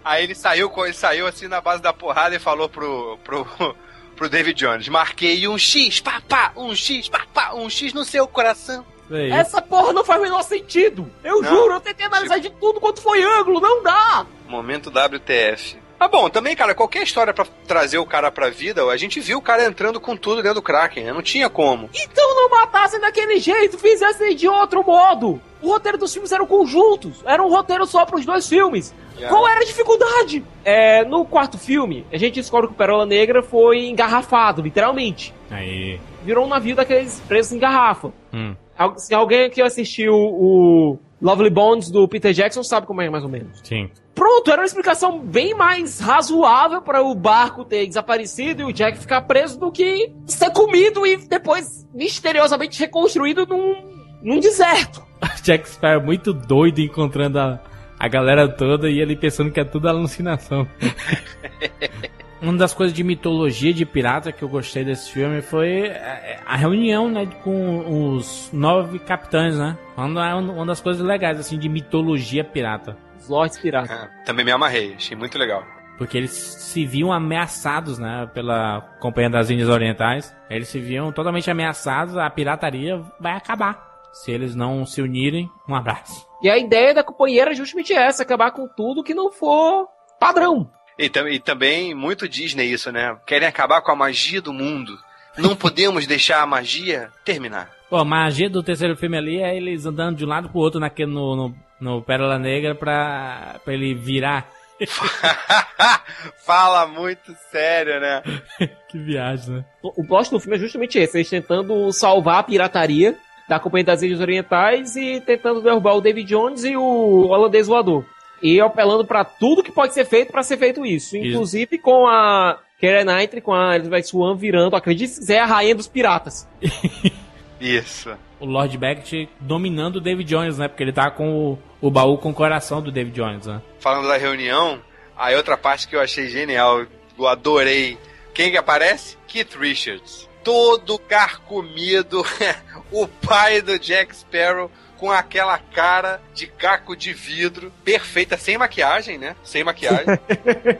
Aí 0.05 0.25
ele 0.25 0.35
saiu, 0.35 0.69
com- 0.69 0.85
ele 0.85 0.93
saiu 0.95 1.27
assim 1.27 1.49
na 1.49 1.61
base 1.61 1.83
da 1.83 1.93
porrada 1.93 2.35
e 2.35 2.39
falou 2.39 2.69
pro, 2.69 3.19
pro, 3.25 3.47
pro 4.15 4.29
David 4.29 4.59
Jones: 4.59 4.89
Marquei 4.89 5.49
um 5.49 5.57
X, 5.57 6.01
pá, 6.01 6.21
pá, 6.29 6.53
um 6.57 6.75
X, 6.75 7.09
pá, 7.09 7.23
pá, 7.33 7.55
um 7.55 7.71
X 7.71 7.95
no 7.95 8.05
seu 8.05 8.27
coração. 8.29 8.85
Aí. 9.11 9.31
Essa 9.31 9.61
porra 9.63 9.93
não 9.93 10.05
faz 10.05 10.21
o 10.21 10.25
menor 10.25 10.43
sentido. 10.43 11.11
Eu 11.23 11.41
Não. 11.43 11.49
juro, 11.49 11.75
eu 11.75 11.81
tentei 11.81 12.05
analisar 12.07 12.39
de 12.39 12.51
tudo 12.51 12.81
quanto 12.81 13.01
foi 13.03 13.23
ângulo, 13.23 13.61
não 13.61 13.83
dá. 13.83 14.27
Momento 14.49 14.89
WTF. 14.91 15.77
Ah, 16.05 16.09
bom, 16.09 16.29
também, 16.29 16.55
cara, 16.55 16.75
qualquer 16.75 17.03
história 17.03 17.33
pra 17.33 17.47
trazer 17.67 17.97
o 17.97 18.05
cara 18.05 18.31
pra 18.31 18.51
vida, 18.51 18.85
a 18.85 18.97
gente 18.99 19.21
viu 19.21 19.39
o 19.39 19.41
cara 19.41 19.65
entrando 19.65 19.99
com 19.99 20.15
tudo 20.15 20.43
dentro 20.43 20.57
do 20.57 20.63
Kraken, 20.63 21.05
né? 21.05 21.13
Não 21.15 21.23
tinha 21.23 21.49
como. 21.49 21.89
Então 21.95 22.35
não 22.35 22.51
matassem 22.51 23.01
daquele 23.01 23.39
jeito, 23.39 23.79
fizessem 23.79 24.37
de 24.37 24.47
outro 24.47 24.85
modo. 24.85 25.41
O 25.63 25.69
roteiro 25.69 25.97
dos 25.97 26.13
filmes 26.13 26.31
eram 26.31 26.47
conjuntos, 26.47 27.23
era 27.25 27.43
um 27.43 27.49
roteiro 27.49 27.87
só 27.87 28.05
pros 28.05 28.27
dois 28.27 28.47
filmes. 28.47 28.95
Yeah. 29.17 29.35
Qual 29.35 29.49
era 29.49 29.63
a 29.63 29.65
dificuldade? 29.65 30.45
É, 30.63 31.07
no 31.07 31.25
quarto 31.25 31.57
filme, 31.57 32.05
a 32.13 32.19
gente 32.19 32.35
descobre 32.35 32.69
que 32.69 32.75
o 32.75 32.77
Perola 32.77 33.07
Negra 33.07 33.43
foi 33.43 33.87
engarrafado, 33.87 34.61
literalmente. 34.61 35.33
Aí. 35.51 35.99
Virou 36.23 36.45
um 36.45 36.49
navio 36.49 36.77
daqueles 36.77 37.19
presos 37.21 37.53
em 37.53 37.59
garrafa. 37.59 38.13
Hum. 38.31 38.55
Se 38.99 39.15
alguém 39.15 39.47
aqui 39.47 39.63
assistiu 39.63 40.13
o 40.13 40.99
Lovely 41.23 41.49
Bones 41.49 41.91
do 41.91 42.07
Peter 42.07 42.35
Jackson 42.35 42.63
sabe 42.63 42.87
como 42.87 43.01
é 43.01 43.09
mais 43.09 43.25
ou 43.25 43.31
menos. 43.31 43.59
Sim. 43.65 43.89
Pronto, 44.15 44.51
era 44.51 44.61
uma 44.61 44.67
explicação 44.67 45.19
bem 45.19 45.55
mais 45.55 45.99
razoável 45.99 46.81
para 46.81 47.03
o 47.03 47.15
barco 47.15 47.65
ter 47.65 47.87
desaparecido 47.87 48.63
e 48.63 48.65
o 48.65 48.73
Jack 48.73 48.99
ficar 48.99 49.23
preso 49.23 49.59
do 49.59 49.73
que 49.73 50.13
ser 50.27 50.51
comido 50.51 51.05
e 51.05 51.17
depois 51.17 51.87
misteriosamente 51.93 52.79
reconstruído 52.79 53.45
num, 53.45 53.75
num 54.23 54.39
deserto. 54.39 55.03
Jack 55.43 55.69
Sparrow 55.69 56.03
muito 56.03 56.33
doido 56.33 56.81
encontrando 56.81 57.41
a, 57.41 57.61
a 57.99 58.09
galera 58.09 58.49
toda 58.49 58.89
e 58.89 59.01
ele 59.01 59.17
pensando 59.17 59.51
que 59.51 59.59
é 59.59 59.65
tudo 59.65 59.89
alucinação. 59.89 60.67
Uma 62.41 62.59
das 62.59 62.75
coisas 62.75 62.95
de 62.95 63.03
mitologia 63.03 63.73
de 63.73 63.87
pirata 63.87 64.31
que 64.31 64.43
eu 64.43 64.49
gostei 64.49 64.85
desse 64.85 65.11
filme 65.11 65.41
foi 65.41 65.89
a, 65.91 66.41
a 66.45 66.57
reunião, 66.57 67.09
né, 67.09 67.27
com 67.43 68.17
os 68.17 68.51
nove 68.53 68.99
capitães, 68.99 69.57
né? 69.57 69.79
Uma, 69.97 70.35
uma 70.37 70.67
das 70.67 70.79
coisas 70.79 71.03
legais, 71.03 71.41
assim, 71.41 71.59
de 71.59 71.71
mitologia 71.71 72.45
pirata. 72.45 72.99
Os 73.25 73.29
Lords 73.31 73.59
Piratas. 73.59 73.91
Ah, 73.91 74.09
também 74.25 74.45
me 74.45 74.51
amarrei, 74.53 74.95
achei 74.95 75.17
muito 75.17 75.39
legal. 75.39 75.65
Porque 75.97 76.19
eles 76.19 76.31
se 76.33 76.85
viam 76.85 77.13
ameaçados, 77.13 77.99
né, 77.99 78.29
pela 78.35 78.81
Companhia 79.01 79.31
das 79.31 79.49
Índias 79.51 79.69
Orientais. 79.69 80.35
Eles 80.51 80.69
se 80.69 80.79
viam 80.81 81.13
totalmente 81.13 81.51
ameaçados, 81.51 82.17
a 82.17 82.29
pirataria 82.29 83.01
vai 83.21 83.33
acabar. 83.33 83.93
Se 84.13 84.31
eles 84.31 84.55
não 84.55 84.85
se 84.87 85.01
unirem, 85.03 85.49
um 85.69 85.75
abraço. 85.75 86.27
E 86.43 86.49
a 86.51 86.59
ideia 86.59 86.93
da 86.95 87.03
companheira 87.03 87.53
é 87.53 87.55
justamente 87.55 87.93
essa, 87.93 88.23
acabar 88.23 88.51
com 88.53 88.69
tudo 88.69 89.03
que 89.03 89.15
não 89.15 89.31
for 89.33 89.89
padrão. 90.21 90.71
E, 90.99 91.09
tam- 91.09 91.29
e 91.29 91.39
também 91.41 91.95
muito 91.95 92.29
Disney 92.29 92.67
isso, 92.73 92.93
né? 92.93 93.17
Querem 93.27 93.49
acabar 93.49 93.81
com 93.81 93.91
a 93.91 93.97
magia 93.97 94.41
do 94.43 94.53
mundo. 94.53 94.97
Não 95.37 95.57
podemos 95.57 96.07
deixar 96.07 96.43
a 96.43 96.47
magia 96.47 97.11
terminar. 97.25 97.71
Pô, 97.91 97.97
a 97.97 98.05
magia 98.05 98.49
do 98.49 98.63
terceiro 98.63 98.97
filme 98.97 99.17
ali 99.17 99.39
é 99.43 99.57
eles 99.57 99.85
andando 99.87 100.17
de 100.17 100.25
um 100.25 100.29
lado 100.29 100.49
pro 100.49 100.59
outro 100.61 100.79
naquele, 100.79 101.11
no, 101.13 101.35
no, 101.35 101.55
no 101.81 102.03
Pérola 102.03 102.39
Negra 102.39 102.75
pra, 102.75 103.61
pra 103.65 103.75
ele 103.75 103.95
virar. 103.95 104.51
Fala 106.45 106.87
muito 106.87 107.35
sério, 107.51 108.01
né? 108.01 108.23
que 108.89 108.99
viagem, 108.99 109.57
né? 109.57 109.65
O 109.83 110.05
plot 110.05 110.31
do 110.31 110.41
filme 110.41 110.57
é 110.57 110.61
justamente 110.61 110.99
esse, 110.99 111.19
eles 111.19 111.31
tentando 111.31 111.93
salvar 111.93 112.39
a 112.41 112.43
pirataria 112.43 113.17
da 113.49 113.61
Companhia 113.61 113.85
das 113.85 114.03
Ilhas 114.03 114.21
Orientais 114.21 114.97
e 114.97 115.21
tentando 115.21 115.61
derrubar 115.61 115.95
o 115.95 116.01
David 116.01 116.29
Jones 116.29 116.65
e 116.65 116.77
o 116.77 117.27
holandês 117.29 117.67
voador. 117.67 118.05
E 118.43 118.61
apelando 118.61 119.05
pra 119.05 119.25
tudo 119.25 119.63
que 119.63 119.73
pode 119.73 119.95
ser 119.95 120.05
feito 120.05 120.33
pra 120.33 120.43
ser 120.43 120.57
feito 120.57 120.85
isso. 120.85 121.17
Isso. 121.17 121.29
Inclusive 121.29 121.79
com 121.79 122.07
a 122.07 122.59
Keira 122.79 123.05
Knightley, 123.05 123.41
com 123.41 123.53
a 123.53 123.77
Elizabeth 123.77 124.03
Swan 124.03 124.37
virando, 124.37 124.77
acredite 124.77 125.13
se 125.13 125.21
quiser, 125.21 125.41
a 125.41 125.47
rainha 125.47 125.75
dos 125.75 125.89
piratas. 125.89 126.49
Isso. 127.65 128.15
O 128.39 128.45
Lord 128.45 128.77
Beckett 128.77 129.29
dominando 129.41 129.97
o 129.97 130.01
David 130.01 130.29
Jones, 130.29 130.59
né? 130.59 130.69
Porque 130.69 130.83
ele 130.83 130.93
tá 130.93 131.11
com 131.11 131.53
o, 131.53 131.59
o 131.81 131.91
baú 131.91 132.19
com 132.19 132.31
o 132.31 132.35
coração 132.35 132.83
do 132.83 132.93
David 132.93 133.15
Jones, 133.15 133.47
né? 133.47 133.63
Falando 133.81 134.07
da 134.07 134.19
reunião, 134.19 134.83
aí 135.17 135.35
outra 135.35 135.57
parte 135.57 135.89
que 135.89 135.97
eu 135.97 136.01
achei 136.01 136.29
genial, 136.29 136.85
eu 137.19 137.27
adorei. 137.27 137.97
Quem 138.35 138.51
que 138.51 138.59
aparece? 138.59 139.17
Keith 139.27 139.55
Richards. 139.59 140.29
Todo 140.43 140.99
carcomido, 140.99 142.23
o 142.93 143.09
pai 143.09 143.63
do 143.63 143.79
Jack 143.79 144.15
Sparrow 144.15 144.71
com 144.99 145.11
aquela 145.11 145.59
cara 145.59 146.21
de 146.35 146.47
caco 146.47 146.95
de 146.95 147.15
vidro, 147.15 147.73
perfeita, 147.83 148.37
sem 148.37 148.59
maquiagem, 148.59 149.17
né? 149.17 149.35
Sem 149.43 149.65
maquiagem. 149.65 150.05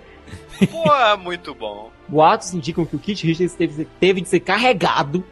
Pô, 0.71 1.17
muito 1.19 1.55
bom. 1.55 1.91
Boatos 2.07 2.53
indicam 2.53 2.85
que 2.85 2.95
o 2.95 2.99
Kit 2.99 3.27
Richards 3.27 3.55
teve, 3.55 3.89
teve 3.99 4.21
de 4.21 4.29
ser 4.29 4.41
carregado 4.41 5.25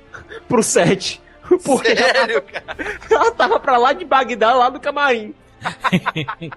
pro 0.49 0.63
set. 0.63 1.21
Porque 1.65 1.95
já 1.97 2.13
Sério, 2.13 2.43
tava, 2.43 2.77
já 3.11 3.31
tava 3.33 3.61
pra 3.61 3.77
lá 3.77 3.93
de 3.93 4.05
Bagdá, 4.05 4.55
lá 4.55 4.69
do 4.71 4.81
camarim. 4.81 5.35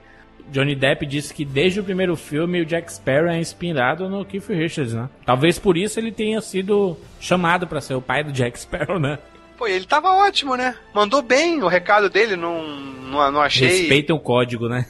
Johnny 0.50 0.76
Depp 0.76 1.06
disse 1.06 1.34
que 1.34 1.44
desde 1.44 1.80
o 1.80 1.84
primeiro 1.84 2.16
filme 2.16 2.62
o 2.62 2.66
Jack 2.66 2.94
Sparrow 2.94 3.30
é 3.30 3.40
inspirado 3.40 4.08
no 4.08 4.24
Keith 4.24 4.48
Richards, 4.48 4.94
né? 4.94 5.10
Talvez 5.26 5.58
por 5.58 5.76
isso 5.76 6.00
ele 6.00 6.12
tenha 6.12 6.40
sido 6.40 6.98
chamado 7.20 7.66
pra 7.66 7.82
ser 7.82 7.96
o 7.96 8.02
pai 8.02 8.24
do 8.24 8.32
Jack 8.32 8.60
Sparrow, 8.60 9.00
né? 9.00 9.18
Pô, 9.58 9.68
ele 9.68 9.86
tava 9.86 10.12
ótimo, 10.12 10.56
né? 10.56 10.76
Mandou 10.94 11.22
bem 11.22 11.64
o 11.64 11.68
recado 11.68 12.10
dele, 12.10 12.36
não, 12.36 12.62
não, 12.68 13.32
não 13.32 13.42
achei. 13.42 13.68
Respeitem 13.68 14.16
o 14.16 14.20
código, 14.20 14.68
né? 14.68 14.86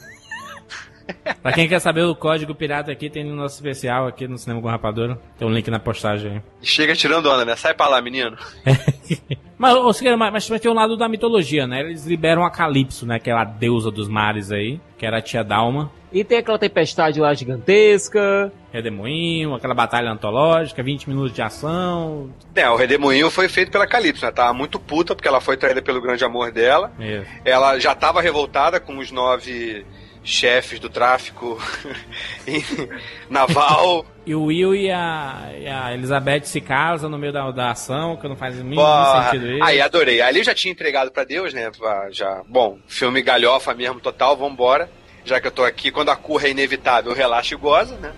Pra 1.42 1.52
quem 1.52 1.68
quer 1.68 1.80
saber 1.80 2.02
o 2.02 2.14
código 2.14 2.54
pirata 2.54 2.90
aqui, 2.90 3.08
tem 3.10 3.24
no 3.24 3.34
nosso 3.34 3.56
especial 3.56 4.06
aqui 4.06 4.26
no 4.26 4.38
Cinema 4.38 4.60
com 4.60 4.68
Rapadura. 4.68 5.18
Tem 5.38 5.46
um 5.46 5.52
link 5.52 5.70
na 5.70 5.78
postagem 5.78 6.32
aí. 6.32 6.42
Chega 6.62 6.94
tirando 6.94 7.26
onda, 7.30 7.44
né? 7.44 7.56
Sai 7.56 7.74
pra 7.74 7.88
lá, 7.88 8.00
menino. 8.00 8.36
Mas, 9.58 9.74
ô, 9.74 9.90
Siqueira, 9.90 10.18
mas, 10.18 10.32
mas 10.32 10.46
também 10.46 10.60
tem 10.60 10.70
um 10.70 10.74
lado 10.74 10.98
da 10.98 11.08
mitologia, 11.08 11.66
né? 11.66 11.80
Eles 11.80 12.04
liberam 12.04 12.44
a 12.44 12.50
Calypso, 12.50 13.06
né? 13.06 13.16
Aquela 13.16 13.42
deusa 13.42 13.90
dos 13.90 14.06
mares 14.06 14.52
aí, 14.52 14.78
que 14.98 15.06
era 15.06 15.16
a 15.16 15.22
tia 15.22 15.42
Dalma. 15.42 15.90
E 16.12 16.22
tem 16.22 16.38
aquela 16.38 16.58
tempestade 16.58 17.20
lá 17.20 17.32
gigantesca. 17.34 18.52
Redemoinho, 18.72 19.54
aquela 19.54 19.74
batalha 19.74 20.10
antológica, 20.10 20.82
20 20.82 21.08
minutos 21.08 21.32
de 21.32 21.42
ação. 21.42 22.30
É, 22.54 22.68
o 22.68 22.76
Redemoinho 22.76 23.30
foi 23.30 23.48
feito 23.48 23.70
pela 23.70 23.86
Calypso, 23.86 24.24
né? 24.24 24.30
Tava 24.30 24.52
muito 24.52 24.78
puta 24.78 25.14
porque 25.14 25.28
ela 25.28 25.40
foi 25.40 25.56
traída 25.56 25.80
pelo 25.82 26.00
grande 26.00 26.24
amor 26.24 26.52
dela. 26.52 26.92
Isso. 26.98 27.30
Ela 27.44 27.78
já 27.78 27.94
tava 27.94 28.20
revoltada 28.20 28.78
com 28.78 28.98
os 28.98 29.10
nove 29.10 29.84
chefes 30.26 30.80
do 30.80 30.90
tráfico 30.90 31.56
naval. 33.30 34.04
E 34.26 34.34
o 34.34 34.44
Will 34.44 34.74
e 34.74 34.90
a, 34.90 35.50
e 35.56 35.66
a 35.68 35.94
Elizabeth 35.94 36.44
se 36.44 36.60
casam 36.60 37.08
no 37.08 37.16
meio 37.16 37.32
da, 37.32 37.50
da 37.52 37.70
ação, 37.70 38.16
que 38.16 38.26
não 38.28 38.36
faz 38.36 38.56
nenhum 38.56 38.74
Porra. 38.74 39.24
sentido 39.24 39.52
isso. 39.52 39.64
Aí 39.64 39.80
adorei. 39.80 40.20
Ali 40.20 40.40
eu 40.40 40.44
já 40.44 40.54
tinha 40.54 40.72
entregado 40.72 41.12
pra 41.12 41.22
Deus, 41.24 41.54
né? 41.54 41.70
Ah, 41.82 42.08
Já, 42.10 42.42
bom, 42.48 42.78
filme 42.88 43.22
galhofa 43.22 43.72
mesmo 43.72 44.00
total, 44.00 44.36
vambora. 44.36 44.90
Já 45.24 45.40
que 45.40 45.46
eu 45.46 45.52
tô 45.52 45.64
aqui, 45.64 45.90
quando 45.90 46.10
a 46.10 46.16
curra 46.16 46.48
é 46.48 46.50
inevitável, 46.50 47.12
relaxa 47.12 47.54
e 47.54 47.58
goza, 47.58 47.96
né? 47.96 48.12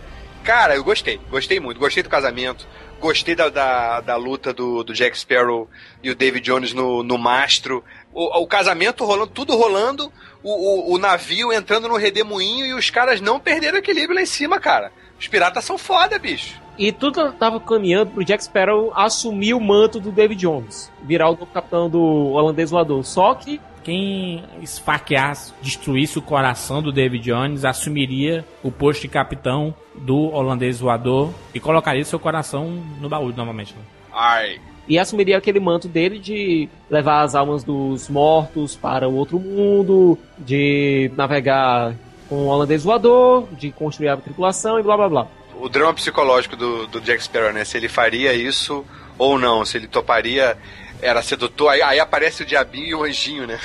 Cara, 0.44 0.74
eu 0.76 0.84
gostei, 0.84 1.20
gostei 1.30 1.60
muito, 1.60 1.78
gostei 1.78 2.02
do 2.02 2.08
casamento, 2.08 2.66
gostei 3.00 3.34
da, 3.34 3.48
da, 3.50 4.00
da 4.00 4.16
luta 4.16 4.52
do, 4.52 4.82
do 4.82 4.94
Jack 4.94 5.18
Sparrow 5.18 5.68
e 6.02 6.10
o 6.10 6.14
David 6.14 6.44
Jones 6.44 6.72
no, 6.72 7.02
no 7.02 7.18
mastro. 7.18 7.84
O, 8.12 8.42
o 8.42 8.46
casamento 8.46 9.04
rolando, 9.04 9.30
tudo 9.32 9.56
rolando, 9.56 10.12
o, 10.42 10.92
o, 10.92 10.94
o 10.94 10.98
navio 10.98 11.52
entrando 11.52 11.88
no 11.88 11.96
redemoinho 11.96 12.66
e 12.66 12.74
os 12.74 12.90
caras 12.90 13.20
não 13.20 13.38
perderam 13.38 13.76
o 13.76 13.78
equilíbrio 13.78 14.14
lá 14.16 14.22
em 14.22 14.26
cima, 14.26 14.58
cara. 14.58 14.90
Os 15.18 15.28
piratas 15.28 15.64
são 15.64 15.76
foda, 15.76 16.18
bicho. 16.18 16.60
E 16.78 16.92
tudo 16.92 17.32
tava 17.32 17.58
caminhando 17.60 18.12
pro 18.12 18.24
Jack 18.24 18.44
Sparrow 18.44 18.92
assumir 18.94 19.52
o 19.54 19.60
manto 19.60 19.98
do 19.98 20.12
David 20.12 20.40
Jones. 20.40 20.90
Virar 21.02 21.28
o 21.28 21.36
capitão 21.46 21.90
do 21.90 22.00
holandês 22.32 22.70
voador. 22.70 23.04
Só 23.04 23.34
que 23.34 23.60
Quem 23.82 24.44
esfaqueasse, 24.60 25.52
destruísse 25.62 26.18
o 26.18 26.22
coração 26.22 26.82
do 26.82 26.92
David 26.92 27.24
Jones, 27.24 27.64
assumiria 27.64 28.44
o 28.62 28.70
posto 28.70 29.02
de 29.02 29.08
capitão 29.08 29.74
do 29.94 30.30
holandês 30.32 30.78
voador 30.80 31.32
e 31.54 31.58
colocaria 31.60 32.04
seu 32.04 32.18
coração 32.18 32.66
no 33.00 33.08
baú 33.08 33.32
novamente. 33.32 33.74
né? 33.74 33.80
Ai. 34.12 34.60
E 34.88 34.98
assumiria 34.98 35.36
aquele 35.36 35.60
manto 35.60 35.86
dele 35.86 36.18
de 36.18 36.68
levar 36.90 37.22
as 37.22 37.34
almas 37.34 37.62
dos 37.62 38.08
mortos 38.08 38.74
para 38.74 39.08
o 39.08 39.14
outro 39.14 39.38
mundo, 39.38 40.18
de 40.38 41.10
navegar 41.16 41.94
com 42.28 42.36
o 42.36 42.46
holandês 42.46 42.84
voador, 42.84 43.46
de 43.52 43.70
construir 43.70 44.08
a 44.08 44.16
tripulação 44.16 44.78
e 44.78 44.82
blá 44.82 44.96
blá 44.96 45.08
blá. 45.08 45.26
o 45.60 45.68
drama 45.68 45.92
psicológico 45.94 46.56
do, 46.56 46.86
do 46.86 47.00
Jack 47.00 47.22
Sparrow, 47.22 47.52
né? 47.52 47.64
Se 47.64 47.76
ele 47.76 47.88
faria 47.88 48.32
isso 48.32 48.84
ou 49.18 49.38
não, 49.38 49.64
se 49.64 49.76
ele 49.76 49.88
toparia, 49.88 50.56
era 51.02 51.22
sedutor, 51.22 51.70
aí, 51.70 51.82
aí 51.82 52.00
aparece 52.00 52.42
o 52.42 52.46
diabinho 52.46 52.86
e 52.86 52.94
o 52.94 53.04
anjinho, 53.04 53.46
né? 53.46 53.58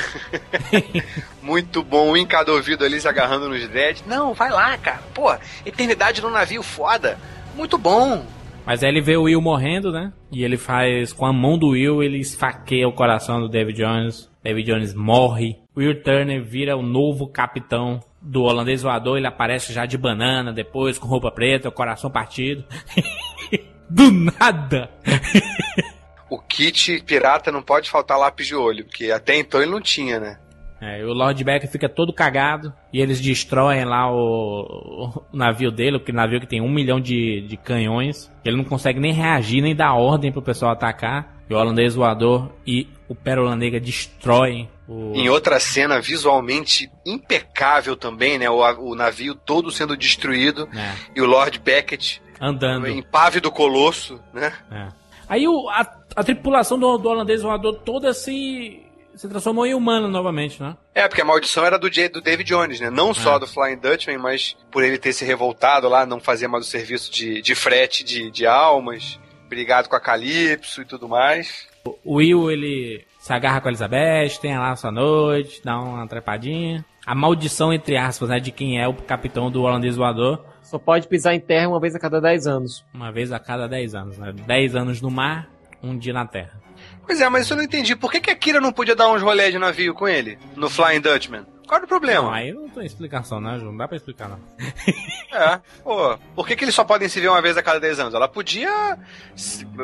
Muito 1.42 1.84
bom, 1.84 2.12
um 2.12 2.18
em 2.18 2.26
cada 2.26 2.52
ouvido 2.52 2.84
ali 2.84 3.00
se 3.00 3.08
agarrando 3.08 3.50
nos 3.50 3.68
dreads. 3.68 4.04
Não, 4.06 4.34
vai 4.34 4.50
lá, 4.50 4.78
cara. 4.78 5.02
Pô, 5.14 5.34
eternidade 5.66 6.22
no 6.22 6.30
navio, 6.30 6.64
foda. 6.64 7.18
Muito 7.56 7.78
bom. 7.78 8.26
Mas 8.66 8.84
aí 8.84 8.90
ele 8.90 9.02
vê 9.02 9.18
o 9.18 9.24
Will 9.24 9.42
morrendo, 9.42 9.92
né? 9.92 10.14
E 10.32 10.44
ele 10.44 10.58
faz, 10.58 11.12
com 11.12 11.26
a 11.26 11.34
mão 11.34 11.58
do 11.58 11.70
Will, 11.70 12.02
ele 12.02 12.20
esfaqueia 12.20 12.88
o 12.88 12.94
coração 12.94 13.40
do 13.40 13.50
David 13.50 13.78
Jones. 13.78 14.32
David 14.42 14.72
Jones 14.72 14.94
morre. 14.94 15.58
Will 15.76 16.02
Turner 16.02 16.44
vira 16.44 16.78
o 16.78 16.82
novo 16.82 17.28
capitão 17.28 18.00
do 18.22 18.44
holandês 18.44 18.82
voador. 18.82 19.18
Ele 19.18 19.28
aparece 19.28 19.74
já 19.74 19.86
de 19.86 19.98
banana 19.98 20.54
depois, 20.54 20.98
com 20.98 21.08
roupa 21.08 21.32
preta, 21.32 21.70
o 21.70 21.74
coração 21.74 22.10
partido. 22.10 22.64
do 23.90 24.12
nada! 24.12 24.90
O 26.34 26.40
kit 26.40 27.04
pirata 27.06 27.52
não 27.52 27.62
pode 27.62 27.92
faltar 27.92 28.18
lápis 28.18 28.48
de 28.48 28.56
olho, 28.56 28.86
porque 28.86 29.12
até 29.12 29.38
então 29.38 29.62
ele 29.62 29.70
não 29.70 29.80
tinha, 29.80 30.20
né? 30.20 30.40
É, 30.84 31.02
o 31.06 31.14
Lord 31.14 31.42
Becker 31.42 31.70
fica 31.70 31.88
todo 31.88 32.12
cagado 32.12 32.74
e 32.92 33.00
eles 33.00 33.22
destroem 33.22 33.86
lá 33.86 34.12
o, 34.12 35.24
o 35.32 35.38
navio 35.38 35.72
dele, 35.72 35.98
porque 35.98 36.12
navio 36.12 36.42
que 36.42 36.48
tem 36.48 36.60
um 36.60 36.70
milhão 36.70 37.00
de, 37.00 37.42
de 37.48 37.56
canhões. 37.56 38.30
Ele 38.44 38.58
não 38.58 38.66
consegue 38.66 39.00
nem 39.00 39.14
reagir, 39.14 39.62
nem 39.62 39.74
dar 39.74 39.94
ordem 39.94 40.32
pro 40.32 40.42
pessoal 40.42 40.74
atacar. 40.74 41.42
E 41.50 41.54
o 41.54 41.58
holandês 41.58 41.96
voador 41.96 42.52
e 42.66 42.88
o 43.08 43.16
Pérola 43.16 43.56
Negra 43.56 43.80
destroem 43.80 44.70
o. 44.88 45.14
Em 45.14 45.30
outra 45.30 45.60
cena 45.60 46.02
visualmente 46.02 46.90
impecável 47.06 47.96
também, 47.96 48.38
né? 48.38 48.50
O, 48.50 48.60
o 48.60 48.96
navio 48.96 49.36
todo 49.36 49.72
sendo 49.72 49.96
destruído 49.96 50.68
É, 50.74 50.94
e 51.16 51.22
o 51.22 51.26
Lord 51.26 51.60
Beckett 51.60 52.22
andando. 52.40 52.88
impávido 52.90 53.52
colosso, 53.52 54.20
né? 54.34 54.54
É. 54.72 54.88
Aí 55.28 55.48
o, 55.48 55.70
a, 55.70 55.82
a 56.16 56.24
tripulação 56.24 56.78
do, 56.78 56.98
do 56.98 57.10
holandês 57.10 57.42
voador 57.42 57.76
toda 57.86 58.14
se, 58.14 58.82
se 59.16 59.28
transformou 59.28 59.66
em 59.66 59.74
humano 59.74 60.08
novamente, 60.08 60.62
né? 60.62 60.76
É, 60.94 61.08
porque 61.08 61.22
a 61.22 61.26
maldição 61.26 61.66
era 61.66 61.78
do, 61.78 61.90
J- 61.90 62.10
do 62.10 62.22
David 62.22 62.48
Jones, 62.48 62.80
né? 62.80 62.90
Não 62.90 63.14
só 63.14 63.36
É. 63.36 63.40
do 63.40 63.48
Flying 63.48 63.78
Dutchman, 63.78 64.18
mas 64.18 64.56
por 64.72 64.84
ele 64.84 64.98
ter 64.98 65.14
se 65.14 65.24
revoltado 65.26 65.88
lá, 65.88 66.06
não 66.06 66.20
fazer 66.20 66.48
mais 66.48 66.66
o 66.66 66.70
serviço 66.70 67.12
de, 67.12 67.42
de 67.42 67.56
frete 67.56 68.04
de, 68.04 68.32
de 68.32 68.46
almas, 68.46 69.20
brigado 69.50 69.88
com 69.90 69.96
a 69.96 70.00
Calypso 70.00 70.82
e 70.82 70.86
tudo 70.86 71.08
mais. 71.08 71.68
O 72.04 72.16
Will, 72.16 72.50
ele 72.50 73.06
se 73.20 73.32
agarra 73.34 73.60
com 73.62 73.68
a 73.68 73.72
Elizabeth, 73.72 74.40
tem 74.42 74.58
lá 74.58 74.72
a 74.72 74.76
sua 74.76 74.92
noite, 74.92 75.62
dá 75.64 75.78
uma 75.80 76.08
trepadinha. 76.08 76.84
A 77.06 77.14
maldição, 77.14 77.74
entre 77.74 77.98
aspas, 77.98 78.30
né, 78.30 78.40
de 78.40 78.52
quem 78.52 78.82
é 78.82 78.88
o 78.88 78.94
capitão 78.94 79.52
do 79.52 79.64
holandês 79.64 79.96
voador. 79.98 80.44
Só 80.62 80.80
pode 80.80 81.08
pisar 81.08 81.36
em 81.36 81.40
terra 81.42 81.68
uma 81.68 81.80
vez 81.80 81.94
a 81.94 82.00
cada 82.00 82.22
10 82.22 82.48
anos. 82.48 82.86
Uma 82.94 83.12
vez 83.12 83.32
a 83.34 83.38
cada 83.40 83.68
10 83.68 83.94
anos, 83.94 84.18
né? 84.18 84.32
10 84.32 84.76
anos 84.78 85.02
no 85.02 85.12
mar, 85.12 85.50
um 85.84 85.98
dia 85.98 86.14
na 86.14 86.26
terra. 86.26 86.63
Pois 87.06 87.20
é, 87.22 87.30
mas 87.30 87.44
isso 87.44 87.54
eu 87.54 87.58
não 87.58 87.64
entendi. 87.64 87.96
Por 87.96 88.12
que, 88.12 88.20
que 88.22 88.32
a 88.32 88.36
Kira 88.36 88.60
não 88.62 88.72
podia 88.72 88.96
dar 88.96 89.10
uns 89.12 89.22
rolés 89.22 89.52
de 89.52 89.60
navio 89.60 89.94
com 89.94 90.08
ele? 90.08 90.38
No 90.56 90.70
Flying 90.70 91.02
Dutchman? 91.02 91.46
Qual 91.68 91.78
era 91.78 91.86
o 91.86 91.88
problema? 91.90 92.24
Não, 92.24 92.34
aí 92.34 92.52
não 92.54 92.70
tem 92.70 92.86
explicação, 92.86 93.40
né, 93.40 93.58
Ju? 93.58 93.66
Não 93.66 93.78
dá 93.78 93.88
pra 93.88 93.98
explicar, 93.98 94.30
não. 94.30 94.40
É, 95.34 95.60
pô. 95.84 96.16
Por 96.36 96.46
que, 96.48 96.56
que 96.56 96.64
eles 96.64 96.76
só 96.76 96.84
podem 96.84 97.10
se 97.10 97.20
ver 97.20 97.28
uma 97.30 97.42
vez 97.42 97.58
a 97.58 97.64
cada 97.64 97.80
10 97.80 98.00
anos? 98.02 98.14
Ela 98.14 98.28
podia. 98.28 99.00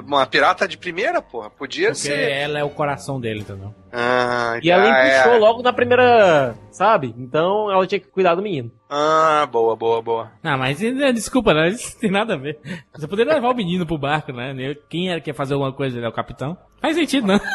Uma 0.05 0.23
pirata 0.27 0.67
de 0.67 0.77
primeira, 0.77 1.23
porra. 1.23 1.49
Podia 1.49 1.87
Porque 1.87 2.01
ser. 2.01 2.29
ela 2.29 2.59
é 2.59 2.63
o 2.63 2.69
coração 2.69 3.19
dele, 3.19 3.39
entendeu? 3.39 3.73
Ah, 3.91 4.59
E 4.61 4.69
ela 4.69 4.83
ah, 4.83 5.07
empuxou 5.07 5.33
é. 5.33 5.39
logo 5.39 5.63
na 5.63 5.73
primeira, 5.73 6.53
sabe? 6.71 7.15
Então 7.17 7.71
ela 7.71 7.87
tinha 7.87 7.99
que 7.99 8.05
cuidar 8.07 8.35
do 8.35 8.43
menino. 8.43 8.71
Ah, 8.87 9.47
boa, 9.51 9.75
boa, 9.75 10.03
boa. 10.03 10.31
Não, 10.43 10.55
mas 10.55 10.83
eh, 10.83 11.11
desculpa, 11.11 11.51
né? 11.51 11.69
Isso 11.69 11.93
não 11.93 11.99
tem 11.99 12.11
nada 12.11 12.35
a 12.35 12.37
ver. 12.37 12.59
Você 12.93 13.07
poderia 13.07 13.33
levar 13.33 13.49
o 13.49 13.55
menino 13.55 13.87
pro 13.87 13.97
barco, 13.97 14.31
né? 14.31 14.53
Quem 14.87 15.09
era 15.09 15.19
que 15.19 15.31
ia 15.31 15.33
fazer 15.33 15.55
alguma 15.55 15.73
coisa? 15.73 15.97
Ele 15.97 16.05
é 16.05 16.09
o 16.09 16.13
capitão? 16.13 16.55
Faz 16.81 16.95
sentido, 16.95 17.27
não. 17.27 17.39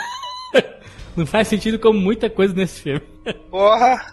Não 1.17 1.25
faz 1.25 1.47
sentido 1.47 1.79
como 1.79 1.99
muita 1.99 2.29
coisa 2.29 2.53
nesse 2.55 2.81
filme. 2.81 3.03
Porra! 3.49 4.05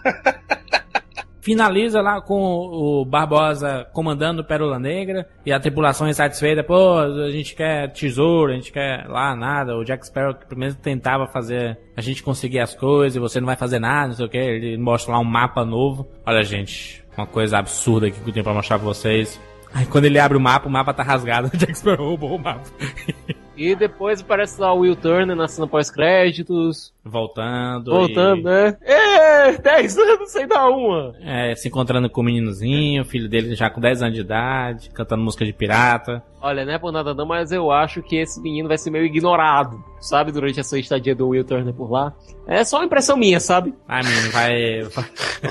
Finaliza 1.40 2.00
lá 2.00 2.20
com 2.20 2.40
o 2.40 3.04
Barbosa 3.04 3.84
comandando 3.92 4.44
Pérola 4.44 4.78
Negra 4.78 5.28
e 5.44 5.52
a 5.52 5.58
tripulação 5.58 6.08
insatisfeita. 6.08 6.62
Pô, 6.62 6.98
a 6.98 7.30
gente 7.30 7.56
quer 7.56 7.90
tesouro, 7.90 8.52
a 8.52 8.54
gente 8.54 8.70
quer 8.70 9.04
lá 9.08 9.34
nada. 9.34 9.76
O 9.76 9.84
Jack 9.84 10.06
Sparrow 10.06 10.34
que 10.34 10.46
primeiro 10.46 10.76
tentava 10.76 11.26
fazer 11.26 11.76
a 11.96 12.00
gente 12.00 12.22
conseguir 12.22 12.60
as 12.60 12.76
coisas 12.76 13.16
e 13.16 13.18
você 13.18 13.40
não 13.40 13.46
vai 13.46 13.56
fazer 13.56 13.80
nada, 13.80 14.08
não 14.08 14.14
sei 14.14 14.26
o 14.26 14.28
que. 14.28 14.38
Ele 14.38 14.78
mostra 14.78 15.14
lá 15.14 15.18
um 15.18 15.24
mapa 15.24 15.64
novo. 15.64 16.08
Olha, 16.24 16.44
gente, 16.44 17.04
uma 17.18 17.26
coisa 17.26 17.58
absurda 17.58 18.06
aqui 18.06 18.20
que 18.20 18.30
eu 18.30 18.32
tenho 18.32 18.44
pra 18.44 18.54
mostrar 18.54 18.78
pra 18.78 18.86
vocês. 18.86 19.40
Aí 19.74 19.84
quando 19.86 20.04
ele 20.04 20.20
abre 20.20 20.38
o 20.38 20.40
mapa, 20.40 20.68
o 20.68 20.70
mapa 20.70 20.94
tá 20.94 21.02
rasgado. 21.02 21.50
O 21.52 21.56
Jack 21.56 21.76
Sparrow 21.76 22.10
roubou 22.10 22.36
o 22.36 22.38
mapa. 22.38 22.70
E 23.56 23.74
depois 23.74 24.20
aparece 24.20 24.60
lá 24.60 24.72
o 24.72 24.78
Will 24.80 24.96
Turner 24.96 25.36
na 25.36 25.46
cena 25.46 25.66
pós-créditos. 25.66 26.92
Voltando. 27.04 27.90
Voltando, 27.90 28.40
e- 28.40 28.44
né? 28.44 28.76
É, 28.82 29.52
10 29.58 29.98
anos 29.98 30.30
sem 30.30 30.46
dar 30.46 30.68
uma. 30.70 31.14
É, 31.20 31.54
se 31.54 31.68
encontrando 31.68 32.08
com 32.08 32.20
o 32.20 32.24
meninozinho, 32.24 33.02
o 33.02 33.04
filho 33.04 33.28
dele 33.28 33.54
já 33.54 33.68
com 33.68 33.80
10 33.80 34.02
anos 34.02 34.14
de 34.14 34.20
idade, 34.22 34.90
cantando 34.90 35.22
música 35.22 35.44
de 35.44 35.52
pirata. 35.52 36.22
Olha, 36.40 36.64
não 36.64 36.72
é 36.72 36.78
por 36.78 36.90
nada 36.92 37.12
não, 37.14 37.26
mas 37.26 37.52
eu 37.52 37.70
acho 37.70 38.02
que 38.02 38.16
esse 38.16 38.40
menino 38.40 38.68
vai 38.68 38.78
ser 38.78 38.90
meio 38.90 39.04
ignorado, 39.04 39.82
sabe? 40.00 40.32
Durante 40.32 40.58
essa 40.58 40.78
estadia 40.78 41.14
do 41.14 41.28
Will 41.28 41.44
Turner 41.44 41.74
por 41.74 41.90
lá. 41.90 42.12
É 42.46 42.64
só 42.64 42.78
uma 42.78 42.86
impressão 42.86 43.16
minha, 43.16 43.38
sabe? 43.38 43.74
Ai, 43.86 44.02
menino, 44.02 44.30
vai. 44.30 44.52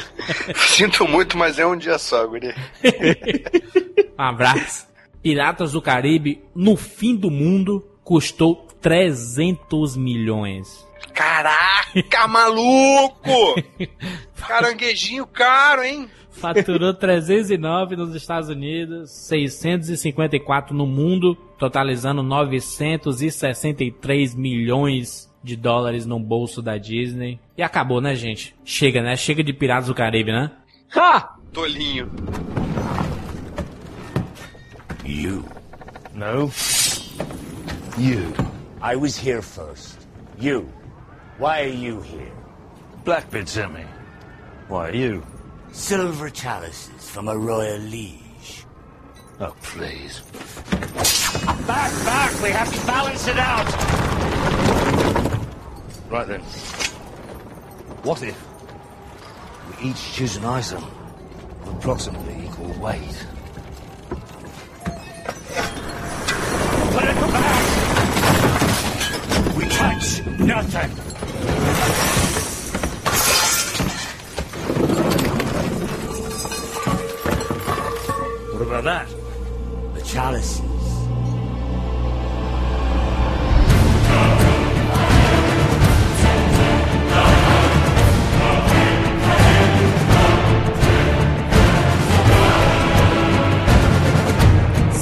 Sinto 0.55 1.07
muito, 1.07 1.37
mas 1.37 1.59
é 1.59 1.65
um 1.65 1.77
dia 1.77 1.97
só, 1.97 2.25
guri. 2.27 2.53
Um 4.17 4.23
abraço. 4.23 4.87
Piratas 5.23 5.71
do 5.71 5.81
Caribe, 5.81 6.43
no 6.55 6.75
fim 6.75 7.15
do 7.15 7.31
mundo, 7.31 7.83
custou 8.11 8.67
300 8.81 9.95
milhões. 9.95 10.85
Caraca, 11.13 12.27
maluco! 12.27 13.55
Caranguejinho 14.35 15.25
caro, 15.25 15.81
hein? 15.81 16.09
Faturou 16.29 16.93
309 16.93 17.95
nos 17.95 18.13
Estados 18.13 18.49
Unidos, 18.49 19.11
654 19.11 20.75
no 20.75 20.85
mundo, 20.85 21.35
totalizando 21.57 22.21
963 22.21 24.35
milhões 24.35 25.33
de 25.41 25.55
dólares 25.55 26.05
no 26.05 26.19
bolso 26.19 26.61
da 26.61 26.77
Disney. 26.77 27.39
E 27.57 27.63
acabou, 27.63 28.01
né, 28.01 28.13
gente? 28.13 28.53
Chega, 28.65 29.01
né? 29.01 29.15
Chega 29.15 29.41
de 29.41 29.53
Piratas 29.53 29.87
do 29.87 29.95
Caribe, 29.95 30.33
né? 30.33 30.51
Ha! 30.93 31.37
Tolinho. 31.53 32.11
You. 35.05 35.45
No. 36.13 36.51
You. 37.97 38.33
I 38.81 38.95
was 38.95 39.17
here 39.17 39.41
first. 39.41 40.07
You. 40.39 40.71
Why 41.37 41.63
are 41.63 41.67
you 41.67 42.01
here? 42.01 42.31
Blackbeard 43.03 43.49
sent 43.49 43.73
me. 43.73 43.85
Why 44.67 44.89
are 44.89 44.95
you? 44.95 45.25
Silver 45.71 46.29
chalices 46.29 47.09
from 47.09 47.27
a 47.27 47.37
royal 47.37 47.79
liege. 47.79 48.65
Oh, 49.39 49.55
please. 49.61 50.21
Back, 51.65 51.91
back! 52.05 52.43
We 52.43 52.49
have 52.49 52.71
to 52.73 52.85
balance 52.85 53.27
it 53.27 53.37
out! 53.37 53.65
Right 56.09 56.27
then. 56.27 56.41
What 58.03 58.21
if 58.21 58.37
we 59.69 59.89
each 59.89 60.13
choose 60.13 60.35
an 60.35 60.45
item 60.45 60.83
of 61.61 61.67
approximately 61.75 62.45
equal 62.45 62.73
weight? 62.79 63.25
Put 66.91 67.03
it 67.03 67.15
back! 67.15 67.67
We 69.57 69.65
touch 69.69 70.21
nothing! 70.45 70.89
What 78.53 78.61
about 78.67 78.83
that? 78.83 79.07
The 79.95 80.01
chalices. 80.01 80.80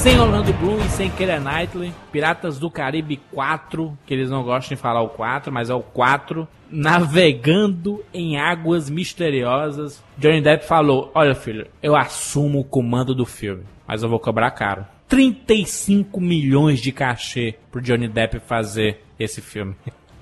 Sem 0.10 0.20
Orlando 0.20 0.52
Bloom 0.54 0.80
e 0.80 0.90
sem 0.90 1.12
Keira 1.12 1.40
Knightley, 1.40 1.94
Piratas 2.12 2.58
do 2.58 2.72
Caribe 2.72 3.18
4, 3.32 3.96
que 4.08 4.14
eles 4.16 4.28
não 4.28 4.42
gostam 4.44 4.76
de 4.76 4.82
falar 4.82 5.04
o 5.04 5.10
4, 5.10 5.54
mas 5.54 5.70
é 5.70 5.74
o 5.76 5.84
4, 5.84 6.48
navegando 6.68 8.04
em 8.12 8.36
águas 8.36 8.90
misteriosas. 8.90 10.04
Johnny 10.18 10.42
Depp 10.42 10.66
falou: 10.66 11.12
Olha, 11.14 11.36
filho, 11.36 11.68
eu 11.84 11.96
assumo 11.96 12.62
o 12.62 12.64
comando 12.64 13.14
do 13.14 13.24
filme, 13.24 13.64
mas 13.88 14.02
eu 14.02 14.10
vou 14.10 14.20
cobrar 14.20 14.50
caro. 14.50 14.84
35 15.08 16.20
milhões 16.20 16.80
de 16.80 16.92
cachê 16.92 17.54
pro 17.70 17.80
Johnny 17.80 18.08
Depp 18.08 18.40
fazer 18.40 19.04
esse 19.20 19.42
filme. 19.42 19.76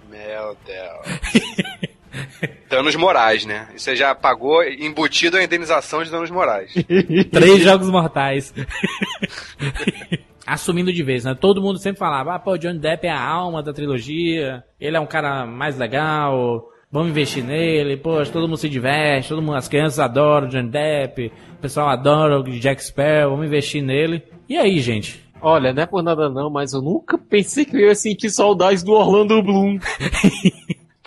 Meu 0.09 0.57
Deus. 0.65 1.87
danos 2.69 2.95
morais, 2.95 3.45
né? 3.45 3.67
E 3.75 3.79
Você 3.79 3.95
já 3.95 4.13
pagou 4.13 4.63
embutido 4.63 5.37
a 5.37 5.43
indenização 5.43 6.03
de 6.03 6.11
danos 6.11 6.29
morais. 6.29 6.73
Três 7.31 7.63
jogos 7.63 7.89
mortais. 7.89 8.53
Assumindo 10.45 10.93
de 10.93 11.03
vez, 11.03 11.25
né? 11.25 11.35
Todo 11.35 11.61
mundo 11.61 11.77
sempre 11.77 11.99
falava, 11.99 12.35
ah, 12.35 12.39
pô, 12.39 12.51
o 12.53 12.57
Johnny 12.57 12.79
Depp 12.79 13.05
é 13.05 13.11
a 13.11 13.21
alma 13.21 13.61
da 13.61 13.73
trilogia, 13.73 14.63
ele 14.79 14.95
é 14.95 14.99
um 14.99 15.05
cara 15.05 15.45
mais 15.45 15.77
legal, 15.77 16.69
vamos 16.89 17.09
investir 17.09 17.43
nele, 17.43 17.97
poxa, 17.97 18.31
todo 18.31 18.47
mundo 18.47 18.57
se 18.57 18.69
diverte, 18.69 19.27
todo 19.27 19.41
mundo, 19.41 19.57
as 19.57 19.67
crianças 19.67 19.99
adoram 19.99 20.47
o 20.47 20.49
Johnny 20.49 20.69
Depp, 20.69 21.33
o 21.57 21.61
pessoal 21.61 21.89
adora 21.89 22.39
o 22.39 22.43
Jack 22.43 22.81
Sparrow, 22.81 23.31
vamos 23.31 23.47
investir 23.47 23.83
nele. 23.83 24.23
E 24.47 24.57
aí, 24.57 24.79
gente? 24.79 25.27
Olha, 25.41 25.73
não 25.73 25.83
é 25.83 25.85
por 25.85 26.01
nada 26.01 26.29
não, 26.29 26.49
mas 26.49 26.73
eu 26.73 26.81
nunca 26.81 27.17
pensei 27.17 27.65
que 27.65 27.75
eu 27.75 27.81
ia 27.81 27.95
sentir 27.95 28.29
saudades 28.29 28.83
do 28.83 28.93
Orlando 28.93 29.41
Bloom. 29.43 29.79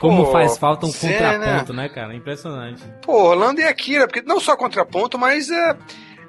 Como 0.00 0.24
Pô, 0.24 0.32
faz 0.32 0.56
falta 0.56 0.86
um 0.86 0.90
Zé, 0.90 1.12
contraponto, 1.12 1.74
né, 1.74 1.88
cara? 1.90 2.14
Impressionante. 2.14 2.82
Pô, 3.02 3.28
Orlando 3.28 3.60
e 3.60 3.64
Akira, 3.64 4.06
porque 4.06 4.22
não 4.22 4.40
só 4.40 4.56
contraponto, 4.56 5.18
mas 5.18 5.50
é, 5.50 5.76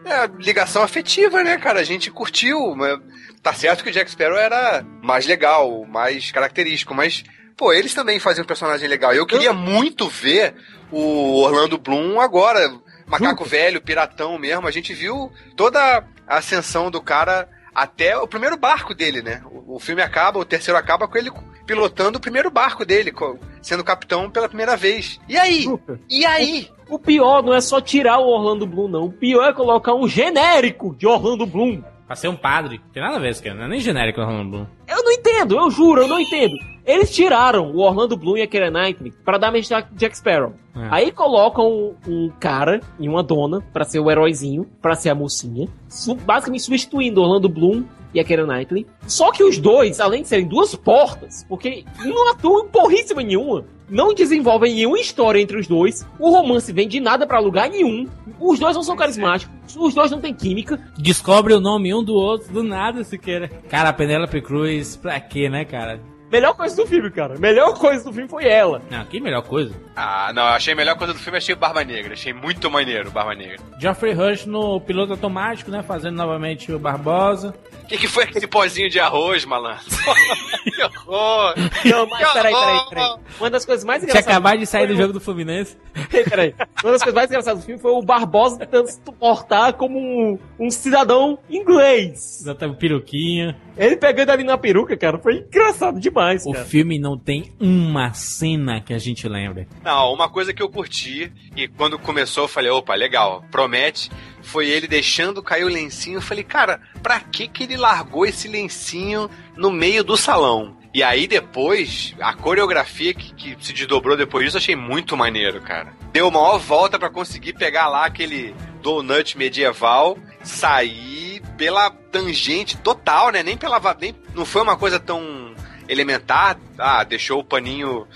é 0.05 0.29
ligação 0.39 0.83
afetiva, 0.83 1.41
né, 1.41 1.57
cara? 1.57 1.79
A 1.79 1.83
gente 1.85 2.11
curtiu. 2.11 2.75
mas 2.75 2.99
Tá 3.41 3.53
certo 3.53 3.81
que 3.81 3.89
o 3.89 3.93
Jack 3.93 4.11
Sparrow 4.11 4.37
era 4.37 4.85
mais 5.01 5.25
legal, 5.25 5.85
mais 5.85 6.31
característico, 6.31 6.93
mas, 6.93 7.23
pô, 7.55 7.71
eles 7.71 7.93
também 7.93 8.19
faziam 8.19 8.43
um 8.43 8.47
personagem 8.47 8.89
legal. 8.89 9.13
Eu 9.13 9.25
queria 9.25 9.53
muito 9.53 10.09
ver 10.09 10.53
o 10.91 11.41
Orlando 11.41 11.77
Bloom 11.77 12.19
agora, 12.19 12.59
macaco 13.07 13.45
velho, 13.45 13.81
piratão 13.81 14.37
mesmo. 14.37 14.67
A 14.67 14.71
gente 14.71 14.93
viu 14.93 15.31
toda 15.55 16.05
a 16.27 16.37
ascensão 16.37 16.91
do 16.91 17.01
cara 17.01 17.47
até 17.73 18.17
o 18.17 18.27
primeiro 18.27 18.57
barco 18.57 18.93
dele, 18.93 19.21
né? 19.21 19.41
O, 19.45 19.77
o 19.77 19.79
filme 19.79 20.01
acaba, 20.01 20.37
o 20.37 20.45
terceiro 20.45 20.77
acaba 20.77 21.07
com 21.07 21.17
ele 21.17 21.31
pilotando 21.75 22.17
o 22.17 22.21
primeiro 22.21 22.51
barco 22.51 22.83
dele, 22.85 23.13
sendo 23.61 23.83
capitão 23.83 24.29
pela 24.29 24.47
primeira 24.49 24.75
vez. 24.75 25.19
E 25.29 25.37
aí? 25.37 25.65
E 26.09 26.25
aí? 26.25 26.67
O 26.89 26.99
pior 26.99 27.41
não 27.41 27.53
é 27.53 27.61
só 27.61 27.79
tirar 27.79 28.19
o 28.19 28.27
Orlando 28.27 28.67
Bloom, 28.67 28.89
não. 28.89 29.05
O 29.05 29.11
pior 29.11 29.45
é 29.49 29.53
colocar 29.53 29.93
um 29.93 30.05
genérico 30.07 30.93
de 30.97 31.07
Orlando 31.07 31.45
Bloom. 31.45 31.81
Pra 32.05 32.15
ser 32.17 32.27
um 32.27 32.35
padre. 32.35 32.81
Tem 32.91 33.01
nada 33.01 33.15
a 33.15 33.19
ver 33.19 33.29
isso, 33.29 33.41
cara. 33.41 33.55
Não 33.55 33.63
é 33.63 33.67
nem 33.69 33.79
genérico 33.79 34.19
o 34.19 34.23
Orlando 34.25 34.49
Bloom. 34.49 34.65
Eu 34.85 35.01
não 35.01 35.11
entendo, 35.13 35.55
eu 35.57 35.71
juro, 35.71 36.01
eu 36.01 36.07
não 36.09 36.19
entendo. 36.19 36.53
Eles 36.85 37.09
tiraram 37.15 37.71
o 37.71 37.79
Orlando 37.79 38.17
Bloom 38.17 38.35
e 38.37 38.41
a 38.41 38.47
Keira 38.47 38.69
Knightley 38.69 39.13
pra 39.23 39.37
dar 39.37 39.49
mais 39.51 39.65
Jack 39.69 39.87
Jack 39.95 40.17
Sparrow. 40.17 40.53
É. 40.75 40.87
Aí 40.91 41.11
colocam 41.13 41.65
um, 41.65 41.95
um 42.05 42.31
cara 42.39 42.81
e 42.99 43.07
uma 43.07 43.23
dona 43.23 43.61
pra 43.71 43.85
ser 43.85 43.99
o 44.01 44.11
heróizinho, 44.11 44.65
pra 44.81 44.95
ser 44.95 45.09
a 45.11 45.15
mocinha, 45.15 45.69
su- 45.87 46.15
basicamente 46.15 46.63
substituindo 46.63 47.21
Orlando 47.21 47.47
Bloom 47.47 47.85
e 48.13 48.19
a 48.19 48.23
Keira 48.23 48.45
Knightley. 48.45 48.85
Só 49.07 49.31
que 49.31 49.43
os 49.43 49.57
dois, 49.57 49.99
além 49.99 50.21
de 50.21 50.27
serem 50.27 50.47
duas 50.47 50.75
portas, 50.75 51.45
porque 51.47 51.85
não 52.03 52.31
atuam 52.31 52.67
porríssima 52.67 53.21
nenhuma, 53.21 53.65
não 53.89 54.13
desenvolvem 54.13 54.73
nenhuma 54.73 54.99
história 54.99 55.39
entre 55.39 55.57
os 55.57 55.67
dois, 55.67 56.05
o 56.17 56.29
romance 56.29 56.71
vem 56.71 56.87
de 56.87 56.99
nada 56.99 57.27
pra 57.27 57.39
lugar 57.39 57.69
nenhum, 57.69 58.07
os 58.39 58.57
dois 58.57 58.75
não 58.75 58.83
são 58.83 58.95
carismáticos, 58.95 59.75
os 59.75 59.93
dois 59.93 60.09
não 60.09 60.21
têm 60.21 60.33
química. 60.33 60.79
Descobre 60.97 61.53
o 61.53 61.59
nome 61.59 61.93
um 61.93 62.03
do 62.03 62.15
outro 62.15 62.51
do 62.53 62.63
nada, 62.63 63.03
se 63.03 63.17
queira. 63.17 63.49
Cara, 63.69 63.89
a 63.89 63.93
Penélope 63.93 64.41
Cruz, 64.41 64.95
pra 64.95 65.19
quê, 65.19 65.49
né, 65.49 65.65
cara? 65.65 65.99
Melhor 66.31 66.53
coisa 66.53 66.75
do 66.75 66.87
filme, 66.87 67.11
cara. 67.11 67.37
Melhor 67.37 67.77
coisa 67.77 68.03
do 68.05 68.13
filme 68.13 68.29
foi 68.29 68.47
ela. 68.47 68.81
Não, 68.89 69.03
que 69.05 69.19
melhor 69.19 69.41
coisa. 69.41 69.73
Ah, 69.95 70.31
não, 70.33 70.43
eu 70.43 70.49
achei 70.49 70.73
a 70.73 70.75
melhor 70.75 70.95
coisa 70.97 71.13
do 71.13 71.19
filme, 71.19 71.37
achei 71.37 71.53
o 71.53 71.57
Barba 71.57 71.83
Negra. 71.83 72.13
Achei 72.13 72.31
muito 72.31 72.71
maneiro 72.71 73.09
o 73.09 73.11
Barba 73.11 73.35
Negra. 73.35 73.57
Geoffrey 73.79 74.13
Rush 74.13 74.45
no 74.45 74.79
piloto 74.79 75.11
automático, 75.11 75.69
né? 75.69 75.83
Fazendo 75.83 76.15
novamente 76.15 76.71
o 76.71 76.79
Barbosa. 76.79 77.53
O 77.83 77.87
que, 77.87 77.97
que 77.97 78.07
foi 78.07 78.23
aquele 78.23 78.47
pozinho 78.47 78.89
de 78.89 78.99
arroz, 78.99 79.43
malandro? 79.43 79.83
que 80.63 80.81
horror! 80.81 81.55
Não, 81.83 82.07
mas 82.07 82.31
peraí, 82.31 82.53
peraí, 82.53 82.79
peraí. 82.89 83.15
Uma 83.37 83.49
das 83.49 83.65
coisas 83.65 83.83
mais 83.83 84.01
engraçadas. 84.01 84.27
acabado 84.27 84.59
de 84.59 84.65
sair 84.65 84.87
do 84.87 84.95
jogo 84.95 85.11
do 85.11 85.19
Fluminense. 85.19 85.77
Peraí, 86.09 86.29
peraí. 86.29 86.55
Uma 86.83 86.93
das 86.93 87.01
coisas 87.01 87.13
mais 87.13 87.29
engraçadas 87.29 87.59
do 87.59 87.65
filme 87.65 87.81
foi 87.81 87.91
o 87.91 88.01
Barbosa 88.01 88.59
tentando 88.59 88.87
se 88.87 88.99
portar 89.19 89.73
como 89.73 89.99
um, 89.99 90.39
um 90.57 90.69
cidadão 90.69 91.37
inglês. 91.49 92.39
Exatamente, 92.41 92.77
peruquinha. 92.77 93.57
Ele 93.83 93.97
pegando 93.97 94.29
ali 94.29 94.43
na 94.43 94.59
peruca, 94.59 94.95
cara, 94.95 95.17
foi 95.17 95.37
engraçado 95.39 95.99
demais, 95.99 96.45
O 96.45 96.51
cara. 96.51 96.65
filme 96.65 96.99
não 96.99 97.17
tem 97.17 97.51
uma 97.59 98.13
cena 98.13 98.79
que 98.79 98.93
a 98.93 98.99
gente 98.99 99.27
lembre. 99.27 99.67
Não, 99.83 100.13
uma 100.13 100.29
coisa 100.29 100.53
que 100.53 100.61
eu 100.61 100.69
curti, 100.69 101.31
e 101.55 101.67
quando 101.67 101.97
começou 101.97 102.43
eu 102.43 102.47
falei, 102.47 102.69
opa, 102.69 102.93
legal, 102.93 103.43
promete, 103.49 104.11
foi 104.43 104.69
ele 104.69 104.87
deixando 104.87 105.41
cair 105.41 105.63
o 105.63 105.67
lencinho. 105.67 106.17
Eu 106.17 106.21
falei, 106.21 106.43
cara, 106.43 106.79
pra 107.01 107.19
que 107.19 107.47
que 107.47 107.63
ele 107.63 107.75
largou 107.75 108.23
esse 108.23 108.47
lencinho 108.47 109.27
no 109.57 109.71
meio 109.71 110.03
do 110.03 110.15
salão? 110.15 110.77
E 110.93 111.01
aí 111.01 111.25
depois, 111.25 112.13
a 112.19 112.33
coreografia 112.33 113.13
que, 113.15 113.33
que 113.33 113.65
se 113.65 113.73
desdobrou 113.73 114.15
depois 114.15 114.43
disso, 114.45 114.57
eu 114.57 114.59
achei 114.61 114.75
muito 114.75 115.17
maneiro, 115.17 115.59
cara. 115.61 115.93
Deu 116.13 116.27
uma 116.27 116.39
maior 116.39 116.59
volta 116.59 116.99
pra 116.99 117.09
conseguir 117.09 117.53
pegar 117.53 117.87
lá 117.87 118.05
aquele 118.05 118.53
donut 118.83 119.37
medieval, 119.37 120.17
sair 120.43 121.30
pela 121.61 121.91
tangente 121.91 122.75
total, 122.75 123.29
né? 123.29 123.43
Nem 123.43 123.55
pela... 123.55 123.79
Nem, 123.99 124.15
não 124.33 124.45
foi 124.45 124.63
uma 124.63 124.75
coisa 124.75 124.99
tão 124.99 125.53
elementar, 125.87 126.59
ah, 126.75 127.03
deixou 127.03 127.39
o 127.39 127.43
paninho 127.43 128.07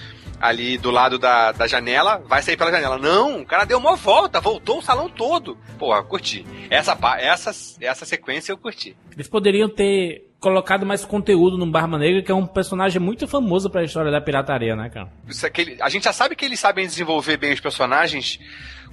ali 0.41 0.79
do 0.79 0.89
lado 0.89 1.19
da, 1.19 1.51
da 1.51 1.67
janela, 1.67 2.23
vai 2.27 2.41
sair 2.41 2.57
pela 2.57 2.71
janela. 2.71 2.97
Não, 2.97 3.41
o 3.41 3.45
cara 3.45 3.63
deu 3.63 3.77
uma 3.77 3.95
volta, 3.95 4.41
voltou 4.41 4.79
o 4.79 4.81
salão 4.81 5.07
todo. 5.07 5.59
Porra, 5.77 6.01
curti. 6.01 6.43
Essa, 6.71 6.97
essa, 7.19 7.51
essa 7.79 8.03
sequência 8.03 8.51
eu 8.51 8.57
curti. 8.57 8.97
Eles 9.11 9.27
poderiam 9.27 9.69
ter 9.69 10.25
colocado 10.45 10.85
mais 10.85 11.03
conteúdo 11.03 11.57
no 11.57 11.65
Barba 11.65 11.97
Negra, 11.97 12.21
que 12.21 12.31
é 12.31 12.35
um 12.35 12.45
personagem 12.45 13.01
muito 13.01 13.27
famoso 13.27 13.67
pra 13.67 13.83
história 13.83 14.11
da 14.11 14.21
pirataria, 14.21 14.75
né, 14.75 14.89
cara? 14.93 15.09
Isso 15.27 15.43
é 15.43 15.49
que 15.49 15.61
ele- 15.61 15.77
a 15.81 15.89
gente 15.89 16.03
já 16.03 16.13
sabe 16.13 16.35
que 16.35 16.45
eles 16.45 16.59
sabem 16.59 16.85
desenvolver 16.85 17.35
bem 17.37 17.51
os 17.51 17.59
personagens 17.59 18.39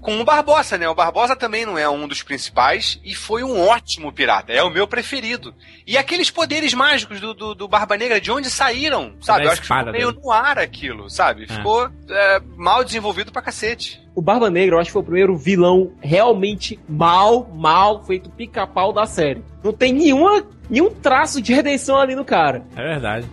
com 0.00 0.18
o 0.18 0.24
Barbosa, 0.24 0.78
né? 0.78 0.88
O 0.88 0.94
Barbosa 0.94 1.36
também 1.36 1.66
não 1.66 1.76
é 1.76 1.86
um 1.88 2.08
dos 2.08 2.22
principais 2.22 2.98
e 3.04 3.14
foi 3.14 3.44
um 3.44 3.60
ótimo 3.68 4.10
pirata. 4.10 4.50
É 4.50 4.62
o 4.62 4.70
meu 4.70 4.88
preferido. 4.88 5.54
E 5.86 5.96
aqueles 5.98 6.30
poderes 6.30 6.72
mágicos 6.74 7.20
do, 7.20 7.34
do, 7.34 7.54
do 7.54 7.68
Barba 7.68 7.96
Negra, 7.98 8.18
de 8.20 8.32
onde 8.32 8.48
saíram, 8.50 9.12
sabe? 9.20 9.40
Da 9.40 9.44
Eu 9.44 9.52
acho 9.52 9.60
que 9.60 9.68
ficou 9.68 9.92
meio 9.92 10.10
dele. 10.10 10.20
no 10.24 10.32
ar 10.32 10.58
aquilo, 10.58 11.10
sabe? 11.10 11.46
Ficou 11.46 11.88
é, 12.08 12.40
mal 12.56 12.82
desenvolvido 12.82 13.30
pra 13.30 13.42
cacete. 13.42 14.00
O 14.14 14.20
Barba 14.22 14.50
Negra, 14.50 14.74
eu 14.76 14.80
acho 14.80 14.88
que 14.88 14.92
foi 14.94 15.02
o 15.02 15.04
primeiro 15.04 15.36
vilão 15.36 15.92
realmente 16.00 16.80
mal, 16.88 17.46
mal 17.54 18.02
feito 18.04 18.28
pica-pau 18.30 18.92
da 18.92 19.06
série. 19.06 19.42
Não 19.62 19.72
tem 19.72 19.92
nenhuma, 19.92 20.42
nenhum 20.72 20.90
traço 20.90 21.40
de 21.40 21.52
redenção 21.54 21.98
ali 22.00 22.16
no 22.16 22.24
cara. 22.24 22.64
É 22.74 22.82
verdade. 22.82 23.26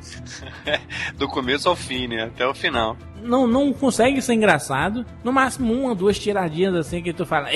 Do 1.18 1.28
começo 1.28 1.68
ao 1.70 1.76
fim, 1.76 2.08
né? 2.08 2.24
Até 2.26 2.46
o 2.46 2.54
final. 2.54 2.96
Não, 3.24 3.46
não 3.48 3.74
consegue 3.74 4.22
ser 4.22 4.34
engraçado. 4.34 5.06
No 5.24 5.34
máximo, 5.34 5.74
uma, 5.74 5.94
duas 5.96 6.18
tiradinhas 6.20 6.74
assim 6.76 7.02
que 7.02 7.12
tu 7.12 7.26
fala. 7.26 7.50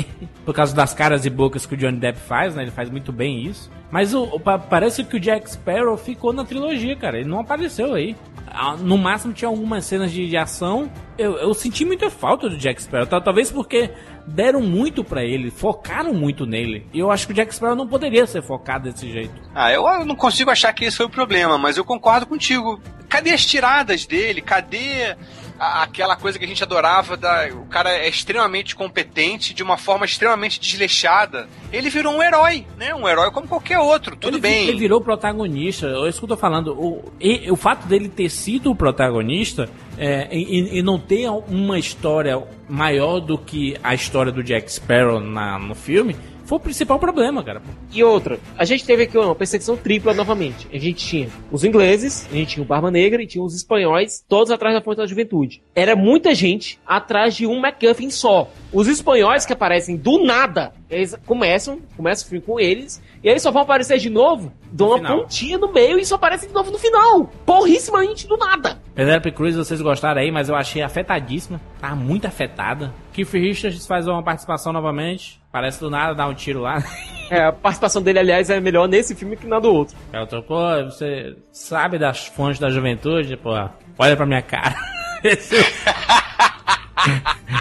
Por 0.45 0.53
causa 0.53 0.75
das 0.75 0.93
caras 0.93 1.25
e 1.25 1.29
bocas 1.29 1.65
que 1.65 1.73
o 1.73 1.77
Johnny 1.77 1.97
Depp 1.99 2.19
faz, 2.19 2.55
né? 2.55 2.63
Ele 2.63 2.71
faz 2.71 2.89
muito 2.89 3.11
bem 3.13 3.43
isso. 3.45 3.69
Mas 3.91 4.13
o, 4.13 4.23
o- 4.23 4.39
pa- 4.39 4.57
parece 4.59 5.03
que 5.03 5.15
o 5.15 5.19
Jack 5.19 5.49
Sparrow 5.51 5.95
ficou 5.97 6.33
na 6.33 6.43
trilogia, 6.43 6.95
cara. 6.95 7.19
Ele 7.19 7.29
não 7.29 7.39
apareceu 7.39 7.93
aí. 7.93 8.15
Ah, 8.53 8.75
No 8.77 8.97
máximo 8.97 9.33
tinha 9.33 9.49
algumas 9.49 9.83
cenas 9.85 10.11
de, 10.11 10.29
de 10.29 10.37
ação. 10.37 10.91
Eu, 11.17 11.37
eu 11.37 11.53
senti 11.53 11.83
muita 11.83 12.09
falta 12.09 12.47
do 12.47 12.57
Jack 12.57 12.81
Sparrow. 12.83 13.07
Tal- 13.07 13.21
Talvez 13.21 13.51
porque 13.51 13.89
deram 14.27 14.61
muito 14.61 15.03
pra 15.03 15.23
ele, 15.23 15.49
focaram 15.51 16.13
muito 16.13 16.45
nele. 16.45 16.87
E 16.93 16.99
eu 16.99 17.09
acho 17.11 17.25
que 17.27 17.33
o 17.33 17.35
Jack 17.35 17.53
Sparrow 17.53 17.75
não 17.75 17.87
poderia 17.87 18.25
ser 18.27 18.41
focado 18.43 18.89
desse 18.91 19.11
jeito. 19.11 19.33
Ah, 19.55 19.71
eu, 19.71 19.85
eu 19.87 20.05
não 20.05 20.15
consigo 20.15 20.49
achar 20.51 20.71
que 20.73 20.85
esse 20.85 20.97
foi 20.97 21.05
o 21.07 21.09
problema, 21.09 21.57
mas 21.57 21.77
eu 21.77 21.83
concordo 21.83 22.25
contigo. 22.27 22.79
Cadê 23.09 23.31
as 23.31 23.45
tiradas 23.45 24.05
dele? 24.05 24.41
Cadê 24.41 25.15
a- 25.59 25.83
aquela 25.83 26.15
coisa 26.15 26.37
que 26.39 26.45
a 26.45 26.47
gente 26.47 26.63
adorava? 26.63 27.15
Da, 27.17 27.47
o 27.53 27.65
cara 27.65 27.89
é 27.91 28.07
extremamente 28.07 28.75
competente, 28.75 29.53
de 29.53 29.63
uma 29.63 29.77
forma 29.77 30.05
extremamente 30.05 30.59
desleixada. 30.59 31.47
Ele 31.71 31.89
virou 31.89 32.13
um 32.15 32.23
herói, 32.23 32.65
né? 32.77 32.93
Um 32.93 33.07
herói 33.07 33.31
como 33.31 33.47
qualquer 33.47 33.79
outro. 33.79 34.15
Tudo 34.15 34.35
ele, 34.37 34.41
bem. 34.41 34.67
Ele 34.67 34.77
virou 34.79 35.01
protagonista. 35.01 35.87
É 35.87 36.09
isso 36.09 36.19
que 36.19 36.25
eu 36.25 36.29
tô 36.29 36.37
falando. 36.37 36.73
O, 36.73 37.11
e- 37.19 37.49
o 37.51 37.55
fato 37.55 37.87
dele 37.87 38.09
ter 38.09 38.29
sido 38.29 38.71
o 38.71 38.75
protagonista 38.75 39.69
é, 39.97 40.27
e, 40.35 40.79
e 40.79 40.81
não 40.81 40.99
ter 40.99 41.29
uma 41.29 41.77
história 41.77 42.41
maior 42.67 43.19
do 43.19 43.37
que 43.37 43.77
a 43.83 43.93
história 43.93 44.31
do 44.31 44.43
Jack 44.43 44.71
Sparrow 44.71 45.19
na, 45.19 45.59
no 45.59 45.75
filme 45.75 46.15
foi 46.45 46.57
o 46.57 46.61
principal 46.61 46.99
problema, 46.99 47.43
cara. 47.43 47.61
E 47.91 48.03
outra, 48.03 48.39
a 48.57 48.65
gente 48.65 48.85
teve 48.85 49.03
aqui 49.03 49.17
uma 49.17 49.35
perseguição 49.35 49.77
tripla 49.77 50.13
novamente. 50.13 50.67
A 50.71 50.77
gente 50.77 51.05
tinha 51.05 51.29
os 51.51 51.63
ingleses, 51.63 52.27
a 52.31 52.35
gente 52.35 52.55
tinha 52.55 52.63
o 52.63 52.67
Barba 52.67 52.91
Negra 52.91 53.21
e 53.21 53.27
tinha 53.27 53.43
os 53.43 53.55
espanhóis, 53.55 54.23
todos 54.27 54.51
atrás 54.51 54.75
da 54.75 54.81
fonte 54.81 54.97
da 54.97 55.05
juventude. 55.05 55.61
Era 55.75 55.95
muita 55.95 56.33
gente 56.35 56.79
atrás 56.85 57.35
de 57.35 57.47
um 57.47 57.59
MacGuffin 57.59 58.09
só. 58.09 58.49
Os 58.71 58.87
espanhóis 58.87 59.45
que 59.45 59.53
aparecem 59.53 59.95
do 59.95 60.23
nada, 60.23 60.73
eles 60.89 61.15
começam, 61.25 61.79
começa 61.95 62.25
o 62.25 62.29
filme 62.29 62.43
com 62.43 62.59
eles, 62.59 63.01
e 63.23 63.29
eles 63.29 63.41
só 63.41 63.51
vão 63.51 63.61
aparecer 63.61 63.97
de 63.99 64.09
novo, 64.09 64.51
dão 64.71 64.89
uma 64.89 64.97
final. 64.97 65.19
pontinha 65.19 65.57
no 65.57 65.71
meio 65.71 65.97
e 65.97 66.05
só 66.05 66.15
aparecem 66.15 66.49
de 66.49 66.55
novo 66.55 66.71
no 66.71 66.77
final. 66.77 67.31
Porrissimamente 67.45 68.27
do 68.27 68.35
nada. 68.37 68.81
Penelope 68.95 69.31
Cruz, 69.31 69.55
vocês 69.55 69.81
gostaram 69.81 70.21
aí, 70.21 70.31
mas 70.31 70.49
eu 70.49 70.55
achei 70.55 70.81
afetadíssima. 70.81 71.61
Tá 71.79 71.95
muito 71.95 72.25
afetada. 72.25 72.93
Keith 73.13 73.31
Richards 73.31 73.87
faz 73.87 74.07
uma 74.07 74.23
participação 74.23 74.73
novamente. 74.73 75.42
Parece 75.53 75.79
do 75.79 75.89
nada 75.89 76.13
dar 76.15 76.27
um 76.27 76.33
tiro 76.33 76.59
lá. 76.61 76.83
É, 77.29 77.45
a 77.45 77.51
participação 77.53 78.01
dele, 78.01 78.19
aliás, 78.19 78.49
é 78.49 78.59
melhor 78.59 78.87
nesse 78.89 79.13
filme 79.15 79.37
que 79.37 79.47
na 79.47 79.59
do 79.59 79.71
outro. 79.73 79.95
Eu 80.11 80.27
tô, 80.27 80.41
pô, 80.43 80.57
você 80.85 81.35
sabe 81.51 81.97
das 81.99 82.25
fontes 82.27 82.59
da 82.59 82.69
juventude? 82.69 83.37
Pô, 83.37 83.51
olha 83.97 84.17
pra 84.17 84.25
minha 84.25 84.41
cara. 84.41 84.75
Esse- 85.23 85.55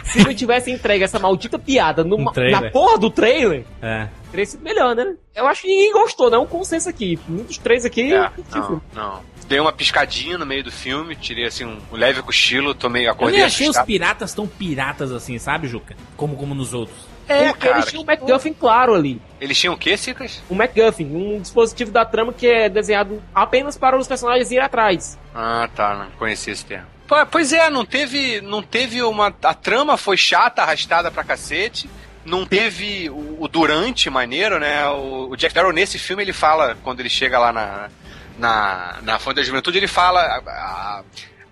Se 0.04 0.24
não 0.24 0.34
tivesse 0.34 0.70
entregue 0.70 1.04
essa 1.04 1.18
maldita 1.18 1.58
piada 1.58 2.04
numa, 2.04 2.30
Um 2.36 2.50
na 2.50 2.70
porra 2.70 2.96
do 2.98 3.10
trailer, 3.10 3.64
é. 3.82 4.08
teria 4.30 4.46
sido 4.46 4.62
melhor, 4.62 4.94
né? 4.94 5.14
Eu 5.34 5.46
acho 5.46 5.62
que 5.62 5.68
ninguém 5.68 5.92
gostou, 5.92 6.30
né? 6.30 6.38
Um 6.38 6.46
consenso 6.46 6.88
aqui. 6.88 7.18
Um 7.28 7.36
dos 7.42 7.58
três 7.58 7.84
aqui. 7.84 8.12
É, 8.14 8.30
não, 8.54 8.82
não. 8.94 9.20
Dei 9.48 9.58
uma 9.58 9.72
piscadinha 9.72 10.38
no 10.38 10.46
meio 10.46 10.62
do 10.64 10.70
filme, 10.70 11.16
tirei 11.16 11.46
assim 11.46 11.64
um, 11.64 11.78
um 11.92 11.96
leve 11.96 12.22
cochilo, 12.22 12.74
tomei, 12.74 13.06
Eu 13.06 13.12
acordei 13.12 13.38
nem 13.38 13.46
achei 13.46 13.66
os 13.66 13.70
assustado. 13.70 13.86
piratas 13.86 14.32
tão 14.34 14.46
piratas 14.46 15.12
assim, 15.12 15.38
sabe, 15.38 15.66
Juca? 15.66 15.96
Como, 16.16 16.36
como 16.36 16.54
nos 16.54 16.72
outros. 16.72 17.11
É, 17.28 17.48
Pô, 17.48 17.54
cara, 17.54 17.76
eles 17.76 17.86
tinham 17.86 18.02
um 18.02 18.06
MacGuffin 18.06 18.52
claro 18.52 18.94
ali. 18.94 19.20
Eles 19.40 19.58
tinham 19.58 19.74
o 19.74 19.78
quê, 19.78 19.96
Cicas? 19.96 20.42
Um 20.50 20.54
MacGuffin, 20.54 21.06
um 21.14 21.40
dispositivo 21.40 21.90
da 21.90 22.04
trama 22.04 22.32
que 22.32 22.46
é 22.46 22.68
desenhado 22.68 23.22
apenas 23.34 23.76
para 23.76 23.96
os 23.96 24.06
personagens 24.06 24.50
ir 24.50 24.60
atrás. 24.60 25.18
Ah, 25.34 25.68
tá, 25.74 25.94
não 25.94 26.10
conhecia 26.18 26.52
esse 26.52 26.64
termo. 26.64 26.86
Pois 27.30 27.52
é, 27.52 27.68
não 27.68 27.84
teve, 27.84 28.40
não 28.40 28.62
teve 28.62 29.02
uma. 29.02 29.34
A 29.42 29.54
trama 29.54 29.96
foi 29.96 30.16
chata, 30.16 30.62
arrastada 30.62 31.10
pra 31.10 31.22
cacete. 31.22 31.88
Não 32.24 32.46
teve 32.46 33.10
o, 33.10 33.42
o 33.42 33.48
durante 33.48 34.08
maneiro, 34.08 34.58
né? 34.58 34.88
O, 34.88 35.30
o 35.30 35.36
Jack 35.36 35.52
Sparrow 35.52 35.72
nesse 35.72 35.98
filme 35.98 36.22
ele 36.22 36.32
fala, 36.32 36.76
quando 36.82 37.00
ele 37.00 37.10
chega 37.10 37.38
lá 37.38 37.52
na, 37.52 37.90
na, 38.38 38.98
na 39.02 39.18
Fonte 39.18 39.36
da 39.36 39.42
Juventude, 39.42 39.78
ele 39.78 39.88
fala. 39.88 40.20
A, 40.20 40.38
a, 40.38 41.02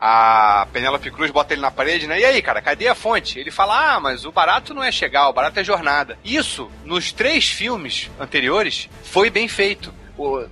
a 0.00 0.66
Penélope 0.72 1.10
Cruz 1.10 1.30
bota 1.30 1.52
ele 1.52 1.60
na 1.60 1.70
parede, 1.70 2.06
né? 2.06 2.18
E 2.18 2.24
aí, 2.24 2.40
cara, 2.40 2.62
cadê 2.62 2.88
a 2.88 2.94
fonte? 2.94 3.38
Ele 3.38 3.50
fala: 3.50 3.94
Ah, 3.94 4.00
mas 4.00 4.24
o 4.24 4.32
barato 4.32 4.72
não 4.72 4.82
é 4.82 4.90
chegar, 4.90 5.28
o 5.28 5.32
barato 5.32 5.60
é 5.60 5.64
jornada. 5.64 6.18
Isso, 6.24 6.70
nos 6.84 7.12
três 7.12 7.50
filmes 7.50 8.10
anteriores, 8.18 8.88
foi 9.04 9.28
bem 9.28 9.46
feito 9.46 10.00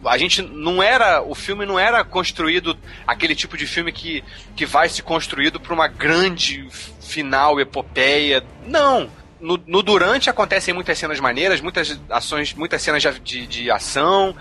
a 0.07 0.17
gente 0.17 0.41
não 0.41 0.83
era 0.83 1.23
o 1.23 1.35
filme 1.35 1.67
não 1.67 1.79
era 1.79 2.03
construído 2.03 2.79
aquele 3.07 3.35
tipo 3.35 3.55
de 3.55 3.67
filme 3.67 3.93
que, 3.93 4.25
que 4.57 4.65
vai 4.65 4.89
se 4.89 5.03
construído 5.03 5.61
para 5.61 5.75
uma 5.75 5.87
grande 5.87 6.67
final 7.01 7.61
epopeia 7.61 8.43
não 8.67 9.11
no, 9.39 9.61
no 9.67 9.83
durante 9.83 10.31
acontecem 10.31 10.73
muitas 10.73 10.99
cenas 10.99 11.21
maneiras 11.21 11.61
muitas 11.61 12.01
ações 12.09 12.55
muitas 12.55 12.81
cenas 12.81 13.03
de, 13.03 13.19
de, 13.21 13.47
de 13.47 13.71
ação 13.71 14.35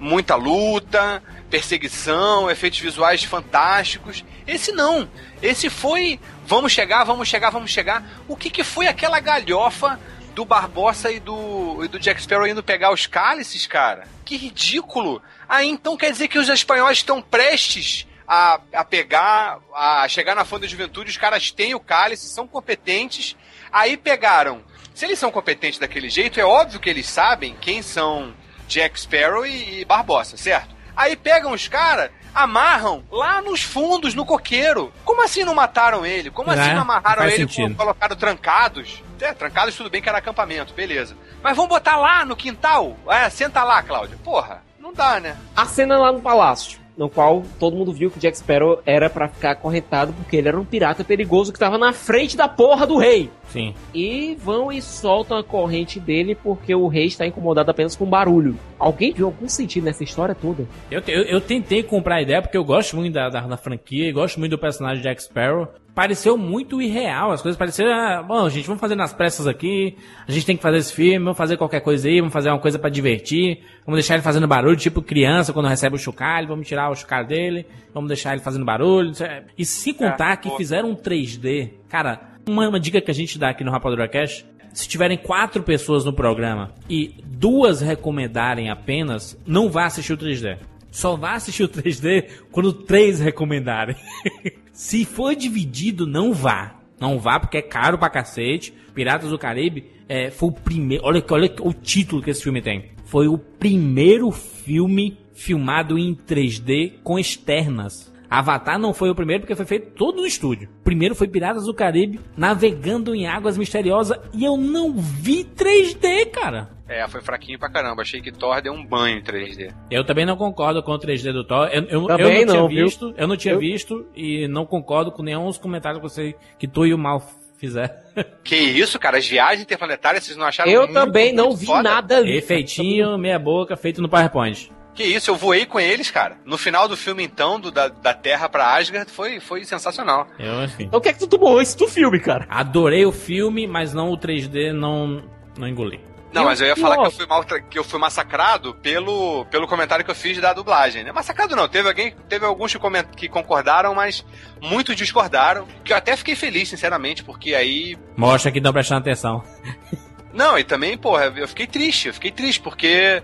muita 0.00 0.34
luta 0.34 1.22
perseguição 1.50 2.50
efeitos 2.50 2.80
visuais 2.80 3.22
fantásticos 3.22 4.24
esse 4.46 4.72
não 4.72 5.08
esse 5.42 5.68
foi 5.68 6.18
vamos 6.46 6.72
chegar 6.72 7.04
vamos 7.04 7.28
chegar 7.28 7.50
vamos 7.50 7.70
chegar 7.70 8.02
o 8.26 8.34
que 8.34 8.50
que 8.50 8.64
foi 8.64 8.86
aquela 8.86 9.20
galhofa 9.20 10.00
do 10.34 10.44
Barbossa 10.44 11.10
e 11.10 11.20
do, 11.20 11.84
e 11.84 11.88
do 11.88 11.98
Jack 11.98 12.22
Sparrow 12.22 12.46
indo 12.46 12.62
pegar 12.62 12.92
os 12.92 13.06
cálices, 13.06 13.66
cara. 13.66 14.06
Que 14.24 14.36
ridículo! 14.36 15.20
Aí 15.48 15.68
então 15.68 15.96
quer 15.96 16.10
dizer 16.10 16.28
que 16.28 16.38
os 16.38 16.48
espanhóis 16.48 16.98
estão 16.98 17.20
prestes 17.20 18.06
a, 18.26 18.60
a 18.72 18.84
pegar, 18.84 19.58
a 19.74 20.06
chegar 20.08 20.34
na 20.34 20.44
Fonda 20.44 20.62
da 20.62 20.68
Juventude, 20.68 21.10
os 21.10 21.16
caras 21.16 21.50
têm 21.50 21.74
o 21.74 21.80
cálice, 21.80 22.28
são 22.28 22.46
competentes, 22.46 23.36
aí 23.72 23.96
pegaram. 23.96 24.62
Se 24.94 25.04
eles 25.04 25.18
são 25.18 25.30
competentes 25.30 25.78
daquele 25.78 26.08
jeito, 26.08 26.38
é 26.38 26.44
óbvio 26.44 26.78
que 26.78 26.88
eles 26.88 27.08
sabem 27.08 27.56
quem 27.60 27.82
são 27.82 28.32
Jack 28.70 28.98
Sparrow 29.00 29.44
e, 29.44 29.80
e 29.80 29.84
Barbossa, 29.84 30.36
certo? 30.36 30.74
Aí 30.96 31.16
pegam 31.16 31.52
os 31.52 31.66
caras, 31.66 32.10
amarram 32.34 33.02
lá 33.10 33.42
nos 33.42 33.62
fundos, 33.62 34.14
no 34.14 34.24
coqueiro. 34.24 34.92
Como 35.04 35.22
assim 35.24 35.44
não 35.44 35.54
mataram 35.54 36.06
ele? 36.06 36.30
Como 36.30 36.50
assim 36.50 36.70
É, 36.70 36.74
não 36.74 36.82
amarraram 36.82 37.22
faz 37.22 37.34
ele 37.34 37.42
sentido. 37.48 37.72
e 37.72 37.74
colocaram 37.74 38.16
trancados? 38.16 39.02
É, 39.20 39.32
trancados 39.34 39.74
tudo 39.74 39.90
bem 39.90 40.00
que 40.00 40.08
era 40.08 40.18
acampamento, 40.18 40.72
beleza. 40.72 41.16
Mas 41.42 41.56
vão 41.56 41.66
botar 41.66 41.96
lá 41.96 42.24
no 42.24 42.36
quintal? 42.36 42.96
É, 43.08 43.28
senta 43.28 43.62
lá, 43.64 43.82
Cláudia. 43.82 44.16
Porra, 44.24 44.62
não 44.78 44.92
dá, 44.94 45.18
né? 45.20 45.36
A 45.56 45.66
cena 45.66 45.98
lá 45.98 46.12
no 46.12 46.20
palácio, 46.20 46.78
no 47.00 47.08
qual 47.08 47.42
todo 47.58 47.74
mundo 47.74 47.94
viu 47.94 48.10
que 48.10 48.18
o 48.18 48.20
Jack 48.20 48.36
Sparrow 48.36 48.82
era 48.84 49.08
pra 49.08 49.26
ficar 49.26 49.52
acorrentado 49.52 50.12
porque 50.12 50.36
ele 50.36 50.48
era 50.48 50.60
um 50.60 50.66
pirata 50.66 51.02
perigoso 51.02 51.50
que 51.50 51.58
tava 51.58 51.78
na 51.78 51.94
frente 51.94 52.36
da 52.36 52.46
porra 52.46 52.86
do 52.86 52.98
rei. 52.98 53.30
Sim. 53.48 53.74
E 53.94 54.36
vão 54.38 54.70
e 54.70 54.82
soltam 54.82 55.38
a 55.38 55.42
corrente 55.42 55.98
dele 55.98 56.34
porque 56.34 56.74
o 56.74 56.86
rei 56.88 57.06
está 57.06 57.26
incomodado 57.26 57.70
apenas 57.70 57.96
com 57.96 58.04
barulho. 58.04 58.54
Alguém 58.78 59.14
viu 59.14 59.26
algum 59.26 59.48
sentido 59.48 59.84
nessa 59.84 60.04
história 60.04 60.34
toda? 60.34 60.68
Eu, 60.90 61.02
eu, 61.08 61.22
eu 61.22 61.40
tentei 61.40 61.82
comprar 61.82 62.16
a 62.16 62.22
ideia 62.22 62.42
porque 62.42 62.56
eu 62.56 62.64
gosto 62.64 62.96
muito 62.96 63.14
da, 63.14 63.30
da, 63.30 63.40
da 63.40 63.56
franquia 63.56 64.06
e 64.06 64.12
gosto 64.12 64.38
muito 64.38 64.52
do 64.52 64.58
personagem 64.58 65.02
Jack 65.02 65.22
Sparrow. 65.22 65.68
Pareceu 66.00 66.38
muito 66.38 66.80
irreal, 66.80 67.30
as 67.30 67.42
coisas 67.42 67.58
pareceram, 67.58 67.92
ah, 67.92 68.22
bom, 68.22 68.48
gente, 68.48 68.64
vamos 68.66 68.80
fazer 68.80 68.94
nas 68.94 69.12
pressas 69.12 69.46
aqui, 69.46 69.98
a 70.26 70.32
gente 70.32 70.46
tem 70.46 70.56
que 70.56 70.62
fazer 70.62 70.78
esse 70.78 70.94
filme, 70.94 71.18
vamos 71.18 71.36
fazer 71.36 71.58
qualquer 71.58 71.80
coisa 71.80 72.08
aí, 72.08 72.20
vamos 72.20 72.32
fazer 72.32 72.48
uma 72.48 72.58
coisa 72.58 72.78
pra 72.78 72.88
divertir, 72.88 73.60
vamos 73.84 73.98
deixar 74.00 74.14
ele 74.14 74.22
fazendo 74.22 74.48
barulho, 74.48 74.76
tipo 74.78 75.02
criança 75.02 75.52
quando 75.52 75.66
recebe 75.68 75.96
o 75.96 75.98
chocalho, 75.98 76.48
vamos 76.48 76.66
tirar 76.66 76.88
o 76.90 76.94
chocalho 76.96 77.26
dele, 77.28 77.66
vamos 77.92 78.08
deixar 78.08 78.32
ele 78.32 78.40
fazendo 78.40 78.64
barulho. 78.64 79.12
é- 79.22 79.44
E 79.58 79.64
se 79.66 79.92
contar 79.92 80.38
que 80.38 80.48
fizeram 80.56 80.88
um 80.88 80.94
3D, 80.94 81.74
cara, 81.86 82.18
uma, 82.48 82.66
uma 82.66 82.80
dica 82.80 82.98
que 83.02 83.10
a 83.10 83.14
gente 83.14 83.38
dá 83.38 83.50
aqui 83.50 83.62
no 83.62 83.70
Rapadura 83.70 84.08
Cash, 84.08 84.46
se 84.72 84.88
tiverem 84.88 85.18
quatro 85.18 85.62
pessoas 85.62 86.02
no 86.06 86.14
programa 86.14 86.72
e 86.88 87.14
duas 87.26 87.82
recomendarem 87.82 88.70
apenas, 88.70 89.38
não 89.46 89.68
vá 89.68 89.84
assistir 89.84 90.14
o 90.14 90.16
3D. 90.16 90.56
Só 90.90 91.16
vá 91.16 91.34
assistir 91.34 91.62
o 91.62 91.68
3D 91.68 92.26
quando 92.50 92.72
três 92.72 93.20
recomendarem. 93.20 93.96
Se 94.72 95.04
for 95.04 95.34
dividido, 95.34 96.06
não 96.06 96.32
vá. 96.32 96.76
Não 96.98 97.18
vá 97.18 97.38
porque 97.38 97.58
é 97.58 97.62
caro 97.62 97.98
pra 97.98 98.10
cacete. 98.10 98.74
Piratas 98.94 99.30
do 99.30 99.38
Caribe 99.38 99.86
é, 100.08 100.30
foi 100.30 100.48
o 100.48 100.52
primeiro. 100.52 101.04
Olha, 101.04 101.24
olha 101.30 101.54
o 101.60 101.72
título 101.72 102.22
que 102.22 102.30
esse 102.30 102.42
filme 102.42 102.60
tem. 102.60 102.90
Foi 103.04 103.28
o 103.28 103.38
primeiro 103.38 104.30
filme 104.30 105.18
filmado 105.32 105.98
em 105.98 106.14
3D 106.14 106.94
com 107.02 107.18
externas. 107.18 108.12
Avatar 108.28 108.78
não 108.78 108.94
foi 108.94 109.10
o 109.10 109.14
primeiro 109.14 109.40
porque 109.40 109.56
foi 109.56 109.66
feito 109.66 109.90
todo 109.92 110.20
no 110.20 110.26
estúdio. 110.26 110.68
Primeiro 110.84 111.16
foi 111.16 111.26
Piratas 111.26 111.64
do 111.64 111.74
Caribe 111.74 112.20
navegando 112.36 113.12
em 113.14 113.26
águas 113.26 113.58
misteriosas 113.58 114.18
e 114.32 114.44
eu 114.44 114.56
não 114.56 114.92
vi 114.92 115.44
3D, 115.44 116.30
cara. 116.30 116.70
É, 116.90 117.06
foi 117.08 117.20
fraquinho 117.20 117.58
pra 117.58 117.70
caramba. 117.70 118.02
Achei 118.02 118.20
que 118.20 118.32
Thor 118.32 118.60
deu 118.60 118.72
um 118.72 118.84
banho 118.84 119.18
em 119.18 119.22
3D. 119.22 119.72
Eu 119.90 120.04
também 120.04 120.26
não 120.26 120.36
concordo 120.36 120.82
com 120.82 120.90
o 120.92 120.98
3D 120.98 121.32
do 121.32 121.44
Thor. 121.44 121.68
Eu, 121.72 121.84
eu, 121.84 122.06
Também 122.06 122.40
eu 122.40 122.46
não, 122.46 122.54
não, 122.54 122.68
tinha 122.68 122.68
viu? 122.68 122.84
visto, 122.86 123.14
eu 123.16 123.28
não 123.28 123.36
tinha 123.36 123.54
Eu- 123.54 123.60
visto 123.60 124.06
e 124.16 124.48
não 124.48 124.66
concordo 124.66 125.12
com 125.12 125.22
nenhum 125.22 125.46
dos 125.46 125.56
comentários 125.56 126.02
que 126.02 126.08
você 126.08 126.34
que 126.58 126.66
tu 126.66 126.84
e 126.84 126.92
o 126.92 126.98
Mal 126.98 127.22
fizeram. 127.58 127.94
Que 128.42 128.56
isso, 128.56 128.98
cara? 128.98 129.18
As 129.18 129.28
viagens 129.28 129.62
interplanetárias, 129.62 130.24
vocês 130.24 130.36
não 130.36 130.44
acharam 130.46 130.68
Eu 130.70 130.80
muito, 130.82 130.94
também 130.94 131.32
não 131.32 131.54
vi 131.54 131.66
foda? 131.66 131.82
nada 131.84 132.16
ali. 132.16 132.36
Efeitinho, 132.36 133.16
meia 133.16 133.38
boca, 133.38 133.76
feito 133.76 134.02
no 134.02 134.08
PowerPoint. 134.08 134.72
Que 134.92 135.04
isso, 135.04 135.30
eu 135.30 135.36
voei 135.36 135.64
com 135.66 135.78
eles, 135.78 136.10
cara. 136.10 136.36
No 136.44 136.58
final 136.58 136.88
do 136.88 136.96
filme, 136.96 137.22
então, 137.22 137.60
do, 137.60 137.70
da, 137.70 137.86
da 137.86 138.12
Terra 138.12 138.48
pra 138.48 138.74
Asgard, 138.76 139.08
foi, 139.10 139.38
foi 139.38 139.64
sensacional. 139.64 140.26
Eu, 140.38 140.64
enfim. 140.64 140.84
Então 140.86 140.98
o 140.98 141.00
que 141.02 141.08
é 141.08 141.12
que 141.12 141.20
tu 141.20 141.28
tomou 141.28 141.62
esse 141.62 141.78
do 141.78 141.86
filme, 141.86 142.18
cara? 142.18 142.46
Adorei 142.50 143.06
o 143.06 143.12
filme, 143.12 143.68
mas 143.68 143.94
não 143.94 144.10
o 144.10 144.18
3D, 144.18 144.72
não, 144.72 145.22
não 145.56 145.68
engoli. 145.68 146.00
Não, 146.32 146.44
mas 146.44 146.60
eu 146.60 146.68
ia 146.68 146.76
falar 146.76 146.96
que 146.98 147.06
eu 147.06 147.10
fui, 147.10 147.26
mal, 147.26 147.44
que 147.44 147.78
eu 147.78 147.84
fui 147.84 147.98
massacrado 147.98 148.74
pelo, 148.76 149.44
pelo 149.46 149.66
comentário 149.66 150.04
que 150.04 150.10
eu 150.10 150.14
fiz 150.14 150.38
da 150.38 150.52
dublagem, 150.52 151.02
né? 151.02 151.10
Massacrado 151.10 151.56
não, 151.56 151.68
teve 151.68 151.88
alguém, 151.88 152.14
teve 152.28 152.46
alguns 152.46 152.72
que, 152.72 152.78
coment, 152.78 153.04
que 153.16 153.28
concordaram, 153.28 153.94
mas 153.94 154.24
muitos 154.60 154.94
discordaram. 154.94 155.66
Que 155.84 155.92
eu 155.92 155.96
até 155.96 156.16
fiquei 156.16 156.36
feliz, 156.36 156.68
sinceramente, 156.68 157.24
porque 157.24 157.54
aí 157.54 157.98
Mostra 158.16 158.52
que 158.52 158.58
estão 158.58 158.72
prestando 158.72 159.00
atenção. 159.00 159.42
Não, 160.32 160.56
e 160.56 160.62
também, 160.62 160.96
porra, 160.96 161.24
eu 161.36 161.48
fiquei 161.48 161.66
triste, 161.66 162.06
eu 162.06 162.14
fiquei 162.14 162.30
triste, 162.30 162.60
porque 162.60 163.20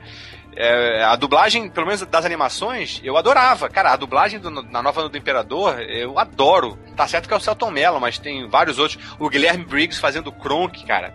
é, 0.57 1.05
a 1.05 1.15
dublagem, 1.15 1.69
pelo 1.71 1.87
menos 1.87 2.01
das 2.05 2.25
animações, 2.25 3.01
eu 3.05 3.17
adorava. 3.17 3.69
Cara, 3.69 3.93
a 3.93 3.97
dublagem 3.97 4.41
do- 4.41 4.51
na 4.51 4.83
nova 4.83 5.09
do 5.09 5.17
Imperador, 5.17 5.81
eu 5.83 6.19
adoro. 6.19 6.77
Tá 6.97 7.07
certo 7.07 7.29
que 7.29 7.35
é 7.35 7.37
o 7.37 7.41
Celton 7.41 7.71
Mello, 7.71 8.01
mas 8.01 8.19
tem 8.19 8.49
vários 8.49 8.79
outros. 8.81 8.99
O 9.21 9.29
Guilherme 9.29 9.65
Briggs 9.65 10.01
fazendo 10.01 10.29
o 10.29 10.33
Kronk, 10.33 10.85
cara. 10.85 11.15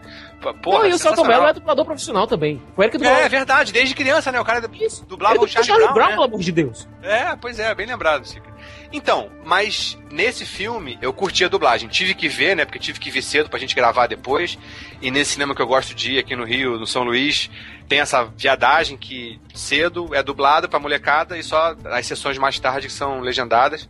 Porra, 0.61 0.79
Não, 0.79 0.87
e 0.87 0.93
o 0.93 0.97
Celton. 0.97 1.23
Mello 1.23 1.45
é 1.45 1.53
dublador 1.53 1.85
profissional 1.85 2.25
também. 2.27 2.61
Foi 2.75 2.85
ele 2.85 2.91
que 2.91 2.97
dublou. 2.97 3.15
É, 3.15 3.29
verdade, 3.29 3.71
desde 3.71 3.93
criança, 3.93 4.31
né? 4.31 4.39
O 4.41 4.45
cara 4.45 4.59
dublava 5.07 5.35
Ele 5.35 5.45
o 5.45 5.47
Charlie, 5.47 5.67
Charlie 5.67 5.85
Brown, 5.87 5.93
Brown, 5.93 6.07
né? 6.07 6.13
pelo 6.13 6.25
amor 6.25 6.39
de 6.39 6.51
Deus. 6.51 6.87
É, 7.03 7.35
pois 7.35 7.59
é, 7.59 7.73
bem 7.75 7.85
lembrado, 7.85 8.25
Cica. 8.25 8.50
Então, 8.93 9.31
mas 9.45 9.97
nesse 10.11 10.45
filme 10.45 10.97
eu 11.01 11.13
curti 11.13 11.45
a 11.45 11.47
dublagem. 11.47 11.87
Tive 11.87 12.13
que 12.13 12.27
ver, 12.27 12.55
né? 12.55 12.65
Porque 12.65 12.79
tive 12.79 12.99
que 12.99 13.09
vir 13.09 13.21
cedo 13.21 13.49
pra 13.49 13.59
gente 13.59 13.75
gravar 13.75 14.07
depois. 14.07 14.57
E 15.01 15.09
nesse 15.09 15.31
cinema 15.31 15.55
que 15.55 15.61
eu 15.61 15.67
gosto 15.67 15.95
de 15.95 16.13
ir 16.13 16.19
aqui 16.19 16.35
no 16.35 16.43
Rio, 16.43 16.77
no 16.77 16.85
São 16.85 17.03
Luís, 17.03 17.49
tem 17.87 17.99
essa 17.99 18.23
viadagem 18.23 18.97
que 18.97 19.39
cedo 19.53 20.13
é 20.13 20.23
dublado 20.23 20.69
pra 20.69 20.79
molecada 20.79 21.37
e 21.37 21.43
só 21.43 21.75
as 21.85 22.05
sessões 22.05 22.37
mais 22.37 22.59
tarde 22.59 22.87
que 22.87 22.93
são 22.93 23.21
legendadas. 23.21 23.87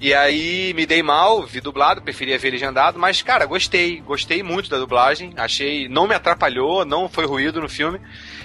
E 0.00 0.14
aí 0.14 0.72
me 0.72 0.86
dei 0.86 1.02
mal, 1.02 1.42
vi 1.44 1.60
dublado, 1.60 2.00
preferia 2.00 2.38
ver 2.38 2.52
legendado, 2.52 2.98
mas 2.98 3.20
cara, 3.20 3.44
gostei, 3.44 4.00
gostei 4.00 4.42
muito 4.42 4.70
da 4.70 4.78
dublagem, 4.78 5.34
achei, 5.36 5.90
não 5.90 6.08
me 6.08 6.14
atrapalhou, 6.14 6.86
não 6.86 7.06
foi 7.06 7.26
ruído 7.26 7.60
no 7.60 7.68
filme. 7.68 8.00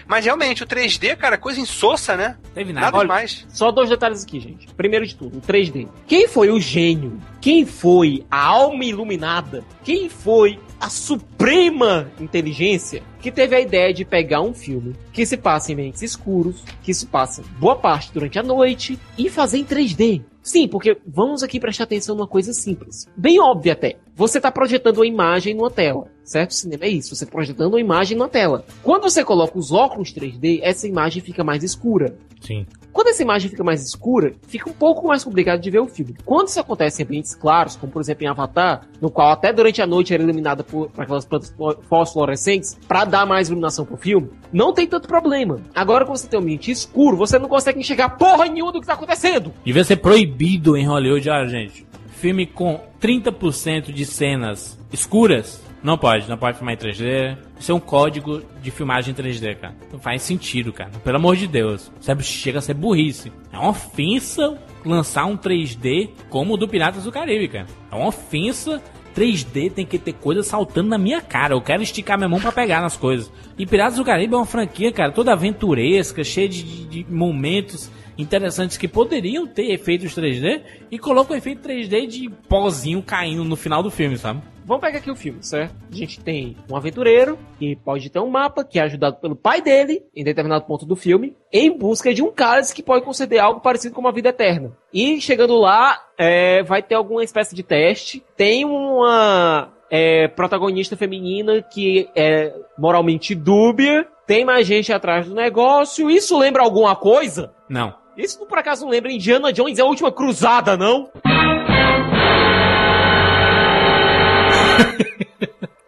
Mas 0.05 0.25
realmente, 0.25 0.63
o 0.63 0.67
3D, 0.67 1.15
cara, 1.15 1.37
coisa 1.37 1.59
insossa, 1.59 2.15
né? 2.15 2.37
Teve 2.53 2.73
Nada 2.73 2.97
Olha, 2.97 3.07
demais. 3.07 3.45
Só 3.49 3.71
dois 3.71 3.89
detalhes 3.89 4.23
aqui, 4.23 4.39
gente. 4.39 4.67
Primeiro 4.73 5.07
de 5.07 5.15
tudo, 5.15 5.37
o 5.37 5.41
3D. 5.41 5.64
Quem 6.07 6.27
foi 6.27 6.49
o 6.49 6.59
gênio? 6.59 7.19
Quem 7.41 7.65
foi 7.65 8.25
a 8.29 8.45
alma 8.45 8.83
iluminada? 8.85 9.63
Quem 9.83 10.09
foi 10.09 10.59
a 10.79 10.89
suprema 10.89 12.11
inteligência 12.19 13.01
que 13.19 13.31
teve 13.31 13.55
a 13.55 13.61
ideia 13.61 13.93
de 13.93 14.05
pegar 14.05 14.41
um 14.41 14.53
filme 14.53 14.95
que 15.11 15.25
se 15.25 15.37
passa 15.37 15.71
em 15.71 15.75
ambientes 15.75 16.01
escuros, 16.01 16.63
que 16.83 16.93
se 16.93 17.05
passa 17.05 17.43
boa 17.59 17.75
parte 17.75 18.11
durante 18.13 18.37
a 18.37 18.43
noite 18.43 18.99
e 19.17 19.29
fazer 19.29 19.59
em 19.59 19.65
3D? 19.65 20.21
Sim, 20.45 20.67
porque 20.67 20.95
vamos 21.07 21.41
aqui 21.41 21.59
prestar 21.59 21.85
atenção 21.85 22.15
numa 22.15 22.27
coisa 22.27 22.53
simples. 22.53 23.07
Bem 23.17 23.39
óbvia 23.39 23.73
até. 23.73 23.97
Você 24.15 24.37
está 24.37 24.51
projetando 24.51 24.97
uma 24.97 25.07
imagem 25.07 25.55
numa 25.55 25.71
tela, 25.71 26.07
certo? 26.23 26.51
O 26.51 26.53
cinema 26.53 26.85
é 26.85 26.89
isso, 26.89 27.15
você 27.15 27.23
está 27.23 27.35
projetando 27.35 27.73
uma 27.73 27.79
imagem 27.79 28.15
na 28.15 28.27
tela. 28.27 28.63
Quando 28.83 29.03
você 29.03 29.23
coloca 29.23 29.57
os 29.57 29.71
óculos 29.71 30.13
3D, 30.13 30.59
essa 30.61 30.87
imagem 30.87 31.21
fica 31.23 31.43
mais 31.43 31.63
escura. 31.63 32.15
Sim. 32.41 32.67
Quando 32.95 33.09
essa 33.09 33.21
imagem 33.21 33.49
fica 33.49 33.61
mais 33.61 33.83
escura, 33.85 34.33
fica 34.47 34.69
um 34.69 34.73
pouco 34.73 35.05
mais 35.05 35.21
complicado 35.21 35.59
de 35.59 35.69
ver 35.69 35.79
o 35.79 35.85
filme. 35.87 36.15
Quando 36.23 36.47
isso 36.47 36.61
acontece 36.61 37.01
em 37.01 37.05
ambientes 37.05 37.35
claros, 37.35 37.75
como 37.75 37.91
por 37.91 38.01
exemplo 38.01 38.23
em 38.23 38.27
Avatar, 38.27 38.87
no 39.01 39.11
qual 39.11 39.31
até 39.33 39.51
durante 39.51 39.81
a 39.81 39.85
noite 39.85 40.13
era 40.13 40.23
iluminada 40.23 40.63
por, 40.63 40.89
por 40.89 41.01
aquelas 41.03 41.25
plantas 41.25 41.53
fo- 41.57 41.75
fosforescentes, 41.89 42.77
para 42.87 43.03
dar 43.03 43.25
mais 43.25 43.49
iluminação 43.49 43.83
pro 43.85 43.97
filme, 43.97 44.29
não 44.49 44.71
tem 44.73 44.87
tanto 44.87 45.09
problema. 45.09 45.59
Agora, 45.75 46.05
quando 46.05 46.15
você 46.15 46.27
tem 46.29 46.39
um 46.39 46.43
ambiente 46.43 46.71
escuro, 46.71 47.17
você 47.17 47.37
não 47.37 47.49
consegue 47.49 47.79
enxergar 47.81 48.11
porra 48.11 48.45
nenhuma 48.45 48.71
do 48.71 48.79
que 48.79 48.87
tá 48.87 48.93
acontecendo. 48.93 49.51
Devia 49.65 49.83
ser 49.83 49.97
proibido 49.97 50.77
em 50.77 50.87
Hollywood, 50.87 51.29
olha, 51.29 51.49
gente. 51.49 51.85
Filme 52.11 52.45
com 52.47 52.79
30% 53.01 53.91
de 53.91 54.05
cenas 54.05 54.79
escuras, 54.93 55.61
não 55.85 55.97
pode, 55.97 56.27
não 56.29 56.37
pode 56.37 56.57
filmar 56.57 56.73
em 56.73 56.77
3D. 56.77 57.37
Isso 57.59 57.71
é 57.71 57.75
um 57.75 57.79
código 57.79 58.41
de 58.61 58.71
filmagem 58.71 59.13
em 59.13 59.15
3D, 59.15 59.55
cara. 59.55 59.75
Não 59.91 59.99
faz 59.99 60.21
sentido, 60.23 60.73
cara. 60.73 60.89
Pelo 61.03 61.17
amor 61.17 61.35
de 61.35 61.47
Deus. 61.47 61.91
Isso 62.01 62.21
chega 62.23 62.59
a 62.59 62.61
ser 62.61 62.73
burrice. 62.73 63.31
É 63.53 63.57
uma 63.57 63.69
ofensa 63.69 64.57
lançar 64.85 65.25
um 65.25 65.37
3D 65.37 66.09
como 66.29 66.53
o 66.53 66.57
do 66.57 66.67
Piratas 66.67 67.03
do 67.03 67.11
Caribe, 67.11 67.47
cara. 67.47 67.67
É 67.91 67.95
uma 67.95 68.07
ofensa 68.07 68.81
3D 69.15 69.71
tem 69.71 69.85
que 69.85 69.97
ter 69.97 70.13
coisa 70.13 70.43
saltando 70.43 70.89
na 70.89 70.97
minha 70.97 71.21
cara. 71.21 71.53
Eu 71.53 71.61
quero 71.61 71.81
esticar 71.81 72.17
minha 72.17 72.27
mão 72.29 72.39
pra 72.41 72.51
pegar 72.51 72.81
nas 72.81 72.97
coisas. 72.97 73.31
E 73.57 73.65
Piratas 73.65 73.95
do 73.97 74.03
Caribe 74.03 74.33
é 74.33 74.37
uma 74.37 74.45
franquia, 74.45 74.91
cara, 74.91 75.11
toda 75.11 75.31
aventuresca, 75.33 76.23
cheia 76.23 76.49
de, 76.49 76.63
de- 76.63 77.03
de 77.03 77.13
momentos 77.13 77.89
interessantes 78.17 78.77
que 78.77 78.87
poderiam 78.87 79.45
ter 79.45 79.71
efeitos 79.71 80.13
3D 80.15 80.61
e 80.89 80.97
coloca 80.97 81.33
o 81.33 81.35
efeito 81.35 81.67
3D 81.67 82.07
de 82.07 82.29
pozinho 82.49 83.01
caindo 83.01 83.43
no 83.43 83.55
final 83.55 83.83
do 83.83 83.91
filme, 83.91 84.17
sabe? 84.17 84.41
Vamos 84.65 84.81
pegar 84.81 84.97
aqui 84.97 85.11
o 85.11 85.15
filme, 85.15 85.43
certo? 85.43 85.75
A 85.91 85.95
gente 85.95 86.19
tem 86.19 86.57
um 86.69 86.75
aventureiro 86.75 87.37
que 87.59 87.75
pode 87.75 88.09
ter 88.09 88.19
um 88.19 88.31
mapa 88.31 88.63
que 88.63 88.79
é 88.79 88.81
ajudado 88.81 89.17
pelo 89.17 89.35
pai 89.35 89.61
dele 89.61 90.03
em 90.15 90.23
determinado 90.23 90.65
ponto 90.65 90.87
do 90.87 90.95
filme, 90.95 91.37
em 91.53 91.77
busca 91.77 92.11
de 92.11 92.23
um 92.23 92.31
cálice 92.31 92.73
que 92.73 92.81
pode 92.81 93.05
conceder 93.05 93.39
algo 93.39 93.61
parecido 93.61 93.93
com 93.93 94.01
uma 94.01 94.11
vida 94.11 94.29
eterna. 94.29 94.71
E 94.91 95.21
chegando 95.21 95.55
lá, 95.55 96.01
é, 96.17 96.63
vai 96.63 96.81
ter 96.81 96.95
alguma 96.95 97.23
espécie 97.23 97.53
de 97.53 97.61
teste. 97.61 98.23
Tem 98.35 98.65
uma 98.65 99.71
é, 99.91 100.27
protagonista 100.29 100.97
feminina 100.97 101.61
que 101.61 102.09
é 102.15 102.51
moralmente 102.75 103.35
dúbia, 103.35 104.07
tem 104.25 104.43
mais 104.43 104.65
gente 104.65 104.91
atrás 104.91 105.27
do 105.27 105.35
negócio. 105.35 106.09
Isso 106.09 106.39
lembra 106.39 106.63
alguma 106.63 106.95
coisa? 106.95 107.53
Não. 107.69 107.93
Isso 108.17 108.43
por 108.47 108.57
acaso 108.57 108.83
não 108.83 108.91
lembra 108.91 109.11
Indiana 109.11 109.53
Jones 109.53 109.77
é 109.77 109.83
a 109.83 109.85
última 109.85 110.11
cruzada, 110.11 110.75
não? 110.75 111.11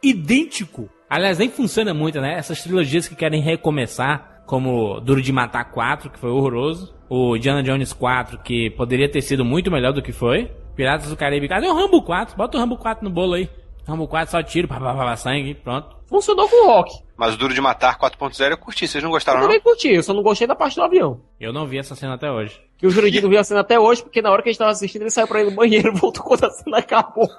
Idêntico. 0.04 0.90
Aliás, 1.10 1.38
nem 1.38 1.50
funciona 1.50 1.94
muito, 1.94 2.20
né? 2.20 2.34
Essas 2.38 2.62
trilogias 2.62 3.08
que 3.08 3.16
querem 3.16 3.42
recomeçar, 3.42 4.44
como 4.46 5.00
Duro 5.00 5.22
de 5.22 5.32
Matar 5.32 5.72
4, 5.72 6.10
que 6.10 6.20
foi 6.20 6.30
horroroso, 6.30 6.94
o 7.10 7.36
Indiana 7.38 7.64
Jones 7.64 7.94
4, 7.94 8.40
que 8.40 8.70
poderia 8.72 9.10
ter 9.10 9.22
sido 9.22 9.46
muito 9.46 9.72
melhor 9.72 9.94
do 9.94 10.02
que 10.02 10.12
foi, 10.12 10.52
Piratas 10.76 11.10
do 11.10 11.18
Caribe, 11.18 11.48
cadê 11.48 11.68
o 11.68 11.74
Rambo 11.74 12.02
4? 12.04 12.36
Bota 12.38 12.58
o 12.58 12.60
Rambo 12.60 12.78
4 12.78 13.04
no 13.04 13.10
bolo 13.10 13.34
aí. 13.34 13.50
Rambo 13.88 14.08
4 14.08 14.32
só 14.32 14.44
tiro, 14.44 14.68
pá, 14.68 14.80
pá, 14.80 14.94
pá, 14.94 15.06
pá, 15.06 15.16
sangue, 15.16 15.56
pronto. 15.56 15.96
Funcionou 16.08 16.48
com 16.48 16.66
o 16.66 16.68
Rock. 16.68 16.92
Mas 17.16 17.34
o 17.34 17.38
Duro 17.38 17.54
de 17.54 17.62
Matar 17.62 17.98
4.0 17.98 18.52
eu 18.52 18.58
curti, 18.58 18.88
vocês 18.88 19.02
não 19.04 19.10
Eu 19.10 19.14
gostaram 19.14 19.40
não? 19.40 19.48
também 19.48 19.62
curti, 19.62 19.88
eu 19.90 20.04
só 20.04 20.14
não 20.14 20.22
gostei 20.22 20.46
da 20.46 20.56
parte 20.56 20.76
do 20.76 20.84
avião. 20.84 21.22
Eu 21.40 21.52
não 21.52 21.66
vi 21.66 21.80
essa 21.80 21.96
cena 21.96 22.14
até 22.16 22.30
hoje. 22.30 22.62
Que 22.78 22.86
o 22.86 22.90
Jurandir 22.90 23.24
não 23.24 23.30
viu 23.30 23.40
a 23.40 23.44
cena 23.44 23.62
até 23.62 23.80
hoje, 23.80 24.04
porque 24.04 24.22
na 24.22 24.30
hora 24.30 24.44
que 24.44 24.50
a 24.50 24.52
gente 24.52 24.60
tava 24.60 24.72
assistindo, 24.72 25.02
ele 25.02 25.10
saiu 25.10 25.28
pra 25.28 25.42
ir 25.42 25.46
no 25.46 25.56
banheiro 25.56 25.88
e 25.90 25.92
voltou 25.98 26.24
quando 26.24 26.44
a 26.44 26.52
cena 26.52 26.78
acabou. 26.78 27.28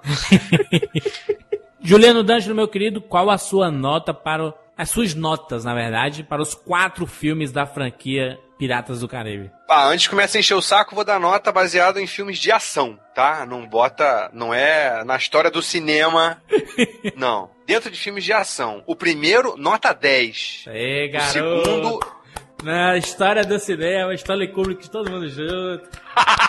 Juliano 1.83 2.23
D'Angelo, 2.23 2.55
meu 2.55 2.69
querido, 2.69 3.01
qual 3.01 3.31
a 3.31 3.39
sua 3.39 3.71
nota 3.71 4.13
para 4.13 4.45
o... 4.49 4.55
as 4.77 4.91
suas 4.91 5.15
notas, 5.15 5.65
na 5.65 5.75
verdade, 5.75 6.23
para 6.25 6.43
os 6.43 6.55
quatro 6.55 7.07
filmes 7.07 7.53
da 7.53 7.67
franquia 7.67 8.39
Piratas 8.59 9.01
do 9.01 9.09
Caribe? 9.09 9.51
Ah, 9.69 9.87
antes 9.89 10.07
que 10.07 10.11
comece 10.11 10.37
a 10.37 10.41
encher 10.41 10.55
o 10.55 10.61
saco, 10.63 10.95
vou 10.95 11.05
dar 11.05 11.21
nota 11.21 11.53
baseada 11.53 12.01
em 12.01 12.07
filmes 12.07 12.39
de 12.39 12.51
ação, 12.51 12.99
tá? 13.15 13.47
Não 13.47 13.67
bota. 13.67 14.29
Não 14.33 14.53
é 14.53 15.05
na 15.05 15.17
história 15.17 15.51
do 15.51 15.63
cinema. 15.63 16.43
não. 17.17 17.51
Dentro 17.67 17.91
de 17.91 17.99
filmes 17.99 18.25
de 18.25 18.33
ação. 18.33 18.83
O 18.87 18.97
primeiro, 18.97 19.57
nota 19.57 19.93
10. 19.93 20.65
Ei, 20.69 21.09
O 21.09 21.13
garoto. 21.13 21.33
segundo, 21.33 22.01
Na 22.65 22.97
história 22.97 23.45
do 23.45 23.59
cinema, 23.61 24.13
Stanley 24.15 24.49
Kubrick, 24.49 24.91
todo 24.91 25.09
mundo 25.11 25.29
junto. 25.29 25.89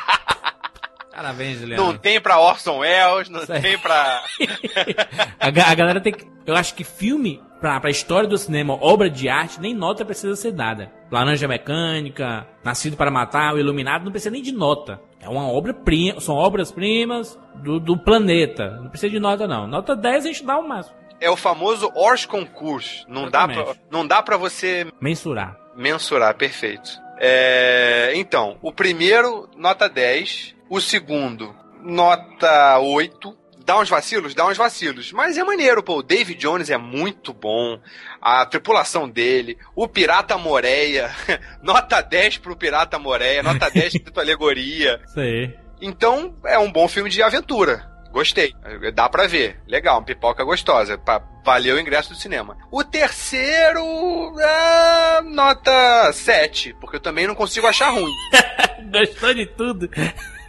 Parabéns, 1.21 1.59
Juliano. 1.59 1.83
não 1.83 1.97
tem 1.97 2.19
pra 2.21 2.39
Orson 2.39 2.77
Welles, 2.79 3.29
não 3.29 3.45
tem 3.45 3.77
pra. 3.77 4.23
A, 5.39 5.49
ga- 5.49 5.65
a 5.67 5.75
galera 5.75 5.99
tem 6.01 6.13
que. 6.13 6.25
Eu 6.45 6.55
acho 6.55 6.73
que 6.73 6.83
filme, 6.83 7.41
pra, 7.59 7.79
pra 7.79 7.89
história 7.89 8.27
do 8.27 8.37
cinema, 8.37 8.73
obra 8.81 9.09
de 9.09 9.27
arte, 9.29 9.59
nem 9.59 9.73
nota 9.75 10.05
precisa 10.05 10.35
ser 10.35 10.51
dada. 10.53 10.91
Laranja 11.11 11.47
Mecânica, 11.47 12.47
Nascido 12.63 12.95
para 12.97 13.11
Matar, 13.11 13.53
O 13.53 13.59
Iluminado, 13.59 14.03
não 14.05 14.11
precisa 14.11 14.31
nem 14.31 14.41
de 14.41 14.51
nota. 14.51 14.99
É 15.21 15.27
uma 15.27 15.47
obra-prima, 15.51 16.19
são 16.21 16.35
obras-primas 16.35 17.37
do, 17.55 17.79
do 17.79 17.97
planeta. 17.97 18.79
Não 18.81 18.89
precisa 18.89 19.11
de 19.11 19.19
nota, 19.19 19.45
não. 19.47 19.67
Nota 19.67 19.95
10 19.95 20.25
a 20.25 20.27
gente 20.29 20.45
dá 20.45 20.57
o 20.57 20.67
máximo. 20.67 20.95
É 21.19 21.29
o 21.29 21.35
famoso 21.35 21.91
Hors 21.93 22.25
Concours. 22.25 23.05
Não 23.07 23.29
dá, 23.29 23.45
pra, 23.47 23.75
não 23.91 24.07
dá 24.07 24.23
pra 24.23 24.37
você 24.37 24.87
Mensurar. 25.01 25.57
mensurar, 25.75 26.33
perfeito. 26.35 26.89
É, 27.19 28.13
então, 28.15 28.57
o 28.61 28.71
primeiro, 28.71 29.49
nota 29.57 29.89
10. 29.89 30.55
O 30.69 30.79
segundo, 30.79 31.55
nota 31.81 32.77
8. 32.79 33.37
Dá 33.65 33.77
uns 33.79 33.89
vacilos? 33.89 34.33
Dá 34.33 34.47
uns 34.47 34.57
vacilos. 34.57 35.11
Mas 35.11 35.37
é 35.37 35.43
maneiro, 35.43 35.83
pô. 35.83 35.97
O 35.97 36.03
David 36.03 36.39
Jones 36.39 36.69
é 36.69 36.77
muito 36.77 37.33
bom. 37.33 37.79
A 38.21 38.45
tripulação 38.45 39.07
dele. 39.07 39.57
O 39.75 39.87
Pirata 39.87 40.37
Moreia. 40.37 41.11
nota 41.61 42.01
10 42.01 42.37
pro 42.39 42.55
Pirata 42.55 42.97
Moreia. 42.97 43.43
Nota 43.43 43.69
10 43.71 43.99
pro 43.99 44.21
Alegoria. 44.21 44.99
Isso 45.05 45.19
aí. 45.19 45.55
Então, 45.81 46.35
é 46.45 46.57
um 46.57 46.71
bom 46.71 46.87
filme 46.87 47.09
de 47.09 47.21
aventura. 47.21 47.87
Gostei. 48.11 48.53
Dá 48.93 49.07
pra 49.07 49.27
ver. 49.27 49.59
Legal, 49.67 49.97
uma 49.97 50.05
pipoca 50.05 50.43
gostosa. 50.43 50.97
Pra... 50.97 51.21
Valeu 51.45 51.75
o 51.75 51.79
ingresso 51.79 52.09
do 52.09 52.15
cinema. 52.19 52.57
O 52.71 52.83
terceiro. 52.83 53.81
é, 54.39 55.21
nota 55.21 56.11
7. 56.11 56.75
Porque 56.81 56.95
eu 56.95 57.01
também 57.01 57.27
não 57.27 57.35
consigo 57.35 57.67
achar 57.67 57.89
ruim. 57.91 58.11
Gostou 58.91 59.33
de 59.33 59.45
tudo? 59.45 59.89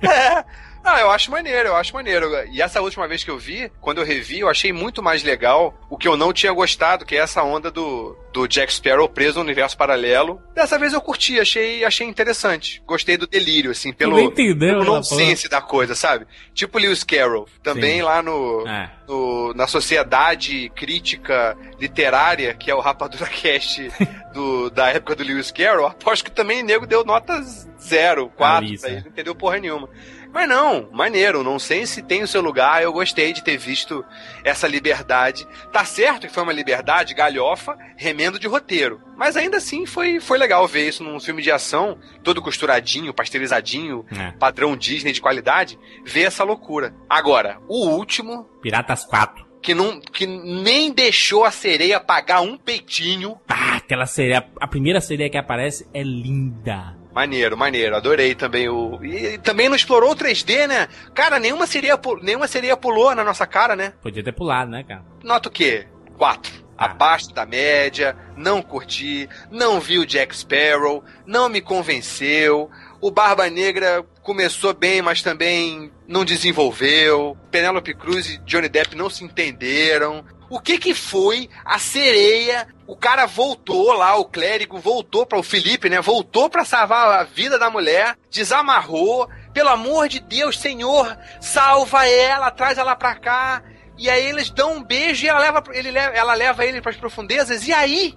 É. 0.02 0.44
Ah, 0.85 1.01
eu 1.01 1.11
acho 1.11 1.31
maneiro, 1.31 1.69
eu 1.69 1.77
acho 1.77 1.93
maneiro. 1.94 2.31
E 2.51 2.61
essa 2.62 2.81
última 2.81 3.07
vez 3.07 3.23
que 3.23 3.31
eu 3.31 3.39
vi, 3.39 3.70
quando 3.81 3.98
eu 3.98 4.05
revi, 4.05 4.40
eu 4.40 4.48
achei 4.48 4.73
muito 4.73 5.02
mais 5.02 5.23
legal 5.23 5.74
o 5.90 5.97
que 5.97 6.09
eu 6.09 6.16
não 6.16 6.32
tinha 6.32 6.52
gostado, 6.52 7.05
que 7.05 7.15
é 7.16 7.19
essa 7.20 7.43
onda 7.43 7.70
do, 7.70 8.16
do 8.32 8.47
Jack 8.48 8.73
Sparrow 8.73 9.09
preso 9.09 9.35
no 9.39 9.44
universo 9.44 9.77
paralelo. 9.77 10.40
Dessa 10.55 10.78
vez 10.78 10.93
eu 10.94 11.01
curti, 11.01 11.39
achei, 11.39 11.85
achei 11.85 12.07
interessante. 12.07 12.82
Gostei 12.86 13.16
do 13.19 13.27
delírio, 13.27 13.70
assim, 13.73 13.93
pelo, 13.93 14.19
entendeu 14.19 14.57
pelo 14.57 14.81
aquela 14.81 14.85
nonsense 14.97 15.48
da 15.48 15.61
coisa, 15.61 15.94
sabe? 15.94 16.27
Tipo 16.55 16.78
Lewis 16.78 17.05
Carroll, 17.05 17.47
também 17.62 17.97
Sim. 17.97 18.02
lá 18.02 18.23
no, 18.23 18.66
É. 18.66 18.90
no- 19.07 19.52
na 19.55 19.66
Sociedade 19.66 20.70
Crítica 20.74 21.57
Literária, 21.78 22.55
que 22.55 22.70
é 22.70 22.74
o 22.74 22.81
Rapadura 22.81 23.27
Cast 23.28 23.90
do, 24.32 24.70
da 24.70 24.89
época 24.89 25.15
do 25.15 25.23
Lewis 25.24 25.51
Carroll, 25.51 25.86
aposto 25.86 26.24
que 26.24 26.31
também 26.31 26.62
o 26.62 26.65
nego 26.66 26.86
deu 26.86 27.05
nota 27.05 27.40
zero, 27.81 28.28
quatro, 28.36 28.66
Alissa. 28.66 28.86
pra 28.86 28.93
ele, 28.97 29.01
não 29.05 29.11
entendeu 29.11 29.35
porra 29.35 29.59
nenhuma. 29.59 29.89
Mas 30.32 30.48
não, 30.48 30.89
maneiro, 30.93 31.43
não 31.43 31.59
sei 31.59 31.85
se 31.86 32.02
tem 32.02 32.23
o 32.23 32.27
seu 32.27 32.40
lugar, 32.40 32.82
eu 32.82 32.93
gostei 32.93 33.32
de 33.32 33.43
ter 33.43 33.57
visto 33.57 34.05
essa 34.44 34.69
liberdade. 34.69 35.47
Tá 35.73 35.85
certo 35.85 36.27
que 36.27 36.32
foi 36.32 36.43
uma 36.43 36.52
liberdade 36.52 37.15
galhofa, 37.15 37.77
remendo 37.97 38.39
de 38.39 38.47
roteiro. 38.47 39.01
Mas 39.16 39.36
ainda 39.36 39.57
assim 39.57 39.86
foi, 39.86 40.20
foi 40.20 40.39
legal 40.39 40.66
ver 40.69 40.89
isso 40.89 41.02
num 41.02 41.19
filme 41.20 41.43
de 41.43 41.51
ação, 41.51 41.98
todo 42.23 42.40
costuradinho, 42.40 43.12
pasteurizadinho, 43.12 44.05
É. 44.16 44.31
padrão 44.32 44.77
Disney 44.77 45.12
de 45.12 45.20
qualidade, 45.20 45.78
ver 46.05 46.23
essa 46.23 46.44
loucura. 46.44 46.94
Agora, 47.09 47.59
o 47.69 47.89
último, 47.89 48.44
Piratas 48.62 49.05
4. 49.05 49.44
que, 49.61 49.74
não, 49.74 50.01
que 50.01 50.27
nem 50.27 50.93
deixou 50.93 51.44
a 51.44 51.51
sereia 51.51 51.98
pagar 52.01 52.40
um 52.40 52.57
peitinho. 52.57 53.36
Ah, 53.48 53.77
aquela 53.77 54.07
sereia. 54.07 54.47
A 54.61 54.66
primeira 54.69 55.01
sereia 55.01 55.28
que 55.28 55.36
aparece 55.36 55.86
é 55.93 56.02
linda. 56.02 56.97
Maneiro, 57.12 57.57
maneiro, 57.57 57.97
adorei 57.97 58.35
também 58.35 58.69
o. 58.69 58.99
E 59.05 59.37
também 59.39 59.69
não 59.69 59.74
explorou 59.77 60.12
o 60.12 60.16
3D, 60.16 60.66
né? 60.69 60.89
Cara, 61.15 61.39
nenhuma 61.41 61.66
sereia, 61.66 61.99
pu- 61.99 62.20
nenhuma 62.23 62.47
sereia 62.47 62.77
pulou 62.77 63.15
na 63.15 63.24
nossa 63.24 63.47
cara, 63.47 63.74
né? 63.74 63.93
Podia 64.01 64.23
ter 64.23 64.32
pulado, 64.32 64.70
né, 64.70 64.85
cara? 64.85 65.03
Nota 65.24 65.49
o 65.49 65.53
quê? 65.53 65.87
4. 66.16 66.70
Abaixo 66.78 67.35
da 67.35 67.45
média, 67.45 68.16
não 68.37 68.62
curti, 68.62 69.28
não 69.51 69.78
vi 69.81 69.99
o 69.99 70.07
Jack 70.07 70.35
Sparrow, 70.35 71.05
não 71.27 71.47
me 71.49 71.61
convenceu. 71.61 72.70
O 73.03 73.11
Barba 73.11 73.51
Negra 73.51 74.03
começou 74.23 74.73
bem, 74.73 75.03
mas 75.03 75.20
também 75.23 75.91
não 76.09 76.24
desenvolveu. 76.24 77.37
Penélope 77.51 77.93
Cruz 77.95 78.31
e 78.31 78.39
Johnny 78.47 78.69
Depp 78.69 78.95
não 78.97 79.11
se 79.11 79.24
entenderam. 79.24 80.24
O 80.51 80.59
que 80.59 80.78
que 80.78 80.94
foi 80.94 81.48
a 81.64 81.78
sereia? 81.78 82.66
O 82.85 82.97
cara 82.97 83.24
voltou 83.24 83.93
lá, 83.93 84.16
o 84.16 84.24
clérigo 84.24 84.78
voltou 84.78 85.24
para 85.24 85.39
o 85.39 85.44
Felipe, 85.44 85.89
né? 85.89 86.01
Voltou 86.01 86.51
para 86.51 86.64
salvar 86.64 87.20
a 87.20 87.22
vida 87.22 87.56
da 87.56 87.70
mulher, 87.70 88.16
desamarrou. 88.28 89.28
Pelo 89.55 89.68
amor 89.68 90.09
de 90.09 90.18
Deus, 90.18 90.59
Senhor, 90.59 91.16
salva 91.40 92.05
ela, 92.09 92.51
traz 92.51 92.78
ela 92.78 92.97
pra 92.97 93.14
cá. 93.14 93.62
E 93.97 94.10
aí 94.10 94.27
eles 94.27 94.51
dão 94.51 94.78
um 94.78 94.82
beijo 94.82 95.24
e 95.24 95.28
ela 95.28 95.39
leva, 95.39 95.62
ele 95.70 95.97
ela 95.97 96.35
leva 96.35 96.64
ele 96.64 96.81
pras 96.81 96.97
profundezas. 96.97 97.68
E 97.68 97.72
aí? 97.72 98.16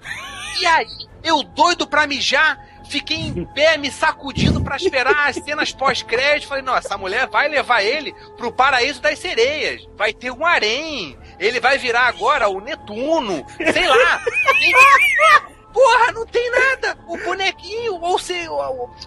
E 0.60 0.66
aí? 0.66 0.88
Eu 1.24 1.44
doido 1.44 1.86
pra 1.88 2.08
mijar, 2.08 2.58
fiquei 2.90 3.18
em 3.18 3.46
pé 3.54 3.78
me 3.78 3.92
sacudindo 3.92 4.64
pra 4.64 4.76
esperar 4.76 5.30
as 5.30 5.36
cenas 5.36 5.72
pós-crédito. 5.72 6.48
Falei, 6.48 6.64
não, 6.64 6.76
essa 6.76 6.98
mulher 6.98 7.28
vai 7.28 7.48
levar 7.48 7.84
ele 7.84 8.14
pro 8.38 8.52
paraíso 8.52 9.02
das 9.02 9.20
sereias. 9.20 9.88
Vai 9.96 10.14
ter 10.14 10.32
um 10.32 10.46
harém. 10.46 11.18
Ele 11.40 11.60
vai 11.60 11.78
virar 11.78 12.08
agora 12.08 12.48
o 12.50 12.60
Netuno. 12.60 13.46
Sei 13.58 13.88
lá. 13.88 14.22
Porra, 15.74 16.12
não 16.12 16.26
tem 16.28 16.52
nada. 16.52 16.98
O 17.08 17.18
bonequinho, 17.18 18.00
ou 18.00 18.20
se 18.20 18.48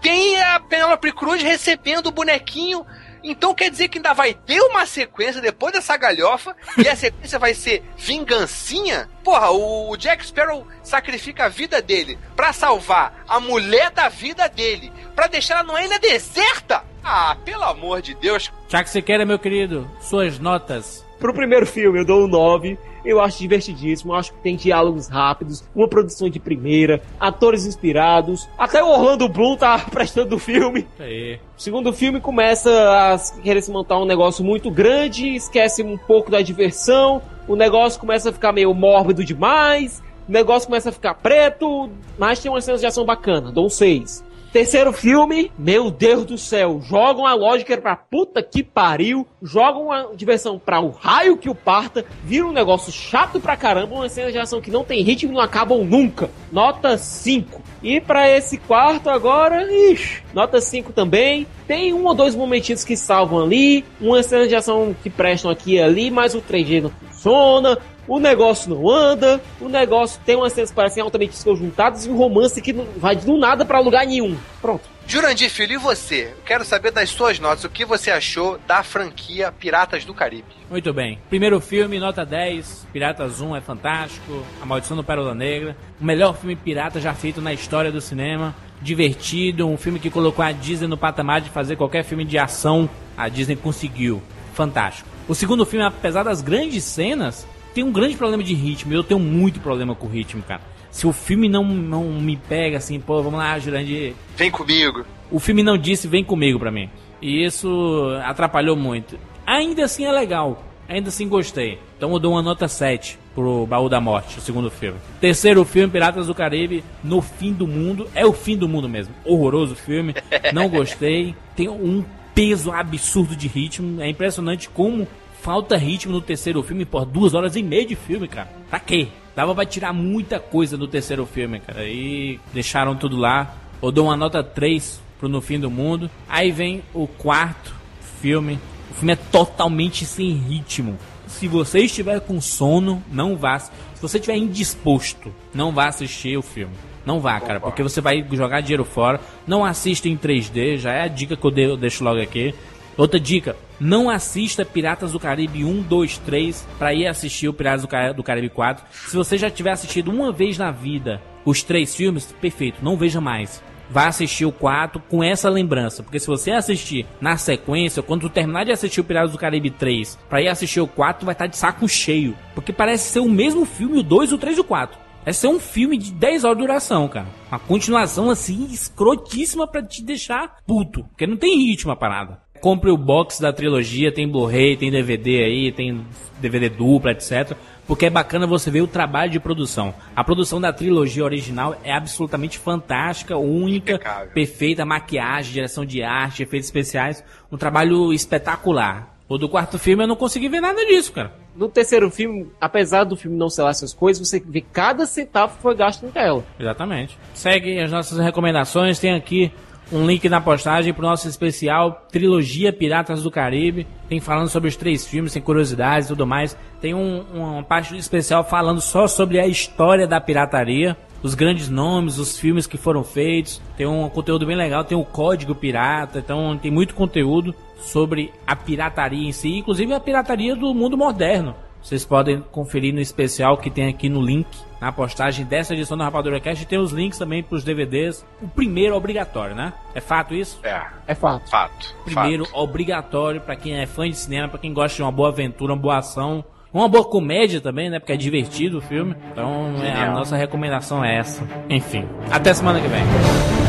tem 0.02 0.42
a 0.42 0.58
Penélope 0.58 1.12
Cruz 1.12 1.40
recebendo 1.40 2.08
o 2.08 2.12
bonequinho. 2.12 2.84
Então 3.22 3.54
quer 3.54 3.70
dizer 3.70 3.88
que 3.88 3.98
ainda 3.98 4.12
vai 4.12 4.34
ter 4.34 4.60
uma 4.60 4.84
sequência 4.86 5.40
depois 5.40 5.72
dessa 5.72 5.96
galhofa 5.96 6.54
e 6.76 6.88
a 6.88 6.94
sequência 6.94 7.38
vai 7.38 7.54
ser 7.54 7.82
vingancinha? 7.96 9.08
Porra, 9.24 9.50
o 9.50 9.96
Jack 9.96 10.24
Sparrow 10.24 10.66
sacrifica 10.82 11.46
a 11.46 11.48
vida 11.48 11.80
dele 11.80 12.18
pra 12.36 12.52
salvar 12.52 13.24
a 13.26 13.40
mulher 13.40 13.90
da 13.90 14.08
vida 14.08 14.48
dele, 14.48 14.92
pra 15.14 15.26
deixar 15.26 15.54
ela 15.54 15.64
numa 15.64 15.82
ilha 15.82 15.98
deserta? 15.98 16.84
Ah, 17.02 17.36
pelo 17.44 17.64
amor 17.64 18.02
de 18.02 18.14
Deus. 18.14 18.52
Tiago 18.68 18.88
Sequeira, 18.88 19.24
meu 19.24 19.38
querido, 19.38 19.90
suas 20.00 20.38
notas. 20.38 21.05
Pro 21.18 21.32
primeiro 21.32 21.66
filme 21.66 22.00
eu 22.00 22.04
dou 22.04 22.24
um 22.24 22.28
9. 22.28 22.78
Eu 23.04 23.20
acho 23.20 23.38
divertidíssimo, 23.38 24.12
eu 24.12 24.16
acho 24.16 24.32
que 24.32 24.40
tem 24.40 24.56
diálogos 24.56 25.06
rápidos, 25.06 25.62
uma 25.74 25.86
produção 25.86 26.28
de 26.28 26.40
primeira, 26.40 27.00
atores 27.20 27.64
inspirados. 27.64 28.48
Até 28.58 28.82
o 28.82 28.88
Orlando 28.88 29.28
Bloom 29.28 29.56
tá 29.56 29.78
prestando 29.90 30.34
o 30.34 30.38
filme. 30.40 30.88
Aí. 30.98 31.38
O 31.56 31.62
segundo 31.62 31.92
filme 31.92 32.20
começa 32.20 32.68
a 32.68 33.40
querer 33.40 33.62
se 33.62 33.70
montar 33.70 33.98
um 34.00 34.04
negócio 34.04 34.44
muito 34.44 34.72
grande, 34.72 35.36
esquece 35.36 35.84
um 35.84 35.96
pouco 35.96 36.32
da 36.32 36.42
diversão, 36.42 37.22
o 37.46 37.54
negócio 37.54 38.00
começa 38.00 38.30
a 38.30 38.32
ficar 38.32 38.52
meio 38.52 38.74
mórbido 38.74 39.24
demais, 39.24 40.02
o 40.28 40.32
negócio 40.32 40.68
começa 40.68 40.88
a 40.88 40.92
ficar 40.92 41.14
preto, 41.14 41.88
mas 42.18 42.40
tem 42.40 42.50
umas 42.50 42.64
cenas 42.64 42.80
de 42.80 42.86
ação 42.88 43.04
bacana, 43.04 43.52
dou 43.52 43.66
um 43.66 43.70
6. 43.70 44.25
Terceiro 44.56 44.90
filme, 44.90 45.52
meu 45.58 45.90
Deus 45.90 46.24
do 46.24 46.38
céu, 46.38 46.80
jogam 46.82 47.26
a 47.26 47.34
lógica 47.34 47.76
pra 47.76 47.94
puta 47.94 48.42
que 48.42 48.62
pariu, 48.62 49.26
jogam 49.42 49.92
a 49.92 50.14
diversão 50.14 50.58
pra 50.58 50.80
o 50.80 50.88
raio 50.88 51.36
que 51.36 51.50
o 51.50 51.54
parta, 51.54 52.06
vira 52.24 52.46
um 52.46 52.54
negócio 52.54 52.90
chato 52.90 53.38
pra 53.38 53.54
caramba, 53.54 53.94
uma 53.94 54.08
cena 54.08 54.32
de 54.32 54.38
ação 54.38 54.62
que 54.62 54.70
não 54.70 54.82
tem 54.82 55.02
ritmo 55.02 55.30
e 55.30 55.34
não 55.34 55.42
acabam 55.42 55.84
nunca. 55.84 56.30
Nota 56.50 56.96
5. 56.96 57.60
E 57.82 58.00
pra 58.00 58.30
esse 58.30 58.56
quarto 58.56 59.10
agora, 59.10 59.70
ixi, 59.70 60.22
nota 60.32 60.58
5 60.58 60.90
também. 60.90 61.46
Tem 61.68 61.92
um 61.92 62.06
ou 62.06 62.14
dois 62.14 62.34
momentinhos 62.34 62.82
que 62.82 62.96
salvam 62.96 63.44
ali, 63.44 63.84
uma 64.00 64.22
cena 64.22 64.48
de 64.48 64.56
ação 64.56 64.96
que 65.02 65.10
prestam 65.10 65.50
aqui 65.50 65.74
e 65.74 65.82
ali, 65.82 66.10
mas 66.10 66.34
o 66.34 66.40
3D 66.40 66.80
não 66.80 66.90
funciona, 66.90 67.76
o 68.08 68.18
negócio 68.18 68.70
não 68.70 68.88
anda, 68.88 69.40
o 69.60 69.68
negócio 69.68 70.20
tem 70.24 70.36
umas 70.36 70.52
cenas 70.52 70.70
que 70.70 70.76
parecem 70.76 71.02
altamente 71.02 71.32
desconjuntadas 71.32 72.06
e 72.06 72.10
um 72.10 72.16
romance 72.16 72.60
que 72.60 72.72
não 72.72 72.86
vai 72.96 73.16
do 73.16 73.36
nada 73.38 73.64
pra 73.64 73.80
lugar 73.80 74.06
nenhum. 74.06 74.36
Pronto. 74.60 74.96
Jurandir 75.08 75.48
Filho, 75.50 75.74
e 75.74 75.78
você? 75.78 76.32
Eu 76.36 76.42
quero 76.44 76.64
saber 76.64 76.90
das 76.90 77.10
suas 77.10 77.38
notas. 77.38 77.62
O 77.62 77.68
que 77.68 77.84
você 77.84 78.10
achou 78.10 78.58
da 78.66 78.82
franquia 78.82 79.52
Piratas 79.52 80.04
do 80.04 80.12
Caribe? 80.12 80.48
Muito 80.68 80.92
bem. 80.92 81.20
Primeiro 81.28 81.60
filme, 81.60 82.00
nota 82.00 82.26
10. 82.26 82.88
Piratas 82.92 83.40
1 83.40 83.54
é 83.54 83.60
fantástico. 83.60 84.44
A 84.60 84.66
Maldição 84.66 84.96
do 84.96 85.04
Pérola 85.04 85.32
Negra. 85.32 85.76
O 86.00 86.04
melhor 86.04 86.36
filme 86.36 86.56
pirata 86.56 87.00
já 87.00 87.14
feito 87.14 87.40
na 87.40 87.52
história 87.52 87.92
do 87.92 88.00
cinema. 88.00 88.52
Divertido. 88.82 89.68
Um 89.68 89.76
filme 89.76 90.00
que 90.00 90.10
colocou 90.10 90.44
a 90.44 90.50
Disney 90.50 90.88
no 90.88 90.96
patamar 90.96 91.40
de 91.40 91.50
fazer 91.50 91.76
qualquer 91.76 92.02
filme 92.02 92.24
de 92.24 92.36
ação. 92.36 92.90
A 93.16 93.28
Disney 93.28 93.54
conseguiu. 93.54 94.20
Fantástico. 94.54 95.08
O 95.28 95.36
segundo 95.36 95.64
filme, 95.64 95.86
apesar 95.86 96.24
das 96.24 96.42
grandes 96.42 96.82
cenas, 96.82 97.46
tem 97.76 97.84
um 97.84 97.92
grande 97.92 98.16
problema 98.16 98.42
de 98.42 98.54
ritmo. 98.54 98.94
Eu 98.94 99.04
tenho 99.04 99.20
muito 99.20 99.60
problema 99.60 99.94
com 99.94 100.06
o 100.06 100.10
ritmo, 100.10 100.42
cara. 100.42 100.62
Se 100.90 101.06
o 101.06 101.12
filme 101.12 101.46
não, 101.46 101.62
não 101.62 102.04
me 102.04 102.34
pega 102.34 102.78
assim, 102.78 102.98
pô, 102.98 103.22
vamos 103.22 103.38
lá, 103.38 103.58
Jurandir. 103.58 104.14
Vem 104.34 104.50
comigo. 104.50 105.04
O 105.30 105.38
filme 105.38 105.62
não 105.62 105.76
disse 105.76 106.08
vem 106.08 106.24
comigo 106.24 106.58
pra 106.58 106.70
mim. 106.70 106.88
E 107.20 107.44
isso 107.44 108.18
atrapalhou 108.24 108.76
muito. 108.76 109.18
Ainda 109.46 109.84
assim 109.84 110.06
é 110.06 110.10
legal. 110.10 110.64
Ainda 110.88 111.10
assim 111.10 111.28
gostei. 111.28 111.78
Então 111.98 112.10
eu 112.12 112.18
dou 112.18 112.32
uma 112.32 112.40
nota 112.40 112.66
7 112.66 113.18
pro 113.34 113.66
Baú 113.66 113.90
da 113.90 114.00
Morte, 114.00 114.38
o 114.38 114.40
segundo 114.40 114.70
filme. 114.70 114.98
Terceiro 115.20 115.62
filme, 115.62 115.92
Piratas 115.92 116.28
do 116.28 116.34
Caribe, 116.34 116.82
No 117.04 117.20
Fim 117.20 117.52
do 117.52 117.66
Mundo. 117.66 118.08
É 118.14 118.24
o 118.24 118.32
fim 118.32 118.56
do 118.56 118.66
mundo 118.66 118.88
mesmo. 118.88 119.14
Horroroso 119.22 119.74
filme. 119.74 120.14
Não 120.54 120.70
gostei. 120.70 121.34
Tem 121.54 121.68
um 121.68 122.02
peso 122.34 122.72
absurdo 122.72 123.36
de 123.36 123.48
ritmo. 123.48 124.00
É 124.00 124.08
impressionante 124.08 124.66
como 124.70 125.06
falta 125.46 125.76
ritmo 125.76 126.12
no 126.12 126.20
terceiro 126.20 126.60
filme. 126.60 126.84
Por 126.84 127.04
duas 127.04 127.32
horas 127.32 127.54
e 127.54 127.62
meia 127.62 127.86
de 127.86 127.94
filme, 127.94 128.26
cara. 128.26 128.50
Pra 128.68 128.80
quê? 128.80 129.06
Dava 129.36 129.54
pra 129.54 129.64
tirar 129.64 129.92
muita 129.92 130.40
coisa 130.40 130.76
do 130.76 130.88
terceiro 130.88 131.24
filme, 131.24 131.60
cara. 131.60 131.84
E 131.84 132.40
deixaram 132.52 132.96
tudo 132.96 133.16
lá. 133.16 133.54
Eu 133.80 133.92
dou 133.92 134.06
uma 134.06 134.16
nota 134.16 134.42
3 134.42 135.00
pro 135.20 135.28
No 135.28 135.40
Fim 135.40 135.60
do 135.60 135.70
Mundo. 135.70 136.10
Aí 136.28 136.50
vem 136.50 136.82
o 136.92 137.06
quarto 137.06 137.72
filme. 138.20 138.58
O 138.90 138.94
filme 138.94 139.12
é 139.12 139.16
totalmente 139.16 140.04
sem 140.04 140.32
ritmo. 140.32 140.98
Se 141.28 141.46
você 141.46 141.78
estiver 141.78 142.18
com 142.22 142.40
sono, 142.40 143.00
não 143.12 143.36
vá. 143.36 143.56
Se 143.60 143.70
você 144.02 144.18
estiver 144.18 144.36
indisposto, 144.36 145.32
não 145.54 145.70
vá 145.70 145.86
assistir 145.86 146.36
o 146.36 146.42
filme. 146.42 146.74
Não 147.04 147.20
vá, 147.20 147.38
cara, 147.38 147.60
porque 147.60 147.84
você 147.84 148.00
vai 148.00 148.26
jogar 148.32 148.62
dinheiro 148.62 148.84
fora. 148.84 149.20
Não 149.46 149.64
assista 149.64 150.08
em 150.08 150.16
3D, 150.16 150.76
já 150.76 150.92
é 150.92 151.02
a 151.02 151.08
dica 151.08 151.36
que 151.36 151.46
eu 151.46 151.76
deixo 151.76 152.02
logo 152.02 152.20
aqui. 152.20 152.52
Outra 152.96 153.20
dica, 153.20 153.56
não 153.78 154.08
assista 154.08 154.64
Piratas 154.64 155.12
do 155.12 155.20
Caribe 155.20 155.64
1, 155.64 155.82
2, 155.82 156.18
3 156.18 156.66
para 156.78 156.94
ir 156.94 157.06
assistir 157.06 157.48
o 157.48 157.52
Piratas 157.52 157.82
do, 157.82 157.88
Ca- 157.88 158.12
do 158.12 158.22
Caribe 158.22 158.48
4. 158.48 158.84
Se 159.08 159.14
você 159.16 159.36
já 159.36 159.50
tiver 159.50 159.70
assistido 159.72 160.10
uma 160.10 160.32
vez 160.32 160.56
na 160.56 160.70
vida 160.70 161.20
os 161.44 161.62
três 161.62 161.94
filmes, 161.94 162.34
perfeito, 162.40 162.82
não 162.82 162.96
veja 162.96 163.20
mais. 163.20 163.62
Vá 163.88 164.08
assistir 164.08 164.44
o 164.46 164.50
4 164.50 165.00
com 165.08 165.22
essa 165.22 165.48
lembrança, 165.48 166.02
porque 166.02 166.18
se 166.18 166.26
você 166.26 166.50
assistir 166.50 167.06
na 167.20 167.36
sequência, 167.36 168.02
quando 168.02 168.22
tu 168.22 168.30
terminar 168.30 168.64
de 168.64 168.72
assistir 168.72 169.00
o 169.00 169.04
Piratas 169.04 169.30
do 169.30 169.38
Caribe 169.38 169.70
3 169.70 170.18
para 170.28 170.42
ir 170.42 170.48
assistir 170.48 170.80
o 170.80 170.88
4, 170.88 171.20
tu 171.20 171.26
vai 171.26 171.34
estar 171.34 171.46
de 171.46 171.56
saco 171.56 171.86
cheio, 171.88 172.34
porque 172.54 172.72
parece 172.72 173.10
ser 173.12 173.20
o 173.20 173.28
mesmo 173.28 173.64
filme, 173.64 174.00
o 174.00 174.02
2, 174.02 174.32
o 174.32 174.38
3 174.38 174.56
e 174.56 174.60
o 174.60 174.64
4. 174.64 174.98
É 175.24 175.32
ser 175.32 175.48
um 175.48 175.58
filme 175.60 175.98
de 175.98 176.12
10 176.12 176.44
horas 176.44 176.56
de 176.56 176.62
duração, 176.62 177.08
cara. 177.08 177.26
Uma 177.50 177.58
continuação 177.58 178.30
assim, 178.30 178.66
escrotíssima 178.72 179.66
pra 179.66 179.82
te 179.82 180.00
deixar 180.02 180.56
puto. 180.64 181.02
Porque 181.04 181.26
não 181.26 181.36
tem 181.36 181.66
ritmo 181.66 181.90
a 181.90 181.96
parada. 181.96 182.40
Compre 182.60 182.90
o 182.90 182.96
box 182.96 183.40
da 183.40 183.52
trilogia, 183.52 184.12
tem 184.12 184.28
Blu-ray, 184.28 184.76
tem 184.76 184.90
DVD 184.90 185.44
aí, 185.44 185.72
tem 185.72 186.04
DVD 186.40 186.68
dupla, 186.68 187.12
etc. 187.12 187.56
Porque 187.86 188.06
é 188.06 188.10
bacana 188.10 188.46
você 188.46 188.70
ver 188.70 188.80
o 188.80 188.86
trabalho 188.86 189.30
de 189.30 189.38
produção. 189.38 189.94
A 190.14 190.24
produção 190.24 190.60
da 190.60 190.72
trilogia 190.72 191.24
original 191.24 191.76
é 191.84 191.92
absolutamente 191.92 192.58
fantástica, 192.58 193.36
única, 193.36 194.00
perfeita, 194.34 194.84
maquiagem, 194.84 195.52
direção 195.52 195.84
de 195.84 196.02
arte, 196.02 196.42
efeitos 196.42 196.66
especiais. 196.66 197.22
Um 197.50 197.56
trabalho 197.56 198.12
espetacular. 198.12 199.16
O 199.28 199.38
do 199.38 199.48
quarto 199.48 199.78
filme 199.78 200.04
eu 200.04 200.08
não 200.08 200.16
consegui 200.16 200.48
ver 200.48 200.60
nada 200.60 200.84
disso, 200.86 201.12
cara. 201.12 201.32
No 201.56 201.68
terceiro 201.68 202.10
filme, 202.10 202.48
apesar 202.60 203.04
do 203.04 203.16
filme 203.16 203.36
não 203.36 203.48
ser 203.48 203.62
lá 203.62 203.70
essas 203.70 203.92
coisas, 203.92 204.28
você 204.28 204.38
vê 204.38 204.60
cada 204.60 205.06
centavo 205.06 205.56
que 205.56 205.62
foi 205.62 205.74
gasto 205.74 206.04
em 206.04 206.10
tela. 206.10 206.44
Exatamente. 206.60 207.18
Segue 207.34 207.78
as 207.78 207.90
nossas 207.90 208.18
recomendações. 208.18 208.98
Tem 208.98 209.14
aqui 209.14 209.50
um 209.92 210.06
link 210.06 210.28
na 210.28 210.40
postagem 210.40 210.92
pro 210.92 211.02
nosso 211.02 211.28
especial 211.28 212.06
Trilogia 212.10 212.72
Piratas 212.72 213.22
do 213.22 213.30
Caribe. 213.30 213.86
Tem 214.08 214.20
falando 214.20 214.48
sobre 214.48 214.68
os 214.68 214.76
três 214.76 215.06
filmes, 215.06 215.32
tem 215.32 215.42
curiosidades 215.42 216.06
e 216.06 216.08
tudo 216.08 216.26
mais. 216.26 216.56
Tem 216.80 216.94
um, 216.94 217.24
uma 217.32 217.62
parte 217.62 217.96
especial 217.96 218.44
falando 218.44 218.80
só 218.80 219.06
sobre 219.06 219.38
a 219.38 219.46
história 219.46 220.06
da 220.06 220.20
pirataria. 220.20 220.96
Os 221.22 221.34
grandes 221.34 221.68
nomes, 221.68 222.18
os 222.18 222.38
filmes 222.38 222.66
que 222.66 222.76
foram 222.76 223.02
feitos. 223.02 223.60
Tem 223.76 223.86
um 223.86 224.08
conteúdo 224.08 224.46
bem 224.46 224.56
legal, 224.56 224.84
tem 224.84 224.98
o 224.98 225.04
Código 225.04 225.54
Pirata. 225.54 226.18
Então 226.18 226.58
tem 226.58 226.70
muito 226.70 226.94
conteúdo 226.94 227.54
sobre 227.78 228.32
a 228.46 228.56
pirataria 228.56 229.28
em 229.28 229.32
si, 229.32 229.58
inclusive 229.58 229.92
a 229.92 230.00
pirataria 230.00 230.56
do 230.56 230.74
mundo 230.74 230.96
moderno. 230.96 231.54
Vocês 231.82 232.04
podem 232.04 232.42
conferir 232.50 232.92
no 232.92 233.00
especial 233.00 233.58
que 233.58 233.70
tem 233.70 233.88
aqui 233.88 234.08
no 234.08 234.20
link, 234.20 234.48
na 234.80 234.92
postagem 234.92 235.44
dessa 235.44 235.74
edição 235.74 235.96
do 235.96 236.02
Rapadura 236.02 236.40
Cast. 236.40 236.66
Tem 236.66 236.78
os 236.78 236.92
links 236.92 237.18
também 237.18 237.42
para 237.42 237.56
os 237.56 237.64
DVDs. 237.64 238.24
O 238.40 238.48
primeiro 238.48 238.94
é 238.94 238.96
obrigatório, 238.96 239.54
né? 239.54 239.72
É 239.94 240.00
fato 240.00 240.34
isso? 240.34 240.58
É. 240.62 240.82
É 241.06 241.14
fato. 241.14 241.50
Fato. 241.50 241.94
Primeiro 242.04 242.46
obrigatório 242.52 243.40
para 243.40 243.56
quem 243.56 243.78
é 243.78 243.86
fã 243.86 244.08
de 244.08 244.16
cinema, 244.16 244.48
para 244.48 244.58
quem 244.58 244.72
gosta 244.72 244.96
de 244.96 245.02
uma 245.02 245.12
boa 245.12 245.28
aventura, 245.28 245.72
uma 245.72 245.80
boa 245.80 245.98
ação. 245.98 246.44
Uma 246.72 246.88
boa 246.88 247.04
comédia 247.04 247.58
também, 247.60 247.88
né? 247.88 247.98
Porque 247.98 248.12
é 248.12 248.16
divertido 248.16 248.78
o 248.78 248.80
filme. 248.82 249.16
Então, 249.32 249.76
é, 249.82 249.92
a 249.92 250.10
nossa 250.10 250.36
recomendação 250.36 251.02
é 251.02 251.16
essa. 251.16 251.42
Enfim, 251.70 252.06
até 252.30 252.52
semana 252.52 252.80
que 252.80 252.88
vem. 252.88 253.65